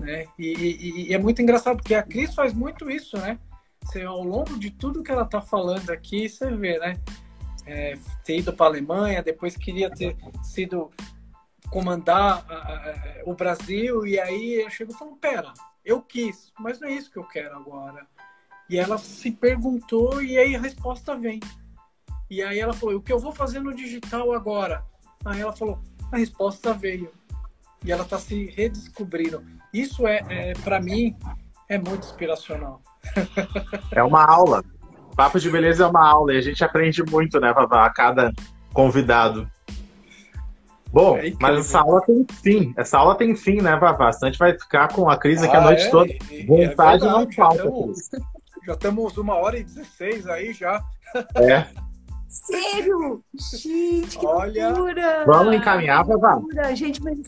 Né? 0.00 0.26
E, 0.38 0.52
e, 0.52 1.08
e, 1.08 1.14
é 1.14 1.18
muito 1.18 1.40
engraçado, 1.40 1.76
porque 1.76 1.94
a 1.94 2.02
Cris 2.02 2.34
faz 2.34 2.52
muito 2.52 2.90
isso, 2.90 3.16
né? 3.16 3.38
Você, 3.80 4.02
ao 4.02 4.24
longo 4.24 4.58
de 4.58 4.70
tudo 4.70 5.04
que 5.04 5.10
ela 5.12 5.22
está 5.22 5.40
falando 5.40 5.90
aqui, 5.90 6.28
você 6.28 6.50
vê, 6.50 6.78
né? 6.78 7.00
É, 7.66 7.96
ter 8.24 8.38
ido 8.38 8.52
para 8.52 8.66
a 8.66 8.68
Alemanha, 8.70 9.22
depois 9.22 9.56
queria 9.56 9.88
ter 9.88 10.16
sido 10.42 10.90
comandar 11.74 12.46
o 13.26 13.34
Brasil, 13.34 14.06
e 14.06 14.16
aí 14.20 14.62
eu 14.62 14.70
chego 14.70 14.92
e 14.92 14.96
falo, 14.96 15.16
pera, 15.16 15.52
eu 15.84 16.00
quis, 16.00 16.52
mas 16.56 16.78
não 16.78 16.86
é 16.86 16.92
isso 16.92 17.10
que 17.10 17.18
eu 17.18 17.24
quero 17.24 17.56
agora. 17.56 18.06
E 18.70 18.78
ela 18.78 18.96
se 18.96 19.32
perguntou, 19.32 20.22
e 20.22 20.38
aí 20.38 20.54
a 20.54 20.60
resposta 20.60 21.16
vem. 21.16 21.40
E 22.30 22.40
aí 22.40 22.60
ela 22.60 22.72
falou, 22.72 22.94
o 22.94 23.02
que 23.02 23.12
eu 23.12 23.18
vou 23.18 23.32
fazer 23.32 23.58
no 23.58 23.74
digital 23.74 24.32
agora? 24.32 24.84
Aí 25.24 25.40
ela 25.40 25.52
falou, 25.52 25.82
a 26.12 26.16
resposta 26.16 26.72
veio 26.72 27.10
e 27.84 27.90
ela 27.90 28.04
está 28.04 28.20
se 28.20 28.46
redescobrindo. 28.50 29.44
Isso 29.72 30.06
é, 30.06 30.22
é 30.28 30.52
para 30.62 30.80
mim, 30.80 31.16
é 31.68 31.76
muito 31.76 32.06
inspiracional. 32.06 32.80
É 33.90 34.00
uma 34.00 34.24
aula. 34.24 34.62
Papo 35.16 35.40
de 35.40 35.50
beleza 35.50 35.82
é 35.82 35.88
uma 35.88 36.08
aula 36.08 36.34
e 36.34 36.38
a 36.38 36.40
gente 36.40 36.62
aprende 36.62 37.02
muito, 37.02 37.40
né, 37.40 37.52
Vavá, 37.52 37.84
a 37.84 37.90
cada 37.90 38.32
convidado. 38.72 39.50
Bom, 40.94 41.18
é 41.18 41.32
mas 41.40 41.58
essa 41.58 41.80
aula 41.80 42.00
tem 42.02 42.24
fim. 42.40 42.72
Essa 42.76 42.98
aula 42.98 43.16
tem 43.16 43.34
fim, 43.34 43.60
né, 43.60 43.74
Vavá? 43.74 44.12
Senão 44.12 44.28
a 44.28 44.30
gente 44.30 44.38
vai 44.38 44.56
ficar 44.56 44.86
com 44.92 45.10
a 45.10 45.16
crise 45.16 45.44
aqui 45.44 45.56
ah, 45.56 45.58
a 45.58 45.64
noite 45.64 45.82
é? 45.82 45.90
toda. 45.90 46.12
É 46.12 46.46
Vontade 46.46 47.04
é 47.04 47.10
não 47.10 47.32
falta. 47.32 47.64
Já 48.64 48.74
estamos 48.74 49.18
uma 49.18 49.34
hora 49.34 49.58
e 49.58 49.64
dezesseis 49.64 50.24
aí 50.28 50.52
já. 50.52 50.80
É. 51.34 51.66
Sério? 52.28 53.24
Gente, 53.60 54.18
que 54.18 54.24
Olha, 54.24 54.68
loucura! 54.68 55.24
Vamos 55.26 55.56
encaminhar, 55.56 56.04
Vavá? 56.04 56.40
Gente, 56.76 57.02
mas 57.02 57.18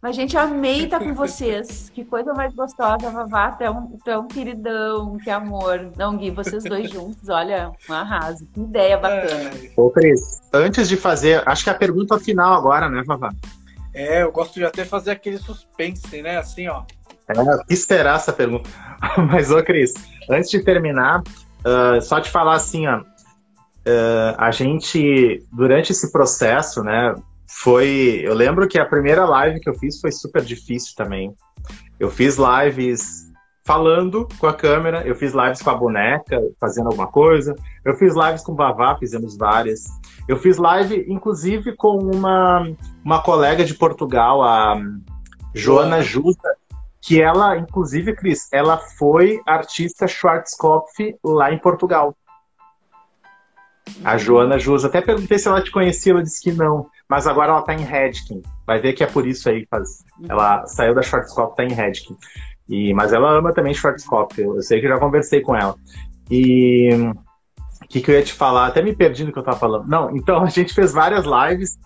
mas, 0.00 0.14
gente, 0.14 0.36
amei 0.36 0.84
estar 0.84 1.00
com 1.00 1.12
vocês. 1.12 1.90
Que 1.92 2.04
coisa 2.04 2.32
mais 2.32 2.54
gostosa, 2.54 3.10
Vavá. 3.10 3.50
Tu 3.50 3.64
é 3.64 3.70
um, 3.70 3.98
tu 4.04 4.10
é 4.10 4.16
um 4.16 4.28
queridão, 4.28 5.16
que 5.18 5.28
amor. 5.28 5.90
Não, 5.96 6.16
Gui, 6.16 6.30
vocês 6.30 6.62
dois 6.62 6.88
juntos, 6.92 7.28
olha, 7.28 7.72
um 7.88 7.92
arraso. 7.92 8.46
Que 8.54 8.60
ideia 8.60 8.96
bacana. 8.96 9.50
Ô, 9.76 9.90
Cris, 9.90 10.40
antes 10.52 10.88
de 10.88 10.96
fazer, 10.96 11.42
acho 11.48 11.64
que 11.64 11.70
é 11.70 11.72
a 11.72 11.76
pergunta 11.76 12.16
final 12.20 12.54
agora, 12.54 12.88
né, 12.88 13.02
Vavá? 13.04 13.30
É, 13.92 14.22
eu 14.22 14.30
gosto 14.30 14.54
de 14.54 14.64
até 14.64 14.84
fazer 14.84 15.10
aquele 15.10 15.38
suspense, 15.38 16.22
né? 16.22 16.38
Assim, 16.38 16.68
ó. 16.68 16.84
É, 17.28 17.34
esperar 17.68 18.16
essa 18.16 18.32
pergunta. 18.32 18.70
Mas, 19.28 19.50
ô, 19.50 19.60
Cris, 19.64 19.94
antes 20.30 20.48
de 20.48 20.60
terminar, 20.60 21.20
uh, 21.20 22.00
só 22.00 22.20
te 22.20 22.30
falar 22.30 22.54
assim, 22.54 22.86
ó. 22.86 23.00
Uh, 23.00 24.34
a 24.36 24.52
gente, 24.52 25.44
durante 25.50 25.90
esse 25.90 26.12
processo, 26.12 26.84
né, 26.84 27.14
foi. 27.48 28.20
Eu 28.22 28.34
lembro 28.34 28.68
que 28.68 28.78
a 28.78 28.84
primeira 28.84 29.24
live 29.24 29.60
que 29.60 29.68
eu 29.68 29.74
fiz 29.74 30.00
foi 30.00 30.12
super 30.12 30.42
difícil 30.42 30.94
também. 30.96 31.34
Eu 31.98 32.10
fiz 32.10 32.36
lives 32.36 33.28
falando 33.64 34.26
com 34.38 34.46
a 34.46 34.54
câmera, 34.54 35.06
eu 35.06 35.14
fiz 35.14 35.34
lives 35.34 35.60
com 35.60 35.68
a 35.68 35.74
boneca, 35.74 36.40
fazendo 36.58 36.86
alguma 36.86 37.06
coisa, 37.06 37.54
eu 37.84 37.94
fiz 37.96 38.14
lives 38.14 38.42
com 38.42 38.52
o 38.52 38.56
Vavá, 38.56 38.96
fizemos 38.96 39.36
várias. 39.36 39.84
Eu 40.26 40.38
fiz 40.38 40.56
live, 40.56 41.04
inclusive, 41.06 41.76
com 41.76 41.98
uma, 41.98 42.66
uma 43.04 43.22
colega 43.22 43.64
de 43.64 43.74
Portugal, 43.74 44.42
a 44.42 44.80
Joana 45.54 46.00
Justa, 46.00 46.48
que 47.02 47.20
ela, 47.20 47.58
inclusive, 47.58 48.14
Cris, 48.14 48.48
ela 48.52 48.78
foi 48.78 49.40
artista 49.46 50.06
Schwarzkopf 50.06 51.16
lá 51.22 51.52
em 51.52 51.58
Portugal. 51.58 52.16
A 54.04 54.16
Joana 54.16 54.58
Jus, 54.58 54.84
até 54.84 55.00
perguntei 55.00 55.38
se 55.38 55.48
ela 55.48 55.62
te 55.62 55.70
conhecia, 55.70 56.12
ela 56.12 56.22
disse 56.22 56.42
que 56.42 56.52
não. 56.52 56.86
Mas 57.08 57.26
agora 57.26 57.52
ela 57.52 57.62
tá 57.62 57.74
em 57.74 57.84
Redkin. 57.84 58.42
Vai 58.66 58.80
ver 58.80 58.92
que 58.92 59.02
é 59.02 59.06
por 59.06 59.26
isso 59.26 59.48
aí 59.48 59.62
que 59.62 59.68
faz. 59.68 60.04
Ela 60.28 60.66
saiu 60.66 60.94
da 60.94 61.02
Schwarzkopf, 61.02 61.56
tá 61.56 61.64
em 61.64 61.72
Redkin. 61.72 62.16
E, 62.68 62.92
mas 62.92 63.12
ela 63.12 63.30
ama 63.30 63.52
também 63.52 63.72
Schwarzkopf. 63.72 64.38
Eu, 64.38 64.56
eu 64.56 64.62
sei 64.62 64.80
que 64.80 64.88
já 64.88 64.98
conversei 64.98 65.40
com 65.40 65.56
ela. 65.56 65.74
E 66.30 66.90
o 67.82 67.88
que, 67.88 68.02
que 68.02 68.10
eu 68.10 68.14
ia 68.14 68.22
te 68.22 68.34
falar? 68.34 68.66
Até 68.66 68.82
me 68.82 68.94
perdi 68.94 69.24
no 69.24 69.32
que 69.32 69.38
eu 69.38 69.42
tava 69.42 69.58
falando. 69.58 69.88
Não, 69.88 70.14
então 70.14 70.42
a 70.44 70.50
gente 70.50 70.74
fez 70.74 70.92
várias 70.92 71.24
lives 71.24 71.78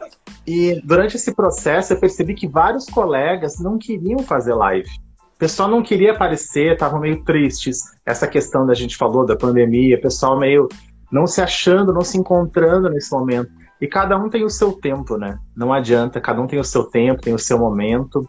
e 0.47 0.81
durante 0.85 1.17
esse 1.17 1.33
processo 1.33 1.93
eu 1.93 2.01
percebi 2.01 2.35
que 2.35 2.49
vários 2.49 2.87
colegas 2.87 3.61
não 3.61 3.79
queriam 3.79 4.19
fazer 4.21 4.55
live. 4.55 4.89
O 5.37 5.39
pessoal 5.39 5.69
não 5.69 5.83
queria 5.83 6.13
aparecer, 6.13 6.73
estavam 6.73 7.01
meio 7.01 7.23
tristes. 7.25 7.81
Essa 8.05 8.27
questão 8.27 8.67
da 8.67 8.75
gente 8.75 8.97
falou 8.97 9.25
da 9.25 9.37
pandemia, 9.37 9.97
o 9.97 10.01
pessoal 10.01 10.39
meio 10.39 10.69
não 11.13 11.27
se 11.27 11.43
achando, 11.43 11.93
não 11.93 12.01
se 12.01 12.17
encontrando 12.17 12.89
nesse 12.89 13.13
momento. 13.13 13.51
E 13.79 13.87
cada 13.87 14.17
um 14.17 14.31
tem 14.31 14.45
o 14.45 14.51
seu 14.51 14.73
tempo, 14.73 15.19
né? 15.19 15.39
Não 15.55 15.73
adianta, 15.73 16.21
cada 16.21 16.41
um 16.41 16.47
tem 16.47 16.59
o 16.59 16.65
seu 16.65 16.85
tempo, 16.85 17.21
tem 17.21 17.35
o 17.35 17.39
seu 17.39 17.59
momento. 17.59 18.27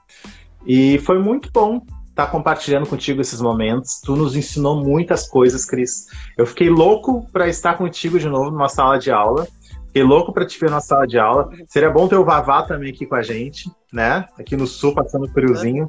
E 0.65 0.97
foi 0.99 1.17
muito 1.19 1.49
bom 1.51 1.81
estar 2.09 2.27
compartilhando 2.27 2.87
contigo 2.87 3.21
esses 3.21 3.39
momentos. 3.39 4.01
Tu 4.03 4.15
nos 4.15 4.35
ensinou 4.35 4.83
muitas 4.83 5.27
coisas, 5.27 5.65
Cris. 5.65 6.07
Eu 6.37 6.45
fiquei 6.45 6.69
louco 6.69 7.25
para 7.31 7.47
estar 7.47 7.77
contigo 7.77 8.19
de 8.19 8.27
novo 8.27 8.51
numa 8.51 8.67
sala 8.67 8.97
de 8.97 9.11
aula. 9.11 9.47
Fiquei 9.87 10.03
louco 10.03 10.33
para 10.33 10.45
te 10.45 10.59
ver 10.59 10.71
na 10.71 10.81
sala 10.81 11.05
de 11.05 11.19
aula. 11.19 11.49
Seria 11.67 11.89
bom 11.89 12.07
ter 12.07 12.15
o 12.15 12.25
Vavá 12.25 12.63
também 12.63 12.91
aqui 12.91 13.05
com 13.05 13.15
a 13.15 13.21
gente, 13.21 13.71
né? 13.91 14.25
Aqui 14.39 14.57
no 14.57 14.65
sul, 14.65 14.93
passando 14.93 15.27
friozinho. 15.31 15.85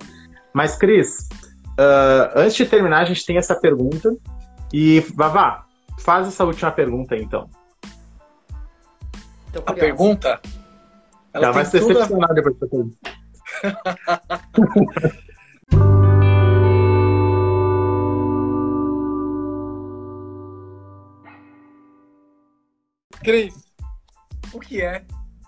Mas, 0.52 0.76
Cris, 0.76 1.26
uh, 1.78 2.36
antes 2.36 2.54
de 2.54 2.66
terminar, 2.66 3.00
a 3.00 3.04
gente 3.06 3.24
tem 3.24 3.38
essa 3.38 3.54
pergunta. 3.54 4.14
E, 4.72 5.00
Vavá, 5.14 5.64
Faz 5.98 6.28
essa 6.28 6.44
última 6.44 6.70
pergunta, 6.70 7.16
então. 7.16 7.48
A 9.66 9.72
pergunta? 9.72 10.40
Ela 11.32 11.46
Já 11.46 11.52
vai 11.52 11.64
ser 11.64 11.80
decepcionada 11.80 12.32
a... 12.32 12.34
depois 12.34 12.58
dessa. 12.58 12.76
Cris, 23.24 23.54
o 24.52 24.60
que 24.60 24.82
é 24.82 25.02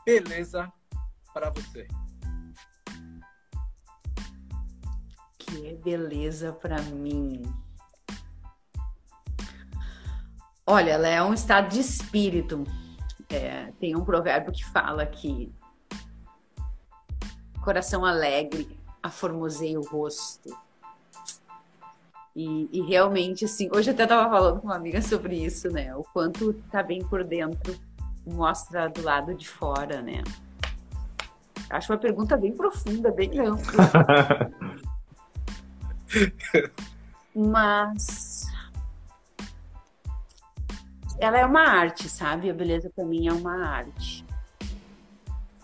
beleza 0.06 0.72
para 1.34 1.50
você? 1.50 1.86
O 5.34 5.38
que 5.38 5.66
é 5.66 5.74
beleza 5.74 6.54
para 6.54 6.80
mim? 6.80 7.42
Olha, 10.66 10.90
ela 10.90 11.06
é 11.06 11.22
um 11.22 11.32
estado 11.32 11.68
de 11.68 11.80
espírito. 11.80 12.64
É, 13.28 13.72
tem 13.78 13.94
um 13.94 14.04
provérbio 14.04 14.52
que 14.52 14.64
fala 14.64 15.06
que 15.06 15.52
coração 17.62 18.04
alegre 18.04 18.76
aformoseia 19.00 19.78
o 19.78 19.86
rosto. 19.86 20.56
E, 22.34 22.68
e, 22.70 22.82
realmente, 22.82 23.44
assim, 23.44 23.70
hoje 23.72 23.90
eu 23.90 23.94
até 23.94 24.02
estava 24.02 24.28
falando 24.28 24.60
com 24.60 24.66
uma 24.66 24.76
amiga 24.76 25.00
sobre 25.00 25.36
isso, 25.36 25.70
né? 25.70 25.94
O 25.94 26.04
quanto 26.12 26.52
tá 26.70 26.82
bem 26.82 27.02
por 27.04 27.24
dentro 27.24 27.74
mostra 28.26 28.88
do 28.88 29.02
lado 29.02 29.34
de 29.34 29.48
fora, 29.48 30.02
né? 30.02 30.22
Acho 31.70 31.92
uma 31.92 31.98
pergunta 31.98 32.36
bem 32.36 32.52
profunda, 32.52 33.10
bem 33.10 33.38
ampla. 33.38 33.90
Mas 37.34 38.46
ela 41.18 41.38
é 41.38 41.44
uma 41.44 41.62
arte, 41.62 42.08
sabe? 42.08 42.50
A 42.50 42.54
beleza 42.54 42.90
para 42.94 43.04
mim 43.04 43.28
é 43.28 43.32
uma 43.32 43.66
arte. 43.66 44.24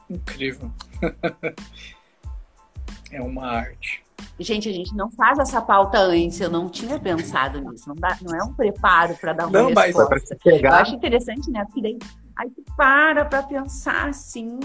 Incrível. 0.09 0.70
é 3.11 3.20
uma 3.20 3.47
arte. 3.47 4.03
Gente, 4.39 4.69
a 4.69 4.73
gente 4.73 4.95
não 4.95 5.11
faz 5.11 5.39
essa 5.39 5.61
pauta 5.61 5.99
antes, 5.99 6.41
eu 6.41 6.51
não 6.51 6.69
tinha 6.69 6.99
pensado 6.99 7.61
nisso. 7.61 7.89
Não, 7.89 7.95
dá, 7.95 8.16
não 8.23 8.35
é 8.35 8.43
um 8.43 8.55
preparo 8.55 9.16
para 9.16 9.33
dar 9.33 9.47
uma 9.47 9.62
não, 9.62 9.69
resposta. 9.69 10.09
Mas 10.11 10.31
é 10.31 10.35
pegar... 10.37 10.70
Eu 10.70 10.74
acho 10.77 10.95
interessante, 10.95 11.51
né? 11.51 11.65
Porque 11.65 11.83
daí 11.83 11.99
aí 12.37 12.51
tu 12.51 12.62
para 12.77 13.24
para 13.24 13.43
pensar 13.43 14.09
assim, 14.09 14.59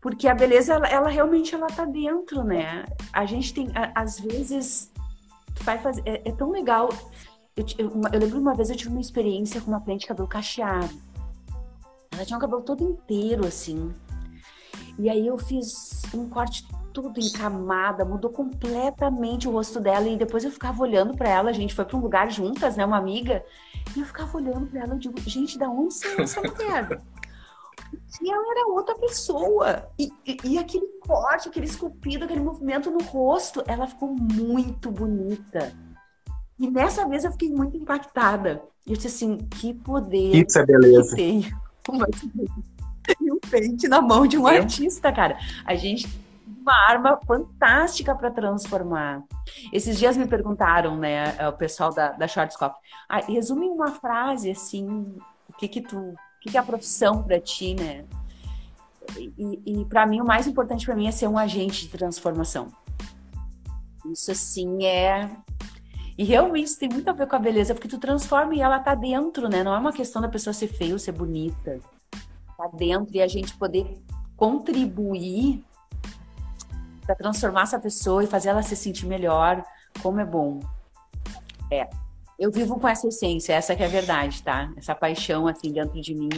porque 0.00 0.28
a 0.28 0.34
beleza 0.34 0.74
ela, 0.74 0.86
ela, 0.86 1.08
realmente 1.08 1.54
ela 1.54 1.66
tá 1.66 1.84
dentro, 1.84 2.44
né? 2.44 2.84
A 3.12 3.26
gente 3.26 3.52
tem 3.52 3.68
às 3.94 4.20
vezes 4.20 4.92
vai 5.62 5.78
fazer 5.78 6.02
é, 6.06 6.28
é 6.28 6.32
tão 6.32 6.50
legal. 6.50 6.88
Eu, 7.58 7.64
eu, 7.76 8.02
eu, 8.12 8.20
lembro 8.20 8.38
uma 8.38 8.54
vez 8.54 8.70
eu 8.70 8.76
tive 8.76 8.90
uma 8.90 9.00
experiência 9.00 9.60
com 9.60 9.72
uma 9.72 9.80
cliente 9.80 10.02
de 10.02 10.06
cabelo 10.06 10.28
cacheado. 10.28 10.94
Ela 12.12 12.24
tinha 12.24 12.36
o 12.36 12.40
cabelo 12.40 12.62
todo 12.62 12.84
inteiro 12.84 13.44
assim. 13.44 13.92
E 14.96 15.10
aí 15.10 15.26
eu 15.26 15.36
fiz 15.36 16.02
um 16.14 16.28
corte 16.28 16.64
tudo 16.92 17.18
encamada, 17.18 18.04
mudou 18.04 18.30
completamente 18.30 19.48
o 19.48 19.50
rosto 19.50 19.80
dela. 19.80 20.06
E 20.06 20.16
depois 20.16 20.44
eu 20.44 20.52
ficava 20.52 20.80
olhando 20.80 21.16
para 21.16 21.28
ela, 21.28 21.50
a 21.50 21.52
gente 21.52 21.74
foi 21.74 21.84
para 21.84 21.96
um 21.96 22.00
lugar 22.00 22.30
juntas, 22.30 22.76
né? 22.76 22.86
Uma 22.86 22.96
amiga. 22.96 23.44
E 23.96 24.00
eu 24.00 24.06
ficava 24.06 24.36
olhando 24.36 24.68
para 24.68 24.82
ela 24.82 24.94
e 24.94 24.98
digo, 25.00 25.18
gente, 25.22 25.58
da 25.58 25.68
onde 25.68 25.94
saiu 25.94 26.20
essa 26.20 26.40
mulher? 26.40 27.02
E 28.20 28.30
ela 28.30 28.50
era 28.50 28.66
outra 28.68 28.94
pessoa. 28.96 29.88
E, 29.98 30.12
e, 30.26 30.36
e, 30.44 30.58
aquele 30.58 30.86
corte, 31.06 31.48
aquele 31.48 31.66
esculpido, 31.66 32.24
aquele 32.24 32.40
movimento 32.40 32.90
no 32.90 33.00
rosto, 33.00 33.62
ela 33.66 33.86
ficou 33.86 34.08
muito 34.14 34.90
bonita. 34.90 35.72
E 36.58 36.70
nessa 36.70 37.06
vez 37.06 37.24
eu 37.24 37.32
fiquei 37.32 37.50
muito 37.50 37.76
impactada. 37.76 38.62
Eu 38.86 38.94
disse 38.94 39.06
assim, 39.06 39.36
que 39.36 39.74
poder 39.74 40.34
Isso 40.34 40.58
é 40.58 40.66
beleza. 40.66 41.14
que 41.14 41.16
tem 41.16 41.50
e 43.20 43.32
um 43.32 43.38
pente 43.38 43.88
na 43.88 44.02
mão 44.02 44.26
de 44.26 44.36
um 44.36 44.46
artista, 44.46 45.10
cara. 45.10 45.38
A 45.64 45.74
gente 45.74 46.06
uma 46.68 46.74
arma 46.86 47.18
fantástica 47.26 48.14
para 48.14 48.30
transformar. 48.30 49.22
Esses 49.72 49.98
dias 49.98 50.16
me 50.18 50.26
perguntaram, 50.26 50.96
né, 50.96 51.48
o 51.48 51.52
pessoal 51.52 51.92
da, 51.94 52.12
da 52.12 52.28
Shortscope, 52.28 52.76
ah, 53.08 53.20
resume 53.20 53.66
em 53.66 53.70
uma 53.70 53.92
frase, 53.92 54.50
assim, 54.50 54.86
o 55.48 55.52
que 55.56 55.66
que 55.66 55.80
tu, 55.80 55.98
o 55.98 56.16
que 56.42 56.50
que 56.50 56.56
é 56.58 56.60
a 56.60 56.62
profissão 56.62 57.22
para 57.22 57.40
ti, 57.40 57.74
né? 57.74 58.04
E, 59.16 59.62
e 59.64 59.84
para 59.86 60.06
mim, 60.06 60.20
o 60.20 60.26
mais 60.26 60.46
importante 60.46 60.84
para 60.84 60.94
mim 60.94 61.08
é 61.08 61.10
ser 61.10 61.26
um 61.26 61.38
agente 61.38 61.86
de 61.86 61.88
transformação. 61.88 62.68
Isso, 64.12 64.30
assim, 64.30 64.84
é... 64.84 65.30
E 66.18 66.24
realmente 66.24 66.76
tem 66.76 66.88
muito 66.88 67.08
a 67.08 67.12
ver 67.12 67.28
com 67.28 67.36
a 67.36 67.38
beleza, 67.38 67.72
porque 67.72 67.86
tu 67.86 67.96
transforma 67.96 68.52
e 68.52 68.60
ela 68.60 68.80
tá 68.80 68.92
dentro, 68.92 69.48
né? 69.48 69.62
Não 69.62 69.72
é 69.72 69.78
uma 69.78 69.92
questão 69.92 70.20
da 70.20 70.28
pessoa 70.28 70.52
ser 70.52 70.66
feia 70.66 70.92
ou 70.92 70.98
ser 70.98 71.12
bonita. 71.12 71.78
Tá 72.56 72.68
dentro 72.74 73.16
e 73.16 73.22
a 73.22 73.28
gente 73.28 73.56
poder 73.56 73.96
contribuir 74.36 75.64
para 77.06 77.14
transformar 77.14 77.62
essa 77.62 77.78
pessoa 77.78 78.24
e 78.24 78.26
fazer 78.26 78.48
ela 78.48 78.62
se 78.62 78.74
sentir 78.74 79.06
melhor, 79.06 79.64
como 80.02 80.18
é 80.18 80.24
bom. 80.24 80.58
É. 81.70 81.88
Eu 82.36 82.50
vivo 82.50 82.80
com 82.80 82.88
essa 82.88 83.06
essência, 83.06 83.52
essa 83.52 83.76
que 83.76 83.82
é 83.84 83.86
a 83.86 83.88
verdade, 83.88 84.42
tá? 84.42 84.72
Essa 84.76 84.96
paixão 84.96 85.46
assim 85.46 85.72
dentro 85.72 86.00
de 86.00 86.14
mim. 86.14 86.28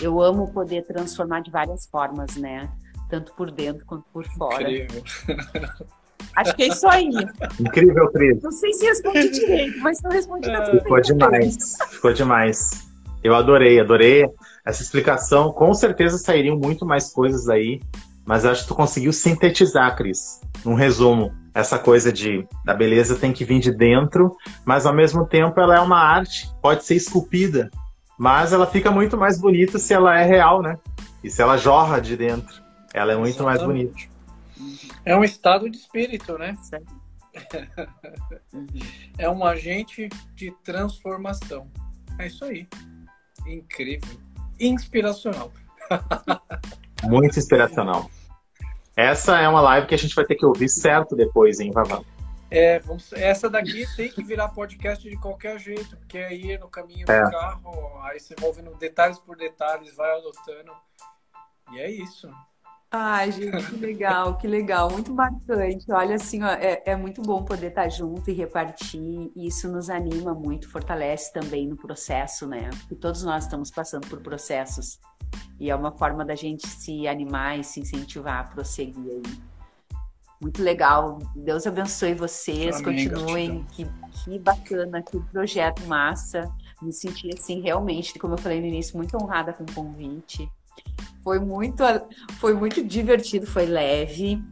Eu 0.00 0.20
amo 0.20 0.52
poder 0.52 0.84
transformar 0.84 1.40
de 1.40 1.50
várias 1.50 1.86
formas, 1.86 2.36
né? 2.36 2.68
Tanto 3.08 3.32
por 3.34 3.52
dentro 3.52 3.86
quanto 3.86 4.04
por 4.12 4.26
fora. 4.26 4.68
Incrível. 4.70 5.02
Acho 6.40 6.56
que 6.56 6.62
é 6.64 6.68
isso 6.68 6.88
aí. 6.88 7.10
Incrível, 7.60 8.10
Cris. 8.10 8.42
Não 8.42 8.52
sei 8.52 8.72
se 8.72 8.86
respondi 8.86 9.30
direito, 9.30 9.78
mas 9.80 10.00
não 10.02 10.10
respondi 10.10 10.50
é, 10.50 10.80
Ficou 10.80 11.00
demais. 11.00 11.76
Ficou 11.90 12.12
demais. 12.12 12.70
Eu 13.22 13.34
adorei, 13.34 13.80
adorei 13.80 14.26
essa 14.64 14.82
explicação. 14.82 15.52
Com 15.52 15.74
certeza 15.74 16.18
sairiam 16.18 16.56
muito 16.56 16.86
mais 16.86 17.12
coisas 17.12 17.48
aí 17.48 17.80
mas 18.28 18.44
acho 18.44 18.60
que 18.60 18.68
tu 18.68 18.74
conseguiu 18.74 19.10
sintetizar, 19.10 19.96
Cris, 19.96 20.42
num 20.62 20.74
resumo, 20.74 21.32
essa 21.54 21.78
coisa 21.78 22.12
de 22.12 22.46
da 22.62 22.74
beleza 22.74 23.16
tem 23.16 23.32
que 23.32 23.42
vir 23.42 23.58
de 23.58 23.72
dentro, 23.72 24.36
mas 24.66 24.84
ao 24.84 24.92
mesmo 24.92 25.24
tempo 25.24 25.58
ela 25.58 25.76
é 25.76 25.80
uma 25.80 25.98
arte, 25.98 26.46
pode 26.60 26.84
ser 26.84 26.94
esculpida, 26.94 27.70
mas 28.18 28.52
ela 28.52 28.66
fica 28.66 28.90
muito 28.90 29.16
mais 29.16 29.40
bonita 29.40 29.78
se 29.78 29.94
ela 29.94 30.20
é 30.20 30.26
real, 30.26 30.60
né? 30.60 30.76
E 31.24 31.30
se 31.30 31.40
ela 31.40 31.56
jorra 31.56 32.00
de 32.00 32.18
dentro, 32.18 32.62
ela 32.92 33.14
é 33.14 33.16
muito 33.16 33.36
Exatamente. 33.36 33.56
mais 33.56 33.66
bonita. 33.66 34.17
É 35.04 35.16
um 35.16 35.24
estado 35.24 35.68
de 35.68 35.76
espírito, 35.76 36.36
né? 36.38 36.56
é 39.18 39.28
um 39.28 39.44
agente 39.44 40.08
de 40.34 40.50
transformação. 40.64 41.70
É 42.18 42.26
isso 42.26 42.44
aí. 42.44 42.68
Incrível. 43.46 44.18
Inspiracional. 44.58 45.52
Muito 47.04 47.38
inspiracional. 47.38 48.10
Essa 48.96 49.40
é 49.40 49.48
uma 49.48 49.60
live 49.60 49.86
que 49.86 49.94
a 49.94 49.98
gente 49.98 50.14
vai 50.14 50.24
ter 50.24 50.34
que 50.34 50.44
ouvir 50.44 50.68
certo 50.68 51.14
depois, 51.14 51.60
hein, 51.60 51.70
Vavá? 51.70 52.02
É, 52.50 52.78
vamos, 52.80 53.12
essa 53.12 53.48
daqui 53.48 53.84
tem 53.94 54.10
que 54.10 54.24
virar 54.24 54.48
podcast 54.48 55.08
de 55.08 55.16
qualquer 55.18 55.58
jeito, 55.58 55.96
porque 55.98 56.18
aí 56.18 56.56
no 56.58 56.68
caminho 56.68 57.04
do 57.04 57.12
é. 57.12 57.30
carro, 57.30 58.00
aí 58.02 58.18
você 58.18 58.34
no 58.62 58.74
detalhes 58.76 59.18
por 59.18 59.36
detalhes, 59.36 59.94
vai 59.94 60.18
anotando. 60.18 60.72
E 61.72 61.78
é 61.78 61.90
isso. 61.90 62.28
Ai, 62.90 63.30
gente, 63.30 63.66
que 63.66 63.76
legal, 63.76 64.38
que 64.38 64.46
legal, 64.46 64.90
muito 64.90 65.12
marcante. 65.12 65.84
Olha, 65.92 66.14
assim, 66.16 66.42
ó, 66.42 66.48
é, 66.48 66.82
é 66.86 66.96
muito 66.96 67.20
bom 67.20 67.44
poder 67.44 67.68
estar 67.68 67.88
junto 67.90 68.30
e 68.30 68.32
repartir, 68.32 69.30
e 69.36 69.46
isso 69.46 69.70
nos 69.70 69.90
anima 69.90 70.32
muito, 70.32 70.70
fortalece 70.70 71.30
também 71.30 71.68
no 71.68 71.76
processo, 71.76 72.46
né? 72.46 72.70
Porque 72.70 72.94
todos 72.94 73.22
nós 73.22 73.44
estamos 73.44 73.70
passando 73.70 74.08
por 74.08 74.20
processos. 74.22 74.98
E 75.60 75.68
é 75.68 75.76
uma 75.76 75.92
forma 75.92 76.24
da 76.24 76.34
gente 76.34 76.66
se 76.66 77.06
animar 77.06 77.58
e 77.58 77.64
se 77.64 77.78
incentivar 77.80 78.40
a 78.40 78.44
prosseguir 78.44 79.10
aí. 79.10 79.22
Muito 80.40 80.62
legal. 80.62 81.18
Deus 81.34 81.66
abençoe 81.66 82.14
vocês. 82.14 82.76
Amém, 82.76 83.08
Continuem. 83.08 83.66
Que, 83.72 83.86
que 84.24 84.38
bacana, 84.38 85.02
que 85.02 85.18
projeto 85.24 85.84
massa. 85.86 86.50
Me 86.80 86.92
senti 86.92 87.28
assim, 87.36 87.60
realmente, 87.60 88.18
como 88.18 88.34
eu 88.34 88.38
falei 88.38 88.60
no 88.60 88.66
início, 88.66 88.96
muito 88.96 89.16
honrada 89.20 89.52
com 89.52 89.64
o 89.64 89.74
convite. 89.74 90.48
Foi 91.22 91.38
muito, 91.38 91.82
foi 92.38 92.54
muito 92.54 92.82
divertido, 92.82 93.46
foi 93.46 93.66
leve, 93.66 94.42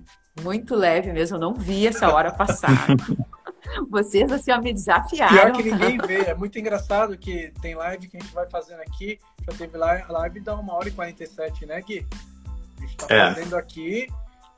muito 0.43 0.75
leve 0.75 1.13
mesmo. 1.13 1.37
Eu 1.37 1.41
não 1.41 1.55
vi 1.55 1.87
essa 1.87 2.13
hora 2.13 2.33
passar. 2.33 2.87
Vocês, 3.91 4.31
assim, 4.31 4.53
ó, 4.53 4.61
me 4.61 4.73
desafiaram. 4.73 5.35
Pior 5.35 5.53
que 5.53 5.63
ninguém 5.63 5.99
vê. 5.99 6.31
É 6.31 6.35
muito 6.35 6.59
engraçado 6.59 7.17
que 7.17 7.53
tem 7.61 7.75
live 7.75 8.09
que 8.09 8.17
a 8.17 8.21
gente 8.21 8.33
vai 8.33 8.49
fazendo 8.49 8.81
aqui. 8.81 9.19
Já 9.49 9.57
teve 9.57 9.77
live 9.77 10.41
dá 10.41 10.55
uma 10.55 10.75
hora 10.75 10.89
e 10.89 10.93
47, 10.93 11.67
né, 11.67 11.81
Gui? 11.81 12.07
A 12.79 12.81
gente 12.81 12.97
tá 12.97 13.07
é. 13.15 13.35
fazendo 13.35 13.57
aqui 13.57 14.09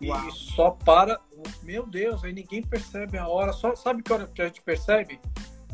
e 0.00 0.08
Uau. 0.08 0.30
só 0.30 0.70
para. 0.70 1.18
Meu 1.62 1.86
Deus, 1.86 2.22
aí 2.24 2.32
ninguém 2.32 2.62
percebe 2.62 3.18
a 3.18 3.28
hora. 3.28 3.52
Só 3.52 3.74
sabe 3.74 4.02
que 4.02 4.12
hora 4.12 4.26
que 4.26 4.42
a 4.42 4.46
gente 4.46 4.62
percebe? 4.62 5.20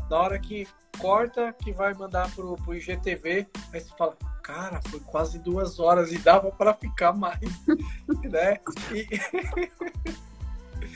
Na 0.09 0.19
hora 0.19 0.39
que 0.39 0.67
corta, 0.99 1.53
que 1.53 1.71
vai 1.71 1.93
mandar 1.93 2.33
pro, 2.33 2.55
pro 2.55 2.75
IGTV, 2.75 3.47
aí 3.73 3.79
você 3.79 3.89
fala, 3.97 4.15
cara, 4.45 4.79
foi 4.89 4.99
quase 4.99 5.39
duas 5.39 5.79
horas 5.79 6.11
e 6.11 6.19
dava 6.19 6.51
para 6.51 6.71
ficar 6.71 7.13
mais, 7.13 7.39
né? 8.23 8.59
E... 8.93 9.07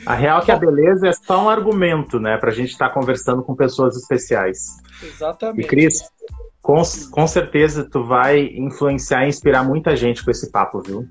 A 0.06 0.14
real 0.14 0.40
é 0.40 0.46
que 0.46 0.52
a 0.52 0.56
beleza 0.56 1.08
é 1.08 1.14
só 1.14 1.46
um 1.46 1.50
argumento, 1.50 2.20
né, 2.20 2.38
para 2.38 2.52
a 2.52 2.54
gente 2.54 2.70
estar 2.70 2.90
tá 2.90 2.94
conversando 2.94 3.42
com 3.42 3.56
pessoas 3.56 3.98
especiais. 3.98 4.78
Exatamente. 5.02 5.66
E 5.66 5.68
Cris, 5.68 6.08
com, 6.62 6.80
com 7.10 7.28
certeza 7.28 7.90
tu 7.90 8.04
vai 8.04 8.40
influenciar 8.40 9.26
e 9.26 9.30
inspirar 9.30 9.64
muita 9.64 9.96
gente 9.96 10.24
com 10.24 10.30
esse 10.30 10.52
papo, 10.52 10.82
viu? 10.82 11.10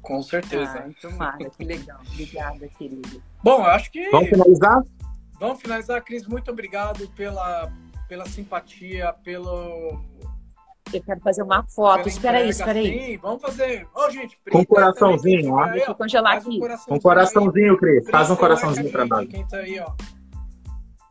Com 0.00 0.22
certeza. 0.22 0.86
Ah, 0.86 0.90
tomara, 1.02 1.50
que 1.50 1.64
legal. 1.64 2.00
Obrigada, 2.12 2.68
querido. 2.78 3.20
Bom, 3.42 3.62
eu 3.62 3.70
acho 3.70 3.90
que. 3.90 4.08
Vamos 4.10 4.28
finalizar? 4.28 4.80
Vamos 5.40 5.60
finalizar, 5.60 6.04
Cris. 6.04 6.24
Muito 6.28 6.48
obrigado 6.52 7.08
pela, 7.16 7.72
pela 8.08 8.24
simpatia, 8.26 9.12
pelo 9.24 10.00
eu 10.92 11.02
quero 11.02 11.20
fazer 11.20 11.42
uma 11.42 11.64
foto. 11.64 12.08
Espera 12.08 12.38
aí, 12.38 12.48
espera 12.48 12.78
aí. 12.78 13.06
Sim, 13.06 13.18
vamos 13.18 13.42
fazer. 13.42 13.86
Ô, 13.94 14.06
oh, 14.06 14.10
gente, 14.10 14.38
com 14.50 14.64
coraçãozinho, 14.64 15.54
ó. 15.54 15.66
Deixa 15.66 15.90
eu 15.90 15.94
congelar 15.94 16.36
aqui. 16.36 16.58
Um 16.58 16.94
com 16.94 17.00
coraçãozinho, 17.00 17.76
Cris. 17.76 18.08
Faz 18.08 18.30
um 18.30 18.36
coraçãozinho 18.36 18.90
para 18.90 19.06
nós. 19.06 19.28
Quem 19.28 19.46
tá 19.46 19.58
aí, 19.58 19.80
ó. 19.80 19.92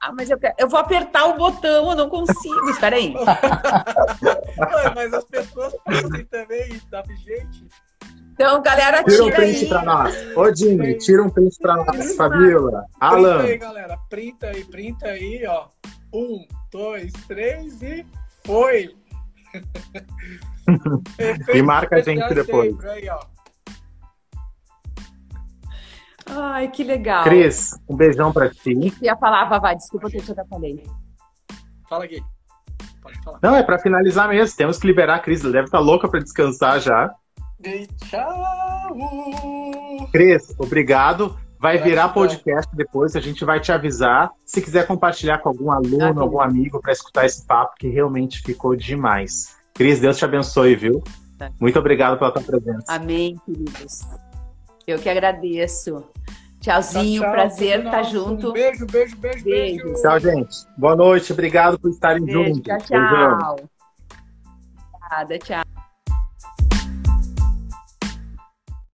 Ah, 0.01 0.13
mas 0.13 0.29
eu, 0.29 0.37
quero... 0.37 0.53
eu 0.59 0.69
vou 0.69 0.79
apertar 0.79 1.25
o 1.25 1.35
botão, 1.35 1.89
eu 1.89 1.95
não 1.95 2.09
consigo. 2.09 2.69
Espera 2.69 2.95
aí. 2.95 3.13
mas 4.95 5.13
as 5.13 5.23
pessoas 5.25 5.75
fazem 5.83 6.25
também, 6.25 6.79
sabe, 6.89 7.15
gente? 7.17 7.67
Então, 8.33 8.61
galera, 8.61 9.03
tira, 9.03 9.15
tira 9.15 9.25
um 9.25 9.31
print 9.31 9.57
aí. 9.57 9.67
pra 9.69 9.81
nós. 9.83 10.37
Ô, 10.37 10.55
Jimmy, 10.55 10.97
tira 10.97 11.23
um 11.23 11.29
print 11.29 11.57
pra 11.57 11.75
nós, 11.77 12.15
Fabiola. 12.15 12.85
Alan. 12.99 13.37
Printa 13.37 13.51
aí, 13.51 13.57
galera. 13.57 13.97
Printa 14.09 14.47
aí, 14.47 14.63
printa 14.65 15.07
aí, 15.07 15.45
ó. 15.47 15.67
Um, 16.13 16.45
dois, 16.71 17.11
três 17.27 17.81
e 17.81 18.05
foi 18.45 18.95
e 21.53 21.61
marca 21.61 21.97
a 21.97 22.01
gente 22.01 22.33
depois. 22.33 22.75
Aí, 22.85 23.09
Ai, 26.27 26.69
que 26.69 26.83
legal. 26.83 27.23
Cris, 27.23 27.71
um 27.87 27.95
beijão 27.95 28.33
pra 28.33 28.49
ti. 28.49 28.73
Que 28.91 29.05
ia 29.05 29.15
falar, 29.15 29.45
Vavá? 29.45 29.73
Desculpa 29.73 30.09
que 30.09 30.17
eu 30.17 30.23
te 30.23 30.31
atrapalhei. 30.31 30.83
Fala 31.87 32.05
aqui. 32.05 32.23
Pode 33.01 33.21
falar. 33.23 33.39
Não, 33.43 33.55
é 33.55 33.61
pra 33.61 33.77
finalizar 33.77 34.27
mesmo. 34.27 34.57
Temos 34.57 34.79
que 34.79 34.87
liberar 34.87 35.15
a 35.15 35.19
Cris. 35.19 35.43
Ela 35.43 35.53
deve 35.53 35.65
estar 35.65 35.77
tá 35.77 35.83
louca 35.83 36.09
pra 36.09 36.19
descansar 36.19 36.79
já. 36.79 37.13
E 37.63 37.87
tchau! 37.87 38.97
Cris, 40.11 40.55
obrigado. 40.57 41.37
Vai 41.65 41.79
virar 41.79 42.09
podcast 42.09 42.69
depois, 42.75 43.15
a 43.15 43.19
gente 43.19 43.43
vai 43.43 43.59
te 43.59 43.71
avisar. 43.71 44.29
Se 44.45 44.61
quiser 44.61 44.85
compartilhar 44.85 45.39
com 45.39 45.49
algum 45.49 45.71
aluno, 45.71 46.21
algum 46.21 46.39
amigo 46.39 46.79
para 46.79 46.93
escutar 46.93 47.25
esse 47.25 47.43
papo, 47.43 47.73
que 47.79 47.87
realmente 47.87 48.39
ficou 48.43 48.75
demais. 48.75 49.55
Cris, 49.73 49.99
Deus 49.99 50.15
te 50.15 50.23
abençoe, 50.23 50.75
viu? 50.75 51.03
Tá. 51.39 51.49
Muito 51.59 51.79
obrigado 51.79 52.19
pela 52.19 52.31
tua 52.31 52.43
presença. 52.43 52.85
Amém, 52.87 53.41
queridos. 53.43 54.01
Eu 54.85 54.99
que 54.99 55.09
agradeço. 55.09 56.03
Tchauzinho, 56.59 57.23
tchau, 57.23 57.31
tchau, 57.31 57.31
prazer 57.31 57.79
estar 57.79 57.91
tá 57.91 58.03
junto. 58.03 58.49
Um 58.49 58.53
beijo, 58.53 58.85
beijo, 58.85 59.17
beijo, 59.17 59.43
beijo, 59.43 59.83
beijo. 59.85 60.01
Tchau, 60.03 60.19
gente. 60.19 60.55
Boa 60.77 60.95
noite, 60.95 61.33
obrigado 61.33 61.79
por 61.79 61.89
estarem 61.89 62.23
beijo, 62.23 62.43
juntos. 62.43 62.61
Tchau, 62.61 62.77
tchau. 62.77 63.55
Obrigada, 64.93 65.39
tchau. 65.39 65.64